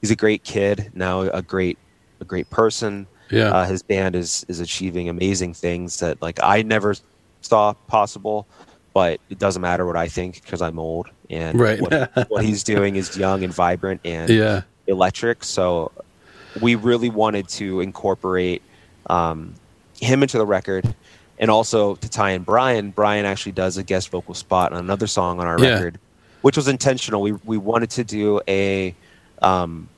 he's 0.00 0.10
a 0.10 0.16
great 0.16 0.44
kid 0.44 0.90
now, 0.94 1.22
a 1.22 1.42
great 1.42 1.78
a 2.20 2.24
great 2.24 2.48
person. 2.50 3.06
Yeah. 3.30 3.50
Uh, 3.50 3.64
his 3.66 3.82
band 3.82 4.16
is 4.16 4.44
is 4.48 4.60
achieving 4.60 5.08
amazing 5.08 5.54
things 5.54 5.98
that 6.00 6.20
like 6.22 6.38
I 6.42 6.62
never 6.62 6.94
saw 7.40 7.72
possible. 7.88 8.46
But 8.92 9.20
it 9.30 9.38
doesn't 9.38 9.62
matter 9.62 9.86
what 9.86 9.96
I 9.96 10.08
think 10.08 10.42
because 10.42 10.60
I'm 10.60 10.76
old, 10.80 11.08
and 11.30 11.58
Right. 11.60 11.80
what, 11.80 12.28
what 12.28 12.44
he's 12.44 12.64
doing 12.64 12.96
is 12.96 13.16
young 13.16 13.44
and 13.44 13.54
vibrant 13.54 14.00
and 14.04 14.28
yeah. 14.42 14.62
electric. 14.88 15.44
So 15.44 15.92
we 16.60 16.74
really 16.74 17.08
wanted 17.08 17.46
to 17.50 17.80
incorporate 17.82 18.62
um, 19.08 19.54
him 20.00 20.22
into 20.22 20.38
the 20.38 20.44
record. 20.46 20.92
And 21.38 21.52
also 21.52 21.94
to 21.94 22.08
tie 22.08 22.30
in 22.32 22.42
Brian, 22.42 22.90
Brian 22.90 23.24
actually 23.26 23.52
does 23.52 23.76
a 23.76 23.84
guest 23.84 24.08
vocal 24.08 24.34
spot 24.34 24.72
on 24.72 24.80
another 24.80 25.06
song 25.06 25.38
on 25.38 25.46
our 25.46 25.58
Yeah. 25.60 25.74
record, 25.74 26.00
which 26.42 26.56
was 26.56 26.68
intentional. 26.68 27.22
We, 27.22 27.32
we 27.32 27.58
wanted 27.58 27.90
to 27.90 28.04
do 28.04 28.40
a, 28.48 28.94
um, 29.42 29.88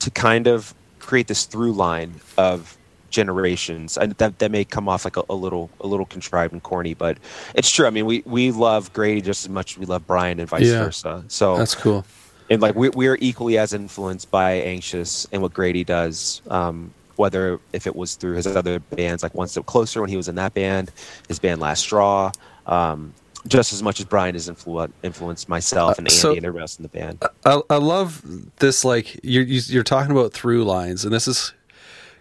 to 0.00 0.10
kind 0.10 0.46
of 0.46 0.74
create 0.98 1.26
this 1.28 1.44
through 1.44 1.72
line 1.72 2.14
of 2.38 2.76
generations 3.10 3.96
and 3.96 4.10
that, 4.14 4.38
that 4.40 4.50
may 4.50 4.64
come 4.64 4.88
off 4.88 5.04
like 5.04 5.16
a, 5.16 5.22
a 5.30 5.34
little 5.34 5.70
a 5.80 5.86
little 5.86 6.04
contrived 6.06 6.52
and 6.52 6.64
corny 6.64 6.94
but 6.94 7.16
it's 7.54 7.70
true 7.70 7.86
i 7.86 7.90
mean 7.90 8.04
we 8.06 8.24
we 8.26 8.50
love 8.50 8.92
grady 8.92 9.20
just 9.20 9.44
as 9.44 9.48
much 9.48 9.72
as 9.74 9.78
we 9.78 9.86
love 9.86 10.04
brian 10.04 10.40
and 10.40 10.48
vice 10.48 10.66
Yeah. 10.66 10.82
versa 10.82 11.22
so 11.28 11.56
That's 11.56 11.76
cool. 11.76 12.04
and 12.50 12.60
like 12.60 12.74
we, 12.74 12.88
we're 12.88 13.16
equally 13.20 13.56
as 13.56 13.72
influenced 13.72 14.32
by 14.32 14.54
anxious 14.54 15.28
and 15.30 15.40
what 15.42 15.54
grady 15.54 15.84
does 15.84 16.42
um, 16.50 16.92
whether 17.14 17.60
if 17.72 17.86
it 17.86 17.94
was 17.94 18.16
through 18.16 18.34
his 18.34 18.48
other 18.48 18.80
bands 18.80 19.22
like 19.22 19.32
one 19.34 19.46
step 19.46 19.64
closer 19.66 20.00
when 20.00 20.10
he 20.10 20.16
was 20.16 20.26
in 20.26 20.34
that 20.34 20.52
band 20.52 20.90
his 21.28 21.38
band 21.38 21.60
last 21.60 21.82
straw 21.82 22.32
um, 22.66 23.14
just 23.46 23.72
as 23.72 23.82
much 23.82 24.00
as 24.00 24.06
brian 24.06 24.34
has 24.34 24.48
influ- 24.48 24.90
influenced 25.02 25.48
myself 25.48 25.98
and 25.98 26.06
Uh, 26.06 26.10
andy 26.10 26.14
so- 26.20 26.32
and 26.32 26.42
the 26.42 26.52
rest 26.52 26.78
in 26.78 26.82
the 26.82 26.88
band 26.88 27.22
I, 27.44 27.60
I 27.68 27.76
love 27.76 28.22
this. 28.58 28.84
Like 28.84 29.20
you're 29.22 29.42
you- 29.44 29.60
you're 29.66 29.82
talking 29.84 30.10
about 30.12 30.32
through 30.32 30.64
lines, 30.64 31.04
and 31.04 31.12
this 31.12 31.28
is 31.28 31.52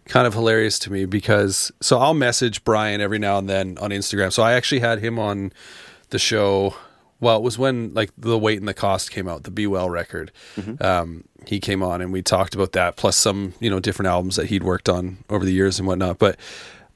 kind 0.05 0.27
of 0.27 0.33
hilarious 0.33 0.77
to 0.79 0.91
me 0.91 1.05
because 1.05 1.71
so 1.81 1.97
I'll 1.97 2.13
message 2.13 2.63
Brian 2.65 2.99
every 2.99 3.19
now 3.19 3.37
and 3.37 3.47
then 3.49 3.77
on 3.79 3.91
Instagram. 3.91 4.33
So 4.33 4.43
I 4.43 4.53
actually 4.53 4.81
had 4.81 4.99
him 4.99 5.17
on 5.17 5.53
the 6.09 6.19
show. 6.19 6.75
Well, 7.21 7.37
it 7.37 7.41
was 7.43 7.57
when 7.57 7.93
like 7.93 8.11
the 8.17 8.37
weight 8.37 8.59
and 8.59 8.67
the 8.67 8.73
cost 8.73 9.09
came 9.11 9.29
out, 9.29 9.43
the 9.43 9.51
Be 9.51 9.65
Well 9.65 9.89
record. 9.89 10.29
Um, 10.81 11.23
he 11.47 11.61
came 11.61 11.81
on 11.81 12.01
and 12.01 12.11
we 12.11 12.21
talked 12.21 12.53
about 12.53 12.73
that, 12.73 12.97
plus 12.97 13.15
some 13.15 13.53
you 13.61 13.69
know 13.69 13.79
different 13.79 14.07
albums 14.09 14.35
that 14.35 14.47
he'd 14.47 14.63
worked 14.63 14.89
on 14.89 15.19
over 15.29 15.45
the 15.45 15.53
years 15.53 15.79
and 15.79 15.87
whatnot. 15.87 16.19
But 16.19 16.37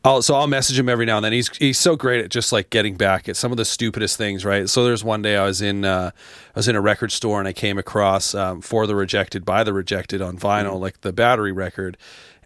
I'll, 0.07 0.21
so 0.21 0.35
I'll 0.35 0.47
message 0.47 0.79
him 0.79 0.87
every 0.87 1.05
now 1.05 1.17
and 1.17 1.25
then. 1.25 1.33
He's 1.33 1.49
he's 1.57 1.77
so 1.77 1.95
great 1.95 2.23
at 2.23 2.31
just 2.31 2.51
like 2.51 2.69
getting 2.69 2.95
back 2.95 3.27
at 3.27 3.35
some 3.35 3.51
of 3.51 3.57
the 3.57 3.65
stupidest 3.65 4.17
things, 4.17 4.45
right? 4.45 4.69
So 4.69 4.83
there's 4.83 5.03
one 5.03 5.21
day 5.21 5.35
I 5.35 5.45
was 5.45 5.61
in 5.61 5.83
uh, 5.85 6.11
I 6.13 6.59
was 6.59 6.67
in 6.67 6.75
a 6.75 6.81
record 6.81 7.11
store 7.11 7.39
and 7.39 7.47
I 7.47 7.53
came 7.53 7.77
across 7.77 8.33
um, 8.33 8.61
For 8.61 8.87
the 8.87 8.95
Rejected 8.95 9.43
by 9.43 9.63
the 9.63 9.73
Rejected 9.73 10.21
on 10.21 10.37
vinyl, 10.37 10.79
like 10.79 11.01
the 11.01 11.11
Battery 11.11 11.51
record, 11.51 11.97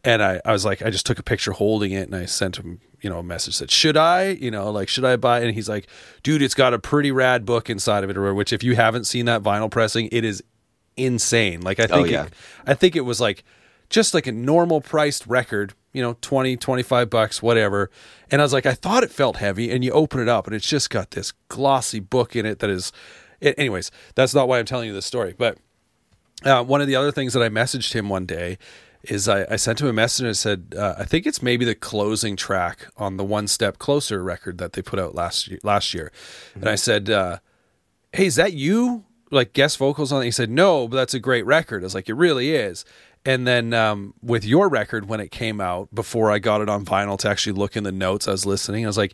and 0.03 0.23
I, 0.23 0.41
I 0.43 0.51
was 0.51 0.65
like 0.65 0.81
I 0.81 0.89
just 0.89 1.05
took 1.05 1.19
a 1.19 1.23
picture 1.23 1.51
holding 1.51 1.91
it 1.91 2.07
and 2.07 2.15
I 2.15 2.25
sent 2.25 2.57
him 2.57 2.81
you 2.99 3.09
know 3.09 3.19
a 3.19 3.23
message 3.23 3.59
that 3.59 3.69
should 3.71 3.97
I 3.97 4.29
you 4.29 4.51
know 4.51 4.71
like 4.71 4.89
should 4.89 5.05
I 5.05 5.15
buy 5.15 5.41
it? 5.41 5.45
and 5.45 5.53
he's 5.53 5.69
like 5.69 5.87
dude 6.23 6.41
it's 6.41 6.53
got 6.53 6.73
a 6.73 6.79
pretty 6.79 7.11
rad 7.11 7.45
book 7.45 7.69
inside 7.69 8.03
of 8.03 8.09
it 8.09 8.17
or 8.17 8.33
which 8.33 8.53
if 8.53 8.63
you 8.63 8.75
haven't 8.75 9.05
seen 9.05 9.25
that 9.25 9.41
vinyl 9.41 9.71
pressing 9.71 10.07
it 10.11 10.23
is 10.23 10.43
insane 10.97 11.61
like 11.61 11.79
I 11.79 11.87
think 11.87 12.09
yeah. 12.09 12.25
it, 12.25 12.33
I 12.67 12.75
think 12.75 12.95
it 12.95 13.01
was 13.01 13.19
like 13.19 13.43
just 13.91 14.13
like 14.13 14.25
a 14.25 14.31
normal 14.31 14.81
priced 14.81 15.27
record, 15.27 15.73
you 15.93 16.01
know, 16.01 16.15
20, 16.21 16.57
25 16.57 17.09
bucks, 17.09 17.41
whatever. 17.41 17.89
And 18.29 18.41
I 18.41 18.45
was 18.45 18.53
like, 18.53 18.65
I 18.65 18.73
thought 18.73 19.03
it 19.03 19.11
felt 19.11 19.37
heavy. 19.37 19.71
And 19.71 19.83
you 19.83 19.91
open 19.91 20.19
it 20.19 20.27
up 20.29 20.47
and 20.47 20.55
it's 20.55 20.67
just 20.67 20.89
got 20.89 21.11
this 21.11 21.33
glossy 21.49 21.99
book 21.99 22.35
in 22.35 22.45
it 22.45 22.59
that 22.59 22.69
is, 22.69 22.91
a- 23.41 23.59
anyways, 23.59 23.91
that's 24.15 24.33
not 24.33 24.47
why 24.47 24.59
I'm 24.59 24.65
telling 24.65 24.87
you 24.87 24.93
this 24.93 25.05
story. 25.05 25.35
But 25.37 25.57
uh, 26.45 26.63
one 26.63 26.81
of 26.81 26.87
the 26.87 26.95
other 26.95 27.11
things 27.11 27.33
that 27.33 27.43
I 27.43 27.49
messaged 27.49 27.93
him 27.93 28.09
one 28.09 28.25
day 28.25 28.57
is 29.03 29.27
I, 29.27 29.45
I 29.49 29.55
sent 29.55 29.81
him 29.81 29.87
a 29.87 29.93
message 29.93 30.21
and 30.21 30.29
I 30.29 30.33
said, 30.33 30.75
uh, 30.77 30.95
I 30.97 31.05
think 31.05 31.25
it's 31.25 31.41
maybe 31.41 31.65
the 31.65 31.75
closing 31.75 32.35
track 32.35 32.87
on 32.97 33.17
the 33.17 33.23
One 33.23 33.47
Step 33.47 33.79
Closer 33.79 34.23
record 34.23 34.59
that 34.59 34.73
they 34.73 34.81
put 34.81 34.99
out 34.99 35.15
last 35.15 35.47
year. 35.47 35.59
Last 35.63 35.93
year. 35.93 36.11
And 36.55 36.69
I 36.69 36.75
said, 36.75 37.09
uh, 37.09 37.39
hey, 38.13 38.27
is 38.27 38.35
that 38.35 38.53
you? 38.53 39.05
Like 39.33 39.53
guest 39.53 39.77
vocals 39.77 40.11
on 40.11 40.21
it? 40.21 40.25
He 40.25 40.31
said, 40.31 40.49
no, 40.49 40.89
but 40.89 40.97
that's 40.97 41.13
a 41.13 41.19
great 41.19 41.45
record. 41.45 41.83
I 41.83 41.85
was 41.85 41.95
like, 41.95 42.09
it 42.09 42.15
really 42.15 42.51
is. 42.53 42.83
And 43.25 43.47
then 43.47 43.73
um, 43.73 44.13
with 44.21 44.43
your 44.43 44.67
record, 44.67 45.07
when 45.07 45.19
it 45.19 45.31
came 45.31 45.61
out, 45.61 45.93
before 45.93 46.31
I 46.31 46.39
got 46.39 46.61
it 46.61 46.69
on 46.69 46.85
vinyl 46.85 47.19
to 47.19 47.29
actually 47.29 47.53
look 47.53 47.75
in 47.75 47.83
the 47.83 47.91
notes, 47.91 48.27
I 48.27 48.31
was 48.31 48.45
listening. 48.45 48.83
I 48.83 48.87
was 48.87 48.97
like, 48.97 49.13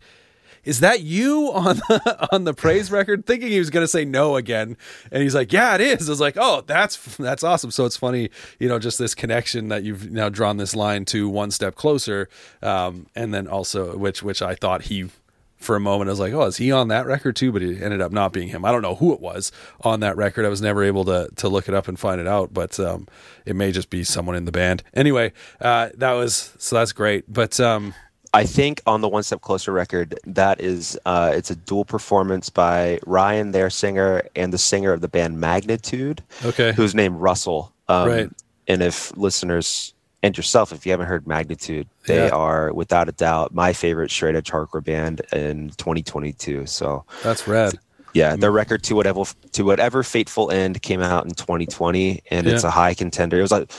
is 0.63 0.81
that 0.81 1.01
you 1.01 1.51
on 1.53 1.77
the, 1.77 2.27
on 2.33 2.43
the 2.43 2.53
praise 2.53 2.91
record? 2.91 3.25
Thinking 3.25 3.49
he 3.49 3.59
was 3.59 3.69
going 3.69 3.83
to 3.83 3.87
say 3.87 4.03
no 4.03 4.35
again, 4.35 4.75
and 5.11 5.23
he's 5.23 5.33
like, 5.33 5.53
"Yeah, 5.53 5.75
it 5.75 5.81
is." 5.81 6.09
I 6.09 6.11
was 6.11 6.19
like, 6.19 6.35
"Oh, 6.37 6.61
that's 6.67 7.15
that's 7.15 7.43
awesome." 7.43 7.71
So 7.71 7.85
it's 7.85 7.95
funny, 7.95 8.29
you 8.59 8.67
know, 8.67 8.77
just 8.77 8.99
this 8.99 9.15
connection 9.15 9.69
that 9.69 9.83
you've 9.83 10.11
now 10.11 10.27
drawn 10.27 10.57
this 10.57 10.75
line 10.75 11.05
to 11.05 11.29
one 11.29 11.51
step 11.51 11.75
closer, 11.75 12.27
um, 12.61 13.07
and 13.15 13.33
then 13.33 13.47
also 13.47 13.95
which 13.97 14.23
which 14.23 14.41
I 14.41 14.55
thought 14.55 14.83
he 14.83 15.09
for 15.57 15.75
a 15.75 15.79
moment 15.79 16.09
I 16.09 16.11
was 16.11 16.19
like, 16.19 16.33
"Oh, 16.33 16.43
is 16.45 16.57
he 16.57 16.71
on 16.71 16.87
that 16.89 17.05
record 17.05 17.35
too?" 17.35 17.51
But 17.51 17.61
it 17.63 17.81
ended 17.81 18.01
up 18.01 18.11
not 18.11 18.31
being 18.33 18.47
him. 18.47 18.63
I 18.65 18.71
don't 18.71 18.81
know 18.81 18.95
who 18.95 19.13
it 19.13 19.19
was 19.19 19.51
on 19.81 19.99
that 20.01 20.15
record. 20.17 20.45
I 20.45 20.49
was 20.49 20.61
never 20.61 20.83
able 20.83 21.03
to 21.05 21.29
to 21.37 21.49
look 21.49 21.67
it 21.67 21.73
up 21.73 21.87
and 21.87 21.99
find 21.99 22.21
it 22.21 22.27
out, 22.27 22.53
but 22.53 22.79
um, 22.79 23.07
it 23.45 23.55
may 23.55 23.71
just 23.71 23.89
be 23.89 24.03
someone 24.03 24.35
in 24.35 24.45
the 24.45 24.51
band. 24.51 24.83
Anyway, 24.93 25.33
uh, 25.61 25.89
that 25.95 26.13
was 26.13 26.53
so 26.57 26.75
that's 26.77 26.91
great, 26.93 27.25
but. 27.31 27.59
Um, 27.59 27.93
I 28.33 28.43
think 28.45 28.81
on 28.85 28.99
the 28.99 29.07
One 29.07 29.23
Step 29.23 29.39
Closer 29.39 29.71
record, 29.71 30.19
that 30.27 30.59
is, 30.59 30.99
uh, 31.05 31.31
it's 31.33 31.49
a 31.49 31.55
dual 31.55 31.85
performance 31.85 32.49
by 32.49 32.99
Ryan, 33.05 33.51
their 33.51 33.69
singer, 33.69 34.21
and 34.35 34.51
the 34.51 34.57
singer 34.57 34.91
of 34.91 34.99
the 34.99 35.07
band 35.07 35.39
Magnitude, 35.39 36.21
Okay. 36.43 36.73
who's 36.73 36.93
named 36.93 37.15
Russell. 37.15 37.73
Um, 37.87 38.07
Right. 38.09 38.29
And 38.67 38.83
if 38.83 39.15
listeners 39.15 39.93
and 40.23 40.35
yourself, 40.35 40.71
if 40.71 40.85
you 40.85 40.91
haven't 40.91 41.07
heard 41.07 41.27
Magnitude, 41.27 41.87
they 42.07 42.25
Yeah. 42.27 42.29
are 42.29 42.73
without 42.73 43.07
a 43.07 43.11
doubt 43.11 43.53
my 43.53 43.73
favorite 43.73 44.09
straight 44.11 44.35
edge 44.35 44.49
hardcore 44.51 44.83
band 44.83 45.21
in 45.31 45.69
2022. 45.77 46.65
So 46.65 47.05
that's 47.23 47.47
rad. 47.47 47.75
yeah, 48.13 48.35
their 48.35 48.51
record 48.51 48.83
to 48.83 48.95
whatever 48.95 49.23
to 49.51 49.63
whatever 49.63 50.01
fateful 50.03 50.49
end 50.51 50.81
came 50.81 51.01
out 51.01 51.25
in 51.25 51.31
2020, 51.31 52.21
and 52.31 52.47
it's 52.47 52.63
a 52.63 52.71
high 52.71 52.93
contender. 52.93 53.37
It 53.37 53.41
was 53.43 53.51
like 53.51 53.71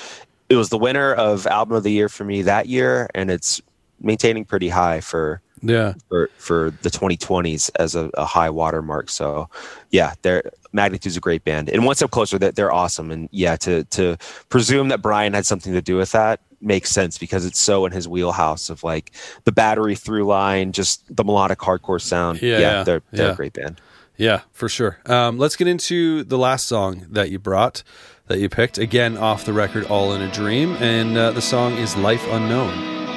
it 0.48 0.56
was 0.56 0.69
the 0.70 0.78
winner 0.78 1.12
of 1.15 1.47
album 1.47 1.77
of 1.77 1.82
the 1.82 1.90
year 1.93 2.09
for 2.09 2.24
me 2.24 2.43
that 2.43 2.66
year, 2.69 3.09
and 3.15 3.31
it's 3.31 3.60
maintaining 4.01 4.44
pretty 4.44 4.69
high 4.69 5.01
for 5.01 5.40
Yeah. 5.60 5.94
for 6.09 6.31
for 6.39 6.73
the 6.82 6.89
2020s 6.90 7.69
as 7.81 7.97
a, 7.97 8.10
a 8.15 8.24
high 8.24 8.48
watermark. 8.51 9.10
So 9.10 9.48
yeah, 9.90 10.15
they're 10.23 10.44
Magnitude's 10.73 11.16
a 11.16 11.20
great 11.20 11.45
band, 11.45 11.69
and 11.69 11.85
one 11.85 11.95
step 11.95 12.11
closer, 12.11 12.39
that 12.39 12.57
they're 12.57 12.73
awesome. 12.73 13.11
And 13.11 13.28
yeah, 13.32 13.57
to 13.57 13.85
to 13.85 14.16
presume 14.49 14.89
that 14.89 15.03
Brian 15.03 15.35
had 15.35 15.47
something 15.47 15.73
to 15.73 15.82
do 15.82 15.97
with 15.97 16.12
that 16.12 16.40
makes 16.61 16.90
sense 16.90 17.19
because 17.19 17.47
it's 17.47 17.59
so 17.59 17.86
in 17.86 17.93
his 17.93 18.09
wheelhouse 18.09 18.69
of 18.69 18.82
like 18.82 19.12
the 19.45 19.53
battery 19.53 19.95
through 19.95 20.24
line, 20.24 20.73
just 20.73 21.05
the 21.15 21.24
melodic 21.24 21.59
hardcore 21.59 22.01
sound. 22.01 22.43
Yeah, 22.43 22.59
yeah, 22.59 22.82
they're 22.82 23.03
they're 23.12 23.27
yeah. 23.27 23.32
a 23.32 23.36
great 23.36 23.53
band. 23.53 23.81
Yeah, 24.16 24.40
for 24.53 24.69
sure. 24.69 24.99
Um, 25.07 25.39
let's 25.39 25.55
get 25.55 25.69
into 25.69 26.24
the 26.24 26.36
last 26.36 26.66
song 26.66 27.07
that 27.11 27.31
you 27.31 27.39
brought, 27.39 27.85
that 28.27 28.40
you 28.40 28.49
picked. 28.49 28.77
Again, 28.77 29.16
off 29.16 29.45
the 29.45 29.53
record, 29.53 29.86
All 29.86 30.12
in 30.12 30.20
a 30.20 30.31
Dream. 30.31 30.74
And 30.81 31.16
uh, 31.16 31.31
the 31.31 31.40
song 31.40 31.74
is 31.74 31.97
Life 31.97 32.27
Unknown. 32.28 33.07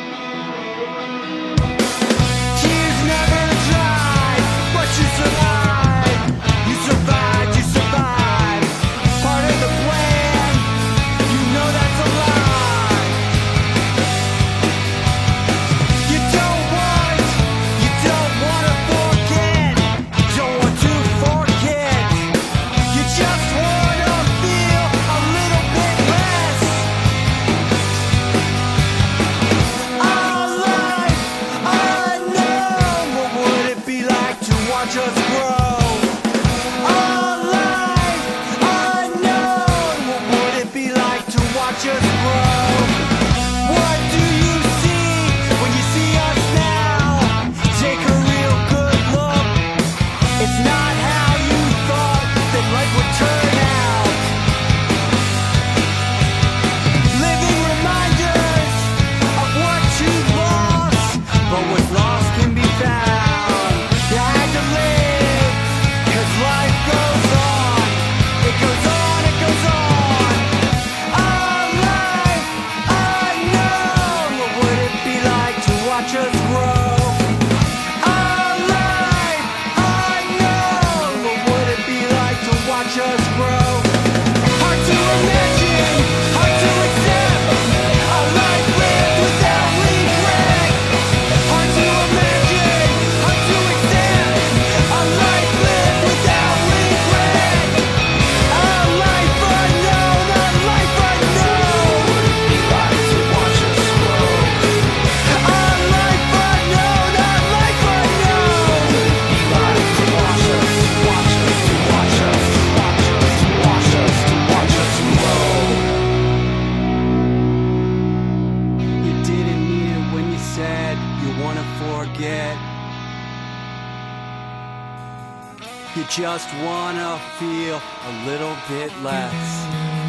Just 126.33 126.53
wanna 126.63 127.19
feel 127.37 127.81
a 128.07 128.25
little 128.25 128.55
bit 128.69 128.89
less. 129.03 130.01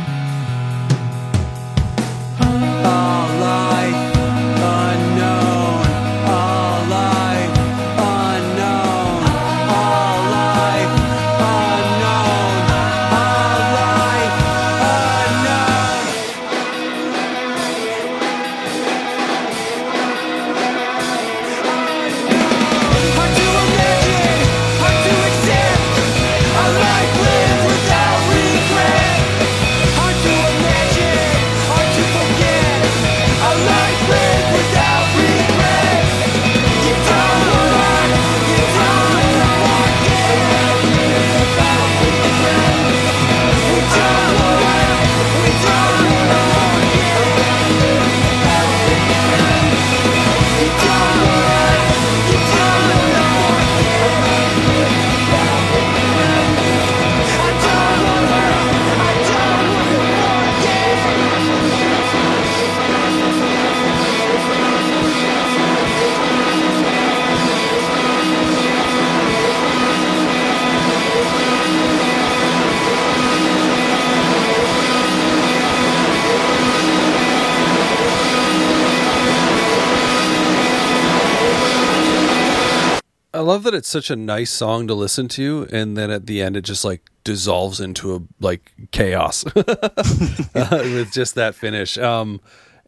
Love 83.52 83.64
that 83.64 83.74
it's 83.74 83.88
such 83.88 84.10
a 84.10 84.16
nice 84.16 84.50
song 84.50 84.86
to 84.86 84.94
listen 84.94 85.28
to, 85.28 85.68
and 85.70 85.94
then 85.94 86.10
at 86.10 86.26
the 86.26 86.40
end 86.40 86.56
it 86.56 86.62
just 86.62 86.86
like 86.86 87.02
dissolves 87.22 87.80
into 87.80 88.14
a 88.16 88.20
like 88.40 88.72
chaos 88.92 89.44
uh, 89.56 90.42
with 90.54 91.12
just 91.12 91.34
that 91.34 91.54
finish. 91.54 91.98
Um, 91.98 92.40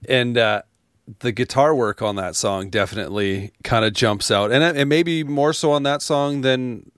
and 0.08 0.38
uh, 0.38 0.62
the 1.18 1.32
guitar 1.32 1.74
work 1.74 2.00
on 2.00 2.16
that 2.16 2.34
song 2.34 2.70
definitely 2.70 3.52
kind 3.62 3.84
of 3.84 3.92
jumps 3.92 4.30
out, 4.30 4.50
and 4.52 4.78
it 4.78 4.86
maybe 4.86 5.22
more 5.22 5.52
so 5.52 5.70
on 5.70 5.82
that 5.82 6.00
song 6.00 6.40
than 6.40 6.90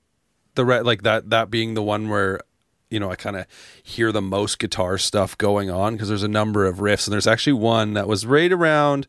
the 0.55 0.65
re- 0.65 0.83
like 0.83 1.03
that 1.03 1.31
that 1.31 1.51
being 1.51 1.75
the 1.75 1.83
one 1.83 2.09
where 2.09 2.41
you 2.89 3.01
know 3.01 3.11
I 3.11 3.17
kind 3.17 3.35
of 3.35 3.47
hear 3.83 4.13
the 4.13 4.23
most 4.23 4.61
guitar 4.61 4.97
stuff 4.97 5.37
going 5.37 5.71
on 5.71 5.95
because 5.95 6.09
there's 6.09 6.23
a 6.23 6.29
number 6.29 6.67
of 6.67 6.77
riffs, 6.77 7.09
and 7.09 7.13
there's 7.13 7.27
actually 7.27 7.55
one 7.55 7.95
that 7.95 8.07
was 8.07 8.25
right 8.25 8.53
around. 8.53 9.09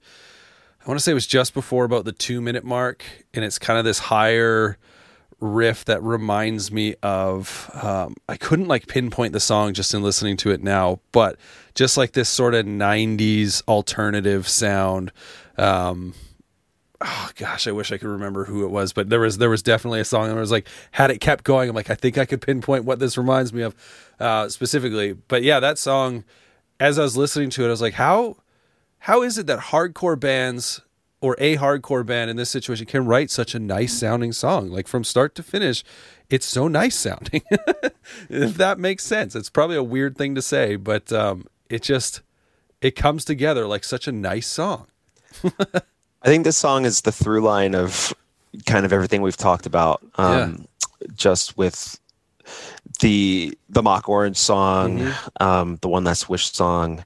I 0.88 0.90
want 0.90 1.00
to 1.00 1.04
say 1.04 1.12
it 1.12 1.16
was 1.16 1.28
just 1.28 1.54
before 1.54 1.84
about 1.84 2.06
the 2.06 2.14
two 2.14 2.40
minute 2.40 2.64
mark, 2.64 3.04
and 3.34 3.44
it's 3.44 3.60
kind 3.60 3.78
of 3.78 3.84
this 3.84 4.00
higher 4.00 4.78
riff 5.42 5.84
that 5.84 6.02
reminds 6.02 6.72
me 6.72 6.96
of. 7.04 7.70
Um, 7.74 8.16
I 8.30 8.38
couldn't 8.38 8.70
like 8.70 8.88
pinpoint 8.88 9.34
the 9.34 9.42
song 9.42 9.74
just 9.74 9.94
in 9.94 10.02
listening 10.02 10.38
to 10.38 10.52
it 10.52 10.64
now, 10.64 11.02
but 11.12 11.38
just 11.76 11.98
like 11.98 12.14
this 12.14 12.30
sort 12.30 12.56
of 12.56 12.66
'90s 12.66 13.62
alternative 13.68 14.48
sound. 14.48 15.12
Um, 15.58 16.14
oh 17.02 17.32
gosh, 17.36 17.68
I 17.68 17.74
wish 17.74 17.92
I 17.92 17.98
could 17.98 18.08
remember 18.08 18.46
who 18.46 18.64
it 18.64 18.70
was, 18.70 18.94
but 18.94 19.10
there 19.10 19.20
was 19.20 19.40
there 19.40 19.50
was 19.50 19.62
definitely 19.62 20.00
a 20.00 20.06
song 20.06 20.30
and 20.30 20.38
I 20.38 20.40
was 20.40 20.52
like 20.52 20.70
had 20.92 21.12
it 21.12 21.20
kept 21.20 21.44
going, 21.44 21.68
I'm 21.68 21.76
like 21.76 21.90
I 21.90 21.96
think 21.96 22.18
I 22.18 22.24
could 22.24 22.42
pinpoint 22.42 22.86
what 22.86 23.00
this 23.00 23.18
reminds 23.18 23.52
me 23.52 23.64
of 23.64 23.76
uh, 24.22 24.48
specifically. 24.48 25.12
But 25.12 25.44
yeah, 25.44 25.60
that 25.60 25.78
song, 25.78 26.24
as 26.80 26.98
I 26.98 27.04
was 27.04 27.18
listening 27.18 27.50
to 27.50 27.66
it, 27.66 27.68
I 27.68 27.72
was 27.72 27.82
like, 27.82 27.96
how 27.96 28.38
how 29.00 29.22
is 29.24 29.38
it 29.38 29.48
that 29.48 29.60
hardcore 29.60 30.20
bands 30.20 30.82
or 31.22 31.36
a 31.40 31.58
hardcore 31.58 32.06
band 32.06 32.30
in 32.30 32.38
this 32.38 32.50
situation 32.50 32.86
can 32.86 33.06
write 33.06 33.32
such 33.32 33.56
a 33.56 33.60
nice 33.60 33.94
sounding 33.94 34.32
song? 34.32 34.70
Like 34.70 34.88
from 34.88 35.04
start 35.04 35.36
to 35.36 35.44
finish 35.44 35.84
it's 36.30 36.46
so 36.46 36.68
nice 36.68 36.96
sounding. 36.96 37.42
If 38.30 38.56
that 38.56 38.80
makes 38.80 39.04
sense. 39.04 39.36
It's 39.36 39.50
probably 39.50 39.76
a 39.76 39.84
weird 39.84 40.18
thing 40.18 40.36
to 40.36 40.42
say 40.42 40.76
but 40.78 41.12
um, 41.12 41.46
it 41.70 41.82
just 41.82 42.22
it 42.82 42.96
comes 42.96 43.26
together 43.26 43.68
like 43.68 43.84
such 43.84 44.08
a 44.08 44.12
nice 44.12 44.48
song. 44.48 44.88
I 45.44 46.26
think 46.26 46.44
this 46.44 46.58
song 46.58 46.86
is 46.86 47.02
the 47.02 47.12
through 47.12 47.42
line 47.42 47.76
of 47.76 48.14
kind 48.66 48.86
of 48.86 48.94
everything 48.94 49.22
we've 49.22 49.38
talked 49.38 49.66
about. 49.66 50.02
Um, 50.16 50.68
Just 51.16 51.58
with 51.58 52.00
the 53.00 53.58
the 53.70 53.84
mock 53.84 54.10
orange 54.10 54.38
song, 54.38 55.12
um, 55.40 55.78
the 55.82 55.90
one 55.90 56.04
last 56.04 56.30
wish 56.30 56.52
song, 56.52 57.04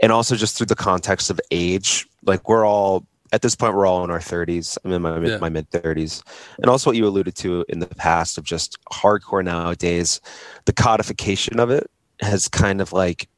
and 0.00 0.12
also 0.12 0.36
just 0.36 0.56
through 0.56 0.66
the 0.66 0.76
context 0.76 1.30
of 1.30 1.40
age. 1.50 2.06
Like 2.24 2.48
we're 2.48 2.66
all 2.66 3.06
at 3.32 3.42
this 3.42 3.56
point, 3.56 3.74
we're 3.74 3.86
all 3.86 4.04
in 4.04 4.10
our 4.10 4.20
thirties. 4.20 4.78
I'm 4.84 4.92
in 4.92 5.02
my 5.02 5.18
mid 5.18 5.30
Yeah. 5.30 5.38
my 5.38 5.48
mid 5.48 5.70
thirties, 5.70 6.22
and 6.58 6.66
also 6.66 6.90
what 6.90 6.96
you 6.96 7.06
alluded 7.06 7.34
to 7.36 7.64
in 7.68 7.80
the 7.80 7.86
past 7.86 8.38
of 8.38 8.44
just 8.44 8.78
hardcore 8.92 9.44
nowadays. 9.44 10.20
The 10.64 10.72
codification 10.72 11.58
of 11.58 11.70
it 11.70 11.90
has 12.20 12.48
kind 12.48 12.80
of 12.80 12.92
like 12.92 13.28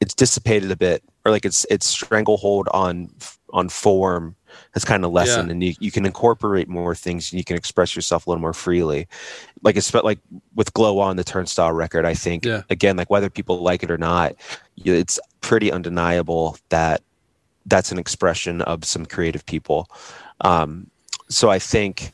it's 0.00 0.14
dissipated 0.14 0.70
a 0.70 0.76
bit, 0.76 1.02
or 1.24 1.32
like 1.32 1.44
it's 1.44 1.66
it's 1.70 1.86
stranglehold 1.86 2.68
on 2.72 3.10
on 3.52 3.68
form 3.68 4.36
has 4.74 4.84
kind 4.84 5.04
of 5.04 5.12
lessened, 5.12 5.48
Yeah. 5.48 5.52
and 5.52 5.62
you, 5.64 5.74
you 5.80 5.90
can 5.90 6.06
incorporate 6.06 6.68
more 6.68 6.94
things 6.94 7.32
and 7.32 7.38
you 7.38 7.44
can 7.44 7.56
express 7.56 7.94
yourself 7.94 8.26
a 8.26 8.30
little 8.30 8.40
more 8.40 8.52
freely. 8.52 9.06
Like 9.62 9.76
it's 9.76 9.92
like 9.94 10.18
with 10.54 10.72
Glow 10.74 10.98
on 10.98 11.16
the 11.16 11.24
Turnstile 11.24 11.72
record, 11.72 12.04
I 12.04 12.14
think 12.14 12.44
Yeah. 12.44 12.62
again, 12.70 12.96
like 12.96 13.10
whether 13.10 13.30
people 13.30 13.60
like 13.60 13.82
it 13.82 13.90
or 13.90 13.98
not, 13.98 14.34
it's 14.76 15.18
pretty 15.40 15.70
undeniable 15.72 16.56
that 16.68 17.02
that's 17.66 17.92
an 17.92 17.98
expression 17.98 18.62
of 18.62 18.84
some 18.84 19.06
creative 19.06 19.44
people. 19.46 19.88
Um, 20.40 20.88
so 21.28 21.50
I 21.50 21.58
think, 21.58 22.12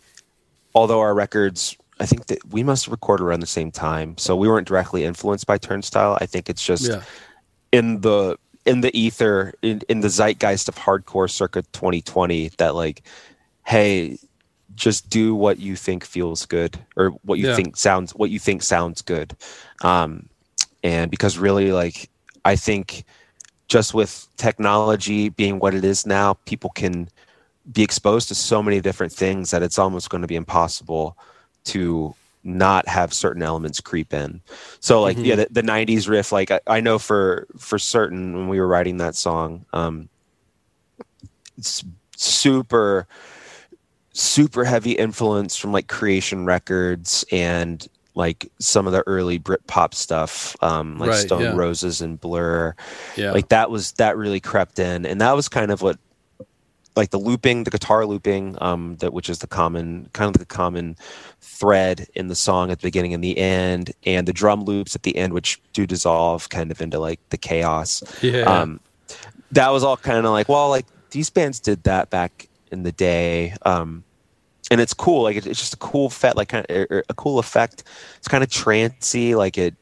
although 0.75 1.01
our 1.01 1.15
records, 1.15 1.77
I 2.01 2.07
think 2.07 2.27
that 2.27 2.39
we 2.53 2.63
must 2.63 2.87
record 2.87 3.21
around 3.21 3.41
the 3.41 3.47
same 3.47 3.71
time, 3.71 4.17
so 4.19 4.37
we 4.37 4.47
weren't 4.49 4.69
directly 4.69 5.05
influenced 5.05 5.47
by 5.47 5.59
Turnstile. 5.59 6.17
I 6.21 6.27
think 6.27 6.49
it's 6.49 6.65
just 6.65 6.89
yeah 6.89 7.03
in 7.71 8.01
the 8.01 8.35
in 8.69 8.83
the 8.83 8.97
ether 8.97 9.55
in, 9.63 9.81
in 9.89 10.01
the 10.01 10.09
zeitgeist 10.09 10.69
of 10.69 10.77
hardcore 10.77 11.31
circa 11.31 11.63
2020 11.73 12.51
that 12.59 12.75
like 12.75 13.03
hey 13.67 14.19
just 14.75 15.11
do 15.11 15.35
what 15.35 15.59
you 15.59 15.77
think 15.77 16.05
feels 16.05 16.47
good 16.47 16.79
or 16.97 17.11
what 17.25 17.39
you 17.39 17.47
Yeah. 17.47 17.57
think 17.57 17.77
sounds 17.77 18.13
what 18.15 18.31
you 18.31 18.39
think 18.39 18.63
sounds 18.63 19.03
good 19.03 19.37
um 19.83 20.29
and 20.85 21.11
because 21.11 21.39
really 21.39 21.73
like 21.73 22.11
i 22.45 22.57
think 22.57 23.05
just 23.69 23.95
with 23.95 24.29
technology 24.37 25.31
being 25.31 25.59
what 25.59 25.75
it 25.75 25.85
is 25.85 26.07
now 26.07 26.35
people 26.45 26.71
can 26.71 27.09
be 27.73 27.83
exposed 27.83 28.29
to 28.29 28.35
so 28.35 28.63
many 28.63 28.81
different 28.81 29.13
things 29.13 29.51
that 29.51 29.63
it's 29.63 29.79
almost 29.79 30.11
going 30.11 30.23
to 30.23 30.29
be 30.29 30.37
impossible 30.37 31.17
to 31.65 32.15
not 32.49 32.89
have 32.89 33.13
certain 33.13 33.43
elements 33.43 33.81
creep 33.81 34.13
in. 34.15 34.41
So 34.81 35.03
like 35.03 35.19
yeah 35.19 35.37
the, 35.37 35.49
the 35.51 35.63
90s 35.63 36.09
riff 36.09 36.33
like 36.33 36.51
I, 36.51 36.61
I 36.67 36.81
know 36.81 36.99
for 36.99 37.47
for 37.59 37.79
certain 37.79 38.35
when 38.35 38.49
we 38.49 38.59
were 38.59 38.67
writing 38.67 38.97
that 38.97 39.15
song 39.15 39.67
um 39.73 40.09
it's 41.57 41.85
super 42.17 43.07
super 44.13 44.65
heavy 44.65 44.93
influence 44.93 45.57
from 45.57 45.73
like 45.73 45.87
creation 45.89 46.47
records 46.47 47.25
and 47.31 47.87
like 48.15 48.51
some 48.59 48.87
of 48.87 48.93
the 48.93 49.03
early 49.07 49.39
brit 49.39 49.65
pop 49.69 49.95
stuff 49.95 50.57
um 50.63 50.99
like 50.99 51.11
Right, 51.11 51.19
stone 51.19 51.43
yeah. 51.43 51.55
roses 51.55 52.01
and 52.01 52.21
blur. 52.21 52.75
Yeah. 53.17 53.31
Like 53.33 53.49
that 53.51 53.71
was 53.71 53.93
that 53.93 54.17
really 54.17 54.41
crept 54.41 54.79
in. 54.81 55.07
And 55.07 55.21
that 55.21 55.37
was 55.37 55.49
kind 55.49 55.71
of 55.71 55.83
what 55.83 55.99
like 56.99 57.11
the 57.11 57.19
looping 57.19 57.65
the 57.65 57.71
guitar 57.71 58.05
looping 58.05 58.57
um 58.61 58.97
that 58.97 59.13
which 59.13 59.31
is 59.31 59.39
the 59.39 59.47
common 59.47 60.09
kind 60.13 60.35
of 60.35 60.39
the 60.39 60.45
common 60.45 60.97
thread 61.41 62.07
in 62.15 62.29
the 62.29 62.35
song 62.35 62.71
at 62.71 62.81
the 62.81 62.87
beginning 62.87 63.15
and 63.15 63.25
the 63.25 63.39
end 63.39 63.93
and 64.05 64.29
the 64.29 64.33
drum 64.33 64.65
loops 64.65 64.95
at 64.95 65.05
the 65.05 65.17
end 65.17 65.33
which 65.33 65.61
do 65.73 65.87
dissolve 65.87 66.49
kind 66.51 66.71
of 66.71 66.81
into 66.83 66.99
like 66.99 67.21
the 67.31 67.39
chaos. 67.39 68.03
Yeah. 68.23 68.43
Um 68.43 68.81
that 69.53 69.71
was 69.71 69.83
all 69.83 69.97
kind 69.97 70.27
of 70.27 70.33
like 70.33 70.49
well 70.49 70.69
like 70.69 70.87
these 71.11 71.31
bands 71.31 71.61
did 71.61 71.85
that 71.85 72.11
back 72.11 72.49
in 72.71 72.83
the 72.83 72.93
day 72.93 73.55
um 73.63 74.05
and 74.71 74.81
it's 74.81 74.93
cool 74.93 75.23
like 75.23 75.37
it, 75.37 75.47
it's 75.47 75.59
just 75.59 75.73
a 75.73 75.79
cool 75.79 76.07
effect 76.07 76.37
like 76.37 76.49
kind 76.49 76.67
of 76.69 77.03
a 77.09 77.15
cool 77.15 77.39
effect. 77.39 77.85
It's 78.19 78.29
kind 78.29 78.45
of 78.45 78.51
trancy 78.51 79.35
like 79.35 79.57
it 79.57 79.75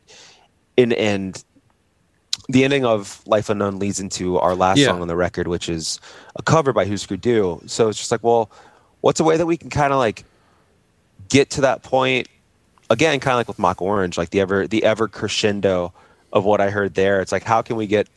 in 0.76 0.92
and 0.92 1.42
the 2.48 2.64
ending 2.64 2.84
of 2.84 3.20
life 3.26 3.48
unknown 3.50 3.78
leads 3.78 4.00
into 4.00 4.38
our 4.38 4.54
last 4.54 4.78
Yeah. 4.78 4.88
song 4.88 5.02
on 5.02 5.08
the 5.08 5.16
record 5.16 5.48
which 5.48 5.68
is 5.68 6.00
a 6.36 6.42
cover 6.42 6.72
by 6.72 6.86
Husker 6.86 7.16
Du 7.16 7.60
so 7.66 7.88
it's 7.88 7.98
just 7.98 8.10
like 8.10 8.22
well 8.22 8.50
what's 9.00 9.20
a 9.20 9.24
way 9.24 9.36
that 9.36 9.46
we 9.46 9.56
can 9.56 9.70
kind 9.70 9.92
of 9.92 9.98
like 9.98 10.24
get 11.28 11.50
to 11.50 11.60
that 11.62 11.82
point 11.82 12.28
again, 12.90 13.18
kind 13.20 13.32
of 13.32 13.38
like 13.38 13.48
with 13.48 13.58
Mock 13.58 13.82
Orange, 13.82 14.16
like 14.16 14.30
the 14.30 14.40
ever 14.40 14.66
the 14.66 14.84
ever 14.84 15.08
crescendo 15.08 15.92
of 16.32 16.44
what 16.44 16.60
I 16.60 16.70
heard 16.70 16.94
there. 16.94 17.20
It's 17.20 17.32
like 17.32 17.42
how 17.42 17.62
can 17.62 17.76
we 17.76 17.86
get 17.86 18.08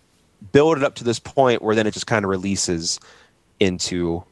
build 0.52 0.78
it 0.78 0.84
up 0.84 0.96
to 0.96 1.04
this 1.04 1.20
point 1.20 1.62
where 1.62 1.76
then 1.76 1.88
it 1.88 1.94
just 1.94 2.08
kind 2.08 2.24
of 2.24 2.30
releases 2.30 3.00
into 3.60 4.24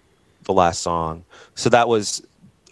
the 0.43 0.53
last 0.53 0.81
song. 0.81 1.23
So 1.55 1.69
that 1.69 1.87
was 1.87 2.21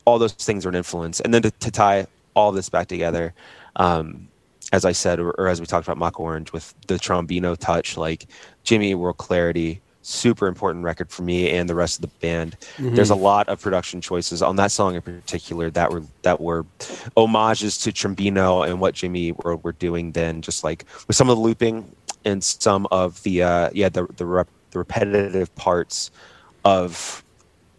all 0.05 0.19
those 0.19 0.33
things 0.33 0.65
are 0.65 0.69
an 0.69 0.75
influence, 0.75 1.19
and 1.19 1.33
then 1.33 1.41
to, 1.41 1.51
to 1.51 1.71
tie 1.71 2.07
all 2.35 2.51
this 2.51 2.69
back 2.69 2.87
together. 2.87 3.33
Um, 3.75 4.27
as 4.71 4.85
I 4.85 4.91
said, 4.91 5.19
or, 5.19 5.31
or, 5.31 5.47
as 5.47 5.59
we 5.59 5.67
talked 5.67 5.87
about 5.87 5.97
Mock 5.97 6.19
Orange 6.19 6.51
with 6.51 6.73
the 6.87 6.95
trombino 6.95 7.57
touch, 7.57 7.97
like 7.97 8.25
Jimmy 8.63 8.95
World 8.95 9.17
Clarity, 9.17 9.81
super 10.05 10.45
important 10.45 10.83
record 10.83 11.09
for 11.09 11.23
me 11.23 11.49
and 11.49 11.67
the 11.67 11.73
rest 11.73 11.97
of 11.97 12.01
the 12.01 12.15
band. 12.19 12.55
Mm-hmm. 12.77 12.93
There's 12.93 13.09
a 13.09 13.15
lot 13.15 13.49
of 13.49 13.59
production 13.59 14.01
choices 14.01 14.41
on 14.41 14.55
that 14.57 14.71
song 14.71 14.95
in 14.95 15.01
particular 15.01 15.71
that 15.71 15.91
were 15.91 16.03
that 16.21 16.39
were 16.39 16.65
homages 17.17 17.77
to 17.79 17.91
trombino 17.91 18.67
and 18.67 18.79
what 18.79 18.93
Jimmy 18.93 19.31
were, 19.31 19.57
were 19.57 19.71
doing 19.71 20.11
then, 20.11 20.41
just 20.41 20.63
like 20.63 20.85
with 21.07 21.15
some 21.15 21.29
of 21.29 21.37
the 21.37 21.41
looping 21.41 21.89
and 22.23 22.43
some 22.43 22.87
of 22.91 23.21
the 23.23 23.43
uh, 23.43 23.69
yeah 23.73 23.89
the 23.89 24.07
the, 24.17 24.25
rep, 24.25 24.47
the 24.71 24.79
repetitive 24.79 25.53
parts 25.55 26.11
of 26.63 27.23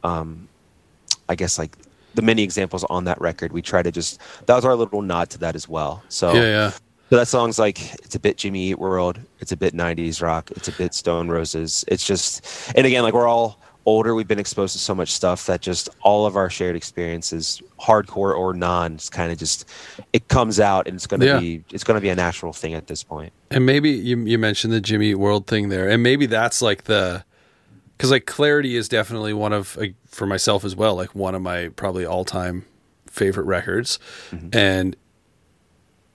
um, 0.02 0.48
I 1.28 1.36
guess 1.36 1.58
like 1.58 1.76
the 2.16 2.22
many 2.22 2.42
examples 2.42 2.84
on 2.84 3.04
that 3.04 3.20
record. 3.20 3.52
We 3.52 3.62
try 3.62 3.82
to 3.82 3.92
just 3.92 4.20
that 4.46 4.54
was 4.54 4.64
our 4.64 4.74
little 4.74 5.02
nod 5.02 5.30
to 5.30 5.38
that 5.38 5.54
as 5.54 5.68
well. 5.68 6.02
So 6.08 6.32
yeah, 6.32 6.42
yeah. 6.42 6.70
So 7.10 7.16
that 7.16 7.28
song's 7.28 7.58
like 7.58 7.94
it's 7.94 8.16
a 8.16 8.18
bit 8.18 8.36
Jimmy 8.36 8.70
Eat 8.70 8.80
World, 8.80 9.20
it's 9.38 9.52
a 9.52 9.56
bit 9.56 9.74
'90s 9.74 10.20
rock, 10.20 10.50
it's 10.52 10.66
a 10.66 10.72
bit 10.72 10.92
Stone 10.92 11.28
Roses. 11.28 11.84
It's 11.86 12.04
just, 12.04 12.72
and 12.74 12.84
again, 12.84 13.04
like 13.04 13.14
we're 13.14 13.28
all 13.28 13.60
older, 13.84 14.16
we've 14.16 14.26
been 14.26 14.40
exposed 14.40 14.72
to 14.72 14.80
so 14.80 14.92
much 14.92 15.12
stuff 15.12 15.46
that 15.46 15.60
just 15.60 15.88
all 16.02 16.26
of 16.26 16.36
our 16.36 16.50
shared 16.50 16.74
experiences, 16.74 17.62
hardcore 17.80 18.36
or 18.36 18.52
non, 18.52 18.94
it's 18.94 19.08
kind 19.08 19.30
of 19.30 19.38
just 19.38 19.68
it 20.12 20.26
comes 20.26 20.58
out, 20.58 20.88
and 20.88 20.96
it's 20.96 21.06
gonna 21.06 21.26
yeah. 21.26 21.38
be 21.38 21.62
it's 21.70 21.84
gonna 21.84 22.00
be 22.00 22.08
a 22.08 22.16
natural 22.16 22.52
thing 22.52 22.74
at 22.74 22.88
this 22.88 23.04
point. 23.04 23.32
And 23.50 23.64
maybe 23.64 23.90
you 23.90 24.18
you 24.24 24.38
mentioned 24.38 24.72
the 24.72 24.80
Jimmy 24.80 25.10
Eat 25.10 25.14
World 25.14 25.46
thing 25.46 25.68
there, 25.68 25.88
and 25.88 26.02
maybe 26.02 26.26
that's 26.26 26.60
like 26.60 26.84
the 26.84 27.24
because 27.96 28.10
like 28.10 28.26
clarity 28.26 28.76
is 28.76 28.88
definitely 28.88 29.32
one 29.32 29.52
of 29.52 29.76
like, 29.76 29.94
for 30.06 30.26
myself 30.26 30.64
as 30.64 30.76
well 30.76 30.94
like 30.94 31.14
one 31.14 31.34
of 31.34 31.42
my 31.42 31.68
probably 31.68 32.04
all-time 32.04 32.64
favorite 33.06 33.44
records 33.44 33.98
mm-hmm. 34.30 34.48
and 34.52 34.96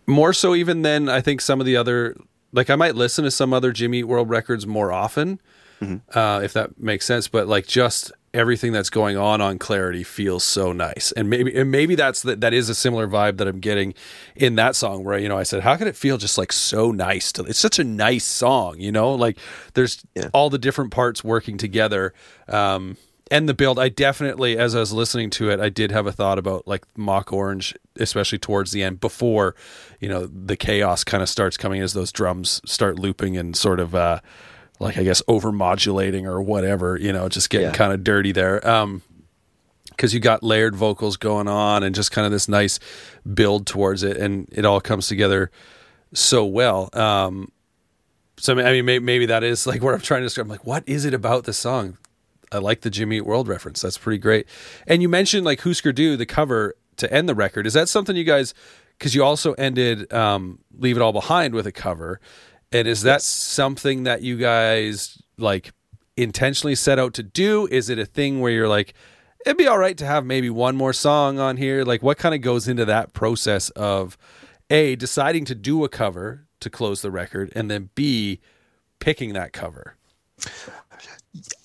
more 0.07 0.33
so 0.33 0.55
even 0.55 0.81
than 0.81 1.09
i 1.09 1.21
think 1.21 1.41
some 1.41 1.59
of 1.59 1.65
the 1.65 1.75
other 1.75 2.15
like 2.51 2.69
i 2.69 2.75
might 2.75 2.95
listen 2.95 3.23
to 3.23 3.31
some 3.31 3.53
other 3.53 3.71
jimmy 3.71 4.03
world 4.03 4.29
records 4.29 4.67
more 4.67 4.91
often 4.91 5.39
mm-hmm. 5.79 6.17
uh, 6.17 6.39
if 6.41 6.53
that 6.53 6.79
makes 6.79 7.05
sense 7.05 7.27
but 7.27 7.47
like 7.47 7.65
just 7.65 8.11
everything 8.33 8.71
that's 8.71 8.89
going 8.89 9.17
on 9.17 9.41
on 9.41 9.59
clarity 9.59 10.03
feels 10.03 10.43
so 10.43 10.71
nice. 10.71 11.11
And 11.13 11.29
maybe 11.29 11.55
and 11.55 11.69
maybe 11.69 11.95
that's 11.95 12.21
that 12.21 12.41
that 12.41 12.53
is 12.53 12.69
a 12.69 12.75
similar 12.75 13.07
vibe 13.07 13.37
that 13.37 13.47
i'm 13.47 13.59
getting 13.59 13.93
in 14.35 14.55
that 14.55 14.75
song 14.75 15.03
where 15.03 15.17
you 15.17 15.27
know 15.27 15.37
i 15.37 15.43
said 15.43 15.61
how 15.61 15.75
could 15.75 15.87
it 15.87 15.95
feel 15.95 16.17
just 16.17 16.37
like 16.37 16.51
so 16.51 16.91
nice 16.91 17.31
to 17.33 17.43
it's 17.43 17.59
such 17.59 17.79
a 17.79 17.83
nice 17.83 18.25
song 18.25 18.79
you 18.79 18.91
know? 18.91 19.13
Like 19.13 19.37
there's 19.73 20.03
yeah. 20.15 20.29
all 20.33 20.49
the 20.49 20.57
different 20.57 20.91
parts 20.91 21.23
working 21.23 21.57
together 21.57 22.13
um 22.47 22.97
and 23.29 23.47
the 23.47 23.53
build. 23.53 23.79
I 23.79 23.89
definitely 23.89 24.57
as 24.57 24.75
i 24.75 24.79
was 24.79 24.93
listening 24.93 25.29
to 25.31 25.49
it 25.49 25.59
i 25.59 25.69
did 25.69 25.91
have 25.91 26.07
a 26.07 26.11
thought 26.11 26.37
about 26.37 26.67
like 26.67 26.85
mock 26.95 27.33
orange 27.33 27.75
especially 27.97 28.37
towards 28.37 28.71
the 28.71 28.83
end 28.83 28.99
before 28.99 29.55
you 29.99 30.07
know 30.07 30.27
the 30.27 30.55
chaos 30.55 31.03
kind 31.03 31.21
of 31.21 31.29
starts 31.29 31.57
coming 31.57 31.81
as 31.81 31.93
those 31.93 32.11
drums 32.11 32.61
start 32.65 32.97
looping 32.97 33.35
and 33.37 33.55
sort 33.55 33.79
of 33.79 33.93
uh 33.93 34.19
like 34.81 34.97
I 34.97 35.03
guess 35.03 35.21
over 35.27 35.51
modulating 35.51 36.27
or 36.27 36.41
whatever, 36.41 36.97
you 36.97 37.13
know, 37.13 37.29
just 37.29 37.49
getting 37.49 37.67
yeah. 37.67 37.73
kind 37.73 37.93
of 37.93 38.03
dirty 38.03 38.31
there. 38.31 38.67
Um, 38.67 39.01
because 39.89 40.13
you 40.15 40.19
got 40.19 40.41
layered 40.41 40.75
vocals 40.75 41.15
going 41.15 41.47
on 41.47 41.83
and 41.83 41.93
just 41.93 42.11
kind 42.11 42.25
of 42.25 42.31
this 42.31 42.47
nice 42.47 42.79
build 43.31 43.67
towards 43.67 44.01
it, 44.01 44.17
and 44.17 44.47
it 44.51 44.65
all 44.65 44.81
comes 44.81 45.07
together 45.07 45.51
so 46.11 46.43
well. 46.43 46.89
Um, 46.93 47.51
so 48.37 48.53
I 48.53 48.71
mean, 48.71 48.85
maybe, 48.85 49.03
maybe 49.03 49.25
that 49.27 49.43
is 49.43 49.67
like 49.67 49.83
what 49.83 49.93
I'm 49.93 49.99
trying 49.99 50.21
to 50.21 50.25
describe. 50.25 50.45
I'm 50.45 50.49
like, 50.49 50.65
what 50.65 50.83
is 50.87 51.05
it 51.05 51.13
about 51.13 51.43
the 51.43 51.53
song? 51.53 51.97
I 52.51 52.57
like 52.57 52.81
the 52.81 52.89
Jimmy 52.89 53.17
Eat 53.17 53.25
World 53.25 53.47
reference. 53.47 53.81
That's 53.81 53.97
pretty 53.97 54.17
great. 54.17 54.47
And 54.87 55.03
you 55.03 55.09
mentioned 55.09 55.45
like 55.45 55.61
Husker 55.61 55.91
Du, 55.91 56.17
the 56.17 56.25
cover 56.25 56.75
to 56.97 57.13
end 57.13 57.29
the 57.29 57.35
record. 57.35 57.67
Is 57.67 57.73
that 57.73 57.87
something 57.87 58.15
you 58.15 58.23
guys? 58.23 58.55
Because 58.97 59.13
you 59.13 59.23
also 59.23 59.53
ended 59.53 60.11
um, 60.11 60.59
Leave 60.77 60.97
It 60.97 61.01
All 61.01 61.13
Behind 61.13 61.53
with 61.53 61.67
a 61.67 61.71
cover. 61.71 62.19
And 62.71 62.87
is 62.87 63.01
that 63.01 63.15
yes. 63.15 63.25
something 63.25 64.03
that 64.03 64.21
you 64.21 64.37
guys 64.37 65.21
like 65.37 65.73
intentionally 66.15 66.75
set 66.75 66.99
out 66.99 67.13
to 67.15 67.23
do? 67.23 67.67
Is 67.71 67.89
it 67.89 67.99
a 67.99 68.05
thing 68.05 68.39
where 68.39 68.51
you're 68.51 68.67
like, 68.67 68.93
it'd 69.45 69.57
be 69.57 69.67
all 69.67 69.77
right 69.77 69.97
to 69.97 70.05
have 70.05 70.25
maybe 70.25 70.49
one 70.49 70.75
more 70.75 70.93
song 70.93 71.39
on 71.39 71.57
here? 71.57 71.83
Like, 71.83 72.01
what 72.01 72.17
kind 72.17 72.35
of 72.35 72.41
goes 72.41 72.67
into 72.67 72.85
that 72.85 73.13
process 73.13 73.69
of 73.71 74.17
A, 74.69 74.95
deciding 74.95 75.45
to 75.45 75.55
do 75.55 75.83
a 75.83 75.89
cover 75.89 76.47
to 76.59 76.69
close 76.69 77.01
the 77.01 77.11
record, 77.11 77.51
and 77.55 77.69
then 77.69 77.89
B, 77.95 78.39
picking 78.99 79.33
that 79.33 79.51
cover? 79.51 79.95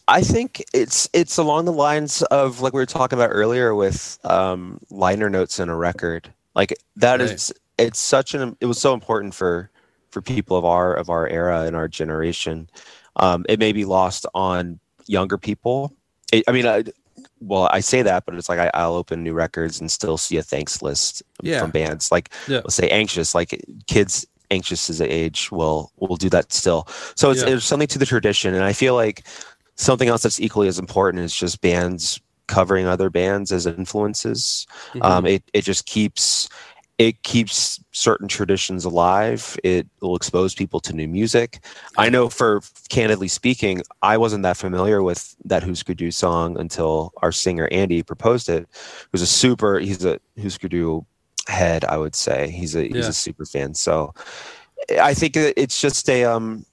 I 0.09 0.23
think 0.23 0.65
it's 0.73 1.09
it's 1.13 1.37
along 1.37 1.65
the 1.65 1.73
lines 1.73 2.23
of 2.23 2.61
like 2.61 2.73
we 2.73 2.81
were 2.81 2.87
talking 2.87 3.19
about 3.19 3.31
earlier 3.33 3.75
with 3.75 4.19
um, 4.25 4.81
liner 4.91 5.29
notes 5.29 5.59
in 5.59 5.69
a 5.69 5.77
record. 5.77 6.33
Like 6.55 6.75
that 6.97 7.21
right. 7.21 7.31
is 7.31 7.53
it's 7.77 7.99
such 7.99 8.35
an 8.35 8.57
it 8.61 8.67
was 8.67 8.79
so 8.81 8.95
important 8.95 9.35
for 9.35 9.71
for 10.17 10.23
people 10.23 10.57
of 10.57 10.65
our 10.65 10.95
of 10.95 11.11
our 11.11 11.29
era 11.29 11.65
and 11.65 11.77
our 11.77 11.89
generation. 11.89 12.71
Um, 13.17 13.45
it 13.51 13.59
may 13.59 13.73
be 13.73 13.85
lost 13.85 14.25
on 14.33 14.81
younger 15.05 15.37
people. 15.37 15.93
It, 16.33 16.43
I 16.49 16.53
mean, 16.53 16.67
I, 16.67 16.85
well, 17.41 17.69
I 17.71 17.81
say 17.81 18.01
that, 18.01 18.25
but 18.25 18.35
it's 18.35 18.49
like 18.49 18.59
I, 18.59 18.89
will 18.89 18.95
open 18.95 19.23
new 19.23 19.35
records 19.35 19.79
and 19.79 19.93
still 19.93 20.17
see 20.17 20.39
a 20.39 20.43
thanks 20.43 20.81
list 20.81 21.23
yeah. 21.43 21.61
from 21.61 21.71
bands. 21.71 22.11
Like, 22.11 22.33
yeah. 22.49 22.59
let's 22.65 22.77
say 22.77 22.89
anxious, 22.89 23.35
like 23.35 23.63
kids 23.89 24.27
anxious 24.51 24.89
as 24.89 25.03
age 25.03 25.53
will 25.53 25.93
will 25.99 26.17
do 26.17 26.31
that 26.31 26.51
still. 26.51 26.89
So 27.15 27.31
it's, 27.31 27.43
yeah. 27.43 27.57
it's 27.57 27.67
something 27.67 27.89
to 27.89 27.99
the 27.99 28.07
tradition, 28.07 28.55
and 28.55 28.65
I 28.65 28.73
feel 28.73 28.95
like 28.95 29.27
something 29.75 30.09
else 30.09 30.23
that's 30.23 30.41
equally 30.41 30.69
as 30.69 30.79
important 30.79 31.25
is 31.25 31.37
just 31.37 31.61
bands 31.61 32.23
covering 32.47 32.87
other 32.87 33.11
bands 33.11 33.53
as 33.53 33.67
influences. 33.67 34.67
Mm-hmm. 34.93 35.03
Um, 35.03 35.27
it 35.27 35.43
it 35.53 35.61
just 35.61 35.85
keeps 35.85 36.49
it 36.99 37.23
keeps 37.23 37.79
certain 37.93 38.27
traditions 38.27 38.85
alive. 38.85 39.59
It 39.63 39.87
will 40.01 40.17
expose 40.17 40.55
people 40.55 40.81
to 40.81 40.95
new 40.95 41.07
music. 41.07 41.61
I 41.99 42.09
know 42.09 42.29
for 42.29 42.63
candidly 42.89 43.29
speaking, 43.29 43.83
I 44.03 44.17
wasn't 44.17 44.45
that 44.45 44.57
familiar 44.57 45.03
with 45.03 45.37
that 45.45 45.63
Husker 45.63 45.95
Du 45.95 46.11
song 46.11 46.59
until 46.59 47.13
our 47.23 47.33
singer 47.33 47.69
Andy 47.71 48.03
proposed 48.03 48.49
it. 48.49 48.67
Who's 49.13 49.23
a 49.23 49.27
super 49.27 49.79
he's 49.79 50.05
a 50.05 50.19
Husker 50.41 50.69
Du 50.69 51.05
head, 51.49 51.85
I 51.85 51.99
would 51.99 52.15
say. 52.15 52.51
He's 52.51 52.75
a 52.75 52.85
he's 52.85 52.95
yeah. 52.95 53.09
a 53.09 53.13
super 53.13 53.45
fan. 53.45 53.75
So 53.75 54.15
I 55.01 55.13
think 55.13 55.37
it's 55.37 55.81
just 55.81 56.09
a 56.09 56.25
um 56.25 56.65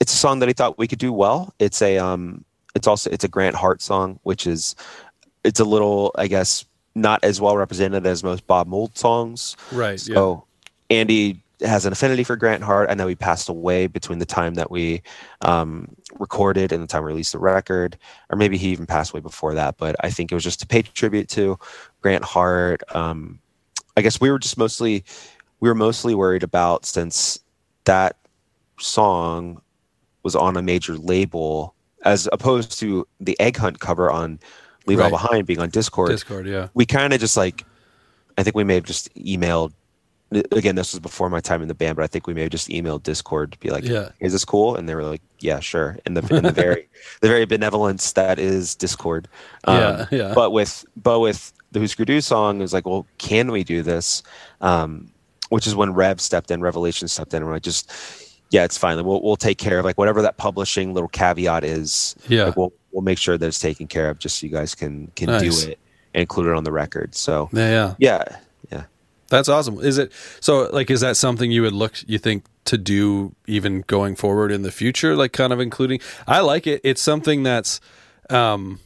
it's 0.00 0.12
a 0.12 0.16
song 0.16 0.40
that 0.40 0.48
he 0.48 0.54
thought 0.54 0.78
we 0.78 0.88
could 0.88 0.98
do 0.98 1.12
well. 1.12 1.54
It's 1.60 1.82
a 1.82 1.98
um 1.98 2.44
it's 2.74 2.88
also 2.88 3.10
it's 3.10 3.24
a 3.24 3.28
Grant 3.28 3.54
Hart 3.54 3.80
song, 3.80 4.18
which 4.24 4.46
is 4.46 4.74
it's 5.44 5.60
a 5.60 5.64
little, 5.64 6.12
I 6.16 6.26
guess, 6.26 6.64
not 7.00 7.22
as 7.24 7.40
well 7.40 7.56
represented 7.56 8.06
as 8.06 8.22
most 8.22 8.46
Bob 8.46 8.66
Mould 8.66 8.96
songs. 8.96 9.56
Right. 9.72 9.98
So 9.98 10.44
yeah. 10.90 10.98
Andy 10.98 11.42
has 11.60 11.86
an 11.86 11.92
affinity 11.92 12.22
for 12.24 12.36
Grant 12.36 12.62
Hart. 12.62 12.90
I 12.90 12.94
know 12.94 13.06
he 13.06 13.14
passed 13.14 13.48
away 13.48 13.86
between 13.86 14.18
the 14.18 14.26
time 14.26 14.54
that 14.54 14.70
we 14.70 15.02
um, 15.42 15.94
recorded 16.18 16.72
and 16.72 16.82
the 16.82 16.86
time 16.86 17.02
we 17.02 17.08
released 17.08 17.32
the 17.32 17.38
record, 17.38 17.98
or 18.30 18.36
maybe 18.36 18.56
he 18.56 18.68
even 18.68 18.86
passed 18.86 19.12
away 19.12 19.20
before 19.20 19.54
that. 19.54 19.76
But 19.76 19.96
I 20.00 20.10
think 20.10 20.30
it 20.30 20.34
was 20.34 20.44
just 20.44 20.60
to 20.60 20.66
pay 20.66 20.82
tribute 20.82 21.28
to 21.30 21.58
Grant 22.00 22.24
Hart. 22.24 22.82
Um, 22.94 23.40
I 23.96 24.02
guess 24.02 24.20
we 24.20 24.30
were 24.30 24.38
just 24.38 24.56
mostly 24.56 25.04
we 25.60 25.68
were 25.68 25.74
mostly 25.74 26.14
worried 26.14 26.44
about 26.44 26.86
since 26.86 27.40
that 27.84 28.16
song 28.78 29.60
was 30.22 30.36
on 30.36 30.56
a 30.56 30.62
major 30.62 30.96
label 30.96 31.74
as 32.04 32.28
opposed 32.32 32.78
to 32.78 33.06
the 33.18 33.38
Egg 33.40 33.56
Hunt 33.56 33.80
cover 33.80 34.10
on 34.10 34.38
leave 34.88 34.98
right. 34.98 35.04
all 35.04 35.10
behind 35.10 35.46
being 35.46 35.60
on 35.60 35.70
Dischord. 35.70 36.08
Dischord 36.08 36.46
yeah. 36.46 36.68
We 36.74 36.86
kind 36.86 37.12
of 37.12 37.20
just 37.20 37.36
like 37.36 37.64
i 38.36 38.42
think 38.42 38.56
we 38.56 38.64
may 38.64 38.74
have 38.74 38.84
just 38.84 39.12
emailed 39.14 39.72
again 40.52 40.74
this 40.74 40.92
was 40.92 41.00
before 41.00 41.30
my 41.30 41.40
time 41.40 41.62
in 41.62 41.68
the 41.68 41.74
band 41.74 41.96
but 41.96 42.02
i 42.02 42.06
think 42.06 42.26
we 42.26 42.34
may 42.34 42.42
have 42.42 42.50
just 42.50 42.68
emailed 42.68 43.02
Dischord 43.02 43.52
to 43.52 43.58
be 43.58 43.70
like 43.70 43.84
yeah. 43.84 44.10
Is 44.20 44.32
this 44.32 44.44
cool? 44.44 44.76
And 44.76 44.88
they 44.88 44.94
were 44.94 45.04
like 45.04 45.22
yeah 45.40 45.60
sure. 45.60 45.98
In 46.06 46.14
the, 46.14 46.36
in 46.36 46.42
the 46.42 46.52
very 46.64 46.88
the 47.20 47.28
very 47.28 47.44
benevolence 47.44 48.12
that 48.12 48.38
is 48.38 48.74
Dischord. 48.74 49.26
Um, 49.64 49.76
yeah, 49.76 50.06
yeah 50.10 50.34
but 50.34 50.50
with 50.50 50.84
but 50.96 51.20
with 51.20 51.52
the 51.70 51.80
Husker 51.80 52.04
Du 52.04 52.20
song 52.20 52.58
it 52.58 52.62
was 52.62 52.72
like 52.72 52.86
well 52.86 53.06
can 53.18 53.52
we 53.52 53.64
do 53.64 53.82
this? 53.82 54.22
Um, 54.60 55.12
which 55.50 55.66
is 55.66 55.74
when 55.74 55.94
rev 55.94 56.20
stepped 56.20 56.50
in 56.50 56.60
revelation 56.60 57.08
stepped 57.08 57.32
in 57.32 57.42
and 57.42 57.54
i 57.54 57.58
just 57.58 57.90
yeah 58.50 58.64
it's 58.64 58.78
fine. 58.78 59.02
We'll, 59.04 59.22
we'll 59.22 59.36
take 59.36 59.58
care 59.58 59.78
of 59.78 59.84
like 59.84 59.98
whatever 59.98 60.22
that 60.22 60.36
publishing 60.36 60.94
little 60.94 61.08
caveat 61.08 61.64
is 61.64 62.14
yeah. 62.28 62.46
like, 62.46 62.56
we'll 62.56 62.72
we'll 62.92 63.02
make 63.02 63.18
sure 63.18 63.36
that 63.38 63.46
it's 63.46 63.58
taken 63.58 63.86
care 63.86 64.10
of 64.10 64.18
just 64.18 64.38
so 64.38 64.46
you 64.46 64.52
guys 64.52 64.74
can 64.74 65.08
can 65.16 65.26
nice. 65.26 65.64
do 65.64 65.70
it 65.70 65.78
and 66.14 66.22
include 66.22 66.48
it 66.48 66.54
on 66.54 66.64
the 66.64 66.72
record. 66.72 67.14
So 67.14 67.48
yeah, 67.52 67.70
yeah, 67.70 67.94
yeah, 67.98 68.36
yeah. 68.70 68.84
That's 69.28 69.48
awesome. 69.48 69.78
Is 69.80 69.98
it 69.98 70.12
so? 70.40 70.70
Like, 70.70 70.90
is 70.90 71.00
that 71.02 71.16
something 71.16 71.50
you 71.50 71.62
would 71.62 71.74
look? 71.74 71.94
You 72.06 72.18
think 72.18 72.44
to 72.64 72.78
do 72.78 73.34
even 73.46 73.82
going 73.82 74.16
forward 74.16 74.50
in 74.50 74.62
the 74.62 74.72
future? 74.72 75.14
Like, 75.14 75.32
kind 75.32 75.52
of 75.52 75.60
including. 75.60 76.00
I 76.26 76.40
like 76.40 76.66
it. 76.66 76.80
It's 76.82 77.02
something 77.02 77.42
that's, 77.42 77.80
um, 78.30 78.80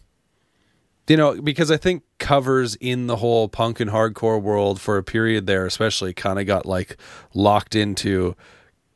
you 1.08 1.16
know, 1.16 1.40
because 1.40 1.70
I 1.70 1.76
think 1.76 2.02
covers 2.18 2.74
in 2.76 3.06
the 3.06 3.16
whole 3.16 3.48
punk 3.48 3.78
and 3.78 3.90
hardcore 3.90 4.42
world 4.42 4.80
for 4.80 4.98
a 4.98 5.04
period 5.04 5.46
there, 5.46 5.64
especially, 5.64 6.12
kind 6.12 6.40
of 6.40 6.46
got 6.46 6.66
like 6.66 6.96
locked 7.34 7.76
into 7.76 8.34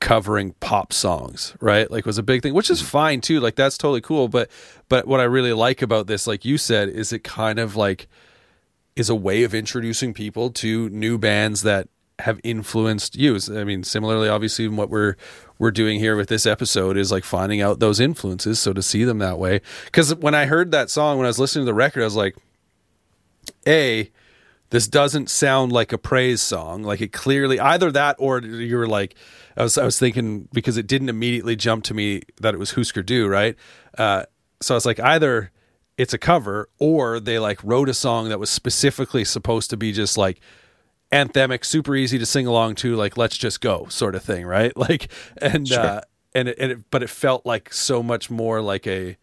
covering 0.01 0.53
pop 0.61 0.93
songs, 0.93 1.55
right? 1.61 1.91
Like 1.91 2.07
was 2.07 2.19
a 2.19 2.23
big 2.23 2.43
thing, 2.43 2.55
which 2.55 2.71
is 2.71 2.83
fine 2.83 3.21
too. 3.21 3.41
Like 3.41 3.57
that's 3.57 3.79
totally 3.79 4.01
cool. 4.01 4.29
But 4.29 4.51
but 4.89 5.07
what 5.07 5.21
I 5.21 5.25
really 5.25 5.53
like 5.53 5.83
about 5.83 6.07
this, 6.07 6.27
like 6.27 6.45
you 6.45 6.59
said, 6.59 6.89
is 6.89 7.13
it 7.13 7.25
kind 7.25 7.59
of 7.59 7.77
like 7.77 8.09
is 8.95 9.11
a 9.11 9.15
way 9.15 9.43
of 9.43 9.55
introducing 9.55 10.15
people 10.15 10.51
to 10.51 10.89
new 10.91 11.19
bands 11.19 11.63
that 11.63 11.89
have 12.21 12.41
influenced 12.43 13.15
you. 13.17 13.39
I 13.55 13.65
mean, 13.65 13.85
similarly, 13.85 14.29
obviously, 14.29 14.69
what 14.69 14.89
we're 14.89 15.17
we're 15.59 15.71
doing 15.71 15.99
here 15.99 16.17
with 16.17 16.29
this 16.29 16.47
episode 16.47 16.97
is 16.97 17.13
like 17.13 17.25
finding 17.25 17.61
out 17.61 17.79
those 17.79 18.01
influences. 18.01 18.59
So 18.59 18.73
to 18.73 18.83
see 18.83 19.05
them 19.05 19.19
that 19.19 19.39
way, 19.39 19.61
because 19.87 20.15
when 20.15 20.35
I 20.35 20.47
heard 20.47 20.71
that 20.71 20.91
song, 20.91 21.19
when 21.19 21.27
I 21.27 21.29
was 21.29 21.39
listening 21.39 21.63
to 21.63 21.71
the 21.71 21.75
record, 21.75 22.03
I 22.03 22.05
was 22.05 22.17
like, 22.17 22.37
a 23.67 24.11
this 24.71 24.89
doesn't 24.89 25.31
sound 25.31 25.73
like 25.73 25.93
a 25.93 25.99
praise 25.99 26.41
song. 26.43 26.83
Like 26.83 27.01
it 27.01 27.13
clearly 27.13 27.61
either 27.61 27.91
that 27.93 28.17
or 28.19 28.41
you 28.43 28.77
were 28.77 28.89
like, 28.89 29.15
I 29.57 29.63
was 29.63 29.79
I 29.79 29.85
was 29.85 29.99
thinking 29.99 30.49
because 30.53 30.77
it 30.77 30.87
didn't 30.87 31.09
immediately 31.09 31.57
jump 31.57 31.85
to 31.85 31.95
me 31.95 32.23
that 32.41 32.55
it 32.55 32.59
was 32.59 32.73
Husker 32.73 33.03
Du, 33.03 33.29
right? 33.29 33.57
Uh, 33.97 34.25
so 34.61 34.75
I 34.75 34.77
was 34.77 34.87
like, 34.87 35.01
either 35.01 35.53
it's 35.97 36.13
a 36.13 36.19
cover 36.19 36.69
or 36.79 37.21
they 37.21 37.39
like 37.39 37.63
wrote 37.65 37.89
a 37.89 37.95
song 37.95 38.29
that 38.29 38.39
was 38.39 38.51
specifically 38.51 39.25
supposed 39.25 39.71
to 39.71 39.77
be 39.77 39.93
just 39.93 40.19
like 40.19 40.41
anthemic, 41.13 41.65
super 41.65 41.95
easy 41.95 42.19
to 42.19 42.27
sing 42.27 42.47
along 42.47 42.75
to, 42.77 42.97
like 42.97 43.17
let's 43.17 43.39
just 43.39 43.61
go 43.61 43.87
sort 43.89 44.15
of 44.15 44.23
thing, 44.23 44.45
right? 44.47 44.73
Like 44.77 45.11
and 45.41 45.69
Sure. 45.69 45.81
uh, 45.81 46.01
and 46.35 46.49
it, 46.49 46.59
and 46.59 46.73
it, 46.73 46.91
but 46.91 47.03
it 47.03 47.09
felt 47.11 47.47
like 47.47 47.73
so 47.73 48.03
much 48.03 48.31
more 48.31 48.61
like 48.61 48.87
a 48.87 49.17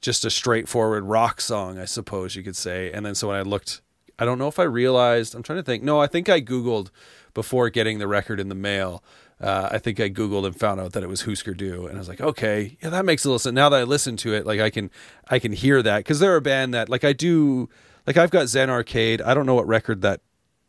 just 0.00 0.24
a 0.24 0.30
straightforward 0.30 1.04
rock 1.04 1.40
song, 1.40 1.78
I 1.78 1.84
suppose 1.84 2.34
you 2.34 2.42
could 2.42 2.56
say. 2.56 2.90
And 2.90 3.04
then 3.06 3.14
so 3.14 3.28
when 3.28 3.36
I 3.36 3.42
looked, 3.42 3.82
I 4.20 4.24
don't 4.24 4.38
know 4.38 4.48
if 4.48 4.58
I 4.58 4.64
realized. 4.64 5.34
I'm 5.34 5.42
trying 5.42 5.58
to 5.58 5.62
think. 5.62 5.82
No, 5.82 6.00
I 6.00 6.06
think 6.06 6.28
I 6.28 6.40
googled 6.40 6.90
before 7.34 7.70
getting 7.70 7.98
the 7.98 8.06
record 8.06 8.38
in 8.38 8.48
the 8.48 8.54
mail. 8.54 9.02
Uh, 9.40 9.70
I 9.72 9.78
think 9.78 9.98
I 9.98 10.10
googled 10.10 10.44
and 10.46 10.54
found 10.54 10.80
out 10.80 10.92
that 10.92 11.02
it 11.02 11.08
was 11.08 11.22
Husker 11.22 11.54
Du, 11.54 11.86
and 11.86 11.96
I 11.96 11.98
was 11.98 12.08
like, 12.08 12.20
okay, 12.20 12.76
yeah, 12.82 12.90
that 12.90 13.06
makes 13.06 13.24
a 13.24 13.28
little 13.28 13.38
sense. 13.38 13.54
Now 13.54 13.70
that 13.70 13.80
I 13.80 13.84
listen 13.84 14.18
to 14.18 14.34
it, 14.34 14.44
like 14.44 14.60
I 14.60 14.68
can, 14.68 14.90
I 15.28 15.38
can 15.38 15.52
hear 15.52 15.82
that 15.82 15.98
because 16.00 16.20
they're 16.20 16.36
a 16.36 16.42
band 16.42 16.74
that, 16.74 16.90
like, 16.90 17.04
I 17.04 17.14
do, 17.14 17.70
like 18.06 18.18
I've 18.18 18.30
got 18.30 18.48
Zen 18.48 18.68
Arcade. 18.68 19.22
I 19.22 19.32
don't 19.32 19.46
know 19.46 19.54
what 19.54 19.66
record 19.66 20.02
that 20.02 20.20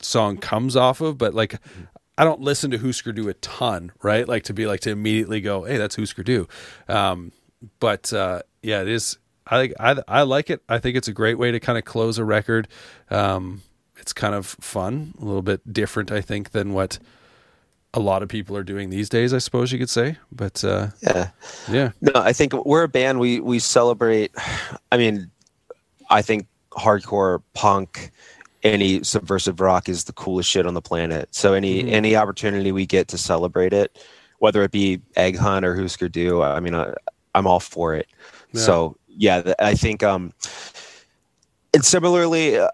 song 0.04 0.38
comes 0.38 0.76
off 0.76 1.02
of, 1.02 1.18
but 1.18 1.34
like 1.34 1.56
I 2.18 2.24
don't 2.24 2.42
listen 2.42 2.72
to 2.72 2.78
Husker 2.78 3.12
Du 3.12 3.30
a 3.30 3.34
ton, 3.36 3.92
right? 4.02 4.28
Like 4.28 4.44
to 4.44 4.54
be 4.54 4.66
like 4.66 4.82
to 4.82 4.92
immediately 4.92 5.42
go, 5.42 5.64
hey, 5.64 5.78
that's 5.78 5.96
Husker 5.96 6.24
Du. 6.24 6.48
Um, 6.88 7.32
but 7.80 8.12
uh, 8.14 8.42
yeah, 8.62 8.82
it 8.82 8.88
is. 8.88 9.18
I 9.52 9.72
I 9.80 9.96
I 10.08 10.22
like 10.24 10.50
it. 10.50 10.62
I 10.70 10.80
think 10.80 10.98
it's 10.98 11.08
a 11.08 11.14
great 11.14 11.38
way 11.38 11.52
to 11.52 11.60
kind 11.60 11.78
of 11.78 11.86
close 11.86 12.18
a 12.18 12.26
record. 12.26 12.68
Um, 13.10 13.62
it's 13.98 14.14
kind 14.14 14.34
of 14.34 14.48
fun, 14.48 15.14
a 15.22 15.26
little 15.26 15.44
bit 15.44 15.72
different, 15.72 16.12
I 16.12 16.22
think, 16.22 16.52
than 16.52 16.74
what 16.74 16.98
a 17.94 18.00
lot 18.00 18.24
of 18.24 18.30
people 18.30 18.56
are 18.58 18.64
doing 18.64 18.90
these 18.90 19.10
days. 19.10 19.34
I 19.34 19.38
suppose 19.40 19.72
you 19.72 19.78
could 19.78 19.90
say, 19.90 20.18
but 20.32 20.64
uh, 20.64 20.88
Yeah. 21.02 21.30
yeah, 21.70 21.92
No, 22.02 22.14
I 22.16 22.34
think 22.34 22.54
we're 22.66 22.84
a 22.84 22.88
band. 22.88 23.20
We 23.20 23.40
we 23.42 23.60
celebrate. 23.60 24.32
I 24.92 24.98
mean, 24.98 25.30
I 26.10 26.22
think 26.22 26.48
hardcore 26.72 27.44
punk, 27.54 28.12
any 28.64 29.04
subversive 29.04 29.60
rock 29.60 29.90
is 29.90 30.06
the 30.06 30.14
coolest 30.14 30.50
shit 30.50 30.66
on 30.66 30.74
the 30.74 30.82
planet. 30.82 31.28
So 31.36 31.54
any 31.54 31.84
Mhm. 31.84 31.92
any 31.92 32.16
opportunity 32.16 32.72
we 32.72 32.86
get 32.86 33.10
to 33.10 33.18
celebrate 33.18 33.74
it, 33.74 34.00
whether 34.40 34.64
it 34.64 34.72
be 34.72 35.02
Egg 35.18 35.38
Hunt 35.38 35.66
or 35.66 35.76
Husker 35.76 36.08
Du, 36.10 36.42
I 36.42 36.60
mean, 36.62 36.74
I, 36.76 36.94
I'm 37.36 37.46
all 37.46 37.60
for 37.60 37.94
it. 37.94 38.08
Yeah. 38.54 38.62
So 38.62 38.98
yeah, 39.18 39.54
I 39.60 39.76
think. 39.76 40.04
um 40.04 40.34
And 41.74 41.86
similarly, 41.86 42.58
uh, 42.58 42.70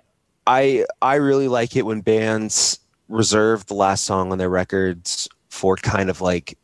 I 0.45 0.85
I 1.01 1.15
really 1.15 1.47
like 1.47 1.75
it 1.75 1.85
when 1.85 2.01
bands 2.01 2.79
reserve 3.09 3.65
the 3.67 3.73
last 3.73 4.05
song 4.05 4.31
on 4.31 4.37
their 4.37 4.49
records 4.49 5.27
for 5.49 5.75
kind 5.75 6.09
of 6.09 6.21
like 6.21 6.57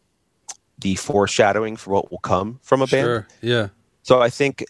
the 0.80 0.96
foreshadowing 0.96 1.78
for 1.78 1.92
what 1.92 2.12
will 2.12 2.20
come 2.20 2.60
from 2.64 2.82
a 2.82 2.88
band. 2.88 3.06
sure, 3.06 3.28
yeah, 3.42 3.68
So 4.04 4.22
I 4.22 4.30
think 4.30 4.66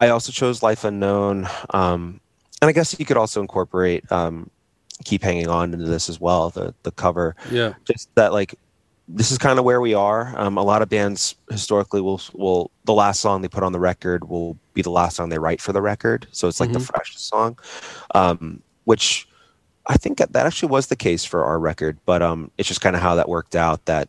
I 0.00 0.08
also 0.08 0.32
chose 0.32 0.62
Life 0.62 0.84
Unknown, 0.84 1.48
um, 1.70 2.20
and 2.60 2.68
I 2.68 2.72
guess 2.72 2.98
you 2.98 3.04
could 3.04 3.16
also 3.16 3.40
incorporate 3.40 4.10
um, 4.12 4.50
Keep 5.04 5.22
Hanging 5.22 5.48
On 5.48 5.72
into 5.72 5.86
this 5.86 6.08
as 6.08 6.20
well. 6.20 6.50
The 6.50 6.74
the 6.82 6.92
cover, 6.92 7.34
yeah, 7.50 7.74
just 7.84 8.14
that 8.14 8.32
like 8.32 8.54
this 9.08 9.30
is 9.30 9.38
kind 9.38 9.58
of 9.58 9.64
where 9.64 9.80
we 9.80 9.94
are. 9.94 10.32
Um, 10.36 10.56
a 10.56 10.62
lot 10.62 10.82
of 10.82 10.88
bands 10.88 11.34
historically 11.50 12.00
will 12.00 12.20
will 12.32 12.70
the 12.84 12.94
last 12.94 13.20
song 13.20 13.42
they 13.42 13.48
put 13.48 13.62
on 13.62 13.72
the 13.72 13.80
record 13.80 14.28
will 14.28 14.56
be 14.74 14.82
the 14.82 14.90
last 14.90 15.16
song 15.16 15.28
they 15.28 15.38
write 15.38 15.60
for 15.60 15.72
the 15.72 15.82
record. 15.82 16.26
So 16.32 16.48
it's 16.48 16.60
like 16.60 16.72
the 16.72 16.78
Mhm. 16.78 16.86
freshest 16.86 17.28
song, 17.28 17.58
um, 18.14 18.62
which 18.84 19.28
I 19.86 19.96
think 19.96 20.18
that 20.18 20.32
that 20.32 20.46
actually 20.46 20.70
was 20.70 20.86
the 20.86 20.96
case 20.96 21.24
for 21.24 21.44
our 21.44 21.58
record. 21.58 21.98
But 22.06 22.22
um, 22.22 22.50
it's 22.56 22.68
just 22.68 22.80
kind 22.80 22.94
of 22.96 23.02
how 23.02 23.16
that 23.16 23.28
worked 23.28 23.56
out. 23.56 23.84
That 23.86 24.08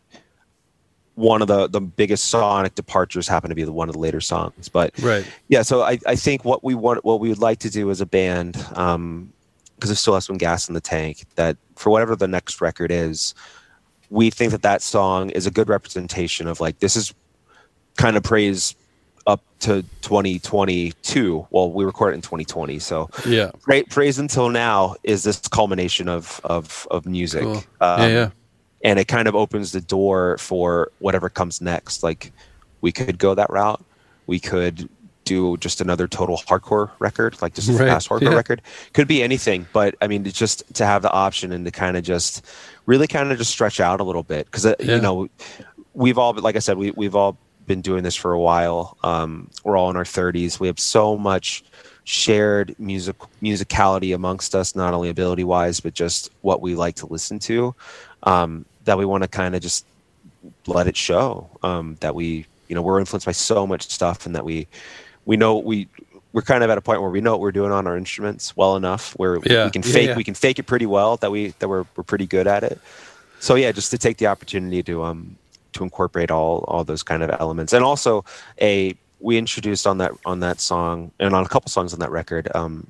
one 1.16 1.42
of 1.42 1.48
the 1.48 1.68
the 1.68 1.80
biggest 1.80 2.26
sonic 2.26 2.74
departures 2.74 3.28
happened 3.28 3.50
to 3.50 3.54
be 3.54 3.64
the 3.64 3.72
one 3.72 3.88
of 3.88 3.94
the 3.94 4.00
later 4.00 4.20
songs. 4.20 4.68
But 4.68 4.98
right, 5.00 5.24
yeah, 5.48 5.62
so 5.62 5.82
I, 5.82 5.98
I 6.06 6.16
think 6.16 6.44
what 6.44 6.64
we 6.64 6.74
want, 6.74 7.04
what 7.04 7.20
we 7.20 7.28
would 7.28 7.38
like 7.38 7.58
to 7.60 7.70
do 7.70 7.90
as 7.90 8.00
a 8.00 8.06
band, 8.06 8.56
um, 8.74 9.32
because 9.76 9.90
it 9.90 9.96
still 9.96 10.14
has 10.14 10.24
some 10.24 10.38
gas 10.38 10.68
in 10.68 10.74
the 10.74 10.80
tank, 10.80 11.24
that 11.34 11.56
for 11.76 11.90
whatever 11.90 12.16
the 12.16 12.28
next 12.28 12.60
record 12.60 12.90
is, 12.90 13.34
we 14.14 14.30
think 14.30 14.52
that 14.52 14.62
that 14.62 14.80
song 14.80 15.30
is 15.30 15.44
a 15.44 15.50
good 15.50 15.68
representation 15.68 16.46
of 16.46 16.60
like 16.60 16.78
this 16.78 16.94
is 16.94 17.12
kind 17.96 18.16
of 18.16 18.22
praise 18.22 18.76
up 19.26 19.42
to 19.58 19.82
2022. 20.02 21.48
Well, 21.50 21.72
we 21.72 21.84
record 21.84 22.12
it 22.12 22.16
in 22.16 22.22
2020, 22.22 22.78
so 22.78 23.10
yeah, 23.26 23.50
great 23.62 23.90
praise 23.90 24.20
until 24.20 24.50
now 24.50 24.94
is 25.02 25.24
this 25.24 25.40
culmination 25.48 26.08
of 26.08 26.40
of 26.44 26.86
of 26.92 27.06
music. 27.06 27.42
cool. 27.42 27.64
Um, 27.80 28.00
yeah, 28.02 28.06
yeah, 28.06 28.30
and 28.84 29.00
it 29.00 29.08
kind 29.08 29.26
of 29.26 29.34
opens 29.34 29.72
the 29.72 29.80
door 29.80 30.38
for 30.38 30.92
whatever 31.00 31.28
comes 31.28 31.60
next. 31.60 32.04
Like 32.04 32.32
we 32.82 32.92
could 32.92 33.18
go 33.18 33.34
that 33.34 33.50
route. 33.50 33.84
We 34.26 34.38
could 34.38 34.88
do 35.24 35.56
just 35.56 35.80
another 35.80 36.06
total 36.06 36.36
hardcore 36.36 36.90
record, 36.98 37.40
like 37.42 37.54
just 37.54 37.68
a 37.68 37.72
Right, 37.72 37.88
fast 37.88 38.08
hardcore 38.08 38.30
yeah. 38.30 38.34
record. 38.36 38.62
Could 38.92 39.08
be 39.08 39.22
anything, 39.22 39.66
but 39.72 39.96
I 40.00 40.06
mean, 40.06 40.24
it's 40.26 40.38
just 40.38 40.62
to 40.74 40.86
have 40.86 41.02
the 41.02 41.10
option 41.10 41.50
and 41.50 41.64
to 41.64 41.70
kind 41.70 41.96
of 41.96 42.04
just 42.04 42.44
really 42.86 43.06
kind 43.06 43.30
of 43.32 43.38
just 43.38 43.50
stretch 43.50 43.80
out 43.80 44.00
a 44.00 44.04
little 44.04 44.22
bit 44.22 44.46
because 44.46 44.64
Yeah. 44.64 44.74
you 44.96 45.00
know 45.00 45.28
we've 45.94 46.18
all, 46.18 46.32
like 46.34 46.56
I 46.56 46.60
said, 46.60 46.76
we 46.76 46.90
we've 46.92 47.14
all 47.16 47.36
been 47.66 47.80
doing 47.80 48.02
this 48.02 48.14
for 48.16 48.32
a 48.32 48.40
while. 48.40 48.96
Um, 49.02 49.48
we're 49.64 49.76
all 49.76 49.88
in 49.90 49.96
our 49.96 50.04
30s. 50.04 50.60
We 50.60 50.66
have 50.66 50.78
so 50.78 51.16
much 51.16 51.64
shared 52.04 52.74
music 52.78 53.16
musicality 53.42 54.14
amongst 54.14 54.54
us, 54.54 54.76
not 54.76 54.92
only 54.92 55.08
ability 55.08 55.44
wise, 55.44 55.80
but 55.80 55.94
just 55.94 56.30
what 56.42 56.60
we 56.60 56.74
like 56.74 56.96
to 56.96 57.06
listen 57.06 57.38
to. 57.38 57.74
Um, 58.24 58.66
that 58.84 58.98
we 58.98 59.06
want 59.06 59.22
to 59.22 59.28
kind 59.28 59.54
of 59.54 59.62
just 59.62 59.86
let 60.66 60.86
it 60.86 60.96
show. 60.96 61.48
Um, 61.62 61.96
that 62.00 62.14
we, 62.14 62.44
you 62.68 62.74
know, 62.74 62.82
we're 62.82 63.00
influenced 63.00 63.24
by 63.24 63.32
so 63.32 63.66
much 63.66 63.88
stuff, 63.88 64.26
and 64.26 64.34
that 64.36 64.44
we 64.44 64.66
we 65.24 65.36
know 65.38 65.56
we 65.56 65.88
we're 66.34 66.42
kind 66.42 66.64
of 66.64 66.68
at 66.70 66.76
a 66.76 66.80
point 66.82 67.00
where 67.00 67.10
we 67.10 67.20
know 67.22 67.30
what 67.30 67.40
we're 67.40 67.52
doing 67.52 67.72
on 67.72 67.86
our 67.86 67.96
instruments 67.96 68.56
well 68.56 68.76
enough 68.76 69.12
where 69.12 69.38
Yeah, 69.46 69.66
we 69.66 69.70
can 69.70 69.82
yeah, 69.82 69.92
fake 69.92 70.08
yeah. 70.08 70.16
we 70.16 70.24
can 70.24 70.34
fake 70.34 70.58
it 70.58 70.64
pretty 70.64 70.84
well 70.86 71.16
that 71.18 71.30
we 71.30 71.54
that 71.60 71.68
we're 71.68 71.86
we're 71.96 72.04
pretty 72.04 72.26
good 72.26 72.46
at 72.46 72.62
it. 72.64 72.78
So 73.40 73.54
yeah, 73.54 73.72
just 73.72 73.90
to 73.92 73.98
take 73.98 74.18
the 74.18 74.26
opportunity 74.26 74.82
to 74.82 75.04
um 75.04 75.36
to 75.72 75.84
incorporate 75.84 76.30
all 76.30 76.64
all 76.68 76.84
those 76.84 77.02
kind 77.02 77.22
of 77.22 77.30
elements, 77.40 77.72
and 77.72 77.84
also 77.84 78.24
a 78.60 78.94
we 79.20 79.38
introduced 79.38 79.86
on 79.86 79.98
that 79.98 80.12
on 80.26 80.40
that 80.40 80.60
song 80.60 81.12
and 81.20 81.34
on 81.34 81.44
a 81.44 81.48
couple 81.48 81.70
songs 81.70 81.94
on 81.94 82.00
that 82.00 82.10
record 82.10 82.48
um, 82.54 82.86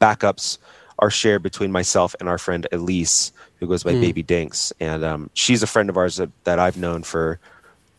backups 0.00 0.58
are 0.98 1.10
shared 1.10 1.42
between 1.42 1.70
myself 1.70 2.16
and 2.20 2.28
our 2.28 2.38
friend 2.38 2.66
Elise, 2.72 3.30
who 3.60 3.66
goes 3.68 3.84
by 3.84 3.92
Mm. 3.92 4.00
Baby 4.00 4.22
Dinks, 4.22 4.72
and 4.80 5.04
um, 5.04 5.30
she's 5.34 5.62
a 5.62 5.66
friend 5.66 5.90
of 5.90 5.96
ours 5.98 6.16
that, 6.16 6.30
that 6.44 6.58
I've 6.58 6.78
known 6.78 7.02
for 7.02 7.38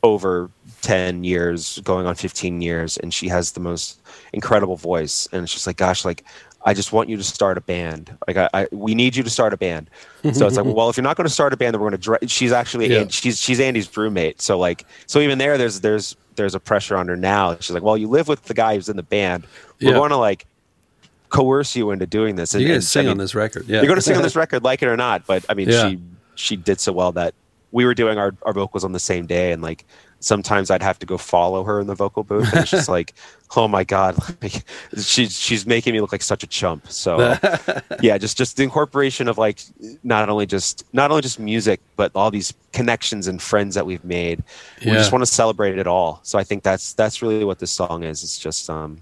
over 0.01 0.49
10 0.81 1.23
years 1.23 1.79
going 1.83 2.05
on 2.05 2.15
15 2.15 2.61
years 2.61 2.97
and 2.97 3.13
she 3.13 3.27
has 3.27 3.51
the 3.53 3.59
most 3.59 3.99
incredible 4.33 4.75
voice 4.75 5.27
and 5.31 5.43
it's 5.43 5.51
just 5.53 5.65
like 5.65 5.77
gosh 5.77 6.05
like 6.05 6.23
i 6.65 6.73
just 6.73 6.93
want 6.93 7.09
you 7.09 7.17
to 7.17 7.23
start 7.23 7.57
a 7.57 7.61
band 7.61 8.15
like 8.27 8.37
i, 8.37 8.47
I 8.53 8.67
we 8.71 8.93
need 8.93 9.15
you 9.15 9.23
to 9.23 9.29
start 9.29 9.53
a 9.53 9.57
band 9.57 9.89
so 10.33 10.45
it's 10.45 10.55
like 10.55 10.65
well 10.75 10.89
if 10.89 10.95
you're 10.95 11.03
not 11.03 11.17
going 11.17 11.27
to 11.27 11.33
start 11.33 11.51
a 11.51 11.57
band 11.57 11.73
then 11.73 11.81
we're 11.81 11.89
going 11.89 11.99
to 11.99 12.03
dra- 12.03 12.27
she's 12.27 12.51
actually 12.51 12.91
Yeah. 12.91 13.01
and 13.01 13.11
she's 13.11 13.39
she's 13.39 13.59
andy's 13.59 13.95
roommate 13.97 14.39
so 14.41 14.59
like 14.59 14.85
so 15.07 15.19
even 15.19 15.39
there 15.39 15.57
there's 15.57 15.81
there's 15.81 16.15
there's 16.35 16.53
a 16.53 16.59
pressure 16.59 16.95
on 16.95 17.07
her 17.07 17.15
now 17.17 17.55
she's 17.59 17.71
like 17.71 17.83
well 17.83 17.97
you 17.97 18.07
live 18.07 18.27
with 18.27 18.43
the 18.43 18.53
guy 18.53 18.75
who's 18.75 18.87
in 18.89 18.97
the 18.97 19.03
band 19.03 19.45
we're 19.81 19.89
Yeah. 19.89 19.97
going 19.97 20.11
to 20.11 20.17
like 20.17 20.45
coerce 21.29 21.75
you 21.75 21.91
into 21.91 22.05
doing 22.05 22.35
this 22.35 22.53
and, 22.53 22.61
you 22.63 22.69
and, 22.69 22.75
guys 22.77 22.87
sing 22.87 23.01
I 23.01 23.03
mean, 23.05 23.11
on 23.11 23.17
this 23.17 23.35
record. 23.35 23.65
Yeah, 23.67 23.77
you're 23.77 23.87
going 23.87 23.97
to 23.97 24.01
sing 24.01 24.15
on 24.15 24.23
this 24.23 24.35
record, 24.43 24.63
like 24.63 24.81
it 24.81 24.87
or 24.87 24.95
not. 24.95 25.25
But 25.27 25.43
I 25.49 25.55
mean, 25.55 25.67
Yeah. 25.69 25.89
she 25.89 25.99
she 26.35 26.55
did 26.55 26.79
so 26.79 26.93
well 26.93 27.11
that 27.13 27.33
we 27.73 27.83
were 27.83 27.93
doing 27.93 28.17
our, 28.17 28.33
our 28.43 28.53
vocals 28.53 28.85
on 28.85 28.93
the 28.93 28.99
same 28.99 29.25
day, 29.25 29.51
and 29.51 29.61
like 29.61 29.83
sometimes 30.19 30.71
I'd 30.71 30.81
have 30.81 30.99
to 30.99 31.05
go 31.05 31.17
follow 31.17 31.63
her 31.63 31.79
in 31.79 31.87
the 31.87 31.95
vocal 31.95 32.23
booth, 32.23 32.51
and 32.51 32.61
it's 32.61 32.71
just 32.71 32.89
like, 32.97 33.13
oh 33.55 33.67
my 33.67 33.83
god, 33.83 34.17
like, 34.41 34.63
she's 34.97 35.37
she's 35.37 35.65
making 35.65 35.93
me 35.93 36.01
look 36.01 36.11
like 36.11 36.21
such 36.21 36.43
a 36.43 36.47
chump. 36.47 36.89
So 36.89 37.17
yeah, 38.01 38.17
just 38.17 38.37
just 38.37 38.57
the 38.57 38.63
incorporation 38.63 39.27
of 39.27 39.37
like 39.37 39.61
not 40.03 40.29
only 40.29 40.45
just 40.45 40.83
not 40.93 41.11
only 41.11 41.21
just 41.21 41.39
music, 41.39 41.81
but 41.95 42.11
all 42.15 42.31
these 42.31 42.53
connections 42.73 43.27
and 43.27 43.41
friends 43.41 43.75
that 43.75 43.85
we've 43.85 44.03
made. 44.03 44.43
We 44.85 44.91
just 44.91 45.11
want 45.11 45.21
to 45.23 45.31
celebrate 45.31 45.77
it 45.77 45.87
all. 45.87 46.19
So 46.23 46.39
I 46.39 46.43
think 46.43 46.63
that's 46.63 46.93
that's 46.93 47.21
really 47.21 47.43
what 47.43 47.59
this 47.59 47.71
song 47.71 48.03
is. 48.03 48.23
It's 48.23 48.37
just 48.37 48.69
um 48.69 49.01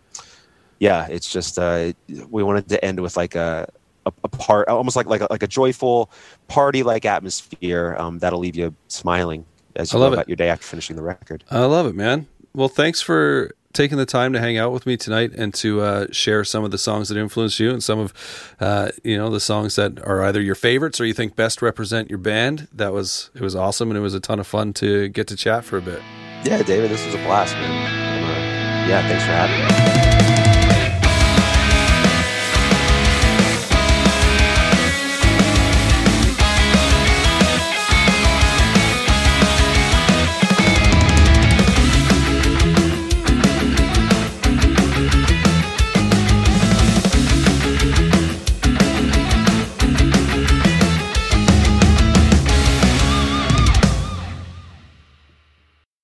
yeah, 0.80 1.08
it's 1.10 1.32
just 1.32 1.58
uh, 1.58 1.94
we 2.30 2.44
wanted 2.44 2.68
to 2.70 2.84
end 2.84 3.00
with 3.00 3.16
like 3.18 3.36
a 3.36 3.68
a, 4.06 4.14
a 4.24 4.28
part, 4.28 4.68
almost 4.68 4.96
like 4.96 5.08
like 5.08 5.22
a, 5.22 5.28
like 5.30 5.44
a 5.44 5.48
joyful 5.48 6.10
party 6.48 6.84
like 6.84 7.06
atmosphere 7.06 7.96
um, 7.98 8.20
that'll 8.20 8.40
leave 8.40 8.56
you 8.56 8.76
smiling 8.88 9.46
as 9.76 9.92
you 9.94 9.98
I 9.98 10.00
go 10.00 10.04
love 10.06 10.14
about 10.14 10.26
it. 10.26 10.30
your 10.30 10.36
day 10.38 10.50
after 10.50 10.66
finishing 10.66 10.96
the 10.96 11.02
record. 11.04 11.44
I 11.52 11.66
love 11.66 11.86
it, 11.88 11.96
man. 11.96 12.28
Well, 12.54 12.70
thanks 12.70 13.02
for 13.02 13.52
taking 13.74 13.98
the 13.98 14.06
time 14.06 14.32
to 14.32 14.40
hang 14.40 14.58
out 14.58 14.72
with 14.72 14.86
me 14.86 14.96
tonight 14.96 15.34
and 15.36 15.54
to 15.54 15.82
uh, 15.82 16.08
share 16.10 16.46
some 16.46 16.64
of 16.64 16.72
the 16.72 16.78
songs 16.78 17.10
that 17.10 17.18
influenced 17.18 17.60
you 17.60 17.72
and 17.72 17.84
some 17.84 18.00
of 18.00 18.56
uh, 18.62 18.90
you 19.04 19.18
know 19.18 19.30
the 19.30 19.40
songs 19.42 19.76
that 19.76 20.00
are 20.08 20.24
either 20.24 20.42
your 20.42 20.56
favorites 20.56 21.02
or 21.02 21.06
you 21.06 21.14
think 21.14 21.36
best 21.36 21.62
represent 21.62 22.10
your 22.10 22.20
band. 22.20 22.68
That 22.74 22.94
was 22.94 23.30
it 23.36 23.42
was 23.42 23.56
awesome 23.56 23.90
and 23.92 23.98
it 23.98 24.02
was 24.02 24.14
a 24.14 24.22
ton 24.22 24.40
of 24.40 24.48
fun 24.48 24.72
to 24.76 25.10
get 25.10 25.28
to 25.28 25.36
chat 25.36 25.66
for 25.66 25.78
a 25.78 25.82
bit. 25.82 26.02
Yeah, 26.46 26.62
David, 26.64 26.90
this 26.92 27.06
was 27.06 27.16
a 27.16 27.20
blast, 27.20 27.54
man. 27.56 27.72
Uh, 27.72 28.88
yeah, 28.88 29.02
thanks 29.08 29.24
for 29.26 29.32
having 29.32 30.20
me. 30.20 30.25